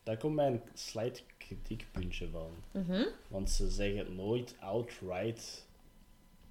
Daar 0.03 0.17
komt 0.17 0.35
mijn 0.35 0.63
slight 0.75 1.25
kritiekpuntje 1.39 2.29
van. 2.29 2.51
Mhm. 2.71 3.05
Want 3.29 3.51
ze 3.51 3.71
zeggen 3.71 4.15
nooit 4.15 4.55
outright 4.61 5.67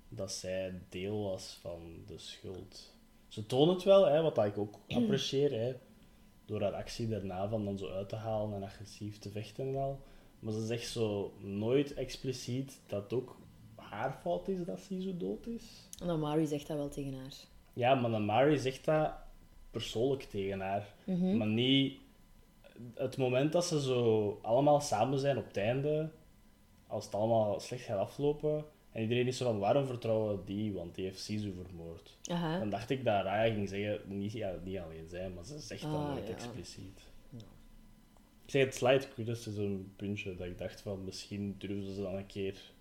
dat 0.10 0.32
zij 0.32 0.82
deel 0.90 1.24
was 1.24 1.58
van 1.62 2.04
de 2.08 2.18
schuld. 2.18 2.92
Ze 3.28 3.46
tonen 3.46 3.74
het 3.74 3.84
wel, 3.84 4.06
hè, 4.06 4.22
wat 4.22 4.38
ik 4.46 4.58
ook 4.58 4.76
apprecieer. 4.98 5.52
Hè. 5.52 5.76
door 6.46 6.62
haar 6.62 6.74
actie 6.74 7.08
daarna 7.08 7.50
van 7.50 7.66
dan 7.66 7.78
zo 7.78 7.90
uit 7.90 8.10
te 8.10 8.16
halen 8.16 8.56
en 8.56 8.64
agressief 8.64 9.20
te 9.20 9.30
vechten 9.30 9.68
en 9.68 9.76
al. 9.76 10.00
Maar 10.40 10.54
ze 10.54 10.66
zegt 10.66 10.88
zo 10.92 11.34
nooit 11.40 11.94
expliciet 11.94 12.80
dat 12.88 13.14
ook 13.14 13.36
haar 13.94 14.18
fout 14.22 14.48
is 14.48 14.66
dat 14.66 14.80
ze 14.80 15.02
zo 15.02 15.18
dood 15.18 15.48
is. 15.48 15.88
En 16.02 16.08
dan 16.08 16.20
Mari 16.20 16.46
zegt 16.46 16.68
dat 16.68 16.78
wel 16.78 16.90
tegen 16.90 17.14
haar. 17.14 17.34
Ja, 17.74 17.96
maar 17.96 18.12
dan 18.12 18.26
Mari 18.26 18.58
zegt 18.58 18.86
dat 18.86 19.12
persoonlijk 19.72 20.24
tegen 20.24 20.60
haar. 20.60 20.94
Mhm. 21.04 21.38
Maar 21.38 21.48
niet... 21.48 22.02
Het 22.94 23.18
moment 23.18 23.52
dat 23.52 23.66
ze 23.66 23.82
zo 23.82 24.40
allemaal 24.42 24.82
samen 24.82 25.20
zijn 25.20 25.38
op 25.38 25.48
het 25.48 25.58
einde, 25.58 26.10
als 26.88 27.06
het 27.06 27.16
allemaal 27.16 27.60
slecht 27.60 27.84
gaat 27.84 27.98
aflopen, 27.98 28.66
en 28.92 29.02
iedereen 29.02 29.28
is 29.28 29.38
zo 29.38 29.46
van, 29.46 29.60
waarom 29.60 29.86
vertrouwen 29.86 30.38
we 30.38 30.44
die? 30.46 30.74
Want 30.74 30.96
die 30.96 31.06
heeft 31.06 31.20
Sisu 31.20 31.54
vermoord. 31.66 32.18
Aha. 32.32 32.60
Dan 32.60 32.70
dacht 32.70 32.90
ik 32.90 33.04
dat 33.04 33.24
Raya 33.24 33.54
ging 33.54 33.70
zeggen, 33.70 34.02
niet, 34.18 34.32
ja, 34.32 34.56
niet 34.64 34.78
alleen 34.78 35.08
zij, 35.08 35.30
maar 35.30 35.46
ze 35.46 35.60
zegt 35.60 35.82
dan 35.82 35.96
Ah, 35.96 36.10
nooit 36.10 36.28
ja. 36.28 36.34
expliciet. 36.34 37.02
Ik 38.46 38.50
zeg 38.52 38.64
het 38.66 38.76
slight 38.76 39.14
criticism 39.14 39.78
puntje, 39.96 40.36
dat 40.36 40.48
ik 40.48 40.58
dacht 40.58 40.82
van, 40.82 41.04
misschien 41.04 41.56
durven 41.58 41.94
ze 41.94 42.02
dan 42.02 42.16
een 42.16 42.26
keer 42.26 42.73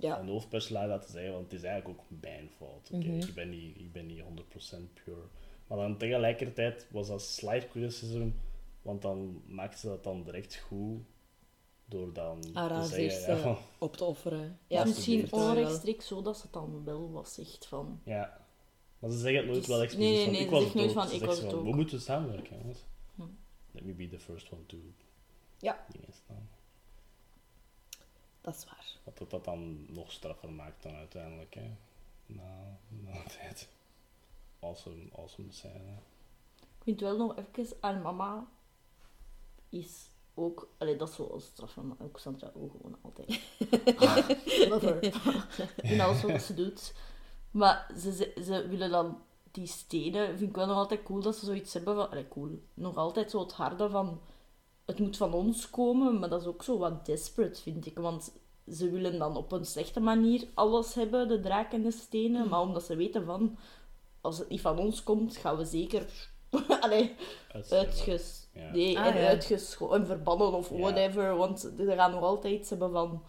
Ja. 0.00 0.18
een 0.20 0.28
hoofdpersonage 0.28 0.86
laten 0.88 1.10
zeggen, 1.10 1.32
want 1.32 1.44
het 1.44 1.52
is 1.52 1.62
eigenlijk 1.62 2.00
ook 2.00 2.06
mijn 2.20 2.50
fout. 2.56 2.90
Oké, 2.92 3.06
Mhm. 3.06 3.18
ik, 3.28 3.34
ben 3.34 3.48
niet, 3.50 3.76
ik 3.78 3.92
ben 3.92 4.06
niet 4.06 4.20
100% 4.22 4.94
pure. 5.04 5.22
Maar 5.66 5.78
dan 5.78 5.96
tegelijkertijd 5.96 6.86
was 6.90 7.08
dat 7.08 7.22
slight 7.22 7.68
criticism, 7.68 8.28
want 8.82 9.02
dan 9.02 9.42
maakte 9.46 9.78
ze 9.78 9.86
dat 9.86 10.04
dan 10.04 10.22
direct 10.24 10.56
goed 10.56 11.00
door 11.84 12.12
dan 12.12 12.40
te 12.40 12.86
zeggen, 12.90 13.36
ja, 13.36 13.42
eh, 13.50 13.56
op 13.78 13.96
te 13.96 14.04
offeren. 14.04 14.58
Ja, 14.66 14.84
misschien 14.84 15.32
onrechtstreeks 15.32 16.06
zo 16.06 16.22
dat 16.22 16.36
ze 16.36 16.42
het 16.42 16.52
dan 16.52 16.84
wel 16.84 17.10
wat 17.10 17.28
zegt 17.28 17.66
van... 17.66 18.00
ja. 18.04 18.38
Maar 18.98 19.10
ze 19.10 19.18
zeggen 19.18 19.36
het 19.40 19.46
nooit 19.46 19.58
Dus- 19.58 19.68
wel 19.68 19.82
expliciet 19.82 20.14
nee, 20.16 20.16
nee, 20.16 20.24
van, 20.24 20.32
nee, 20.32 20.42
ik 20.44 20.50
was 20.50 20.64
het 20.64 20.74
nooit 20.74 20.92
van, 20.92 21.08
Ze 21.08 21.14
ik 21.14 21.24
was 21.24 21.40
het 21.40 21.52
ook. 21.52 21.64
We 21.64 21.74
moeten 21.74 22.00
samenwerken, 22.00 22.56
jongens. 22.58 22.84
Hm. 23.14 23.22
Let 23.70 23.84
me 23.84 23.92
be 23.92 24.08
the 24.08 24.18
first 24.18 24.52
one 24.52 24.66
to 24.66 24.76
Ja. 25.58 25.86
dingen 25.92 26.12
staan. 26.12 26.48
Dat 28.40 28.54
is 28.54 28.64
waar. 28.64 28.96
Wat 29.04 29.18
dat, 29.18 29.30
dat 29.30 29.44
dan 29.44 29.86
nog 29.94 30.12
straffer 30.12 30.52
maakt 30.52 30.82
dan 30.82 30.94
uiteindelijk, 30.94 31.54
hè. 31.54 31.70
Na, 32.26 32.78
na 32.88 33.10
een 33.10 33.26
tijd. 33.26 33.68
Awesome, 34.60 35.08
awesome 35.16 35.52
scène. 35.52 35.98
Ik 36.60 36.82
vind 36.82 37.00
wel 37.00 37.16
nog 37.16 37.36
even, 37.54 37.76
haar 37.80 38.00
mama 38.00 38.48
is 39.68 40.08
ook... 40.34 40.68
Allee, 40.78 40.96
dat 40.96 41.08
is 41.08 41.14
zo 41.14 41.30
een 41.32 41.40
straf 41.40 41.72
van 41.72 41.96
ook 42.00 42.18
Sandra 42.18 42.50
ook 42.54 42.72
gewoon 42.72 42.96
altijd. 43.02 43.40
In 45.92 46.00
alles 46.00 46.22
wat 46.22 46.42
ze 46.42 46.54
doet. 46.54 46.94
Maar 47.50 47.90
ze, 47.98 48.12
ze, 48.12 48.42
ze 48.44 48.68
willen 48.68 48.90
dan 48.90 49.22
die 49.50 49.66
stenen... 49.66 50.38
Vind 50.38 50.50
ik 50.50 50.56
wel 50.56 50.66
nog 50.66 50.76
altijd 50.76 51.02
cool 51.02 51.20
dat 51.22 51.36
ze 51.36 51.44
zoiets 51.44 51.74
hebben 51.74 51.94
van... 51.94 52.10
Allee, 52.10 52.28
cool. 52.28 52.62
Nog 52.74 52.96
altijd 52.96 53.30
zo 53.30 53.40
het 53.40 53.52
harde 53.52 53.90
van... 53.90 54.20
Het 54.90 54.98
moet 54.98 55.16
van 55.16 55.32
ons 55.34 55.70
komen, 55.70 56.18
maar 56.18 56.28
dat 56.28 56.40
is 56.40 56.46
ook 56.46 56.62
zo 56.62 56.78
wat 56.78 57.06
desperate, 57.06 57.60
vind 57.60 57.86
ik. 57.86 57.98
Want 57.98 58.32
ze 58.68 58.90
willen 58.90 59.18
dan 59.18 59.36
op 59.36 59.52
een 59.52 59.64
slechte 59.64 60.00
manier 60.00 60.44
alles 60.54 60.94
hebben, 60.94 61.28
de 61.28 61.40
draak 61.40 61.72
en 61.72 61.82
de 61.82 61.90
stenen. 61.90 62.48
Maar 62.48 62.60
omdat 62.60 62.82
ze 62.82 62.96
weten 62.96 63.24
van... 63.24 63.58
Als 64.20 64.38
het 64.38 64.48
niet 64.48 64.60
van 64.60 64.78
ons 64.78 65.02
komt, 65.02 65.36
gaan 65.36 65.56
we 65.56 65.64
zeker... 65.64 66.30
Allee, 66.80 67.14
uitges... 67.70 68.48
Ja. 68.54 68.70
Nee, 68.70 68.98
Ah, 68.98 69.06
en 69.06 69.20
ja. 69.20 69.26
uitgeschoten, 69.28 70.06
verbannen 70.06 70.52
of 70.52 70.70
Ja. 70.70 70.76
whatever. 70.78 71.36
Want 71.36 71.60
ze 71.60 71.92
gaan 71.96 72.10
nog 72.10 72.22
altijd 72.22 72.54
iets 72.60 72.70
hebben 72.70 72.90
van... 72.90 73.22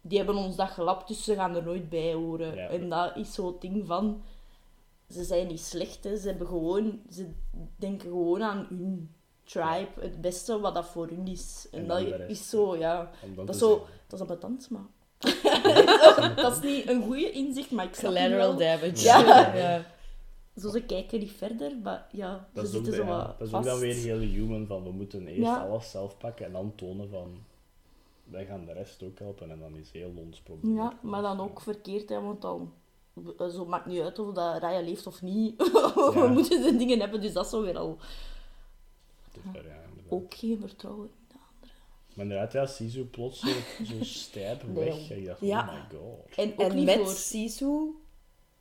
Die 0.00 0.18
hebben 0.18 0.36
ons 0.36 0.56
dat 0.56 0.70
gelapt, 0.70 1.08
dus 1.08 1.24
ze 1.24 1.34
gaan 1.34 1.56
er 1.56 1.62
nooit 1.62 1.88
bij 1.88 2.12
horen. 2.14 2.54
Ja. 2.54 2.68
En 2.68 2.88
dat 2.88 3.16
is 3.16 3.34
zo'n 3.34 3.56
ding 3.60 3.86
van... 3.86 4.22
Ze 5.08 5.24
zijn 5.24 5.46
niet 5.46 5.60
slecht, 5.60 6.04
hè. 6.04 6.16
Ze, 6.16 6.28
hebben 6.28 6.46
gewoon, 6.46 7.00
ze 7.10 7.30
denken 7.76 8.08
gewoon 8.08 8.42
aan 8.42 8.66
hun 8.68 9.14
tribe. 9.50 9.88
Het 10.00 10.20
beste 10.20 10.60
wat 10.60 10.74
dat 10.74 10.86
voor 10.86 11.06
hun 11.08 11.26
is. 11.26 11.68
En, 11.72 11.78
En 11.80 11.86
dat 11.86 12.00
is 12.28 12.48
zo, 12.48 12.76
ja... 12.76 13.10
Dat 13.36 13.48
is 13.48 13.58
zo... 13.58 13.86
Dat 14.06 14.20
is 14.20 14.28
ambetant, 14.28 14.70
maar... 14.70 14.86
dat 16.42 16.56
is 16.56 16.62
niet 16.62 16.88
een 16.88 17.02
goede 17.02 17.30
inzicht, 17.30 17.70
maar 17.70 17.84
ik 17.84 17.94
snap 17.94 18.12
het 18.12 18.20
Collateral 18.22 18.56
wel. 18.56 18.78
damage. 18.78 19.04
Ja. 19.04 19.54
ja. 19.56 19.84
Zo, 20.56 20.68
ze 20.70 20.82
kijken 20.82 21.18
niet 21.18 21.32
verder, 21.32 21.72
maar 21.82 22.06
ja, 22.12 22.48
Dat 22.52 22.64
ze 22.68 22.70
is, 22.70 22.78
ook, 22.78 22.84
zitten 22.84 23.04
zo 23.04 23.10
ja, 23.10 23.16
wat 23.26 23.38
dat 23.38 23.48
is 23.48 23.54
ook 23.54 23.64
dan 23.64 23.78
weer 23.78 23.94
heel 23.94 24.18
human, 24.18 24.66
van 24.66 24.82
we 24.82 24.90
moeten 24.90 25.26
eerst 25.26 25.40
Ja. 25.40 25.66
alles 25.66 25.90
zelf 25.90 26.18
pakken 26.18 26.46
en 26.46 26.52
dan 26.52 26.72
tonen 26.74 27.08
van 27.10 27.38
wij 28.24 28.44
gaan 28.46 28.64
de 28.64 28.72
rest 28.72 29.02
ook 29.02 29.18
helpen 29.18 29.50
en 29.50 29.58
dan 29.58 29.76
is 29.76 29.90
heel 29.92 30.12
ons 30.16 30.40
probleem. 30.40 30.76
Ja, 30.76 30.98
maar 31.02 31.22
dan 31.22 31.40
ook 31.40 31.60
verkeerd, 31.60 32.08
hè, 32.08 32.20
want 32.20 32.42
dan... 32.42 32.72
eh, 33.38 33.46
Zo 33.48 33.64
maakt 33.66 33.86
niet 33.86 34.00
uit 34.00 34.18
of 34.18 34.34
dat 34.34 34.58
Raya 34.62 34.80
leeft 34.80 35.06
of 35.06 35.22
niet. 35.22 35.54
Ja. 35.74 36.12
We 36.12 36.28
moeten 36.32 36.62
de 36.62 36.76
dingen 36.76 37.00
hebben, 37.00 37.20
dus 37.20 37.32
dat 37.32 37.44
is 37.44 37.50
zo 37.50 37.62
weer 37.62 37.78
al 37.78 37.98
Ja, 39.52 39.60
ook 40.08 40.34
geen 40.34 40.58
vertrouwen. 40.60 41.10
Maar 42.14 42.24
inderdaad, 42.24 42.52
ja, 42.52 42.66
Sisu 42.66 43.04
plots 43.04 43.40
zo, 43.40 43.48
zo 43.84 43.94
stijp 44.20 44.62
Nee, 44.66 44.84
weg. 44.84 45.10
En 45.10 45.24
dacht, 45.24 45.40
Ja. 45.40 45.60
oh 45.60 45.74
my 45.74 45.98
god. 45.98 46.36
En 46.36 46.52
ook 46.52 46.70
En 46.70 46.76
niet 46.76 46.84
met 46.84 46.96
voor... 46.96 47.06
Sisu 47.08 47.94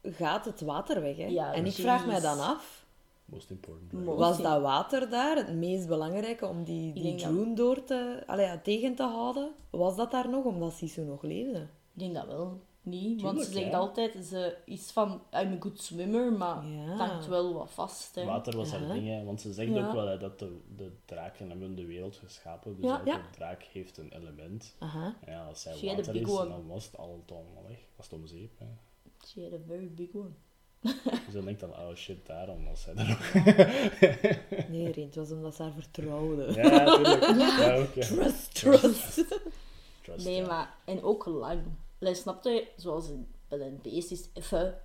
gaat 0.03 0.45
het 0.45 0.61
water 0.61 1.01
weg. 1.01 1.17
Hè? 1.17 1.25
Ja, 1.25 1.53
en 1.53 1.65
ik 1.65 1.73
vraag 1.73 2.05
mij 2.05 2.19
dan 2.19 2.39
af, 2.39 2.85
Most 3.25 3.49
important. 3.49 3.91
Was 4.05 4.41
dat 4.41 4.61
water 4.61 5.09
daar 5.09 5.35
het 5.35 5.53
meest 5.53 5.87
belangrijke 5.87 6.47
om 6.47 6.63
die, 6.63 6.93
die 6.93 7.15
Droon 7.15 7.55
door 7.55 7.83
te, 7.83 8.23
allee, 8.25 8.45
ja, 8.45 8.59
tegen 8.63 8.95
te 8.95 9.03
houden? 9.03 9.51
Was 9.69 9.95
dat 9.95 10.11
daar 10.11 10.29
nog, 10.29 10.43
omdat 10.43 10.73
Sisu 10.73 11.01
nog 11.01 11.21
leefde? 11.21 11.59
Ik 11.93 11.99
denk 11.99 12.13
dat 12.13 12.25
wel 12.25 12.61
niet, 12.89 13.21
want 13.21 13.41
ze 13.43 13.51
zegt 13.51 13.71
ja. 13.71 13.77
altijd, 13.77 14.25
ze 14.25 14.57
is 14.65 14.91
van, 14.91 15.21
I'm 15.33 15.53
a 15.53 15.57
good 15.59 15.81
swimmer, 15.81 16.31
maar 16.33 16.65
Ja. 16.67 16.89
het 16.89 16.99
hangt 16.99 17.27
wel 17.27 17.53
wat 17.53 17.71
vast. 17.71 18.15
Hè. 18.15 18.25
Water 18.25 18.57
was 18.57 18.71
haar 18.71 18.87
ding, 18.93 19.07
hè, 19.07 19.23
want 19.23 19.41
ze 19.41 19.53
zegt 19.53 19.73
Ja. 19.73 19.87
ook 19.87 19.93
wel 19.93 20.07
hè, 20.07 20.17
dat 20.17 20.39
de, 20.39 20.57
de 20.75 20.91
draken 21.05 21.49
hebben 21.49 21.75
de 21.75 21.85
wereld 21.85 22.15
geschapen. 22.15 22.75
Dus 22.75 22.85
Ja. 22.85 22.97
elke 22.97 23.09
Ja. 23.09 23.21
draak 23.31 23.63
heeft 23.63 23.97
een 23.97 24.11
element. 24.11 24.75
Aha. 24.79 25.15
En 25.25 25.33
ja, 25.33 25.45
als 25.45 25.61
zij 25.61 25.75
She 25.75 25.85
had 25.87 25.93
a 25.93 25.97
water 25.97 26.13
big 26.13 26.21
is, 26.21 26.29
one. 26.37 26.49
dan 26.49 26.67
was 26.67 26.85
het 26.85 26.97
al 26.97 27.23
allemaal 27.27 27.63
weg. 27.67 27.79
Was 27.95 28.05
het 28.09 28.19
om 28.19 28.25
zeep. 28.27 28.51
Hè. 28.59 28.65
She 29.27 29.41
had 29.43 29.53
a 29.53 29.63
very 29.67 29.89
big 29.93 30.09
one. 30.13 30.29
Dus 31.25 31.33
dan 31.33 31.45
denkt 31.45 31.59
dan, 31.59 31.69
oh 31.69 31.95
shit, 31.95 32.25
daarom 32.25 32.65
was 32.65 32.81
zij 32.81 32.93
er 32.95 33.07
nog. 33.07 33.33
Nee, 34.69 34.91
Reen, 34.91 35.05
het 35.05 35.15
was 35.15 35.31
omdat 35.31 35.55
ze 35.55 35.61
haar 35.63 35.71
vertrouwde. 35.73 36.53
Ja, 36.53 36.85
tuurlijk. 36.95 37.23
Ja, 37.59 37.75
ook, 37.75 37.93
ja. 37.93 38.05
Trust, 38.05 38.55
trust. 38.55 39.25
Trust, 40.01 40.25
Nee, 40.25 40.35
ja. 40.35 40.47
maar... 40.47 40.73
En 40.85 41.03
ook 41.03 41.25
lang. 41.25 41.61
Allee, 42.01 42.13
snapte 42.15 42.49
je? 42.49 42.67
Zoals 42.75 43.07
in, 43.09 43.27
bij 43.47 43.59
een 43.59 43.79
beest 43.81 44.11
is 44.11 44.29
even... 44.33 44.81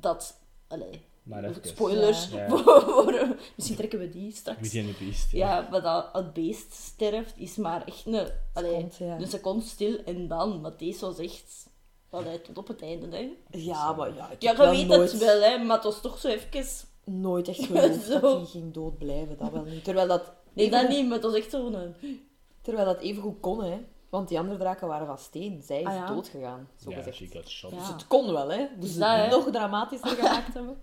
Dat... 0.00 0.40
Allee, 0.68 1.04
Maar 1.22 1.44
even. 1.44 1.64
spoilers. 1.64 2.28
Ja. 2.30 2.48
Voor, 2.50 2.62
voor- 2.82 3.36
misschien 3.56 3.76
trekken 3.76 3.98
we 3.98 4.08
die 4.10 4.32
straks. 4.32 4.60
Beauty 4.60 4.78
and 4.88 4.96
the 4.98 5.04
Beast. 5.04 5.30
Ja, 5.32 5.68
maar 5.70 5.82
dat 5.82 6.08
het 6.12 6.32
beest 6.32 6.72
sterft 6.72 7.34
is 7.38 7.56
maar 7.56 7.84
echt 7.84 8.06
een, 8.06 8.28
allee, 8.52 8.72
Seconde, 8.74 9.04
ja. 9.04 9.20
een 9.20 9.26
seconde 9.28 9.64
stil 9.64 9.98
en 10.04 10.28
dan. 10.28 10.60
Maar 10.60 10.76
deze 10.76 11.00
was 11.06 11.18
echt 11.18 11.66
allee, 12.10 12.40
tot 12.42 12.58
op 12.58 12.68
het 12.68 12.82
einde. 12.82 13.16
Hè. 13.16 13.30
Ja, 13.50 13.92
maar 13.92 14.14
ja, 14.14 14.30
ik 14.30 14.42
Ja, 14.42 14.50
je 14.62 14.70
weet 14.70 14.86
nooit, 14.86 15.12
het 15.12 15.20
wel, 15.20 15.40
hè, 15.40 15.58
maar 15.58 15.76
het 15.76 15.84
was 15.84 16.00
toch 16.00 16.18
zo 16.18 16.28
even. 16.28 16.64
nooit 17.04 17.48
echt 17.48 17.64
geloofd 17.66 18.02
Zo. 18.04 18.20
dat 18.20 18.36
hij 18.36 18.46
ging 18.46 18.72
dood 18.74 18.98
blijven. 18.98 19.36
Dat 19.38 19.50
wel 19.50 19.64
niet. 19.64 19.84
Terwijl 19.84 20.08
dat, 20.08 20.32
Nee, 20.52 20.70
dat 20.70 20.88
niet, 20.88 21.04
maar 21.04 21.14
het 21.14 21.22
was 21.24 21.34
echt 21.34 21.50
zo'n. 21.50 21.74
een- 21.74 22.26
terwijl 22.62 22.86
dat 22.86 23.00
even 23.00 23.22
goed 23.22 23.40
kon, 23.40 23.64
hè. 23.64 23.78
Want 24.14 24.28
die 24.28 24.38
andere 24.38 24.58
draken 24.58 24.88
waren 24.88 25.06
van 25.06 25.18
steen. 25.18 25.62
Zij 25.62 25.80
is 25.80 25.86
Ah, 25.86 25.94
ja. 25.94 26.06
dood 26.06 26.28
gegaan, 26.28 26.68
zo 26.76 26.90
Ja, 26.90 26.96
gezegd. 26.96 27.16
she 27.16 27.26
got 27.26 27.48
shot. 27.48 27.70
Ja. 27.70 27.76
Dus 27.76 27.88
het 27.88 28.06
kon 28.06 28.32
wel, 28.32 28.50
hè. 28.50 28.66
Dus 28.78 28.96
dat, 28.96 29.08
hè? 29.08 29.16
het 29.16 29.30
nog 29.30 29.50
dramatischer 29.50 30.10
gemaakt 30.10 30.54
hebben. 30.54 30.76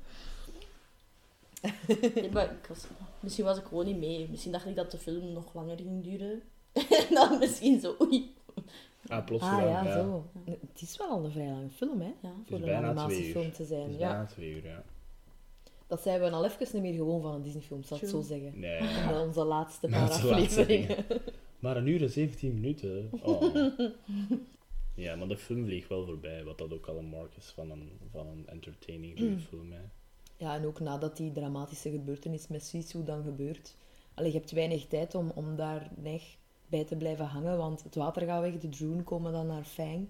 Nee, 2.16 2.32
maar 2.32 2.44
ik 2.52 2.66
was, 2.68 2.84
misschien 3.20 3.46
was 3.46 3.58
ik 3.58 3.66
gewoon 3.66 3.86
niet 3.86 3.98
mee. 3.98 4.28
Misschien 4.30 4.52
dacht 4.52 4.66
ik 4.66 4.76
dat 4.76 4.92
de 4.92 4.98
film 4.98 5.34
nog 5.34 5.54
langer 5.54 5.78
ging 5.78 6.04
duren. 6.04 6.42
en 7.00 7.06
dan 7.14 7.40
misschien 7.40 7.80
zo. 7.80 7.96
Oei. 8.02 8.36
Ah, 9.08 9.26
plots 9.26 9.44
Ah 9.44 9.60
ja, 9.62 9.92
zo. 9.94 10.26
Het 10.46 10.82
is 10.82 10.98
wel 10.98 11.08
al 11.10 11.24
een 11.26 11.32
vrij 11.32 11.48
lange 11.48 11.70
film, 11.70 12.02
hè. 12.02 12.14
Ja. 12.22 12.32
Voor 12.48 12.62
een 12.62 12.74
animatiefilm 12.86 13.52
te 13.52 13.58
Het 13.62 13.68
zijn. 13.68 13.90
is 13.90 13.98
Ja. 13.98 14.08
bijna 14.10 14.26
twee 14.26 14.50
uur, 14.52 14.66
ja. 14.66 14.84
Dat 15.88 16.02
zijn 16.02 16.22
we 16.22 16.30
al 16.30 16.46
even 16.46 16.68
niet 16.74 16.82
meer 16.82 16.94
gewoon 16.94 17.22
van 17.22 17.34
een 17.34 17.42
Disney-film, 17.42 17.84
zal 17.84 17.98
ik 18.02 18.08
zo 18.10 18.22
zeggen. 18.22 18.60
Nee. 18.60 18.82
Onze 19.26 19.44
laatste 19.44 19.88
paar 19.92 20.10
afleveringen. 20.12 21.06
Maar 21.62 21.78
een 21.78 21.88
uur 21.88 22.02
en 22.02 22.10
17 22.10 22.54
minuten. 22.54 23.10
Oh. 23.24 23.56
Ja, 24.96 25.16
maar 25.16 25.28
de 25.28 25.38
film 25.38 25.66
vliegt 25.66 25.90
wel 25.90 26.06
voorbij, 26.06 26.44
wat 26.44 26.58
dat 26.58 26.74
ook 26.74 26.86
al 26.88 26.98
een 26.98 27.06
mark 27.06 27.36
is 27.38 27.52
van 27.56 27.72
een, 27.72 27.90
van 28.12 28.28
een 28.28 28.48
entertaining 28.48 29.18
goede 29.20 29.40
film. 29.40 29.72
Hè. 29.72 29.80
Ja, 30.38 30.56
en 30.56 30.66
ook 30.66 30.80
nadat 30.80 31.18
die 31.18 31.32
dramatische 31.32 31.90
gebeurtenis 31.90 32.48
met 32.48 32.64
Sisu 32.66 33.04
dan 33.04 33.24
gebeurt. 33.24 33.76
Allee, 34.14 34.32
je 34.32 34.38
hebt 34.38 34.52
weinig 34.52 34.88
tijd 34.88 35.16
om, 35.16 35.32
om 35.36 35.56
daar 35.56 35.90
echt 36.04 36.38
bij 36.68 36.84
te 36.86 36.96
blijven 36.96 37.26
hangen, 37.26 37.58
want 37.58 37.84
het 37.84 37.96
water 37.96 38.22
gaat 38.26 38.42
weg, 38.42 38.58
de 38.58 38.70
Droon 38.70 39.04
komen 39.04 39.32
dan 39.32 39.48
naar 39.48 39.64
Fang. 39.64 40.08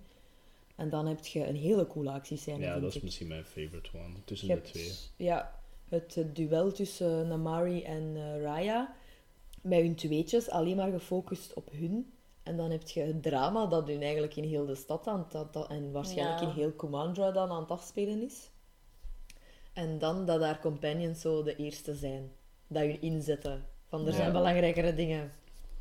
En 0.75 0.89
dan 0.89 1.07
heb 1.07 1.25
je 1.25 1.47
een 1.47 1.55
hele 1.55 1.87
coole 1.87 2.11
actiescène, 2.11 2.59
Ja, 2.59 2.69
vind 2.71 2.81
dat 2.81 2.89
is 2.89 2.95
ik. 2.97 3.03
misschien 3.03 3.27
mijn 3.27 3.45
favorite 3.45 3.89
one. 3.97 4.13
Tussen 4.25 4.47
Je 4.47 4.53
de 4.53 4.59
hebt, 4.61 4.73
twee. 4.73 4.91
Ja, 5.27 5.59
het 5.89 6.17
eh, 6.17 6.25
duel 6.33 6.71
tussen 6.71 7.27
Namari 7.27 7.83
en 7.83 8.11
eh, 8.15 8.41
Raya. 8.41 8.95
Met 9.61 9.79
hun 9.79 9.95
tweetjes, 9.95 10.49
alleen 10.49 10.75
maar 10.75 10.91
gefocust 10.91 11.53
op 11.53 11.69
hun. 11.71 12.13
En 12.43 12.57
dan 12.57 12.71
heb 12.71 12.87
je 12.89 12.99
het 13.01 13.23
drama 13.23 13.65
dat 13.65 13.87
hun 13.87 14.01
eigenlijk 14.01 14.35
in 14.35 14.43
heel 14.43 14.65
de 14.65 14.75
stad 14.75 15.07
aan 15.07 15.19
het, 15.19 15.31
dat- 15.31 15.53
dat- 15.53 15.69
en 15.69 15.91
waarschijnlijk 15.91 16.39
Ja. 16.41 16.47
in 16.47 16.53
heel 16.53 16.71
Kumandra 16.71 17.31
dan 17.31 17.49
aan 17.51 17.61
het 17.61 17.71
afspelen 17.71 18.21
is. 18.21 18.49
En 19.73 19.99
dan 19.99 20.25
dat 20.25 20.41
haar 20.41 20.59
companions 20.61 21.21
zo 21.21 21.43
de 21.43 21.55
eerste 21.55 21.95
zijn. 21.95 22.31
dat 22.67 22.81
hun 22.83 23.01
inzetten. 23.01 23.65
Van 23.87 24.01
er 24.01 24.07
Ja. 24.07 24.13
zijn 24.13 24.31
belangrijkere 24.31 24.95
dingen. 24.95 25.31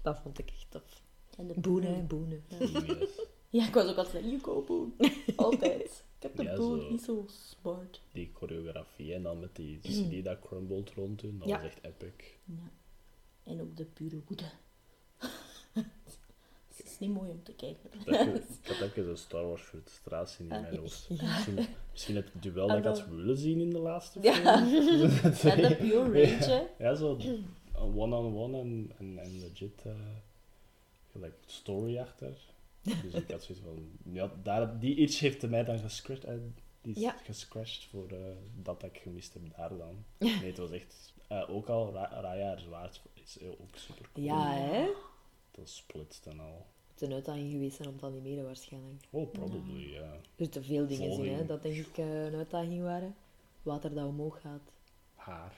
Dat 0.02 0.18
vond 0.22 0.38
ik 0.38 0.50
echt 0.50 0.66
tof. 0.70 1.02
En 1.36 1.46
de 1.46 1.60
Boenen, 1.60 2.06
boenen. 2.06 2.44
Yes. 2.58 3.08
Ja, 3.48 3.66
ik 3.66 3.74
was 3.74 3.90
ook 3.90 3.96
altijd 3.96 4.24
you 4.24 4.38
go 4.40 4.62
boen. 4.66 4.94
Altijd. 5.36 6.04
Ik 6.16 6.22
heb 6.22 6.36
de 6.36 6.42
Ja, 6.42 6.56
boen 6.56 6.90
niet 6.90 7.02
zo 7.02 7.24
smart. 7.28 8.00
Die 8.12 8.30
choreografie 8.34 9.14
en 9.14 9.22
dan 9.22 9.40
met 9.40 9.56
die 9.56 9.78
CD 9.80 10.24
dat 10.24 10.38
crumbled 10.40 10.90
rond 10.90 11.18
toen, 11.18 11.38
dat 11.38 11.48
Ja. 11.48 11.56
was 11.56 11.66
echt 11.66 11.78
epic. 11.84 12.12
Ja. 12.44 12.54
En 13.44 13.60
ook 13.60 13.76
de 13.76 13.84
pure 13.84 14.20
woede. 14.26 14.44
Het 16.76 16.88
is 16.88 16.98
niet 16.98 17.10
mooi 17.10 17.30
om 17.30 17.42
te 17.42 17.52
kijken. 17.52 17.90
Ik 17.92 18.06
had 18.06 18.78
had 18.78 18.80
even 18.96 19.08
een 19.08 19.16
Star 19.16 19.46
Wars 19.46 19.62
frustratie 19.62 20.44
in 20.44 20.52
Ah, 20.52 20.60
mijn 20.60 20.76
hoofd. 20.76 21.10
Misschien, 21.10 21.66
misschien 21.92 22.16
het 22.16 22.30
duel 22.40 22.66
dat 22.68 22.76
ik 22.78 22.84
Ah, 22.86 22.90
had 22.98 23.06
willen 23.08 23.36
zien 23.38 23.60
in 23.60 23.70
de 23.70 23.78
laatste 23.78 24.20
film. 24.20 24.34
Ja, 25.62 25.68
de 25.68 25.76
pure 25.76 26.24
rage. 26.24 26.68
Ja, 26.78 26.94
zo 26.94 27.18
one-on-one 27.74 28.58
en, 28.60 28.92
en, 28.98 29.18
en 29.18 29.38
legit 29.38 29.82
uh, 29.86 29.92
gelijk 31.10 31.34
story 31.46 31.98
achter. 31.98 32.36
Dus 32.82 33.12
ik 33.14 33.30
had 33.30 33.42
zoiets 33.42 33.64
van, 33.64 33.90
ja, 34.12 34.30
daar, 34.42 34.78
die 34.78 34.94
iets 34.96 35.18
heeft 35.18 35.48
mij 35.48 35.64
dan 35.64 35.78
gescratcht, 35.78 36.24
eh, 36.24 36.34
die 36.82 36.94
is 36.94 37.00
Ja. 37.00 37.16
gescratcht 37.24 37.84
voor 37.84 38.08
eh, 38.10 38.16
dat 38.62 38.82
ik 38.82 38.98
gemist 39.02 39.32
heb 39.34 39.42
daar 39.56 39.76
dan. 39.76 40.04
Nee, 40.18 40.32
het 40.44 40.58
was 40.58 40.70
echt, 40.70 41.14
eh, 41.28 41.50
ook 41.50 41.68
al, 41.68 41.92
Ra 41.92 42.20
Raya 42.20 42.46
haar 42.46 42.60
zwaard 42.60 43.00
is 43.36 43.38
eh, 43.42 43.48
ook 43.60 43.76
super 43.76 44.08
cool. 44.12 44.26
Ja, 44.26 44.52
hè? 44.52 44.90
Dat 45.50 45.68
splitst 45.68 46.26
en 46.26 46.40
al. 46.40 46.66
Het 46.92 47.02
is 47.02 47.08
een 47.08 47.14
uitdaging 47.14 47.50
geweest 47.52 47.76
zijn 47.76 47.88
om 47.88 47.98
te 47.98 48.06
animeren 48.06 48.44
waarschijnlijk. 48.44 49.04
Oh, 49.10 49.30
probably, 49.30 49.92
ja. 49.92 50.12
Er 50.12 50.20
zitten 50.36 50.64
veel 50.64 50.86
dingen 50.86 51.10
in, 51.10 51.34
hè, 51.34 51.46
dat 51.46 51.62
denk 51.62 51.76
ik 51.76 51.98
eh, 51.98 52.24
een 52.24 52.34
uitdaging 52.34 52.82
waren. 52.82 53.14
Water 53.62 53.94
dat 53.94 54.06
omhoog 54.06 54.40
gaat. 54.40 54.72
Haar. 55.14 55.54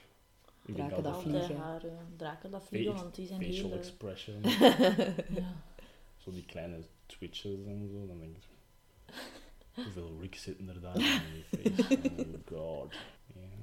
Ik 0.64 0.74
Draken 0.74 1.02
dat 1.02 1.12
dat 1.12 1.22
vliegen. 1.22 1.56
Haar, 1.56 1.84
eh, 1.84 1.92
draken 2.16 2.50
dat 2.50 2.64
vliegen, 2.64 2.94
want 2.94 3.14
die 3.14 3.26
zijn 3.26 3.42
facial 3.42 3.68
heel... 3.68 3.72
eh, 3.72 3.78
expression. 3.78 4.42
Ja. 5.40 5.62
Zo 6.16 6.30
die 6.30 6.44
kleine 6.44 6.84
twitches 7.06 7.64
en 7.64 7.88
zo, 7.88 8.06
dan 8.06 8.18
denk 8.18 8.36
ik... 8.36 8.42
Hoeveel 9.84 10.18
Rick 10.20 10.34
zitten 10.34 10.68
er 10.68 10.80
daar 10.80 10.96
in 10.96 11.20
die 11.32 11.72
face? 11.72 11.98
Oh 12.20 12.58
god. 12.58 12.94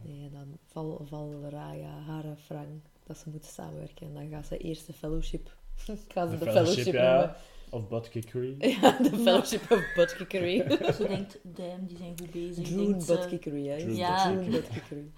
Nee, 0.10 0.30
dan 0.30 0.58
val, 0.66 1.06
val 1.06 1.50
Raya, 1.50 2.00
haar 2.00 2.26
en 2.26 2.38
Frank, 2.38 2.86
dat 3.04 3.18
ze 3.18 3.30
moeten 3.30 3.50
samenwerken. 3.50 4.08
En 4.08 4.14
dan 4.14 4.30
gaan 4.30 4.44
ze 4.44 4.58
eerst 4.58 4.86
de 4.86 4.94
fellowship... 4.94 5.50
Ik 5.88 6.12
ga 6.14 6.28
ze 6.28 6.38
de, 6.38 6.52
fellowship, 6.52 6.94
ja. 6.94 7.38
Of 7.70 7.88
buttkickery. 7.88 8.56
Ja, 8.82 8.98
de 8.98 9.10
fellowship 9.10 9.72
of 9.72 9.94
Buttkickery. 9.96 10.58
Ze 10.94 11.06
denkt, 11.08 11.38
damn, 11.42 11.86
die 11.86 11.98
zijn 11.98 12.18
goed 12.20 12.32
bezig. 12.32 12.68
Droon 12.68 13.06
Buttkickery, 13.06 13.68
hè. 13.68 13.76
Ja. 13.76 14.32
Droon 14.32 14.50
Buttkickery. 14.50 15.12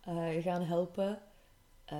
Eh, 0.00 0.42
gaan 0.42 0.62
helpen. 0.62 1.18
Eh, 1.84 1.98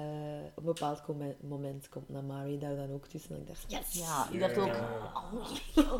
op 0.55 0.57
een 0.57 0.65
bepaald 0.65 1.03
moment 1.41 1.89
komt 1.89 2.09
Namari 2.09 2.59
daar 2.59 2.77
dan 2.77 2.93
ook 2.93 3.07
tussen. 3.07 3.35
En 3.35 3.41
ik 3.41 3.47
dacht, 3.47 3.65
yes! 3.69 3.93
Ja, 3.93 4.29
ik 4.33 4.41
dacht 4.41 4.59
ook... 4.59 4.75
Oh, 5.75 5.99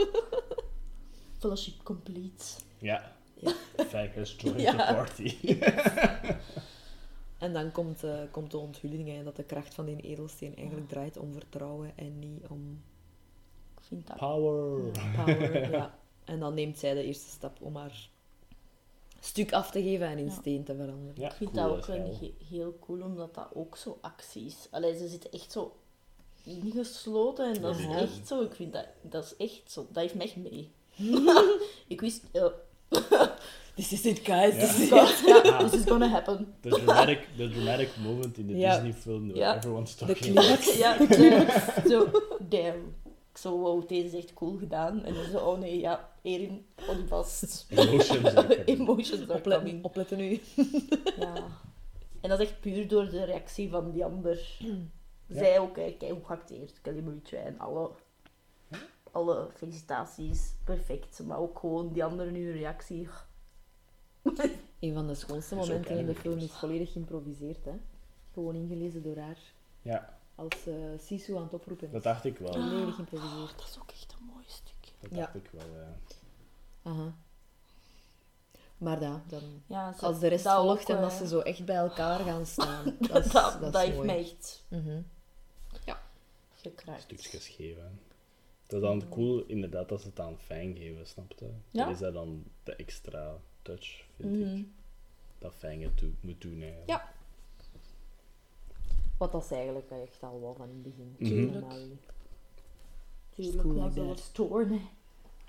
Fellowship 1.39 1.83
complete. 1.83 2.45
Ja. 2.79 3.13
Joined 4.37 4.61
Ja. 4.61 4.71
the 4.73 4.95
party. 4.95 5.37
En 7.39 7.53
dan 7.53 7.73
komt, 7.73 8.05
eh, 8.05 8.19
komt 8.31 8.51
de 8.51 8.57
onthulling 8.59 9.09
hè, 9.09 9.23
dat 9.23 9.37
de 9.37 9.45
kracht 9.45 9.75
van 9.75 9.85
die 9.85 10.01
edelsteen 10.01 10.57
eigenlijk 10.57 10.89
draait 10.89 11.17
om 11.17 11.33
vertrouwen 11.33 11.93
en 11.97 12.19
niet 12.19 12.47
om 12.49 12.83
Ik 13.77 13.83
vind 13.83 14.07
dat... 14.07 14.17
Power. 14.17 14.91
power. 15.17 15.71
ja. 15.77 15.99
En 16.25 16.41
dan 16.41 16.55
neemt 16.55 16.79
zij 16.79 16.95
de 16.95 17.03
eerste 17.05 17.29
stap 17.31 17.57
om 17.61 17.77
haar 17.77 18.09
stuk 19.21 19.53
af 19.53 19.71
te 19.71 19.83
geven 19.83 20.07
en 20.07 20.19
in 20.19 20.25
Ja. 20.25 20.31
steen 20.31 20.65
te 20.65 20.75
veranderen. 20.75 21.15
Ja, 21.21 21.29
Ik 21.31 21.35
vind 21.35 21.51
cool 21.51 21.69
dat 21.69 21.77
ook 21.77 21.87
he- 21.97 22.35
heel 22.49 22.79
cool, 22.81 23.03
omdat 23.03 23.35
dat 23.35 23.49
ook 23.55 23.77
zo 23.77 23.99
actie 24.01 24.45
is. 24.47 24.69
Allee, 24.71 24.97
ze 24.97 25.09
zitten 25.09 25.31
echt 25.33 25.53
zo 25.53 25.77
ingesloten 26.45 27.55
en 27.55 27.61
dat 27.63 27.79
is 27.79 27.85
Ja. 27.85 27.99
echt 27.99 28.27
zo. 28.27 28.43
Ik 28.43 28.55
vind 28.55 28.73
dat, 28.73 28.87
dat 29.03 29.25
is 29.25 29.37
echt 29.37 29.71
zo. 29.73 29.87
Dat 29.93 30.03
heeft 30.03 30.15
me 30.15 30.23
echt 30.23 30.37
mee. 30.37 30.71
ik 31.95 32.01
wist, 32.01 32.23
ja, 32.33 32.53
This 33.77 33.93
is 33.93 34.07
it, 34.07 34.25
guys. 34.25 34.55
This 34.55 34.79
is 34.79 34.91
it. 34.93 35.45
ja, 35.45 35.59
this 35.69 35.73
is 35.73 35.85
gonna 35.85 36.09
happen. 36.09 36.55
The 36.61 36.69
dramatic, 36.69 37.27
the 37.37 37.49
dramatic 37.49 37.89
moment 37.99 38.39
in 38.39 38.47
the. 38.47 38.55
Disney 38.55 38.93
film 38.93 39.33
where 39.33 39.57
everyone's 39.57 39.97
De 39.97 40.07
talking 40.07 40.35
climax. 40.35 40.77
Ja, 40.79 40.99
ik- 40.99 41.83
zo, 41.91 42.11
damn. 42.49 42.95
Ik 43.31 43.41
zo, 43.41 43.59
wow, 43.59 43.89
deze 43.89 44.07
is 44.07 44.15
echt 44.15 44.35
cool 44.35 44.57
gedaan. 44.59 45.05
En 45.05 45.15
dan 45.15 45.25
zo, 45.25 45.39
oh 45.39 45.59
nee, 45.59 45.81
ja, 45.81 46.09
Erin, 46.23 46.67
hou 46.85 46.97
die 46.97 47.07
vast. 47.07 47.67
Emotions. 47.69 48.33
Emotions 48.65 49.27
Opletten, 49.29 49.79
opletten 49.83 50.17
nu. 50.19 50.41
Ja. 51.19 51.35
En 52.21 52.29
dat 52.31 52.41
is 52.41 52.47
echt 52.49 52.61
puur 52.61 52.89
door 52.89 53.09
de 53.11 53.25
reactie 53.25 53.71
van 53.71 53.91
die 53.91 54.05
ander. 54.05 54.59
Zij 55.29 55.59
ook, 55.59 55.75
kijk 55.75 56.03
hoe 56.11 56.25
geacteerd. 56.25 56.81
Kelly 56.83 57.01
Marie 57.01 57.37
en 57.45 57.59
alle, 57.59 57.91
alle 59.15 59.49
felicitaties, 59.55 60.53
perfect. 60.65 61.21
Maar 61.25 61.39
ook 61.39 61.59
gewoon 61.59 61.93
die 61.93 62.05
andere 62.05 62.31
nu 62.31 62.53
reactie. 62.53 63.09
Een 64.81 64.95
van 64.95 65.07
de 65.07 65.15
schoonste 65.15 65.55
momenten 65.55 65.99
in 65.99 66.07
de 66.07 66.15
film 66.15 66.39
is 66.39 66.51
volledig 66.53 66.93
geïmproviseerd. 66.93 67.65
Hè? 67.65 67.73
Gewoon 68.33 68.55
ingelezen 68.55 69.03
door 69.03 69.17
haar. 69.19 69.39
Ja, 69.83 70.19
Als 70.35 70.67
eh 70.67 70.75
Sisu 70.99 71.37
aan 71.37 71.43
het 71.43 71.55
oproepen 71.55 71.87
is. 71.87 71.93
dat 71.93 72.03
dacht 72.03 72.25
ik 72.25 72.39
wel. 72.39 72.53
Volledig 72.53 72.95
geïmproviseerd. 72.95 73.59
Dat 73.59 73.69
is 73.69 73.79
ook 73.81 73.91
echt 73.91 74.15
een 74.19 74.27
mooi 74.33 74.45
stuk. 74.47 74.93
Dat 75.01 75.11
Ja. 75.11 75.17
dacht 75.17 75.35
ik 75.35 75.51
wel, 75.53 75.67
ja. 75.75 75.97
Aha. 76.83 77.13
Maar 78.79 79.01
ja, 79.01 79.23
dan, 79.27 79.63
Ja, 79.67 79.93
ze- 79.93 80.07
als 80.07 80.19
de 80.19 80.27
rest 80.29 80.49
volgt 80.49 80.83
ook, 80.83 80.89
en 80.97 81.01
dat 81.03 81.13
eh, 81.13 81.19
ze 81.19 81.27
zo 81.29 81.39
echt 81.41 81.65
bij 81.65 81.77
elkaar 81.77 82.19
gaan 82.21 82.47
staan. 82.47 82.85
Dat, 82.85 83.09
Dat, 83.13 83.25
is, 83.27 83.33
dat, 83.33 83.61
dat, 83.61 83.75
is 83.75 83.81
heeft 83.81 83.95
mooi. 83.95 84.07
mij 84.07 84.19
echt 84.21 84.65
Mhm. 84.69 85.01
gekraakt. 86.55 87.03
Stukjes 87.03 87.49
geven. 87.49 88.01
Het 88.65 88.73
is 88.73 88.81
dan 88.81 89.09
cool, 89.09 89.45
inderdaad, 89.47 89.89
dat 89.89 90.01
ze 90.01 90.07
het 90.09 90.21
aan 90.21 90.39
fijn 90.39 90.77
geven, 90.77 91.07
snap 91.07 91.33
je? 91.39 91.51
Ja. 91.71 91.85
Dat 91.85 91.95
is 91.95 92.01
dat 92.01 92.13
dan 92.15 92.45
de 92.63 92.77
extra 92.77 93.37
touch, 93.63 94.05
vind 94.17 94.35
ik. 94.35 94.41
Mhm. 94.41 94.63
Dat 95.39 95.55
fijn 95.55 95.83
het 95.83 95.97
toe- 95.97 96.11
moet 96.21 96.41
doen, 96.41 96.61
eigenlijk. 96.63 96.89
Ja. 96.89 97.13
Wat 99.19 99.33
dat 99.33 99.45
ze 99.45 99.55
eigenlijk 99.55 99.91
echt 99.91 100.23
al 100.23 100.41
wel 100.41 100.55
van 100.55 100.69
in 100.69 100.75
het 100.75 100.83
begin. 100.83 101.15
Mhm. 101.19 101.29
Tuurlijk. 101.29 101.67
Maar- 101.67 101.79
Tuurlijk, 103.31 103.63
dat 103.95 103.95
was 104.07 104.33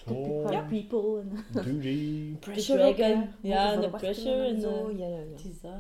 Oh, 0.08 0.52
ja. 0.52 0.62
people. 0.62 1.20
En, 1.20 1.46
duty. 1.64 2.36
Pressure 2.40 2.78
The 2.80 2.86
ook, 2.86 2.98
hè. 2.98 3.12
dragon. 3.12 3.30
Ja, 3.42 3.76
de 3.76 3.90
pressure 3.90 4.48
en 4.48 4.62
zo. 4.62 4.88
de- 4.88 4.98
Ja, 4.98 5.08
ja, 5.08 5.18
ja. 5.18 5.32
het 5.32 5.46
is 5.46 5.62
dat. 5.62 5.72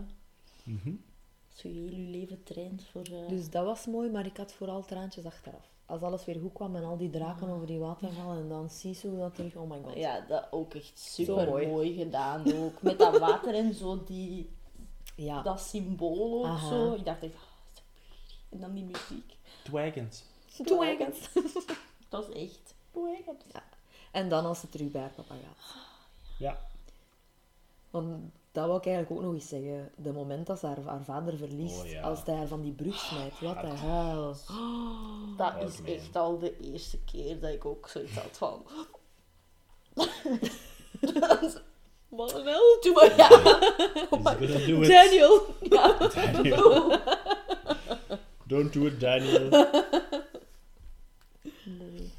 Mhm. 0.63 0.89
Als 1.51 1.61
je 1.61 1.67
heel 1.69 1.89
je 1.89 1.97
leven 2.09 2.43
traint 2.43 2.83
voor... 2.83 3.01
eh, 3.01 3.29
Dus 3.29 3.49
dat 3.49 3.65
was 3.65 3.85
mooi, 3.85 4.09
maar 4.09 4.25
ik 4.25 4.37
had 4.37 4.53
vooral 4.53 4.85
traantjes 4.85 5.25
achteraf. 5.25 5.73
Als 5.85 6.01
alles 6.01 6.25
weer 6.25 6.39
goed 6.39 6.53
kwam 6.53 6.75
en 6.75 6.83
al 6.83 6.97
die 6.97 7.09
draken 7.09 7.49
over 7.49 7.67
die 7.67 7.79
watervallen 7.79 8.37
en 8.37 8.49
dan 8.49 8.69
Sisu 8.69 9.17
dat 9.17 9.35
terug, 9.35 9.55
oh 9.55 9.69
my 9.69 9.81
god. 9.83 9.95
Ja, 9.95 10.19
dat 10.27 10.47
ook 10.51 10.73
echt 10.73 10.99
super 10.99 11.47
mooi. 11.47 11.67
mooi. 11.67 11.93
gedaan 11.93 12.53
ook. 12.63 12.81
Met 12.81 12.99
dat 12.99 13.17
water 13.19 13.55
en 13.55 13.73
zo, 13.73 14.03
die, 14.03 14.49
Ja. 15.15 15.41
dat 15.41 15.59
symbool 15.61 16.39
ook 16.39 16.45
Aha. 16.45 16.67
zo. 16.69 16.93
Ik 16.93 17.05
dacht 17.05 17.23
echt, 17.23 17.33
ah. 17.35 17.41
En 18.49 18.59
dan 18.59 18.73
die 18.73 18.83
muziek. 18.83 19.35
Dragons. 19.63 20.23
Dragons. 20.63 21.29
Dat 22.09 22.29
is 22.29 22.43
echt. 22.43 22.75
Dragons. 22.91 23.43
En 24.11 24.29
dan 24.29 24.45
als 24.45 24.59
ze 24.59 24.69
terug 24.69 24.91
bij 24.91 25.11
papa 25.15 25.35
gaat. 25.35 25.75
Ja. 26.37 26.57
Want 27.89 28.31
dat 28.55 28.65
wou 28.65 28.77
ik 28.77 28.85
eigenlijk 28.85 29.15
ook 29.15 29.25
nog 29.25 29.33
eens 29.33 29.47
zeggen. 29.47 29.91
De 29.95 30.11
moment 30.11 30.47
dat 30.47 30.59
ze 30.59 30.65
haar, 30.65 30.81
haar 30.85 31.03
vader 31.03 31.37
verliest, 31.37 31.83
Oh, 31.83 31.89
ja. 31.89 32.01
als 32.01 32.19
hij 32.25 32.35
haar 32.35 32.47
van 32.47 32.61
die 32.61 32.71
brug 32.71 32.99
smijt, 32.99 33.39
wat 33.39 33.61
de 33.61 33.67
hel. 33.67 34.35
Dat 35.37 35.53
Oh, 35.55 35.61
is 35.67 35.81
man. 35.81 35.87
echt 35.87 36.15
al 36.15 36.39
de 36.39 36.57
eerste 36.59 36.97
keer 37.03 37.39
dat 37.39 37.51
ik 37.51 37.65
ook 37.65 37.87
zoiets 37.89 38.13
had 38.15 38.37
van... 38.37 38.65
Wat 42.09 42.33
een 42.33 42.45
hel, 42.45 42.77
doe 42.81 42.93
maar 42.93 43.17
ja. 43.17 43.27
Gonna 44.09 44.65
do 44.65 44.81
it. 44.81 44.87
Daniel! 44.87 45.45
Daniel. 46.13 46.99
Don't 48.43 48.73
do 48.73 48.85
it, 48.85 48.99
Daniel. 48.99 49.49
Nee. 51.63 52.13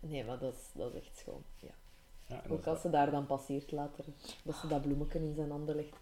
Nee, 0.00 0.24
maar 0.24 0.38
dat 0.38 0.52
is, 0.52 0.60
dat 0.74 0.94
is 0.94 1.00
echt 1.00 1.18
schoon. 1.18 1.42
Ja. 2.26 2.42
En 2.44 2.50
Ook 2.50 2.66
als 2.66 2.80
ze 2.80 2.90
daar 2.90 3.10
dan 3.10 3.26
passeert 3.26 3.72
later, 3.72 4.04
dat 4.42 4.54
ze 4.54 4.66
dat 4.66 4.82
bloemetje 4.82 5.18
in 5.18 5.34
zijn 5.34 5.50
handen 5.50 5.74
legt. 5.76 5.96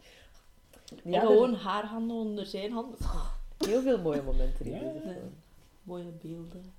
en 1.04 1.10
Ja, 1.10 1.20
gewoon 1.20 1.54
haar 1.54 1.84
handen 1.86 2.16
onder 2.16 2.46
zijn 2.46 2.72
handen. 2.72 2.98
heel 3.66 3.82
veel 3.82 3.98
mooie 4.00 4.22
momenten 4.22 4.66
in 4.66 4.72
Ja, 4.72 5.00
film. 5.00 5.34
Mooie 5.82 6.12
beelden. 6.22 6.72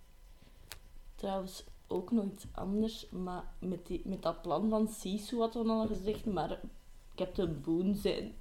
Trouwens, 1.16 1.64
ook 1.88 2.12
nog 2.12 2.26
iets 2.26 2.46
anders, 2.52 3.10
maar 3.10 3.44
met, 3.60 3.86
die, 3.88 4.02
met 4.04 4.22
dat 4.22 4.42
plan 4.42 4.70
van 4.70 4.88
Sisu 4.88 5.38
hadden 5.40 5.64
we 5.64 5.70
al 5.72 5.88
gezegd, 5.88 6.26
maar 6.26 6.60
Captain 7.16 7.62
Boone 7.62 7.94
zijn 7.96 8.36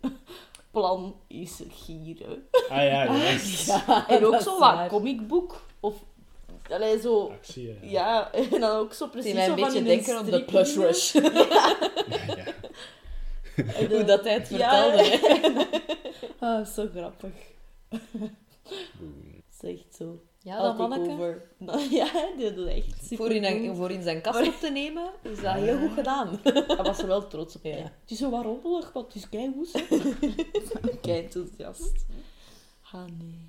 plan 0.70 1.14
is 1.26 1.62
gieren. 1.68 2.46
Ah 2.68 2.76
ja, 2.76 3.04
juist. 3.16 3.66
Ja, 3.66 4.08
En 4.08 4.24
ook 4.26 4.40
zo 4.40 4.58
wat 4.58 4.88
comicboek, 4.88 5.62
of 5.80 6.04
allee, 6.70 7.00
zo, 7.00 7.28
Actie, 7.28 7.66
ja. 7.66 7.76
ja, 7.82 8.32
en 8.52 8.60
dan 8.60 8.62
ook 8.76 8.92
zo 8.92 9.06
precies 9.08 9.32
een 9.32 9.40
zo 9.40 9.46
van 9.46 9.54
beetje 9.54 9.70
in 9.72 9.76
een 9.78 9.84
denken 9.84 10.16
aan 10.16 10.24
de 10.24 10.44
Plush. 10.44 10.74
Rush. 10.76 11.12
Ja, 11.18 11.24
ja. 12.36 13.86
Hoe 13.88 14.04
dat 14.04 14.24
hij 14.24 14.32
het 14.32 14.48
Ja. 14.48 14.92
vertelde. 14.92 15.66
Ah, 16.38 16.66
zo 16.66 16.88
grappig. 16.94 17.32
Zegt 19.60 19.94
zo. 19.96 20.22
Ja, 20.42 20.62
dat 20.62 20.78
manneke. 20.78 21.10
over. 21.12 21.42
Ja, 21.90 22.10
dit 22.36 22.56
is 22.56 22.66
echt 22.66 23.04
super 23.04 23.16
Voor 23.16 23.30
in, 23.32 23.62
cool. 23.62 23.74
voor 23.74 23.90
in 23.90 24.02
zijn 24.02 24.20
kast 24.20 24.46
op 24.48 24.54
te 24.60 24.70
nemen, 24.70 25.10
is 25.22 25.40
dat 25.40 25.54
heel 25.54 25.78
goed 25.78 25.90
gedaan. 25.92 26.40
Hij 26.42 26.76
was 26.82 26.98
er 26.98 27.06
wel 27.06 27.26
trots 27.26 27.56
op. 27.56 27.64
Ja. 27.64 27.76
Ja. 27.76 27.82
Het 27.82 28.10
is 28.10 28.18
zo 28.18 28.30
wat 28.30 28.44
rommelig, 28.44 28.92
want 28.92 29.06
het 29.06 29.14
is 29.22 29.28
keigoed. 29.28 29.70
Kei 31.00 31.22
enthousiast. 31.22 32.06
Ah, 32.92 33.04
nee. 33.18 33.48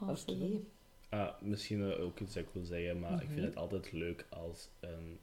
Ah, 0.00 0.08
Oké. 0.08 0.18
sorry. 0.26 0.60
Ah, 1.08 1.28
misschien 1.40 1.82
ook 1.94 2.20
iets 2.20 2.34
dat 2.34 2.42
ik 2.42 2.48
wil 2.52 2.64
zeggen, 2.64 2.98
maar 3.00 3.12
ik 3.12 3.22
Mhm. 3.24 3.32
vind 3.32 3.46
het 3.46 3.56
altijd 3.56 3.92
leuk 3.92 4.26
als 4.28 4.68
een 4.80 5.18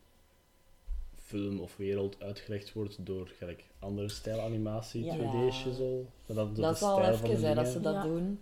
film 1.24 1.60
of 1.60 1.78
wereld 1.78 2.22
uitgelegd 2.24 2.74
wordt 2.74 3.06
door 3.06 3.28
gelijk 3.38 3.64
andere 3.80 4.10
stijl 4.10 4.40
animatie, 4.42 5.04
Ja. 5.04 5.14
2D'tjes 5.16 5.80
al. 5.80 6.10
Maar 6.26 6.36
dat, 6.36 6.56
Dat 6.56 6.80
de 6.80 6.86
even 7.12 7.48
hè, 7.48 7.54
dat 7.56 7.68
ze 7.68 7.82
dat 7.82 7.94
Ja. 7.94 8.04
doen. 8.04 8.40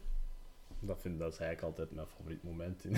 Dat, 0.80 0.98
vind, 1.02 1.20
dat 1.20 1.34
is 1.34 1.40
eigenlijk 1.40 1.78
altijd 1.78 1.95
mijn 1.95 2.07
favoriet 2.18 2.44
moment 2.44 2.84
in, 2.84 2.95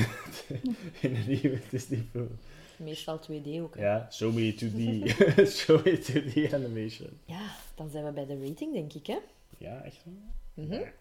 in 1.10 1.16
een 1.16 1.28
nieuwe 1.28 1.60
Disney-film. 1.70 2.30
Meestal 2.78 3.20
2D 3.20 3.48
ook. 3.62 3.76
hè. 3.76 3.82
Ja, 3.82 4.08
show 4.12 4.34
me 4.34 4.54
2D, 4.56 5.10
show 5.60 5.86
me 5.86 5.98
2D 6.02 6.54
animation. 6.54 7.10
Ja, 7.26 7.56
dan 7.76 7.90
zijn 7.90 8.06
we 8.06 8.12
bij 8.12 8.26
de 8.26 8.48
rating, 8.48 8.74
denk 8.74 8.94
ik, 8.94 9.08
hè? 9.08 9.18
Ja, 9.58 9.82
echt 9.84 10.04
wel? 10.06 10.66
Mhm. 10.66 10.74
Ja. 10.74 10.92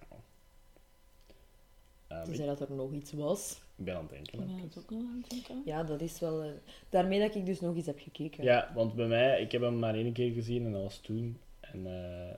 Ehm, 2.14 2.24
Tenzij 2.24 2.44
ik, 2.46 2.58
dat 2.58 2.68
er 2.68 2.74
nog 2.74 2.92
iets 2.92 3.12
was. 3.12 3.60
ik 3.76 3.84
ben 3.84 3.94
aan 3.96 4.00
het 4.02 4.10
denken. 4.10 4.40
Ik 4.40 4.46
ben 4.46 4.58
het 4.58 4.78
ook 4.78 4.90
nog 4.90 5.00
aan 5.00 5.20
het 5.20 5.30
denken. 5.30 5.62
Ja, 5.64 5.82
dat 5.84 6.00
is 6.00 6.20
wel... 6.20 6.42
eh, 6.42 6.50
Daarmee 6.88 7.20
dat 7.20 7.34
ik 7.34 7.46
dus 7.46 7.60
nog 7.60 7.76
eens 7.76 7.86
heb 7.86 7.98
gekeken. 8.00 8.44
Ja, 8.44 8.72
want 8.74 8.94
bij 8.94 9.06
mij, 9.06 9.40
ik 9.40 9.52
heb 9.52 9.60
hem 9.60 9.78
maar 9.78 9.94
één 9.94 10.12
keer 10.12 10.32
gezien 10.32 10.64
en 10.64 10.72
dat 10.72 10.82
was 10.82 10.98
toen. 10.98 11.38
En, 11.60 11.86
eh, 11.86 12.34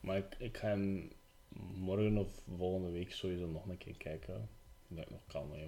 maar 0.00 0.16
ik, 0.16 0.36
ik 0.38 0.56
ga 0.56 0.68
hem 0.68 1.12
morgen 1.74 2.16
of 2.18 2.28
volgende 2.56 2.90
week 2.90 3.12
sowieso 3.12 3.46
nog 3.46 3.66
een 3.68 3.78
keer 3.78 3.96
kijken. 3.96 4.48
Dat 4.88 5.04
ik 5.04 5.10
nog 5.10 5.20
kan, 5.26 5.48
hè. 5.52 5.66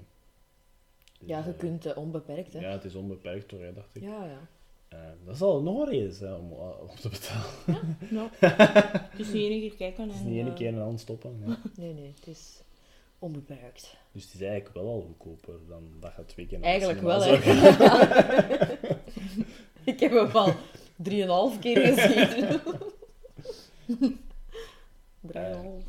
Dus, 1.19 1.29
Ja, 1.29 1.39
je 1.45 1.51
eh, 1.53 1.59
kunt 1.59 1.95
onbeperkt, 1.95 2.53
hè? 2.53 2.61
Ja, 2.61 2.71
het 2.71 2.85
is 2.85 2.95
onbeperkt 2.95 3.51
hè, 3.51 3.73
dacht 3.73 3.95
ik. 3.97 4.03
Ja, 4.03 4.25
ja. 4.25 4.49
Eh, 4.89 4.99
dat 5.27 5.37
zal 5.37 5.63
nog 5.63 5.79
een 5.81 5.89
reden 5.89 6.13
zijn 6.15 6.35
om, 6.35 6.53
om 6.53 6.97
te 7.01 7.09
betalen. 7.09 7.97
Nou, 8.11 8.29
dus 9.17 9.33
niet 9.33 9.51
één 9.51 9.61
keer 9.61 9.77
kijken 9.77 10.03
en... 10.03 10.09
Het 10.09 10.19
is 10.19 10.25
niet 10.25 10.45
één 10.47 10.55
keer 10.55 10.69
en 10.69 10.75
dan 10.75 10.99
stoppen. 10.99 11.43
Ja. 11.47 11.59
Nee, 11.77 11.93
nee, 11.95 12.13
het 12.17 12.27
is 12.27 12.63
onbeperkt. 13.21 13.97
Dus 14.13 14.25
het 14.25 14.35
is 14.35 14.41
eigenlijk 14.41 14.75
wel 14.75 14.87
al 14.87 15.01
goedkoper 15.01 15.55
dan 15.69 15.83
dat 16.01 16.13
je 16.17 16.25
twee 16.25 16.47
keer 16.47 16.61
Eigenlijk 16.61 17.01
wel, 17.01 17.23
hè. 17.23 17.33
ik 19.93 20.01
heb 20.01 20.13
hem 20.13 20.31
al 20.33 20.53
drieënhalf 20.97 21.59
keer 21.59 21.87
gezien. 21.95 22.61
Drieënhalf. 25.21 25.83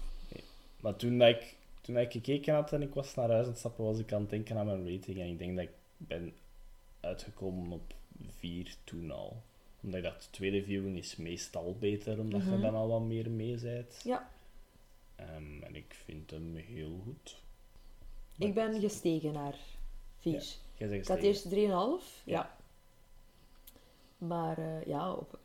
Maar 0.79 0.95
toen, 0.95 1.17
dat 1.17 1.29
ik, 1.29 1.55
toen 1.81 1.93
dat 1.95 2.03
ik 2.03 2.11
gekeken 2.11 2.53
had 2.53 2.73
en 2.73 2.81
ik 2.81 2.93
was 2.93 3.15
naar 3.15 3.29
huis 3.29 3.43
aan 3.43 3.49
het 3.49 3.59
stappen, 3.59 3.83
was 3.83 3.99
ik 3.99 4.13
aan 4.13 4.21
het 4.21 4.29
denken 4.29 4.57
aan 4.57 4.65
mijn 4.65 4.91
rating. 4.95 5.19
En 5.19 5.27
ik 5.27 5.37
denk 5.37 5.55
dat 5.55 5.65
ik 5.65 5.71
ben 5.97 6.33
uitgekomen 6.99 7.71
op 7.71 7.93
4 8.39 8.75
toen 8.83 9.11
al. 9.11 9.41
Omdat 9.83 9.97
ik 9.99 10.05
dacht, 10.05 10.23
de 10.23 10.29
tweede 10.31 10.63
viewing 10.63 10.97
is 10.97 11.15
meestal 11.15 11.75
beter, 11.79 12.19
omdat 12.19 12.41
je 12.41 12.49
Mhm. 12.49 12.61
dan 12.61 12.75
al 12.75 12.87
wat 12.87 13.01
meer 13.01 13.29
mee 13.29 13.57
bent. 13.61 14.01
Ja. 14.03 14.29
Ehm, 15.21 15.63
en 15.63 15.75
ik 15.75 15.93
vind 16.05 16.31
hem 16.31 16.55
heel 16.55 16.99
goed. 17.03 17.41
Ik 18.37 18.53
ben 18.53 18.79
gestegen 18.79 19.33
naar 19.33 19.55
4. 20.19 20.31
Jij 20.77 20.87
zegt 20.87 21.01
Ik 21.01 21.07
had 21.07 21.17
eerst 21.19 21.49
3,5. 21.49 21.53
Ja. 21.55 21.99
Ja. 22.25 22.55
Maar 24.17 24.57
eh, 24.57 24.85
ja, 24.85 25.13
op, 25.13 25.39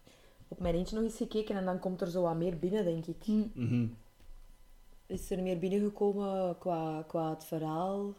op 0.48 0.60
mijn 0.60 0.74
eentje 0.74 0.94
nog 0.96 1.04
eens 1.04 1.16
gekeken 1.16 1.56
en 1.56 1.64
dan 1.64 1.78
komt 1.78 2.00
er 2.00 2.10
zo 2.10 2.22
wat 2.22 2.36
meer 2.36 2.58
binnen, 2.58 2.84
denk 2.84 3.06
ik. 3.06 3.24
hm. 3.24 3.42
Mhm. 3.54 3.86
Is 5.06 5.30
er 5.30 5.42
meer 5.42 5.58
binnengekomen 5.58 6.58
qua, 6.58 7.04
qua 7.06 7.30
het 7.30 7.44
verhaal 7.44 8.12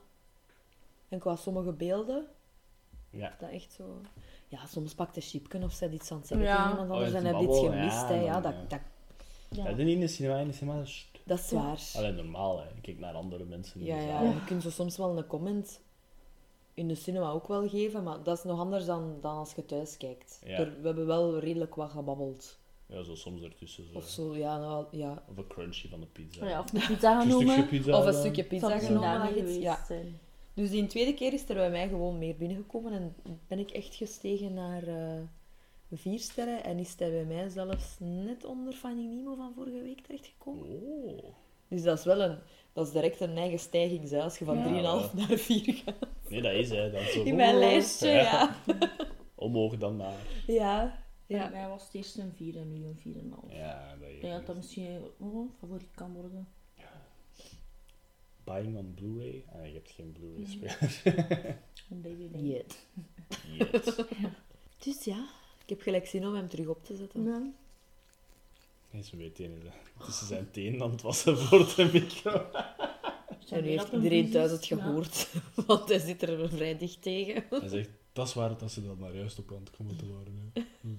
en 1.10 1.20
qua 1.20 1.36
sommige 1.36 1.72
beelden. 1.72 2.26
Ja. 3.10 3.36
Dat 3.40 3.50
echt 3.50 3.74
zo... 3.74 4.02
Ja, 4.48 4.66
soms 4.66 4.96
pakt 4.96 5.16
de 5.16 5.22
chipken 5.22 5.64
of 5.64 5.72
zet 5.74 5.94
iets 5.94 6.12
aan 6.12 6.18
het 6.18 6.28
zeggen 6.28 6.48
Ja. 6.48 6.70
iemand 6.70 6.90
Oh, 6.90 6.94
anders 6.94 7.12
ja, 7.12 7.18
en 7.18 7.24
te 7.24 7.28
heb 7.30 7.40
je 7.40 7.48
iets 7.48 7.60
gemist. 7.60 7.96
ja, 8.02 8.08
hè. 8.08 8.20
ja, 8.22 8.32
dan, 8.34 8.42
dat, 8.42 8.54
ja. 8.54 8.68
dat, 8.68 8.80
Ja. 9.50 9.64
Ja. 9.64 9.70
dat 9.70 9.80
in 9.88 10.00
de 10.00 10.08
cinema, 10.08 10.38
in 10.38 10.48
de 10.48 10.54
cinema 10.54 10.82
is 10.82 11.10
het- 11.12 11.17
dat 11.28 11.40
is 11.40 11.50
Ja. 11.50 11.62
waar. 11.62 11.82
Allee, 11.96 12.12
normaal, 12.12 12.60
hè. 12.60 12.66
Ik 12.68 12.82
kijk 12.82 13.00
naar 13.00 13.14
andere 13.14 13.44
mensen 13.44 13.80
in 13.80 13.86
Ja, 13.86 13.98
de 14.00 14.06
ja, 14.06 14.22
je 14.22 14.44
kunt 14.46 14.64
zo 14.64 14.70
soms 14.70 14.98
wel 14.98 15.18
een 15.18 15.28
comment 15.28 15.82
in 16.74 16.88
de 16.88 16.96
cinema 16.96 17.30
ook 17.32 17.48
wel 17.48 17.68
geven, 17.70 18.04
maar 18.04 18.24
dat 18.24 18.38
is 18.38 18.44
nog 18.44 18.60
anders 18.60 18.86
dan, 18.86 19.18
dan 19.22 19.36
als 19.38 19.54
je 19.54 19.66
thuis 19.66 19.98
kijkt. 19.98 20.42
Ja. 20.46 20.58
Er- 20.58 20.82
we 20.82 20.86
hebben 20.88 21.06
wel 21.06 21.40
redelijk 21.40 21.76
wat 21.76 21.90
gebabbeld. 21.90 22.58
Ja, 22.86 23.04
zo 23.04 23.16
soms 23.16 23.42
ertussen. 23.42 23.84
Zo. 23.92 23.98
Of 23.98 24.08
zo, 24.08 24.36
ja. 24.36 24.58
Nou, 24.60 24.86
ja. 24.92 25.24
Of 25.30 25.38
een 25.38 25.48
crunchy 25.48 25.90
van 25.90 26.00
de 26.00 26.06
pizza. 26.06 26.44
Oh 26.44 26.50
ja, 26.50 26.60
of 26.60 26.74
een 26.74 26.82
pizza 26.88 27.16
Een 27.22 27.22
genomen. 27.22 27.68
pizza 27.68 27.98
Of 28.00 28.06
een 28.06 28.14
stukje 28.14 28.44
pizza 28.44 28.80
genomen. 28.80 29.60
ja. 29.62 29.86
zijn. 29.86 30.20
Dus 30.54 30.70
die 30.70 30.88
tweede 30.88 31.14
keer 31.14 31.34
is 31.34 31.50
er 31.50 31.56
bij 31.56 31.70
mij 31.72 31.88
gewoon 31.88 32.18
meer 32.18 32.36
binnengekomen 32.36 32.92
en 32.94 33.16
ben 33.48 33.60
ik 33.60 33.72
echt 33.72 33.96
gestegen 33.96 34.54
naar 34.54 34.84
eh, 34.84 35.20
vier 35.92 36.20
sterren. 36.20 36.64
En 36.64 36.78
is 36.80 36.96
hij 36.98 37.12
bij 37.12 37.26
mij 37.26 37.50
zelfs 37.50 37.96
net 38.00 38.46
onder 38.46 38.74
Finding 38.74 39.14
Nemo 39.14 39.36
van 39.36 39.54
vorige 39.54 39.82
week 39.82 40.02
terechtgekomen. 40.02 40.70
Oh. 40.70 41.24
Dus 41.68 41.84
dat 41.84 41.98
is 42.00 42.06
wel 42.06 42.22
een... 42.22 42.38
Dat 42.74 42.88
is 42.88 42.94
direct 42.94 43.20
een 43.20 43.38
eigen 43.38 43.60
stijging, 43.60 44.10
hè, 44.10 44.22
als 44.22 44.38
je 44.38 44.46
van 44.46 44.58
Ja. 44.76 45.10
3,5 45.10 45.14
naar 45.14 45.38
4 45.38 45.74
gaat. 45.74 46.08
Nee, 46.30 46.42
dat 46.42 46.54
is 46.54 46.70
hè. 46.70 46.92
Dat 46.92 47.02
is 47.02 47.14
zo... 47.14 47.24
In 47.24 47.36
mijn 47.36 47.58
lijstje, 47.58 48.08
ja. 48.10 48.56
Omhoog 49.36 49.78
dan 49.78 49.96
naar. 49.96 50.20
Ja. 50.48 51.06
Bij 51.28 51.38
Ja. 51.38 51.50
mij 51.50 51.68
was 51.68 51.84
het 51.84 51.94
eerst 51.94 52.18
een 52.18 52.34
4 52.36 52.58
en 52.58 52.74
nu 52.74 52.86
een 52.86 52.98
4,5. 53.50 53.54
Ja, 53.56 53.96
dat 54.00 54.22
denk 54.22 54.34
dat 54.34 54.46
dat 54.46 54.56
misschien 54.56 55.02
oh, 55.20 55.52
favoriet 55.60 55.92
kan 55.96 56.14
worden. 56.14 56.48
Buying 58.44 58.78
on 58.78 58.94
Blu-ray. 58.94 59.46
Ah, 59.54 59.66
je 59.68 59.74
hebt 59.74 59.92
geen 59.92 60.12
Blu-ray-speler. 60.12 60.78
Een 61.90 62.02
DVD. 62.02 62.40
Yet. 62.42 62.88
Yet. 63.58 64.06
Dus 64.84 65.04
ja, 65.04 65.26
ik 65.68 65.74
heb 65.74 65.82
gelijk 65.82 66.08
zin 66.08 66.26
om 66.28 66.34
hem 66.34 66.48
terug 66.48 66.68
op 66.68 66.84
te 66.86 66.96
zetten. 66.96 67.24
Ja. 67.24 67.52
Hij 68.90 69.00
is 69.00 69.12
weer 69.12 69.34
tenen, 69.34 69.62
hè. 69.62 70.06
tussen 70.06 70.28
zijn 70.28 70.52
tenen 70.52 70.82
aan 70.82 70.92
het 70.92 71.02
wassen 71.02 71.38
voor 71.38 71.74
de 71.76 71.90
micro. 71.94 72.46
En 73.50 73.64
nu 73.64 73.70
heeft 73.70 73.92
iedereen 73.92 74.32
thuis 74.32 74.52
het 74.52 74.66
gehoord, 74.66 75.34
want 75.68 75.90
hij 75.90 76.00
zit 76.00 76.22
er 76.22 76.50
vrij 76.50 76.78
dicht 76.78 77.02
tegen. 77.02 77.44
Hij 77.50 77.68
zegt, 77.68 77.90
dat 78.14 78.28
is 78.28 78.34
waar 78.34 78.58
dat 78.58 78.72
ze 78.72 78.86
dat 78.86 78.98
maar 78.98 79.16
juist 79.16 79.40
op 79.40 79.52
aan 79.52 79.60
het 79.60 79.70
komen 79.70 79.98
te 79.98 80.08
worden. 80.08 80.52
hè. 80.54 80.62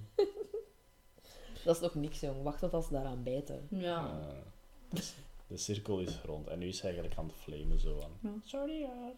Dat 1.63 1.75
is 1.75 1.81
nog 1.81 1.95
niks, 1.95 2.19
jong. 2.19 2.43
Wacht 2.43 2.59
tot 2.59 2.73
als 2.73 2.85
ze 2.85 2.91
daaraan 2.91 3.23
bijten. 3.23 3.67
Ja. 3.69 3.97
Ah. 3.97 4.99
de 5.47 5.57
cirkel 5.57 5.99
is 5.99 6.21
rond. 6.25 6.47
En 6.47 6.59
nu 6.59 6.67
is 6.67 6.81
hij 6.81 6.91
eigenlijk 6.91 7.19
aan 7.19 7.27
het 7.27 7.35
flamen 7.35 7.79
zo 7.79 8.01
aan. 8.01 8.11
Ja. 8.21 8.33
Sorry, 8.43 8.79
ja. 8.79 9.11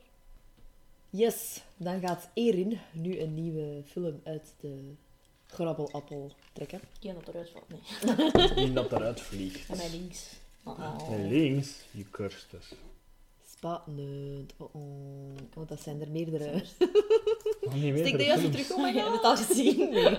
Yes, 1.10 1.64
dan 1.78 2.00
gaat 2.00 2.30
Erin 2.34 2.80
nu 2.94 3.20
een 3.20 3.34
nieuwe 3.34 3.82
film 3.86 4.22
uit 4.24 4.54
de 4.60 4.94
grabbelappel 5.52 6.32
trekken. 6.54 6.82
Die 7.00 7.14
dat 7.14 7.28
eruit 7.28 7.50
valt, 7.50 7.70
nee. 7.70 8.56
Die 8.56 8.74
dat 8.74 8.92
eruit 8.92 9.22
vliegt. 9.22 9.70
En 9.70 9.78
mij 9.78 9.90
links. 9.90 10.40
Oh. 10.64 11.10
En 11.12 11.28
links, 11.28 11.86
je 11.92 12.10
cursus. 12.10 12.74
Spannend. 13.56 14.54
Oh, 14.58 14.76
oh. 14.76 15.38
oh, 15.56 15.68
dat 15.68 15.82
zijn 15.82 16.02
er 16.02 16.12
meerdere. 16.12 16.64
Oh, 17.62 17.74
niet 17.74 17.94
meer 17.94 18.06
Stik 18.06 18.18
de 18.18 18.24
films. 18.24 18.52
terug. 18.52 18.72
Oh 18.72 18.82
my 18.82 18.94
god. 18.94 19.02
Heb 19.02 19.06
je 19.06 19.12
het 19.12 19.24
al 19.24 19.38
gezien? 19.38 19.90
Nee. 19.94 20.18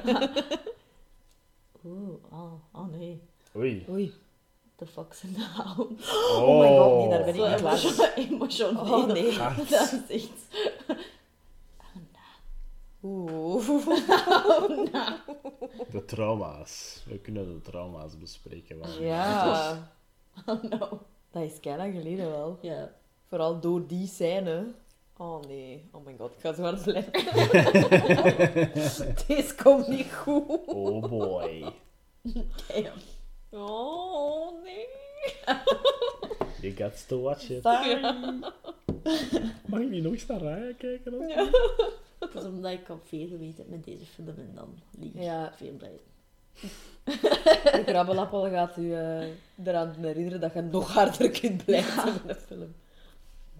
Oeh, 1.84 2.14
ah, 2.30 2.52
ah 2.72 2.88
nee. 2.90 3.20
Oei. 3.56 3.84
Oei. 3.90 4.12
The 4.76 4.86
Fox 4.86 5.24
and 5.24 5.34
the 5.34 5.40
Hound. 5.40 6.00
Oh 6.36 6.60
my 6.60 6.68
god, 6.68 6.98
nee, 6.98 7.08
daar 7.08 7.24
ben 7.24 7.34
ik 7.34 7.78
Zo 7.78 7.88
niet 7.88 7.94
klaar 7.94 8.14
emotioneel. 8.14 8.80
Oh 8.80 9.06
nee. 9.06 9.32
Hard. 9.38 9.70
Dat 9.70 9.92
is 10.08 10.22
echt... 10.22 10.30
Oeh. 13.02 13.66
De 15.90 16.04
trauma's. 16.04 17.02
We 17.06 17.18
kunnen 17.18 17.54
de 17.54 17.60
trauma's 17.60 18.18
bespreken. 18.18 18.78
Ja. 19.00 19.90
Oh 20.46 20.62
no. 20.62 21.00
Dat 21.30 21.42
is 21.42 21.60
keihard 21.60 21.94
geleden 21.94 22.30
wel. 22.30 22.58
Ja. 22.60 22.92
Vooral 23.28 23.60
door 23.60 23.86
die 23.86 24.06
scène. 24.06 24.66
Oh 25.16 25.42
nee, 25.42 25.88
oh 25.92 26.04
my 26.06 26.14
god, 26.18 26.32
ik 26.32 26.38
ga 26.40 26.52
zo 26.52 26.62
hard 26.62 26.82
blijven. 26.82 27.12
Deze 29.26 29.54
komt 29.62 29.88
niet 29.88 30.12
goed. 30.12 30.44
Oh 30.66 31.08
boy. 31.08 31.64
Damn. 32.22 32.92
Oh 33.50 34.62
nee. 34.62 34.86
You 36.60 36.72
got 36.76 37.08
to 37.08 37.20
watch 37.20 37.48
it. 37.50 37.62
Sorry. 37.62 38.00
Mag 39.66 39.80
ik 39.80 39.90
niet 39.90 40.02
nog 40.02 40.12
eens 40.12 40.26
naar 40.26 40.40
Raya 40.40 40.72
kijken? 40.78 41.12
dan? 41.12 41.28
Dat 41.28 41.48
is 42.34 42.44
omdat 42.44 42.72
ik 42.72 42.88
al 42.88 43.00
veel 43.04 43.28
geweten 43.28 43.56
heb 43.56 43.68
met 43.68 43.84
deze 43.84 44.06
film 44.06 44.28
en 44.28 44.50
dan 44.54 44.78
lieg 44.98 45.12
ik 45.14 45.22
Ja. 45.22 45.52
veel 45.56 45.72
blij. 45.76 46.00
De 47.72 47.82
krabbelappel 47.86 48.50
gaat 48.50 48.76
u 48.76 48.92
eh, 48.94 49.28
eraan 49.64 49.94
herinneren 50.00 50.40
dat 50.40 50.52
je 50.52 50.60
nog 50.60 50.92
harder 50.92 51.30
kunt 51.30 51.64
blijven 51.64 52.06
in 52.20 52.26
de 52.26 52.34
film. 52.34 52.74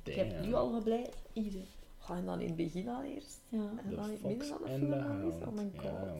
Ik 0.04 0.14
heb 0.14 0.40
nu 0.44 0.54
al 0.54 0.72
gebleid. 0.72 1.16
Hier. 1.32 1.52
Ga 1.98 2.16
je 2.16 2.24
dan 2.24 2.40
in 2.40 2.46
het 2.46 2.56
begin 2.56 2.88
al 2.88 3.02
eerst? 3.02 3.40
Ja. 3.48 3.58
En 3.84 3.94
dan 3.96 4.10
in 4.10 4.16
The 4.20 4.28
het 4.28 4.38
midden 4.38 4.46
Fox 4.46 4.48
van 4.48 4.58
de 4.62 4.70
and 4.72 4.78
film 4.80 4.92
al 4.92 5.20
eens? 5.24 5.34
Hound. 5.34 5.46
Oh 5.46 5.52
my 5.64 5.70
god. 5.76 5.82
Ja. 5.82 6.14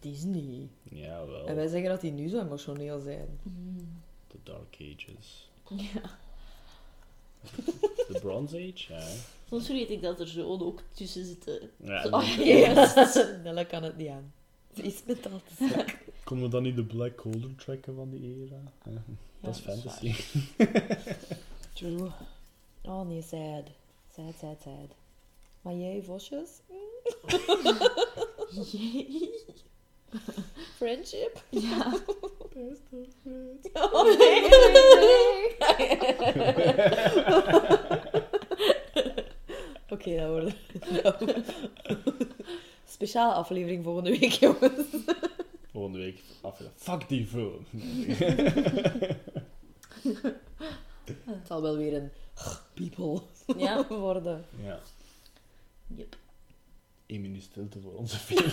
Disney. 0.00 0.68
Ja, 0.82 1.26
wel. 1.26 1.46
En 1.46 1.54
wij 1.54 1.66
zeggen 1.66 1.90
dat 1.90 2.00
die 2.00 2.12
nu 2.12 2.28
zo 2.28 2.40
emotioneel 2.40 3.00
zijn. 3.00 3.38
The 4.26 4.36
Dark 4.42 4.76
Ages. 4.80 5.50
Ja. 5.92 6.00
The 8.12 8.18
Bronze 8.20 8.56
Age? 8.56 8.92
Ja. 8.92 8.98
hè. 8.98 9.16
Soms 9.48 9.66
vergeet 9.66 9.90
ik 9.90 10.02
dat 10.02 10.20
er 10.20 10.28
zo 10.28 10.46
ook 10.46 10.80
tussen 10.92 11.24
zitten. 11.24 11.70
ja 11.76 12.06
oh, 12.10 12.36
yes. 12.36 13.14
Nella 13.44 13.64
kan 13.64 13.82
het 13.82 13.96
niet 13.96 14.08
aan. 14.08 14.32
Ze 14.74 14.82
is 14.82 15.02
mentaal 15.06 15.40
te 15.44 15.66
zwak. 15.66 15.98
Konden 16.24 16.46
we 16.46 16.52
dan 16.52 16.62
niet 16.62 16.76
de 16.76 16.84
Black 16.84 17.20
Holder 17.20 17.54
trekken 17.56 17.94
van 17.94 18.10
die 18.10 18.44
era? 18.44 18.60
Ja, 18.84 19.02
dat 19.40 19.54
is 19.54 19.62
dat 19.64 19.76
is 19.76 19.82
fantasy. 19.82 20.14
True. 21.74 22.10
Oh 22.82 23.08
nee, 23.08 23.22
sad. 23.22 23.64
Sad, 24.14 24.34
sad, 24.38 24.56
sad. 24.62 24.94
Maar 25.62 25.74
jij, 25.74 26.02
vosjes? 26.02 26.50
Jee. 28.70 29.44
Friendship? 30.76 31.44
Ja. 31.48 31.90
Best 32.54 32.82
of 32.90 33.06
friends. 33.22 33.68
Oh 33.72 34.18
nee, 34.18 34.48
Oké, 39.90 40.16
dat 40.16 40.28
wordt 40.28 40.54
Speciale 42.94 43.32
aflevering 43.32 43.84
volgende 43.84 44.10
week, 44.18 44.32
jongens. 44.32 44.86
Volgende 45.72 45.98
week 45.98 46.22
afgelopen. 46.40 46.78
Fuck 46.80 47.08
die 47.08 47.26
film. 47.26 47.66
Het 51.24 51.46
zal 51.46 51.62
wel 51.62 51.76
weer 51.76 51.94
een 51.94 52.10
people 52.74 53.20
Ja. 53.56 53.86
worden. 54.06 54.44
Ja. 54.62 54.78
Yep. 55.86 56.16
Eén 57.10 57.20
minuut 57.20 57.42
stilte 57.42 57.80
voor 57.80 57.92
onze 57.92 58.18
film. 58.28 58.50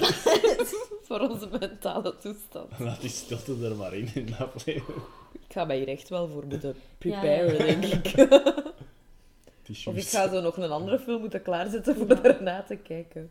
Voor 1.03 1.19
onze 1.19 1.49
mentale 1.59 2.17
toestand. 2.17 2.79
Laat 2.79 3.01
die 3.01 3.09
stilte 3.09 3.65
er 3.65 3.75
maar 3.75 3.93
in 3.93 4.09
in 4.13 4.25
de 4.25 4.35
aflevering. 4.35 5.01
Ik 5.33 5.53
ga 5.53 5.65
mij 5.65 5.77
hier 5.77 5.87
echt 5.87 6.09
wel 6.09 6.27
voor 6.27 6.45
moeten 6.45 6.75
preparen, 6.97 7.57
Ja, 7.57 7.65
ja. 7.65 7.79
denk 7.79 8.05
ik. 8.05 8.15
Of 9.85 9.95
ik 9.95 10.07
ga 10.07 10.29
zo 10.29 10.41
nog 10.41 10.57
een 10.57 10.71
andere 10.71 10.99
film 10.99 11.19
moeten 11.19 11.41
klaarzetten 11.41 11.95
voor 11.95 12.21
daarna 12.21 12.63
te 12.63 12.75
kijken. 12.75 13.29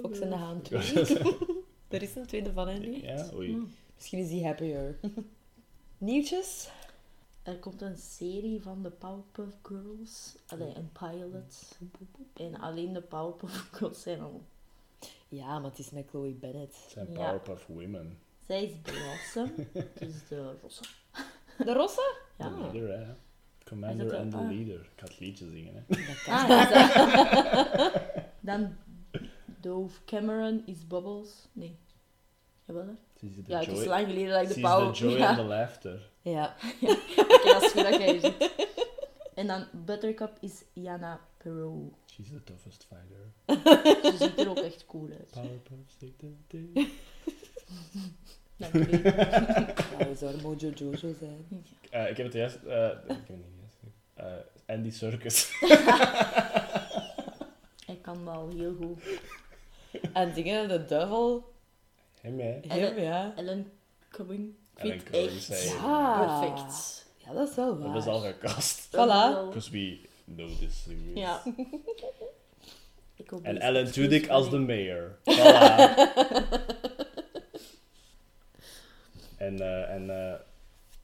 Fox 0.00 0.18
en 0.20 0.28
de 0.28 0.34
Haan 0.34 0.62
love. 0.70 1.02
2. 1.02 1.36
Er 1.88 2.02
is 2.02 2.14
een 2.14 2.26
tweede 2.26 2.52
van, 2.52 2.68
hè, 2.68 2.78
nu? 2.78 3.02
Ja, 3.02 3.28
oei. 3.34 3.62
Misschien 3.94 4.18
is 4.18 4.28
die 4.28 4.44
happier. 4.46 4.98
Nieuwtjes? 5.98 6.68
Er 7.46 7.58
komt 7.58 7.80
een 7.82 7.96
serie 7.96 8.62
van 8.62 8.82
de 8.82 8.90
Powerpuff 8.90 9.56
Girls. 9.62 10.36
Allee, 10.46 10.74
een 10.76 10.90
pilot. 10.92 11.78
En 12.34 12.60
alleen 12.60 12.92
de 12.92 13.00
Powerpuff 13.02 13.68
Girls 13.76 14.02
zijn 14.02 14.20
al... 14.20 14.42
Ja, 15.28 15.58
maar 15.58 15.70
het 15.70 15.78
is 15.78 15.90
met 15.90 16.08
Chloe 16.08 16.32
Bennett. 16.32 16.76
Het 16.82 16.90
zijn 16.92 17.06
Ja. 17.06 17.14
Powerpuff 17.14 17.66
Women. 17.66 18.18
Zij 18.46 18.64
is 18.64 18.72
Blossom. 18.82 19.52
dus 19.98 20.28
de 20.28 20.54
rosse. 20.62 20.82
De 21.64 21.72
Rosse? 21.72 22.16
De 22.36 22.44
Ja. 22.44 22.50
leader, 22.50 22.98
hè. 23.06 23.14
Commander 23.64 24.16
and 24.16 24.30
the 24.30 24.36
ah. 24.36 24.48
leader. 24.50 24.80
Ik 24.80 24.90
ga 24.96 25.06
het 25.06 25.18
liedje 25.20 25.50
zingen, 25.50 25.74
hè. 25.74 25.82
Dat 26.06 26.22
kan. 26.22 26.34
Ah, 26.34 26.70
dat- 26.70 28.02
Dan 28.40 28.76
Dove 29.60 30.04
Cameron 30.04 30.62
is 30.66 30.86
Bubbles. 30.86 31.48
Nee. 31.52 31.76
Jawel, 32.64 32.86
hè? 32.86 32.92
Ja, 33.46 33.58
het 33.58 33.68
is 33.68 33.78
joy, 33.78 33.86
lang 33.86 34.06
geleden 34.06 34.28
dat 34.32 34.42
ik 34.42 34.54
de 34.54 34.60
Power... 34.60 34.92
de 34.92 34.98
joy 34.98 35.12
ja. 35.18 35.28
and 35.28 35.36
the 35.38 35.44
laughter. 35.44 36.10
Ja. 36.22 36.56
Oké, 36.82 37.48
dat 37.52 37.62
is 37.62 37.70
goed 37.72 37.82
dat 37.82 37.94
jij 38.00 38.18
zit. 38.20 38.50
En 39.34 39.46
dan 39.46 39.66
Buttercup 39.72 40.36
is 40.40 40.62
Yana 40.72 41.20
Perot. 41.36 41.92
She's 42.06 42.28
the 42.28 42.44
toughest 42.44 42.86
fighter. 42.88 43.32
Ze 44.10 44.16
ziet 44.18 44.38
er 44.40 44.48
ook 44.50 44.58
echt 44.58 44.86
cool 44.86 45.08
uit. 45.10 45.30
Powerpuff, 45.30 45.90
stick 45.90 46.18
the 46.18 46.32
dick. 46.46 46.74
Dank 48.56 48.74
u. 48.74 49.02
Ja, 49.98 50.14
zou 50.14 50.34
er 50.34 50.42
Mojo 50.42 50.68
Jojo 50.74 50.96
zijn. 51.18 51.46
Eh, 51.90 52.10
ik 52.10 52.16
heb 52.16 52.26
het 52.26 52.34
juist... 52.34 52.56
eh, 52.56 52.86
ik 52.86 53.08
heb 53.08 53.26
het 53.26 53.28
niet 53.28 53.60
juist. 53.60 53.78
eh, 54.14 54.74
Andy 54.74 54.90
Circus. 54.90 55.50
Ik 57.86 58.02
kan 58.02 58.24
dat 58.24 58.34
al 58.34 58.48
heel 58.48 58.74
goed. 58.74 59.02
En 60.12 60.32
dingen, 60.34 60.68
de 60.68 60.84
duivel. 60.84 61.54
Hem, 62.26 62.38
hè. 62.40 62.58
Hem, 62.68 62.98
ja. 62.98 63.32
Ellen 63.36 63.72
Cumming. 64.08 64.48
Ik 64.74 64.82
Ellen 64.82 64.90
vind 64.92 65.02
het 65.02 65.10
Cumming, 65.12 65.36
echt 65.36 65.42
zei- 65.44 65.74
Ja. 65.78 66.38
perfect. 66.40 67.06
Ja, 67.16 67.32
dat 67.32 67.48
is 67.48 67.54
wel 67.54 67.78
Dat 67.78 67.86
waar. 67.88 67.96
is 67.96 68.06
al 68.06 68.20
gecast. 68.20 68.92
Dat 68.92 69.08
Voilà. 69.08 69.46
Because 69.48 69.70
we 69.70 70.00
know 70.24 70.48
this 70.58 70.82
series. 70.82 71.14
Ja. 71.14 71.42
Ik 73.16 73.30
hoop 73.30 73.44
En 73.44 73.58
Ellen 73.60 73.92
Tudyk 73.92 74.28
als 74.28 74.50
de 74.50 74.58
mayor. 74.58 75.18
Voilà. 75.18 75.24
en 79.36 79.60
eh, 79.60 79.90
en 79.94 80.10
eh, 80.10 80.34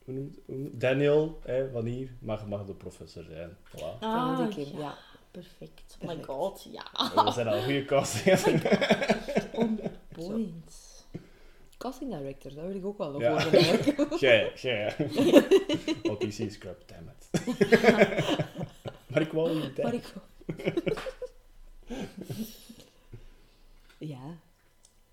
hoe 0.04 0.14
noemt, 0.14 0.38
hoe 0.46 0.56
noemt- 0.56 0.80
Daniel 0.80 1.40
hè, 1.44 1.70
van 1.70 1.84
hier 1.84 2.10
mag, 2.20 2.46
mag 2.46 2.64
de 2.66 2.74
professor 2.74 3.24
zijn. 3.30 3.56
Voilà. 3.68 3.98
Ah, 4.00 4.36
Vind 4.38 4.56
ik 4.56 4.64
hem, 4.66 4.78
ja. 4.78 4.84
ja. 4.84 4.94
Perfect. 5.30 5.96
Oh 6.00 6.08
my 6.08 6.14
Perfect. 6.14 6.26
god, 6.26 6.66
ja. 6.70 6.84
We 7.24 7.30
zijn 7.32 7.48
al 7.48 7.62
goede 7.62 7.84
castings. 7.84 8.44
On 9.52 9.80
point. 10.12 10.90
Casting 11.82 12.10
director, 12.18 12.54
dat 12.54 12.64
wil 12.64 12.74
ik 12.74 12.84
ook 12.84 12.98
wel 12.98 13.10
nog 13.10 13.20
Ja. 13.20 13.36
eigenlijk. 13.36 14.20
Jij, 14.20 14.52
jij. 14.54 14.90
Scrub, 16.50 16.82
damn 16.88 17.08
it. 17.08 17.30
maar 19.10 19.20
ik 19.20 19.32
wou 19.32 19.54
niet 19.54 19.62
Maar 19.62 19.90
tijd. 19.90 19.94
ik... 19.94 20.14
Ja. 23.98 24.38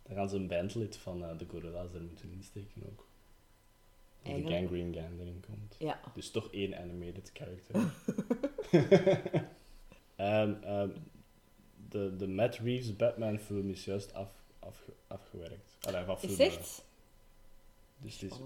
Dan 0.03 0.15
gaan 0.15 0.29
ze 0.29 0.35
een 0.35 0.47
bandlid 0.47 0.97
van 0.97 1.23
eh, 1.23 1.37
de 1.37 1.45
Gorilla's 1.49 1.93
er 1.93 2.01
moeten 2.01 2.31
insteken 2.31 2.83
ook. 2.89 3.07
Of 4.23 4.41
de 4.41 4.49
Gangrene 4.51 4.93
Gang 4.93 5.19
erin 5.19 5.43
komt. 5.47 5.75
Ja. 5.79 5.99
Dus 6.15 6.31
toch 6.31 6.51
één 6.51 6.77
animated 6.77 7.31
character. 7.33 7.75
ehm, 10.15 10.89
de, 11.89 12.15
de 12.15 12.27
Matt 12.27 12.57
Reeves 12.57 12.95
Batman 12.95 13.39
film 13.39 13.69
is 13.69 13.85
juist 13.85 14.13
af, 14.13 14.31
afge- 14.69 14.93
afgewerkt. 15.07 15.77
Allee, 15.81 16.03
van 16.05 16.15
Is 16.15 16.21
filmen. 16.21 16.45
het 16.45 16.55
echt? 16.57 16.83
Dus 18.01 18.19
het 18.21 18.31
is, 18.31 18.37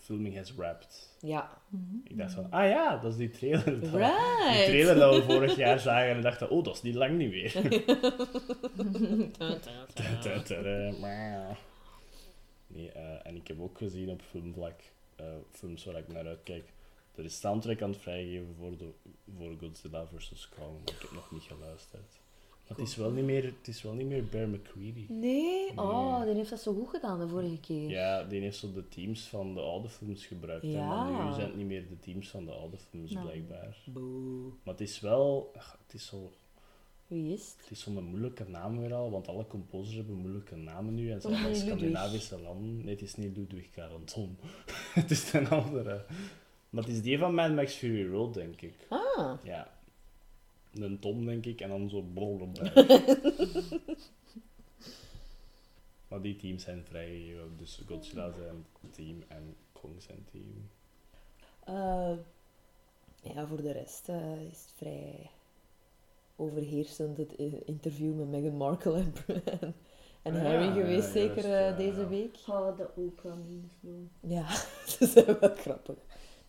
filming 0.00 0.36
has 0.36 0.54
wrapped. 0.54 1.16
Ja. 1.20 1.58
Ik 2.04 2.16
dacht 2.16 2.32
van, 2.34 2.50
ah 2.50 2.68
ja, 2.68 2.96
dat 2.96 3.12
is 3.12 3.18
die 3.18 3.30
trailer. 3.30 3.64
dat- 3.80 3.90
Die 3.90 3.90
Right. 3.98 4.64
trailer 4.64 4.94
dat 4.94 5.14
we 5.16 5.22
vorig 5.22 5.56
jaar 5.56 5.78
zagen 5.80 6.10
en 6.10 6.22
dachten, 6.22 6.50
oh, 6.50 6.64
dat 6.64 6.74
is 6.74 6.82
niet 6.82 6.94
lang 6.94 7.18
niet 7.18 7.30
meer. 7.30 7.52
Nee, 12.66 12.90
eh, 12.92 13.26
en 13.26 13.36
ik 13.36 13.48
heb 13.48 13.60
ook 13.60 13.78
gezien 13.78 14.10
op 14.10 14.22
filmvlak, 14.22 14.80
eh, 15.16 15.26
films 15.50 15.84
waar 15.84 15.96
ik 15.96 16.08
naar 16.08 16.26
uitkijk, 16.26 16.72
er 17.14 17.24
is 17.24 17.40
soundtrack 17.40 17.82
aan 17.82 17.90
het 17.90 18.00
vrijgeven 18.00 18.54
voor, 18.58 18.76
de, 18.76 18.90
voor 19.36 19.56
Godzilla 19.58 20.06
vs. 20.06 20.48
Kong, 20.48 20.78
maar 20.84 20.94
ik 20.94 21.00
heb 21.02 21.10
nog 21.12 21.30
niet 21.30 21.42
geluisterd. 21.42 22.20
Het 22.70 22.78
is 22.88 22.96
wel 22.96 23.10
niet 23.10 23.24
meer, 23.24 23.44
het 23.44 23.68
is 23.68 23.82
wel 23.82 23.92
niet 23.92 24.06
meer 24.06 24.24
Bear 24.24 24.48
McCready. 24.48 25.06
Nee? 25.08 25.70
Oh, 25.76 26.22
die 26.24 26.34
heeft 26.34 26.50
dat 26.50 26.60
zo 26.60 26.74
goed 26.74 26.88
gedaan 26.88 27.18
de 27.20 27.28
vorige 27.28 27.60
keer. 27.60 27.90
Ja, 27.90 28.24
die 28.24 28.40
heeft 28.40 28.58
zo 28.58 28.72
de 28.72 28.88
teams 28.88 29.20
van 29.28 29.54
de 29.54 29.60
oude 29.60 29.88
films 29.88 30.26
gebruikt. 30.26 30.64
En 30.64 30.70
Ja. 30.70 31.26
nu 31.26 31.32
zijn 31.34 31.46
het 31.46 31.56
niet 31.56 31.66
meer 31.66 31.88
de 31.88 31.98
teams 31.98 32.28
van 32.28 32.44
de 32.44 32.52
oude 32.52 32.76
films, 32.90 33.10
Nou. 33.12 33.26
blijkbaar. 33.26 33.76
Boe. 33.86 34.42
Maar 34.62 34.74
het 34.74 34.80
is 34.80 35.00
wel... 35.00 35.52
ach, 35.56 35.78
Het 35.86 35.94
is 35.94 36.06
zo... 36.06 36.32
Wie 37.06 37.32
is 37.32 37.40
het? 37.48 37.56
Het 37.60 37.70
is 37.70 37.80
zo'n 37.80 38.04
moeilijke 38.04 38.44
naam 38.48 38.78
weer 38.80 38.94
al, 38.94 39.10
want 39.10 39.28
alle 39.28 39.46
composers 39.46 39.96
hebben 39.96 40.14
moeilijke 40.16 40.56
namen 40.56 40.94
nu. 40.94 41.10
En 41.12 41.20
zijn 41.20 41.48
niet 41.48 41.56
Scandinavische 41.56 42.40
landen. 42.40 42.84
Nee, 42.84 42.94
het 42.94 43.02
is 43.02 43.16
niet 43.16 43.36
Ludwig 43.36 43.70
Caranton. 43.70 44.36
het 44.94 45.10
is 45.10 45.32
een 45.32 45.48
andere. 45.48 46.04
Maar 46.70 46.82
het 46.84 46.92
is 46.92 47.02
die 47.02 47.18
van 47.18 47.34
Mad 47.34 47.54
Max 47.54 47.74
Fury 47.74 48.10
Road, 48.12 48.34
denk 48.34 48.60
ik. 48.60 48.74
Ah. 48.88 49.32
Ja. 49.44 49.78
Een 50.74 50.98
Tom, 50.98 51.24
denk 51.24 51.46
ik, 51.46 51.60
en 51.60 51.68
dan 51.68 51.88
zo 51.88 52.04
erbij. 52.14 52.72
maar 56.08 56.22
die 56.22 56.36
teams 56.36 56.62
zijn 56.62 56.84
vrijgegeven, 56.84 57.42
ook. 57.42 57.58
dus 57.58 57.82
Godzilla 57.86 58.32
zijn 58.32 58.66
team 58.90 59.22
en 59.28 59.56
Kong 59.72 60.02
zijn 60.02 60.24
team. 60.30 60.68
Eh, 61.64 62.16
ja, 63.34 63.46
voor 63.46 63.62
de 63.62 63.72
rest 63.72 64.08
eh, 64.08 64.42
is 64.50 64.62
het 64.62 64.72
vrij 64.76 65.30
overheersend 66.36 67.16
het 67.16 67.32
interview 67.64 68.14
met 68.18 68.28
Meghan 68.28 68.56
Markle 68.56 68.94
en, 68.94 69.12
en, 69.26 69.74
en 70.22 70.34
Ah, 70.34 70.42
Harry 70.42 70.72
geweest, 70.72 71.06
ja, 71.06 71.12
zeker 71.12 71.48
juist, 71.48 71.48
eh, 71.48 71.68
ja, 71.68 71.76
deze 71.76 72.00
ja. 72.00 72.08
week. 72.08 72.38
Oh, 72.46 72.76
de 72.76 72.88
Oprah 72.94 73.36
memes 73.36 73.72
doen. 73.80 74.10
Ja, 74.20 74.46
ze 74.98 75.06
zijn 75.06 75.38
wel 75.40 75.54
grappig. 75.54 75.98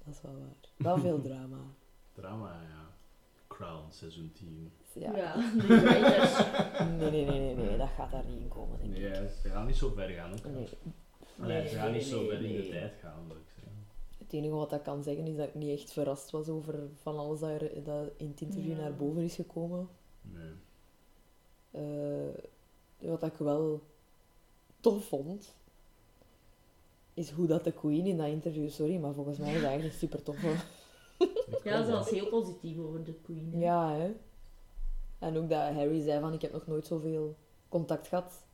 Dat 0.06 0.14
is 0.14 0.22
wel 0.22 0.34
waar. 0.34 0.56
Wel 0.77 0.98
veel 0.98 1.22
drama. 1.22 1.57
Drama, 2.14 2.61
ja. 2.61 2.90
Crown, 3.53 3.91
seizoen 3.91 4.31
10. 4.33 4.71
Ja. 4.93 5.15
Ja. 5.15 5.35
Nee, 6.99 7.11
nee, 7.11 7.25
nee, 7.25 7.39
nee, 7.39 7.55
nee, 7.55 7.77
dat 7.77 7.89
gaat 7.95 8.11
daar 8.11 8.25
niet 8.25 8.39
in 8.39 8.47
komen, 8.47 8.77
denk 8.79 8.95
ik. 8.95 9.01
Nee, 9.01 9.29
ze 9.41 9.49
gaan 9.49 9.65
niet 9.65 9.75
zo 9.75 9.89
ver 9.89 10.09
gaan. 10.09 10.33
Ook. 10.33 10.45
Nee. 10.45 10.67
Allee, 11.41 11.67
ze 11.67 11.75
gaan 11.75 11.91
Nee, 11.91 11.99
niet 11.99 12.07
zo 12.07 12.19
nee, 12.19 12.29
ver 12.29 12.45
in 12.45 12.53
de 12.53 12.59
nee. 12.59 12.69
tijd 12.69 12.93
gaan, 13.01 13.27
wil 13.27 13.35
ik 13.35 13.49
zeggen. 13.55 13.85
Het 14.17 14.33
enige 14.33 14.53
wat 14.53 14.73
ik 14.73 14.83
kan 14.83 15.03
zeggen 15.03 15.27
is 15.27 15.35
dat 15.35 15.47
ik 15.47 15.55
niet 15.55 15.79
echt 15.79 15.91
verrast 15.91 16.31
was 16.31 16.49
over 16.49 16.75
van 17.01 17.17
alles 17.17 17.39
dat, 17.39 17.49
er, 17.49 17.83
dat 17.83 18.09
in 18.17 18.27
het 18.27 18.41
interview 18.41 18.77
naar 18.77 18.95
boven 18.95 19.21
is 19.21 19.35
gekomen. 19.35 19.87
Nee. 20.21 20.51
Eh, 21.71 23.09
wat 23.09 23.23
ik 23.23 23.33
wel 23.33 23.81
tof 24.79 25.05
vond, 25.05 25.55
is 27.13 27.29
hoe 27.29 27.47
dat 27.47 27.63
de 27.63 27.71
Queen 27.71 28.05
in 28.05 28.17
dat 28.17 28.27
interview, 28.27 28.69
sorry, 28.69 28.97
maar 28.97 29.13
volgens 29.13 29.37
mij 29.37 29.55
is 29.55 29.61
dat 29.61 29.71
echt 29.71 29.97
super 29.97 30.23
tof. 30.23 30.37
Ja, 31.64 31.84
ze 31.84 31.91
was 31.91 32.10
heel 32.10 32.27
positief 32.30 32.77
over 32.77 33.03
de 33.03 33.14
Queen. 33.14 33.49
hè. 33.53 33.60
Ja, 33.60 33.95
hè. 33.95 34.11
En 35.19 35.38
ook 35.38 35.49
dat 35.49 35.60
Harry 35.73 36.02
zei 36.02 36.19
van, 36.19 36.34
ik 36.34 36.41
heb 36.41 36.52
nog 36.52 36.68
nooit 36.68 36.88
zoveel 36.88 37.35
contact 37.69 38.07
gehad 38.07 38.45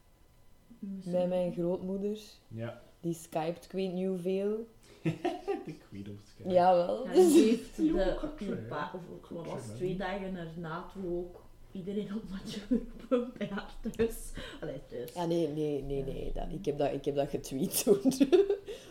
met 1.03 1.27
mijn 1.30 1.53
grootmoeder. 1.53 2.19
Ja, 2.48 2.81
Die 2.99 3.14
skypt, 3.14 3.65
ik 3.65 3.72
weet 3.72 3.94
niet 3.94 4.07
hoeveel. 4.07 4.68
de 5.65 5.76
Queen 5.89 6.06
of 6.10 6.19
Sky. 6.23 6.49
Jawel. 6.49 7.06
Ja, 7.06 7.11
en 7.14 7.30
ze 7.31 7.38
heeft 7.39 7.76
de, 8.39 8.52
een 8.52 8.68
paar, 8.68 8.91
of 8.95 9.30
wat 9.30 9.45
was 9.45 9.65
twee 9.76 9.95
dagen 9.98 10.35
erna 10.35 10.85
toen 10.94 11.18
ook 11.18 11.44
iedereen 11.72 12.15
op 12.18 12.30
matje 12.30 12.60
geroepen 12.60 13.31
bij 13.38 13.48
haar 13.48 13.76
thuis. 13.95 14.31
Allee, 14.61 14.81
thuis. 14.85 15.14
Ja, 15.14 15.26
nee, 15.26 15.48
nee, 15.48 15.84
nee, 15.84 16.03
nee. 16.03 16.31
Dat, 16.34 16.45
ik, 16.52 16.65
heb 16.65 16.77
dat, 16.77 16.94
ik 16.94 17.06
heb 17.06 17.15
dat 17.15 17.30
getweet 17.30 17.84
toen. 17.84 18.14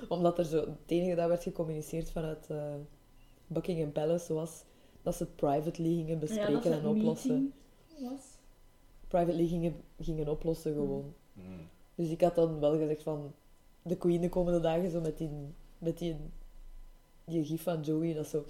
Omdat 0.09 0.39
er 0.39 0.44
zo... 0.44 0.61
Het 0.61 0.77
enige 0.86 1.15
dat 1.15 1.28
werd 1.28 1.43
gecommuniceerd 1.43 2.11
vanuit 2.11 2.47
eh, 2.51 2.74
Buckingham 3.47 3.93
Palace 3.93 4.32
was 4.35 4.64
dat 5.02 5.14
ze 5.14 5.23
het 5.23 5.36
privately 5.36 5.94
gingen 5.94 6.06
Ja, 6.06 6.12
dat 6.14 6.20
bespreken 6.20 6.73
en 6.73 6.86
oplossen. 6.86 7.52
was. 7.98 8.23
Privately 9.09 9.47
gingen, 9.47 9.74
gingen 10.01 10.28
oplossen 10.28 10.73
gewoon. 10.73 11.14
Mm. 11.32 11.68
Dus 11.94 12.09
ik 12.09 12.20
had 12.20 12.35
dan 12.35 12.60
wel 12.60 12.78
gezegd 12.78 13.02
van... 13.02 13.32
De 13.82 13.97
Queen 13.97 14.20
de 14.20 14.28
komende 14.28 14.60
dagen 14.60 14.90
zo 14.90 15.01
met 15.01 15.18
die... 15.18 15.31
Met 15.78 15.98
die, 15.98 16.16
die 17.24 17.44
gif 17.44 17.62
van 17.62 17.81
Joey, 17.81 18.14
dat 18.14 18.27
zo... 18.27 18.44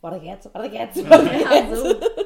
Waar 0.00 0.20
gaat 0.20 0.50
Waar 0.52 0.70
gaat 0.70 1.02
Waar 1.08 1.38
Ja, 1.38 1.46
gaat 1.46 1.78
zo. 1.78 1.98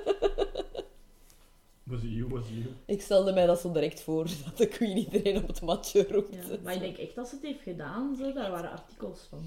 Was 1.86 2.02
it 2.02 2.10
you, 2.10 2.28
was 2.28 2.48
you? 2.48 2.64
Ik 2.84 3.02
stelde 3.02 3.32
mij 3.32 3.46
dat 3.46 3.60
zo 3.60 3.72
direct 3.72 4.00
voor, 4.00 4.24
dat 4.44 4.56
de 4.56 4.68
Queen 4.68 4.96
iedereen 4.96 5.36
op 5.36 5.46
het 5.46 5.60
matje 5.60 6.06
roept. 6.10 6.34
Ja, 6.34 6.56
maar 6.62 6.74
ik 6.74 6.80
denk 6.80 6.96
echt 6.96 7.14
dat 7.14 7.28
ze 7.28 7.34
het 7.34 7.44
heeft 7.44 7.62
gedaan, 7.62 8.16
zo. 8.16 8.32
daar 8.32 8.50
waren 8.50 8.70
artikels 8.70 9.26
van. 9.30 9.40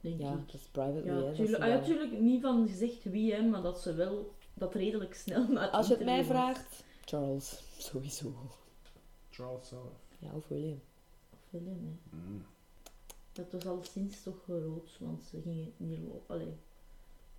Denk 0.00 0.20
Ja, 0.20 0.32
ik. 0.32 0.38
dat 0.46 0.54
is 0.54 0.68
privately, 0.68 1.06
Ja, 1.06 1.14
hè. 1.14 1.20
dat 1.24 1.34
tuurlijk, 1.34 1.56
ze 1.56 1.62
ah, 1.62 1.68
ja, 1.68 1.74
dat- 1.76 1.84
tuurlijk 1.84 2.20
niet 2.20 2.42
van 2.42 2.68
gezegd 2.68 3.04
wie, 3.04 3.34
hè, 3.34 3.42
maar 3.42 3.62
dat 3.62 3.80
ze 3.80 3.94
wel 3.94 4.32
dat 4.54 4.74
redelijk 4.74 5.14
snel 5.14 5.48
na 5.48 5.62
het 5.62 5.72
Als 5.72 5.88
je 5.88 5.94
het 5.94 6.04
mij 6.04 6.24
vraagt, 6.24 6.84
Charles, 7.04 7.62
sowieso. 7.78 8.32
Charles 9.30 9.68
zelf. 9.68 9.92
Ja, 10.18 10.34
of 10.34 10.48
William. 10.48 10.80
Of 11.32 11.38
Willem, 11.50 11.98
hè. 12.10 12.16
Mm. 12.16 12.44
Dat 13.32 13.52
was 13.52 13.66
al 13.66 13.78
sinds 13.82 14.22
toch 14.22 14.44
rood, 14.46 14.96
want 15.00 15.24
ze 15.24 15.40
gingen 15.40 15.72
niet 15.76 15.98
lopen. 16.00 16.34
Allee. 16.34 16.54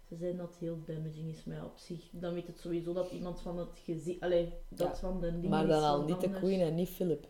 Ze 0.08 0.16
zeiden 0.16 0.40
dat 0.40 0.56
heel 0.60 0.78
damaging 0.86 1.32
is, 1.36 1.44
maar 1.44 1.56
ja, 1.56 1.66
op 1.66 1.78
zich, 1.78 2.10
dan 2.12 2.34
weet 2.34 2.48
het 2.48 2.60
sowieso 2.60 2.94
dat 2.94 3.12
iemand 3.12 3.42
van 3.42 3.58
het 3.58 3.80
gezin, 3.84 4.18
allee, 4.20 4.54
dat 4.70 4.88
Ja, 4.88 4.96
van 4.96 5.20
de 5.20 5.32
dingen 5.32 5.50
Maar 5.50 5.64
is 5.64 5.70
dan 5.70 5.84
al 5.84 6.04
niet 6.06 6.22
de. 6.22 6.30
Queen 6.30 6.60
en 6.62 6.76
niet 6.76 6.90
Philip. 6.90 7.28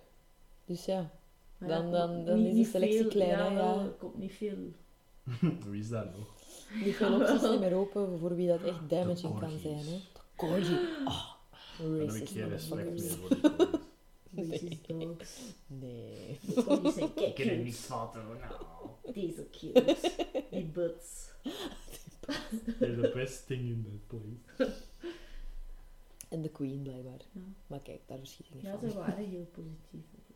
Dus 0.66 0.86
ja, 0.86 1.12
Maar 1.58 1.70
dan- 1.70 1.86
ja, 1.86 1.92
dan- 2.08 2.26
dan 2.26 2.42
niet- 2.44 2.56
is 2.56 2.66
de 2.66 2.72
selectie 2.72 3.00
veel, 3.00 3.10
klein, 3.10 3.30
hè, 3.30 3.36
ja. 3.44 3.50
ja. 3.52 3.56
wel, 3.56 3.80
Er 3.80 3.90
komt 3.90 4.18
niet 4.18 4.32
veel. 4.34 4.58
Wie 5.70 5.80
is 5.80 5.90
dat 5.90 6.18
nog? 6.18 6.38
die 6.84 6.94
veel 6.96 7.14
opties 7.20 7.42
niet 7.50 7.60
meer 7.60 7.74
open 7.74 8.20
voor 8.20 8.36
wie 8.36 8.48
dat 8.48 8.62
echt 8.64 8.90
damaging 8.90 9.40
kan 9.40 9.60
zijn. 9.60 9.78
Hè. 9.78 9.84
De 10.14 10.20
corgi. 10.36 10.78
Ah, 11.06 11.26
Dan 11.80 11.92
heb 11.94 12.02
ik 12.02 12.10
racist 12.10 12.32
geen 12.32 12.50
respect 12.50 12.90
meer 12.90 13.10
voor 13.12 13.30
die 13.30 13.40
corgis. 13.42 13.80
Racist. 14.36 15.56
Nee. 15.68 16.40
De 16.42 16.64
corgis 16.64 16.94
zijn 16.94 17.10
Ik 17.16 17.36
ken 17.36 17.50
er 17.50 17.58
niks 17.58 17.78
van 17.78 18.10
doen, 18.14 18.24
nou. 18.40 19.14
Deze 19.14 19.48
cute. 19.52 19.96
Die 20.52 20.66
butts. 20.66 21.28
They're 22.80 23.02
the 23.02 23.12
best 23.14 23.46
thing 23.48 23.62
in 23.62 23.86
that 23.90 24.08
place. 24.08 24.74
En 26.30 26.42
de 26.42 26.50
Queen 26.50 26.82
blijkbaar. 26.82 27.20
Ja. 27.32 27.42
Maar 27.68 27.80
kijk, 27.80 28.02
daar 28.08 28.18
verschiet 28.18 28.46
ik 28.48 28.54
niet 28.54 28.64
Ja, 28.64 28.78
van. 28.80 28.90
ze 28.90 28.98
waren 28.98 29.26
heel 29.26 29.46
positief. 29.52 30.06
over. 30.20 30.36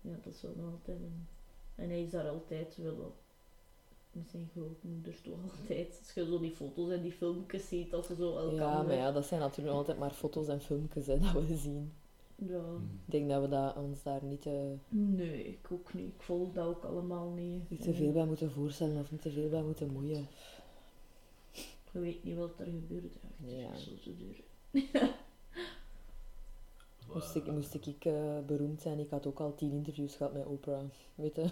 Ja, 0.00 0.16
dat 0.24 0.34
is 0.34 0.42
wel 0.42 0.52
nog 0.56 0.72
altijd 0.72 0.98
een... 1.00 1.26
En 1.74 1.88
hij 1.88 2.02
is 2.02 2.10
daar 2.10 2.28
altijd 2.28 2.76
wel 2.76 2.94
op. 2.94 3.21
Met 4.12 4.30
zijn 4.30 4.48
grootmoeder 4.52 5.20
toch 5.22 5.34
altijd. 5.58 5.98
Als 5.98 6.12
je 6.14 6.24
zo 6.24 6.38
die 6.40 6.50
foto's 6.50 6.90
en 6.90 7.02
die 7.02 7.12
filmpjes 7.12 7.68
ziet, 7.68 7.94
als 7.94 8.06
ze 8.06 8.14
zo 8.14 8.36
elkaar... 8.36 8.54
Ja, 8.54 8.82
maar 8.82 8.94
ja, 8.94 9.12
dat 9.12 9.26
zijn 9.26 9.40
natuurlijk 9.40 9.76
altijd 9.76 9.98
maar 9.98 10.10
foto's 10.10 10.48
en 10.48 10.60
filmpjes 10.60 11.06
hè, 11.06 11.18
dat 11.32 11.32
we 11.46 11.56
zien. 11.56 11.92
Ja. 12.36 12.60
Mm. 12.60 13.00
Ik 13.06 13.12
denk 13.12 13.28
dat 13.30 13.42
we 13.42 13.48
dat, 13.48 13.76
ons 13.76 14.02
daar 14.02 14.24
niet 14.24 14.42
te, 14.42 14.74
Nee, 14.88 15.44
ik 15.48 15.66
ook 15.70 15.94
niet. 15.94 16.06
Ik 16.14 16.22
volg 16.22 16.52
dat 16.52 16.66
ook 16.66 16.84
allemaal 16.84 17.30
niet. 17.30 17.70
niet 17.70 17.82
te 17.82 17.94
veel 17.94 18.12
bij 18.12 18.24
moeten 18.26 18.50
voorstellen 18.50 19.00
of 19.00 19.10
niet 19.10 19.22
te 19.22 19.30
veel 19.30 19.48
bij 19.48 19.62
moeten 19.62 19.92
moeien. 19.92 20.26
Je 21.92 21.98
weet 22.00 22.24
niet 22.24 22.36
wat 22.36 22.58
er 22.58 22.64
gebeurt. 22.66 23.14
Ja, 23.44 23.56
Ja. 23.58 23.68
het 23.68 23.76
is 23.78 23.84
zo 23.84 23.92
te 24.02 24.16
duur. 24.16 24.40
Moest 27.12 27.34
ik, 27.34 27.46
moest 27.46 27.74
ik 27.74 28.04
eh, 28.04 28.38
beroemd 28.46 28.80
zijn, 28.80 28.98
ik 28.98 29.10
had 29.10 29.26
ook 29.26 29.40
al 29.40 29.54
tien 29.54 29.72
interviews 29.72 30.14
gehad 30.16 30.32
met 30.32 30.46
Oprah. 30.46 30.82
Weet 31.14 31.34
je? 31.36 31.48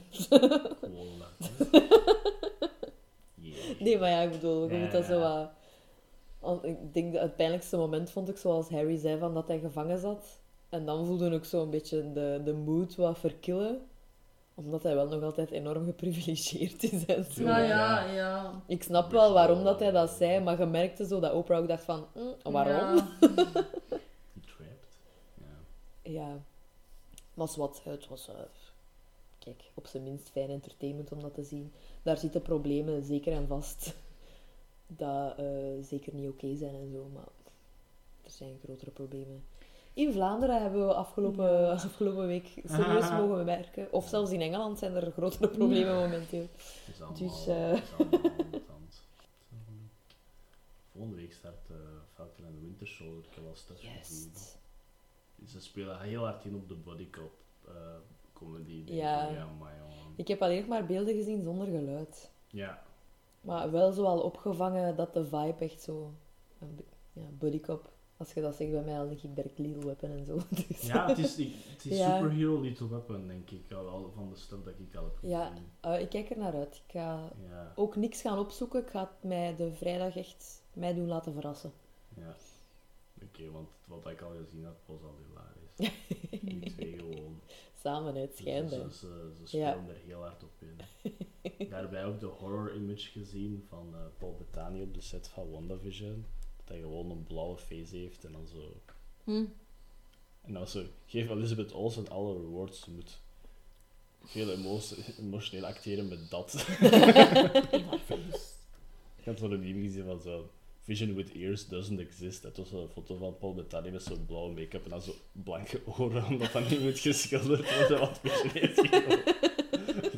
Gewoon 0.80 1.06
dat. 1.18 1.50
Nee, 3.84 3.98
maar 3.98 4.10
ja, 4.10 4.20
ik 4.20 4.30
bedoel, 4.30 4.68
je 4.68 4.74
Ja, 4.74 4.80
moet 4.80 4.92
dat 4.92 5.06
ja, 5.06 5.12
zo 5.12 5.20
wat... 5.20 5.50
al- 6.40 6.64
Ik 6.66 6.94
denk 6.94 7.12
dat 7.12 7.22
het 7.22 7.36
pijnlijkste 7.36 7.76
moment 7.76 8.10
vond 8.10 8.28
ik 8.28 8.36
zoals 8.36 8.68
Harry 8.68 8.96
zei 8.96 9.18
van 9.18 9.34
dat 9.34 9.48
hij 9.48 9.58
gevangen 9.58 9.98
zat. 9.98 10.40
En 10.68 10.86
dan 10.86 11.06
voelde 11.06 11.26
ik 11.26 11.32
ook 11.34 11.44
zo 11.44 11.62
een 11.62 11.70
beetje 11.70 12.12
de, 12.12 12.40
de 12.44 12.52
mood 12.52 12.96
wat 12.96 13.18
verkillen. 13.18 13.80
Omdat 14.54 14.82
hij 14.82 14.94
wel 14.94 15.08
nog 15.08 15.22
altijd 15.22 15.50
enorm 15.50 15.84
geprivilegeerd 15.84 16.82
is 16.92 17.06
en 17.06 17.24
zo. 17.24 17.42
Ja, 17.42 17.48
Nou 17.48 17.62
ja. 17.66 18.04
ja. 18.12 18.62
Ik 18.66 18.82
snap 18.82 19.10
wel 19.10 19.32
waarom 19.32 19.64
dat 19.64 19.80
hij 19.80 19.90
dat 19.90 20.10
zei, 20.10 20.40
maar 20.40 20.58
je 20.58 20.66
merkte 20.66 21.06
zo 21.06 21.20
dat 21.20 21.32
Oprah 21.32 21.58
ook 21.58 21.68
dacht 21.68 21.84
van... 21.84 22.06
"Hm, 22.12 22.50
waarom? 22.52 22.96
Ja. 23.00 23.04
Trapped. 24.46 24.98
Ja. 25.34 25.46
Ja. 26.02 26.42
Maar 27.34 27.48
wat, 27.56 27.80
het 27.84 28.08
was... 28.08 28.28
eh, 28.28 28.34
kijk, 29.40 29.70
op 29.74 29.86
zijn 29.86 30.02
minst 30.02 30.30
fijn 30.30 30.50
entertainment 30.50 31.12
om 31.12 31.20
dat 31.20 31.34
te 31.34 31.42
zien. 31.42 31.72
Daar 32.02 32.16
zitten 32.16 32.42
problemen 32.42 33.04
zeker 33.04 33.32
en 33.32 33.46
vast. 33.46 33.94
Dat 34.86 35.38
eh, 35.38 35.46
zeker 35.82 36.14
niet 36.14 36.28
oké 36.28 36.56
zijn 36.56 36.74
en 36.74 36.90
zo, 36.92 37.08
maar 37.14 37.28
er 38.22 38.30
zijn 38.30 38.58
grotere 38.64 38.90
problemen. 38.90 39.44
In 39.92 40.12
Vlaanderen 40.12 40.62
hebben 40.62 40.86
we 40.86 40.94
afgelopen, 40.94 41.50
Ja. 41.52 41.70
afgelopen 41.88 42.26
week 42.26 42.46
serieus 42.64 43.10
mogen 43.20 43.36
bemerken. 43.36 43.92
Of 43.92 44.08
zelfs 44.08 44.30
in 44.30 44.40
Engeland 44.40 44.78
zijn 44.78 44.94
er 44.94 45.12
grotere 45.12 45.48
problemen 45.48 45.94
momenteel. 45.94 46.46
Het 46.56 46.94
is 46.94 47.00
allemaal, 47.00 47.18
Dus, 47.18 47.46
eh, 47.46 47.70
het 47.70 47.82
is 47.82 47.92
allemaal 47.98 48.30
aan 48.30 48.50
de 48.50 48.62
hand. 48.68 49.02
Volgende 50.92 51.16
week 51.16 51.32
start 51.32 51.68
uh, 51.70 51.76
Falcon 52.14 52.44
and 52.44 52.54
the 52.54 52.60
Winter 52.60 52.86
Soldier. 52.86 53.24
Ik 53.24 53.34
heb 53.34 53.46
al 53.46 53.54
stuff 53.54 53.80
gezien. 53.80 53.92
Juist. 53.94 54.58
Ze 55.46 55.60
spelen 55.60 56.00
heel 56.00 56.24
hard 56.24 56.44
in 56.44 56.54
op 56.54 56.68
de 56.68 56.74
bodycop 56.74 57.32
uh, 57.68 57.74
comedy. 58.44 58.84
denk 58.84 58.98
Ja. 58.98 59.28
ik. 59.28 59.36
ja 59.36 59.46
maar. 59.60 59.78
Ik 60.16 60.28
heb 60.28 60.42
alleen 60.42 60.66
maar 60.68 60.86
beelden 60.86 61.14
gezien 61.14 61.42
zonder 61.42 61.66
geluid. 61.66 62.30
Ja, 62.46 62.82
Maar 63.40 63.70
wel 63.70 63.92
zo 63.92 64.04
al 64.04 64.20
opgevangen 64.20 64.96
dat 64.96 65.14
de 65.14 65.24
vibe 65.24 65.54
echt 65.58 65.82
zo... 65.82 66.12
Ja, 67.12 67.22
bodycop. 67.38 67.90
Als 68.16 68.32
je 68.32 68.40
dat 68.40 68.54
zegt 68.56 68.70
bij 68.70 68.82
mij, 68.82 68.94
dan 68.96 69.08
denk 69.08 69.20
ik 69.22 69.34
direct 69.34 69.58
Little 69.58 69.84
Weapon 69.84 70.10
en 70.10 70.24
zo. 70.24 70.38
Dus- 70.68 70.80
ja 70.86 71.06
het 71.08 71.18
is, 71.18 71.36
ik- 71.38 71.54
het 71.72 71.84
is 71.84 71.98
Ja. 71.98 72.16
superhero 72.16 72.60
Little 72.60 72.88
Weapon, 72.88 73.26
denk 73.26 73.50
ik, 73.50 73.72
al, 73.72 74.10
van 74.14 74.28
de 74.28 74.36
stuff 74.36 74.64
dat 74.64 74.74
ik 74.78 74.94
al 74.96 75.04
heb 75.04 75.16
gezien. 75.16 75.36
Ja. 75.36 75.52
Eh, 75.80 76.00
ik 76.00 76.08
kijk 76.08 76.30
er 76.30 76.38
naar 76.38 76.54
uit. 76.54 76.74
Ik 76.86 76.92
ga 76.92 77.32
Ja, 77.48 77.72
ook 77.76 77.96
niks 77.96 78.20
gaan 78.20 78.38
opzoeken. 78.38 78.80
Ik 78.80 78.90
ga 78.90 79.00
het 79.00 79.28
mij 79.30 79.56
de 79.56 79.72
vrijdag 79.72 80.16
echt 80.16 80.62
mij 80.72 80.94
doen 80.94 81.06
laten 81.08 81.32
verrassen. 81.32 81.72
ja. 82.14 82.34
Oké, 83.24 83.50
want 83.50 83.68
wat 83.86 84.06
ik 84.06 84.20
al 84.20 84.30
gezien 84.44 84.64
heb 84.64 84.76
was 84.86 84.98
al 85.02 85.14
hilarisch. 85.26 85.94
Die 86.60 86.72
twee 86.74 86.92
gewoon. 86.98 87.40
Samen, 87.82 88.14
het 88.14 88.36
Ze, 88.36 88.42
schijnt. 88.42 88.70
hè. 88.70 88.76
ze, 88.90 88.96
ze, 88.98 89.32
ze 89.38 89.46
spelen 89.46 89.88
er 89.88 90.00
heel 90.06 90.20
hard 90.20 90.42
op 90.42 90.50
in. 90.58 90.76
Daarbij 91.70 92.04
ook 92.04 92.20
de 92.20 92.26
horror 92.26 92.74
image 92.74 93.10
gezien 93.10 93.64
van 93.68 93.94
eh, 93.94 94.00
Paul 94.18 94.34
Bettany 94.38 94.82
op 94.82 94.94
de 94.94 95.00
set 95.00 95.28
van 95.28 95.50
WandaVision. 95.50 96.24
Dat 96.56 96.68
hij 96.68 96.78
gewoon 96.80 97.10
een 97.10 97.24
blauwe 97.24 97.56
face 97.58 97.96
heeft 97.96 98.24
en 98.24 98.32
dan 98.32 98.46
zo... 98.46 98.76
Hm. 99.24 99.44
En 100.42 100.52
dan 100.52 100.68
zo, 100.68 100.84
geef 101.06 101.28
Elizabeth 101.28 101.72
Olsen 101.72 102.08
alle 102.08 102.40
rewards. 102.40 102.80
Ze 102.80 102.90
moet 102.90 103.20
veel 104.24 104.50
emo- 104.52 104.80
emotioneel 105.18 105.66
acteren 105.66 106.08
met 106.08 106.30
dat. 106.30 106.52
Ik 109.16 109.24
had 109.24 109.38
zo'n 109.38 109.58
meme 109.60 109.80
gezien 109.80 110.04
van 110.04 110.20
zo... 110.20 110.50
Vision 110.84 111.14
with 111.14 111.34
ears 111.34 111.68
doesn't 111.68 112.00
exist. 112.00 112.42
Dat 112.42 112.56
was 112.56 112.68
zo'n 112.68 112.88
foto 112.88 113.16
van 113.16 113.38
Paul 113.38 113.54
Bettany 113.54 113.90
met 113.90 114.02
zo'n 114.02 114.26
blauwe 114.26 114.52
make-up 114.52 114.84
en 114.84 114.90
dan 114.90 115.02
zo 115.02 115.14
blanke 115.32 115.80
oren, 115.98 116.24
omdat 116.24 116.52
dat 116.52 116.70
niet 116.70 116.80
moet 116.80 116.98
geschilderd 116.98 117.78
worden, 117.78 117.98
wat 117.98 118.20
Vision 118.22 118.50
heeft. 118.52 118.76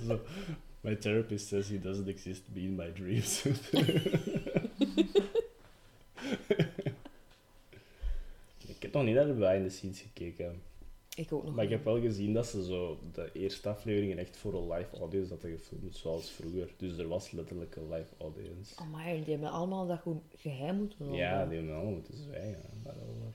Zo, 0.06 0.20
My 0.82 0.96
therapist 0.96 1.48
says 1.48 1.68
he 1.68 1.78
doesn't 1.78 2.08
exist, 2.08 2.52
be 2.52 2.64
in 2.64 2.74
my 2.74 2.90
dreams. 2.90 3.44
ik 8.66 8.82
heb 8.82 8.92
nog 8.92 9.04
niet 9.04 9.14
naar 9.14 9.26
de 9.26 9.32
behind 9.32 9.68
the 9.68 9.70
scenes 9.76 10.00
gekeken. 10.00 10.62
Ik 11.14 11.32
ook 11.32 11.44
nog 11.44 11.54
Maar 11.54 11.64
ik 11.64 11.70
heb 11.70 11.84
wel 11.84 12.00
gezien 12.00 12.32
dat 12.32 12.46
ze 12.46 12.64
zo 12.64 12.98
de 13.12 13.30
eerste 13.32 13.68
afleveringen 13.68 14.18
echt 14.18 14.36
voor 14.36 14.54
een 14.54 14.72
live 14.72 14.96
audience 14.96 15.30
hadden 15.30 15.50
gefilmd, 15.50 15.96
zoals 15.96 16.30
vroeger. 16.30 16.74
Dus 16.76 16.98
er 16.98 17.08
was 17.08 17.30
letterlijk 17.30 17.76
een 17.76 17.88
live 17.88 18.14
audience. 18.18 18.76
Amai, 18.76 19.24
die 19.24 19.32
hebben 19.32 19.50
allemaal 19.50 19.86
dat 19.86 20.00
goed 20.00 20.22
geheim 20.36 20.76
moeten 20.76 20.98
houden. 20.98 21.18
Ja, 21.18 21.46
die 21.46 21.56
hebben 21.56 21.74
allemaal 21.74 21.92
moeten 21.92 22.16
zwijgen. 22.16 22.62
Daarover. 22.82 23.34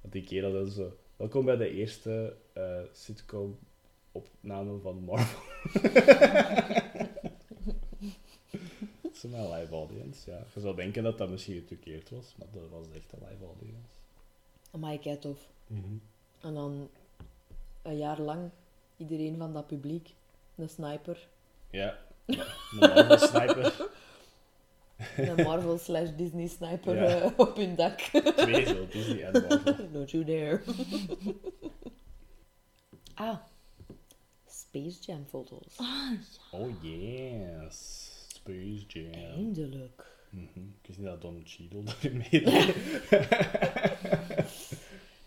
Want 0.00 0.12
die 0.12 0.24
kerel 0.24 0.52
dat 0.52 0.72
zo... 0.72 0.92
Welkom 1.16 1.44
bij 1.44 1.56
de 1.56 1.70
eerste 1.70 2.36
eh, 2.52 2.80
sitcom 2.92 3.58
opname 4.12 4.78
van 4.78 5.04
Marvel. 5.04 5.40
Het 9.02 9.12
is 9.12 9.22
een 9.22 9.50
live 9.50 9.72
audience, 9.72 10.30
ja. 10.30 10.46
Je 10.54 10.60
zou 10.60 10.76
denken 10.76 11.02
dat 11.02 11.18
dat 11.18 11.30
misschien 11.30 11.54
getukeerd 11.54 12.10
was, 12.10 12.34
maar 12.38 12.48
dat 12.52 12.68
was 12.70 12.86
echt 12.94 13.12
een 13.12 13.28
live 13.28 13.44
audience. 13.44 13.94
Amai, 14.70 14.98
kei 14.98 15.18
tof. 15.18 15.50
En 16.42 16.54
dan 16.54 16.90
een 17.82 17.96
jaar 17.96 18.20
lang 18.20 18.50
iedereen 18.96 19.36
van 19.38 19.52
dat 19.52 19.66
publiek, 19.66 20.14
een 20.54 20.68
sniper, 20.68 21.28
Ja, 21.70 21.98
een 22.26 22.38
Marvel 22.78 23.18
sniper. 23.18 23.88
een 25.36 25.44
Marvel 25.44 25.78
slash 25.78 26.08
Disney 26.16 26.46
sniper 26.46 26.94
Ja. 26.94 27.04
eh, 27.20 27.30
op 27.36 27.56
hun 27.56 27.74
dak. 27.74 27.98
Twee 28.00 28.66
zo, 28.66 28.86
Disney 28.88 29.22
en 29.24 29.32
Marvel. 29.48 29.90
Don't 29.92 30.10
you 30.10 30.24
dare. 30.24 30.60
ah, 33.14 33.36
Space 34.46 34.98
Jam 35.00 35.24
foto's. 35.28 35.76
Oh 36.52 36.68
yes, 36.82 38.10
Space 38.28 38.84
Jam. 38.86 39.12
Eindelijk. 39.34 40.10
Mhm. 40.30 40.42
Ik 40.58 40.86
wist 40.86 40.98
niet 40.98 41.08
dat 41.08 41.20
Don 41.20 41.42
Cheadle 41.44 41.82
daarin 41.82 42.16
meedeed. 42.16 42.74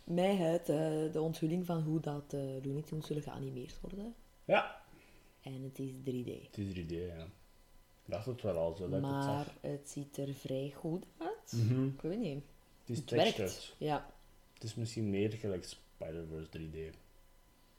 Mij 0.06 0.36
het 0.36 0.70
eh, 0.70 1.12
de 1.12 1.22
onthulling 1.22 1.66
van 1.66 1.82
hoe 1.82 2.00
dat 2.00 2.34
eh 2.34 2.40
Looney 2.64 2.82
Tunes 2.82 3.06
zullen 3.08 3.24
geanimeerd 3.24 3.80
worden. 3.82 4.16
Ja, 4.46 4.82
En 5.42 5.64
het 5.64 5.80
is 5.80 5.92
3D. 5.92 6.46
het 6.46 6.58
is 6.58 6.74
3D, 6.74 6.90
ja. 6.90 7.24
Ik 8.06 8.12
dacht 8.12 8.26
het 8.26 8.42
wel 8.42 8.58
al 8.58 8.76
zo 8.76 8.90
dat 8.90 9.00
ik 9.00 9.06
het 9.06 9.14
Maar 9.14 9.54
het 9.62 9.90
ziet 9.90 10.18
er 10.18 10.34
vrij 10.34 10.72
goed 10.76 11.06
uit. 11.18 11.54
Mhm. 11.54 11.86
Ik 11.86 12.02
weet 12.02 12.20
niet. 12.20 12.44
Het 12.80 12.90
is 12.90 12.98
Het 12.98 13.08
textured. 13.08 13.38
werkt. 13.52 13.76
Ja. 13.78 14.10
Het 14.54 14.64
is 14.64 14.76
misschien 14.76 15.10
meer 15.10 15.32
gelijk 15.32 15.64
Spider-Verse 15.64 16.50
3D. 16.50 16.96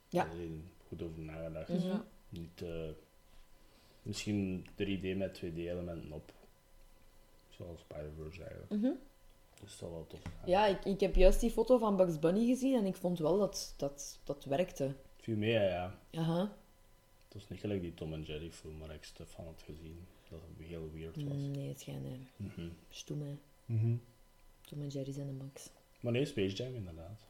Ja. 0.09 0.25
Is 0.31 0.49
goed 0.89 1.03
over 1.03 1.19
nagedacht. 1.21 1.69
Mhm. 1.69 1.97
Niet, 2.29 2.63
eh, 2.63 2.89
misschien 4.03 4.67
3D 4.75 5.17
met 5.17 5.35
2D-elementen 5.35 6.13
op. 6.13 6.33
Zoals 7.49 7.81
Spider-Verse 7.81 8.43
eigenlijk. 8.45 8.71
Mhm. 8.73 8.93
Dus 9.67 9.79
dat 9.79 9.91
wel 9.91 10.07
tof. 10.07 10.21
Ja, 10.45 10.67
ik, 10.67 10.85
ik 10.85 11.01
heb 11.01 11.15
juist 11.15 11.41
die 11.41 11.51
foto 11.51 11.79
van 11.79 11.97
Bugs 11.97 12.19
Bunny 12.19 12.47
gezien 12.47 12.75
en 12.77 12.87
ik 12.87 12.95
vond 12.97 13.19
wel 13.19 13.39
dat 13.39 13.75
dat, 13.77 14.19
dat 14.25 14.45
werkte. 14.45 14.83
Het 14.85 14.97
viel 15.25 15.37
mee, 15.37 15.53
ja. 15.53 15.99
Aha. 16.13 16.41
Het 17.25 17.35
was 17.35 17.49
niet 17.49 17.61
gelijk 17.61 17.81
die 17.81 17.95
Tom 17.95 18.13
en 18.13 18.23
Jerry 18.23 18.51
film 18.51 18.79
waar 18.79 18.95
ik 18.95 19.05
stuff 19.05 19.33
van 19.33 19.45
had 19.45 19.63
gezien. 19.65 20.07
Dat 20.31 20.41
het 20.57 20.67
heel 20.67 20.91
weird 20.93 21.15
was. 21.23 21.25
Mm, 21.35 21.51
nee, 21.51 21.69
het 21.69 21.81
schijnt 21.81 22.07
uh, 22.07 22.13
Mhm. 22.37 22.69
stoem, 22.91 23.23
hè. 23.23 23.37
Mhm. 23.65 23.95
Tom 24.61 24.81
en 24.83 24.89
Jerry 24.89 25.13
zijn 25.13 25.27
de 25.27 25.33
max. 25.33 25.71
Maar 26.01 26.13
nee, 26.13 26.25
Space 26.25 26.55
Jam 26.57 26.75
inderdaad. 26.75 27.21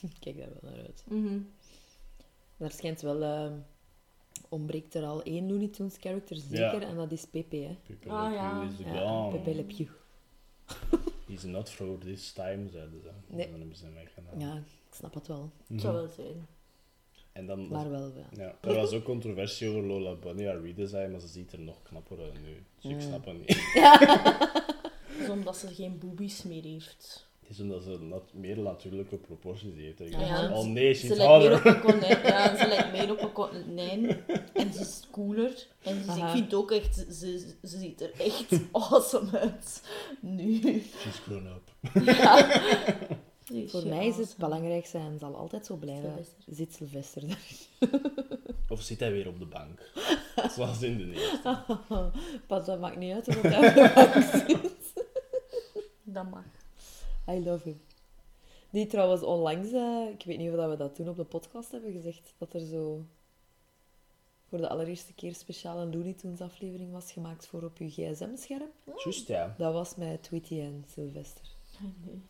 Kijk 0.20 0.36
daar 0.38 0.48
wel 0.60 0.70
naar 0.72 0.84
uit. 0.84 1.04
Mhm. 1.08 1.38
Daar 2.56 2.70
schijnt 2.72 3.00
wel... 3.00 3.22
eh, 3.22 3.52
ontbreekt 4.48 4.94
er 4.94 5.04
al 5.04 5.22
één 5.22 5.48
Looney 5.48 5.68
Tunes 5.68 5.96
character, 6.00 6.36
zeker. 6.36 6.82
En 6.82 6.96
dat 6.96 7.12
is 7.12 7.24
Pepe, 7.26 7.56
hè. 7.56 7.76
Pepe 7.86 8.08
Ah, 8.10 8.28
Le 8.30 8.34
ja. 8.34 8.58
Pew 8.60 8.70
is 8.72 8.78
Ja, 8.78 8.98
gone. 9.08 9.30
Pepe 9.36 9.54
Le 9.54 9.64
Pew. 9.64 9.86
He's 11.28 11.42
not 11.42 11.70
for 11.70 11.98
this 11.98 12.32
time, 12.32 12.68
zeiden 12.68 13.00
ze. 13.02 13.10
Nee. 13.26 13.44
En 13.44 13.50
dan 13.50 13.60
hebben 13.60 13.76
ze 13.76 13.84
hem 13.84 13.94
weggedaan. 13.94 14.40
Ja, 14.40 14.56
ik 14.56 14.94
snap 14.94 15.14
het 15.14 15.26
wel. 15.26 15.50
Mhm. 15.66 15.72
Het 15.72 15.80
zou 15.80 15.94
wel 15.94 16.08
zijn. 16.08 16.46
En 17.32 17.46
dan... 17.46 17.68
Maar 17.68 17.90
wel, 17.90 18.12
ja. 18.16 18.26
Ja, 18.42 18.54
er 18.70 18.74
was 18.74 18.92
ook 18.92 19.04
controversie 19.04 19.68
over 19.68 19.82
Lola 19.82 20.14
Bunny, 20.14 20.46
haar 20.46 20.60
redesign, 20.60 21.10
maar 21.10 21.20
ze 21.20 21.28
ziet 21.28 21.52
er 21.52 21.60
nog 21.60 21.82
knapper 21.82 22.18
uit 22.20 22.42
nu. 22.42 22.62
Dus 22.80 22.90
ik 22.92 23.00
snap 23.00 23.24
het 23.24 23.38
niet. 23.38 23.64
Dus 25.18 25.28
omdat 25.28 25.56
ze 25.56 25.74
geen 25.74 25.98
boobies 25.98 26.42
meer 26.42 26.62
heeft. 26.62 27.26
Het 27.40 27.50
is 27.50 27.60
omdat 27.60 27.82
ze 27.82 27.98
nat 28.00 28.32
meer 28.32 28.58
natuurlijke 28.58 29.16
proporties 29.16 29.74
heeft. 29.76 30.00
Ik 30.00 30.10
Ja, 30.12 30.20
ja. 30.20 30.52
oh 30.52 30.66
nee, 30.66 30.94
Ze 30.94 31.06
she's 31.06 31.16
lijkt 31.16 31.42
meer 31.42 31.52
hotter. 31.52 31.70
op 31.70 31.74
een 31.74 31.80
konijn. 31.80 32.22
Ja, 32.22 32.56
ze 32.56 32.65
een 33.38 33.64
konijn. 33.64 34.24
En 34.52 34.72
ze 34.72 34.80
is 34.80 35.02
cooler. 35.10 35.66
En 35.82 36.04
ze, 36.04 36.20
ik 36.20 36.28
vind 36.28 36.54
ook 36.54 36.70
echt, 36.70 36.94
ze, 36.94 37.12
ze, 37.12 37.54
ze 37.62 37.78
ziet 37.78 38.00
er 38.00 38.12
echt 38.18 38.52
awesome 38.72 39.38
uit. 39.38 39.82
Nu. 40.20 40.60
She's 40.98 41.18
grown 41.18 41.46
up. 41.46 41.94
Ja. 42.04 42.60
Voor 43.72 43.86
mij 43.86 44.06
is 44.06 44.16
het 44.16 44.34
belangrijkste 44.38 44.98
en 44.98 45.18
zal 45.18 45.36
altijd 45.36 45.66
zo 45.66 45.76
blijven. 45.76 46.10
Sylvester. 46.10 46.54
Zit 46.54 46.74
Sylvester 46.74 47.22
er? 47.28 47.38
Of 48.68 48.82
zit 48.82 49.00
hij 49.00 49.12
weer 49.12 49.28
op 49.28 49.38
de 49.38 49.46
bank? 49.46 49.92
Zoals 50.50 50.82
in 50.82 50.96
de 50.96 51.12
eerste. 51.12 51.62
Pas, 52.46 52.66
dat 52.66 52.80
maakt 52.80 52.96
niet 52.96 53.12
uit 53.12 53.28
of 53.28 53.42
hij 53.42 53.68
op 53.68 53.74
de 53.74 53.92
bank 53.94 54.24
zit. 54.48 55.04
Dat 56.02 56.30
mag. 56.30 56.44
I 57.28 57.44
love 57.44 57.68
him. 57.68 57.80
Die 58.70 58.86
trouwens 58.86 59.22
onlangs, 59.22 59.72
eh, 59.72 60.08
ik 60.12 60.22
weet 60.24 60.38
niet 60.38 60.50
of 60.50 60.56
dat 60.56 60.70
we 60.70 60.76
dat 60.76 60.94
toen 60.94 61.08
op 61.08 61.16
de 61.16 61.24
podcast 61.24 61.70
hebben 61.70 61.92
gezegd, 61.92 62.34
dat 62.38 62.54
er 62.54 62.60
zo 62.60 63.04
voor 64.56 64.64
de 64.66 64.72
allereerste 64.72 65.12
keer 65.14 65.34
speciaal 65.34 65.78
een 65.78 65.92
Looney 65.92 66.12
Tunes 66.12 66.40
aflevering 66.40 66.92
was 66.92 67.12
gemaakt 67.12 67.46
voor 67.46 67.62
op 67.62 67.78
uw 67.78 67.88
gsm-scherm. 67.88 68.70
Juist, 69.04 69.28
ja. 69.28 69.54
Dat 69.58 69.72
was 69.72 69.96
met 69.96 70.22
Tweety 70.22 70.60
en 70.60 70.84
Sylvester. 70.88 71.48
Nee. 72.04 72.22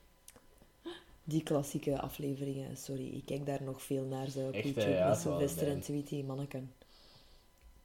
Die 1.25 1.43
klassieke 1.43 2.01
afleveringen, 2.01 2.77
sorry, 2.77 3.09
ik 3.09 3.25
kijk 3.25 3.47
daar 3.47 3.63
nog 3.63 3.83
veel 3.83 4.05
naar 4.05 4.29
zo 4.29 4.47
op 4.47 4.53
Echt, 4.53 4.65
YouTube 4.65 4.91
ja, 4.91 5.09
met 5.09 5.19
Sylvester 5.19 5.69
en. 5.69 5.81
Tweety, 5.81 6.23
manneken. 6.23 6.73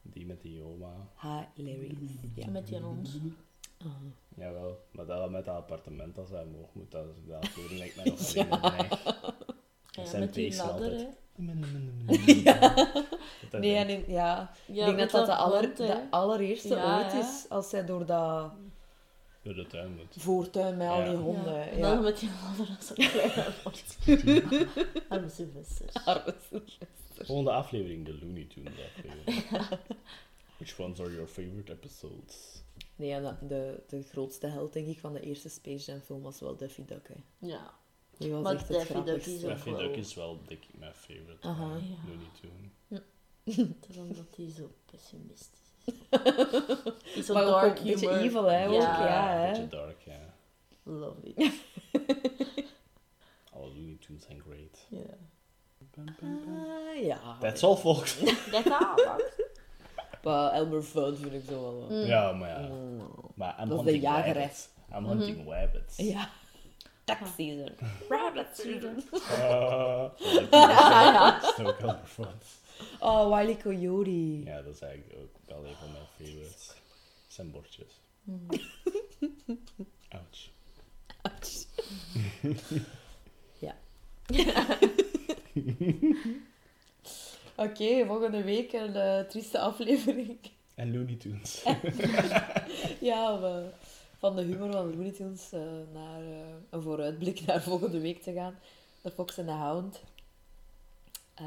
Die 0.01 0.26
met 0.26 0.41
die 0.41 0.61
oma. 0.63 1.09
Hilarious. 1.53 2.11
Ja. 2.35 2.49
Met 2.49 2.68
die 2.68 2.80
hond. 2.80 3.19
Ah. 3.77 3.88
Jawel, 4.35 4.80
maar 4.91 5.05
dat 5.05 5.30
met 5.30 5.45
dat 5.45 5.55
appartement 5.55 6.18
als 6.18 6.30
hij 6.30 6.43
omhoog 6.43 6.73
moet, 6.73 6.91
dat 6.91 7.05
is 7.05 7.34
aflevering 7.34 7.95
mij 7.95 8.05
nog 8.11 8.34
herinneren. 8.34 9.45
Hè. 10.01 10.05
Ja, 10.05 10.09
zijn 10.09 10.21
met 10.21 10.33
die 10.33 10.55
ladder, 10.55 10.91
altijd. 10.91 11.19
Nee, 13.59 13.75
en 13.75 13.89
in- 13.89 14.03
ja, 14.07 14.51
Ja, 14.65 14.87
ik 14.87 14.95
denk 14.97 15.11
dat 15.11 15.11
dat 15.11 15.25
de, 15.25 15.35
aller, 15.35 15.75
de 15.75 16.01
allereerste 16.09 16.67
Ja, 16.75 16.97
ooit 17.01 17.11
ja. 17.11 17.19
is, 17.19 17.45
als 17.49 17.69
zij 17.69 17.85
door 17.85 18.05
dat 18.05 18.51
Door 19.43 19.53
de 19.53 19.67
tuin 19.67 19.95
moet. 19.95 20.15
voortuin 20.23 20.77
met 20.77 20.87
al 20.89 21.03
die 21.03 21.15
honden... 21.15 21.69
En 21.71 21.77
Ja. 21.77 21.93
dan 21.93 22.03
met 22.03 22.19
die 22.19 22.29
ladder 22.43 22.75
als 22.77 22.89
een 22.89 22.95
kleine 22.95 23.53
wordt. 23.63 23.97
Arme 25.09 25.29
Sylvester. 25.29 25.85
Arme 26.05 26.33
Sylvester. 26.49 26.87
Volgende 27.25 27.51
aflevering, 27.51 28.05
de 28.05 28.17
Looney 28.21 28.43
Tunes 28.53 28.73
aflevering. 28.95 29.47
Which 30.57 30.79
ones 30.79 30.99
are 30.99 31.11
your 31.11 31.27
favorite 31.27 31.71
episodes? 31.71 32.63
Nee, 32.95 33.21
de, 33.47 33.83
de 33.87 34.03
grootste 34.03 34.47
held, 34.47 34.73
denk 34.73 34.87
ik, 34.87 34.99
van 34.99 35.13
de 35.13 35.19
eerste 35.21 35.49
Space 35.49 35.91
Jam 35.91 35.99
film 36.01 36.21
was 36.21 36.39
wel 36.39 36.55
Daffy 36.55 36.85
Duck. 36.85 37.07
Hè. 37.07 37.47
Ja. 37.47 37.73
Die 38.22 38.31
was 38.31 38.43
Maar 38.43 38.53
echt 38.56 38.68
het 38.68 38.77
Daffy 38.77 39.03
Duck 39.03 39.26
is 39.26 39.43
ook 39.43 39.49
Daffy 39.49 39.69
wel- 39.69 39.80
Duck 39.80 39.95
is 39.95 40.14
wel 40.14 40.39
dik 40.48 40.64
mijn 40.80 40.93
favorite 40.93 41.48
Aha. 41.48 41.64
Ja. 41.65 41.95
Looney 42.07 42.30
Tune. 42.41 42.69
Terwijl 43.80 44.07
dat 44.07 44.35
hij 44.35 44.49
zo 44.57 44.72
pessimistisch 44.85 45.60
is. 45.85 45.93
Is 47.15 47.26
zo 47.26 47.34
Maar 47.34 47.43
ook 47.43 47.49
dark 47.49 47.77
een 47.80 47.84
beetje 47.85 48.07
humor. 48.10 48.23
evil, 48.23 48.43
hè, 48.43 48.68
ook, 48.68 48.73
ja. 48.73 49.30
hè. 49.38 49.48
beetje 49.49 49.68
dark, 49.68 50.02
ja. 50.06 50.34
Love 50.84 51.22
it. 51.23 51.38
Alle 53.53 53.68
Looney 53.68 53.98
Tunes 53.99 54.23
zijn 54.23 54.39
great. 54.41 54.85
Ja. 54.89 55.18
Ah, 55.98 57.03
ja. 57.03 57.38
That's 57.39 57.64
all, 57.64 57.76
folks. 57.76 58.19
Dat 58.52 58.64
gaat. 58.64 59.23
Maar 60.23 60.52
Elmer 60.52 60.84
Fudd 60.84 61.18
vind 61.19 61.34
ik 61.34 61.43
zo 61.48 61.61
wel... 61.61 61.88
wel. 61.88 61.98
ja, 62.06 62.31
maar 62.31 62.49
ja. 62.49 62.68
Mm. 62.68 63.02
Maar 63.35 63.61
I'm 63.61 63.69
Dat 63.69 63.85
is 63.88 64.02
de. 64.02 64.95
I'm 64.95 65.06
hunting 65.06 65.48
rabbits. 65.49 65.98
Ja. 65.98 66.30
Duck 67.05 67.17
season. 67.37 67.75
Rabbit 68.09 68.47
season. 68.53 69.03
Ah, 69.29 70.09
Fudd. 72.05 72.45
Oh, 72.99 73.29
Wile 73.37 73.51
E. 73.51 73.57
Coyote. 73.57 74.43
Ja, 74.43 74.61
dat 74.61 74.73
is 74.73 74.81
eigenlijk 74.81 75.19
ook 75.19 75.35
wel 75.45 75.65
een 75.65 75.75
van 75.75 75.91
mijn 75.91 76.05
favorites. 76.17 76.73
Zijn 77.27 77.51
bordjes. 77.51 78.01
Ouch. 80.09 80.49
ja. 83.59 83.75
Oké, 87.55 88.05
volgende 88.05 88.43
week 88.43 88.73
een 88.73 88.95
eh, 88.95 89.19
trieste 89.19 89.59
aflevering. 89.59 90.37
En 90.75 90.93
Looney 90.93 91.15
Tunes. 91.15 91.63
Ja, 93.01 93.39
eh, 93.41 93.63
van 94.22 94.35
de 94.35 94.41
humor 94.41 94.72
van 94.72 94.89
Looney 94.89 95.11
Tunes 95.11 95.52
eh, 95.52 95.61
naar 95.93 96.22
eh, 96.22 96.38
een 96.69 96.81
vooruitblik 96.81 97.41
naar 97.45 97.61
volgende 97.64 97.99
week 97.99 98.22
te 98.22 98.34
gaan. 98.34 98.56
De 99.02 99.11
Fox 99.11 99.38
en 99.38 99.45
de 99.45 99.52
Hound. 99.52 100.02
Eh, 101.34 101.45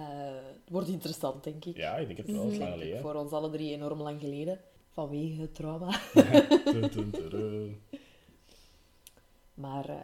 het 0.62 0.70
wordt 0.70 0.88
interessant, 0.88 1.44
denk 1.44 1.64
ik. 1.64 1.76
Ja, 1.76 1.96
ik 1.96 2.06
denk 2.06 2.18
het 2.18 2.30
wel. 2.30 2.50
Ik, 2.52 2.62
geleden. 2.62 3.00
voor 3.00 3.14
ons 3.14 3.32
alle 3.32 3.50
drie 3.50 3.72
enorm 3.72 4.00
lang 4.02 4.20
geleden. 4.20 4.60
Vanwege 4.92 5.40
het 5.40 5.54
trauma. 5.54 6.00
Maar 9.54 9.88
eh, 9.88 9.96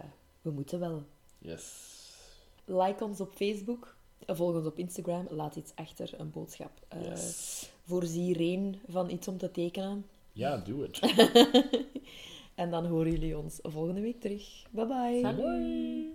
we 0.42 0.50
moeten 0.50 0.80
wel. 0.80 1.02
Yes. 1.38 1.64
Like 2.64 3.04
ons 3.04 3.20
op 3.20 3.32
Facebook. 3.34 3.94
eh, 4.26 4.36
Volg 4.36 4.54
ons 4.56 4.66
op 4.66 4.78
Instagram. 4.78 5.26
Laat 5.30 5.56
iets 5.56 5.72
achter, 5.74 6.10
een 6.20 6.30
boodschap. 6.30 6.70
Eh, 6.88 7.04
Yes. 7.04 7.70
Voorzie 7.84 8.32
Reen 8.36 8.80
van 8.88 9.10
iets 9.10 9.28
om 9.28 9.38
te 9.38 9.50
tekenen. 9.50 10.06
Ja, 10.32 10.56
doe 10.56 10.82
het. 10.82 10.98
En 12.60 12.70
dan 12.70 12.86
horen 12.86 13.10
jullie 13.10 13.38
ons 13.38 13.58
volgende 13.62 14.00
week 14.00 14.20
terug. 14.20 14.66
Bye 14.70 14.86
bye. 14.86 16.14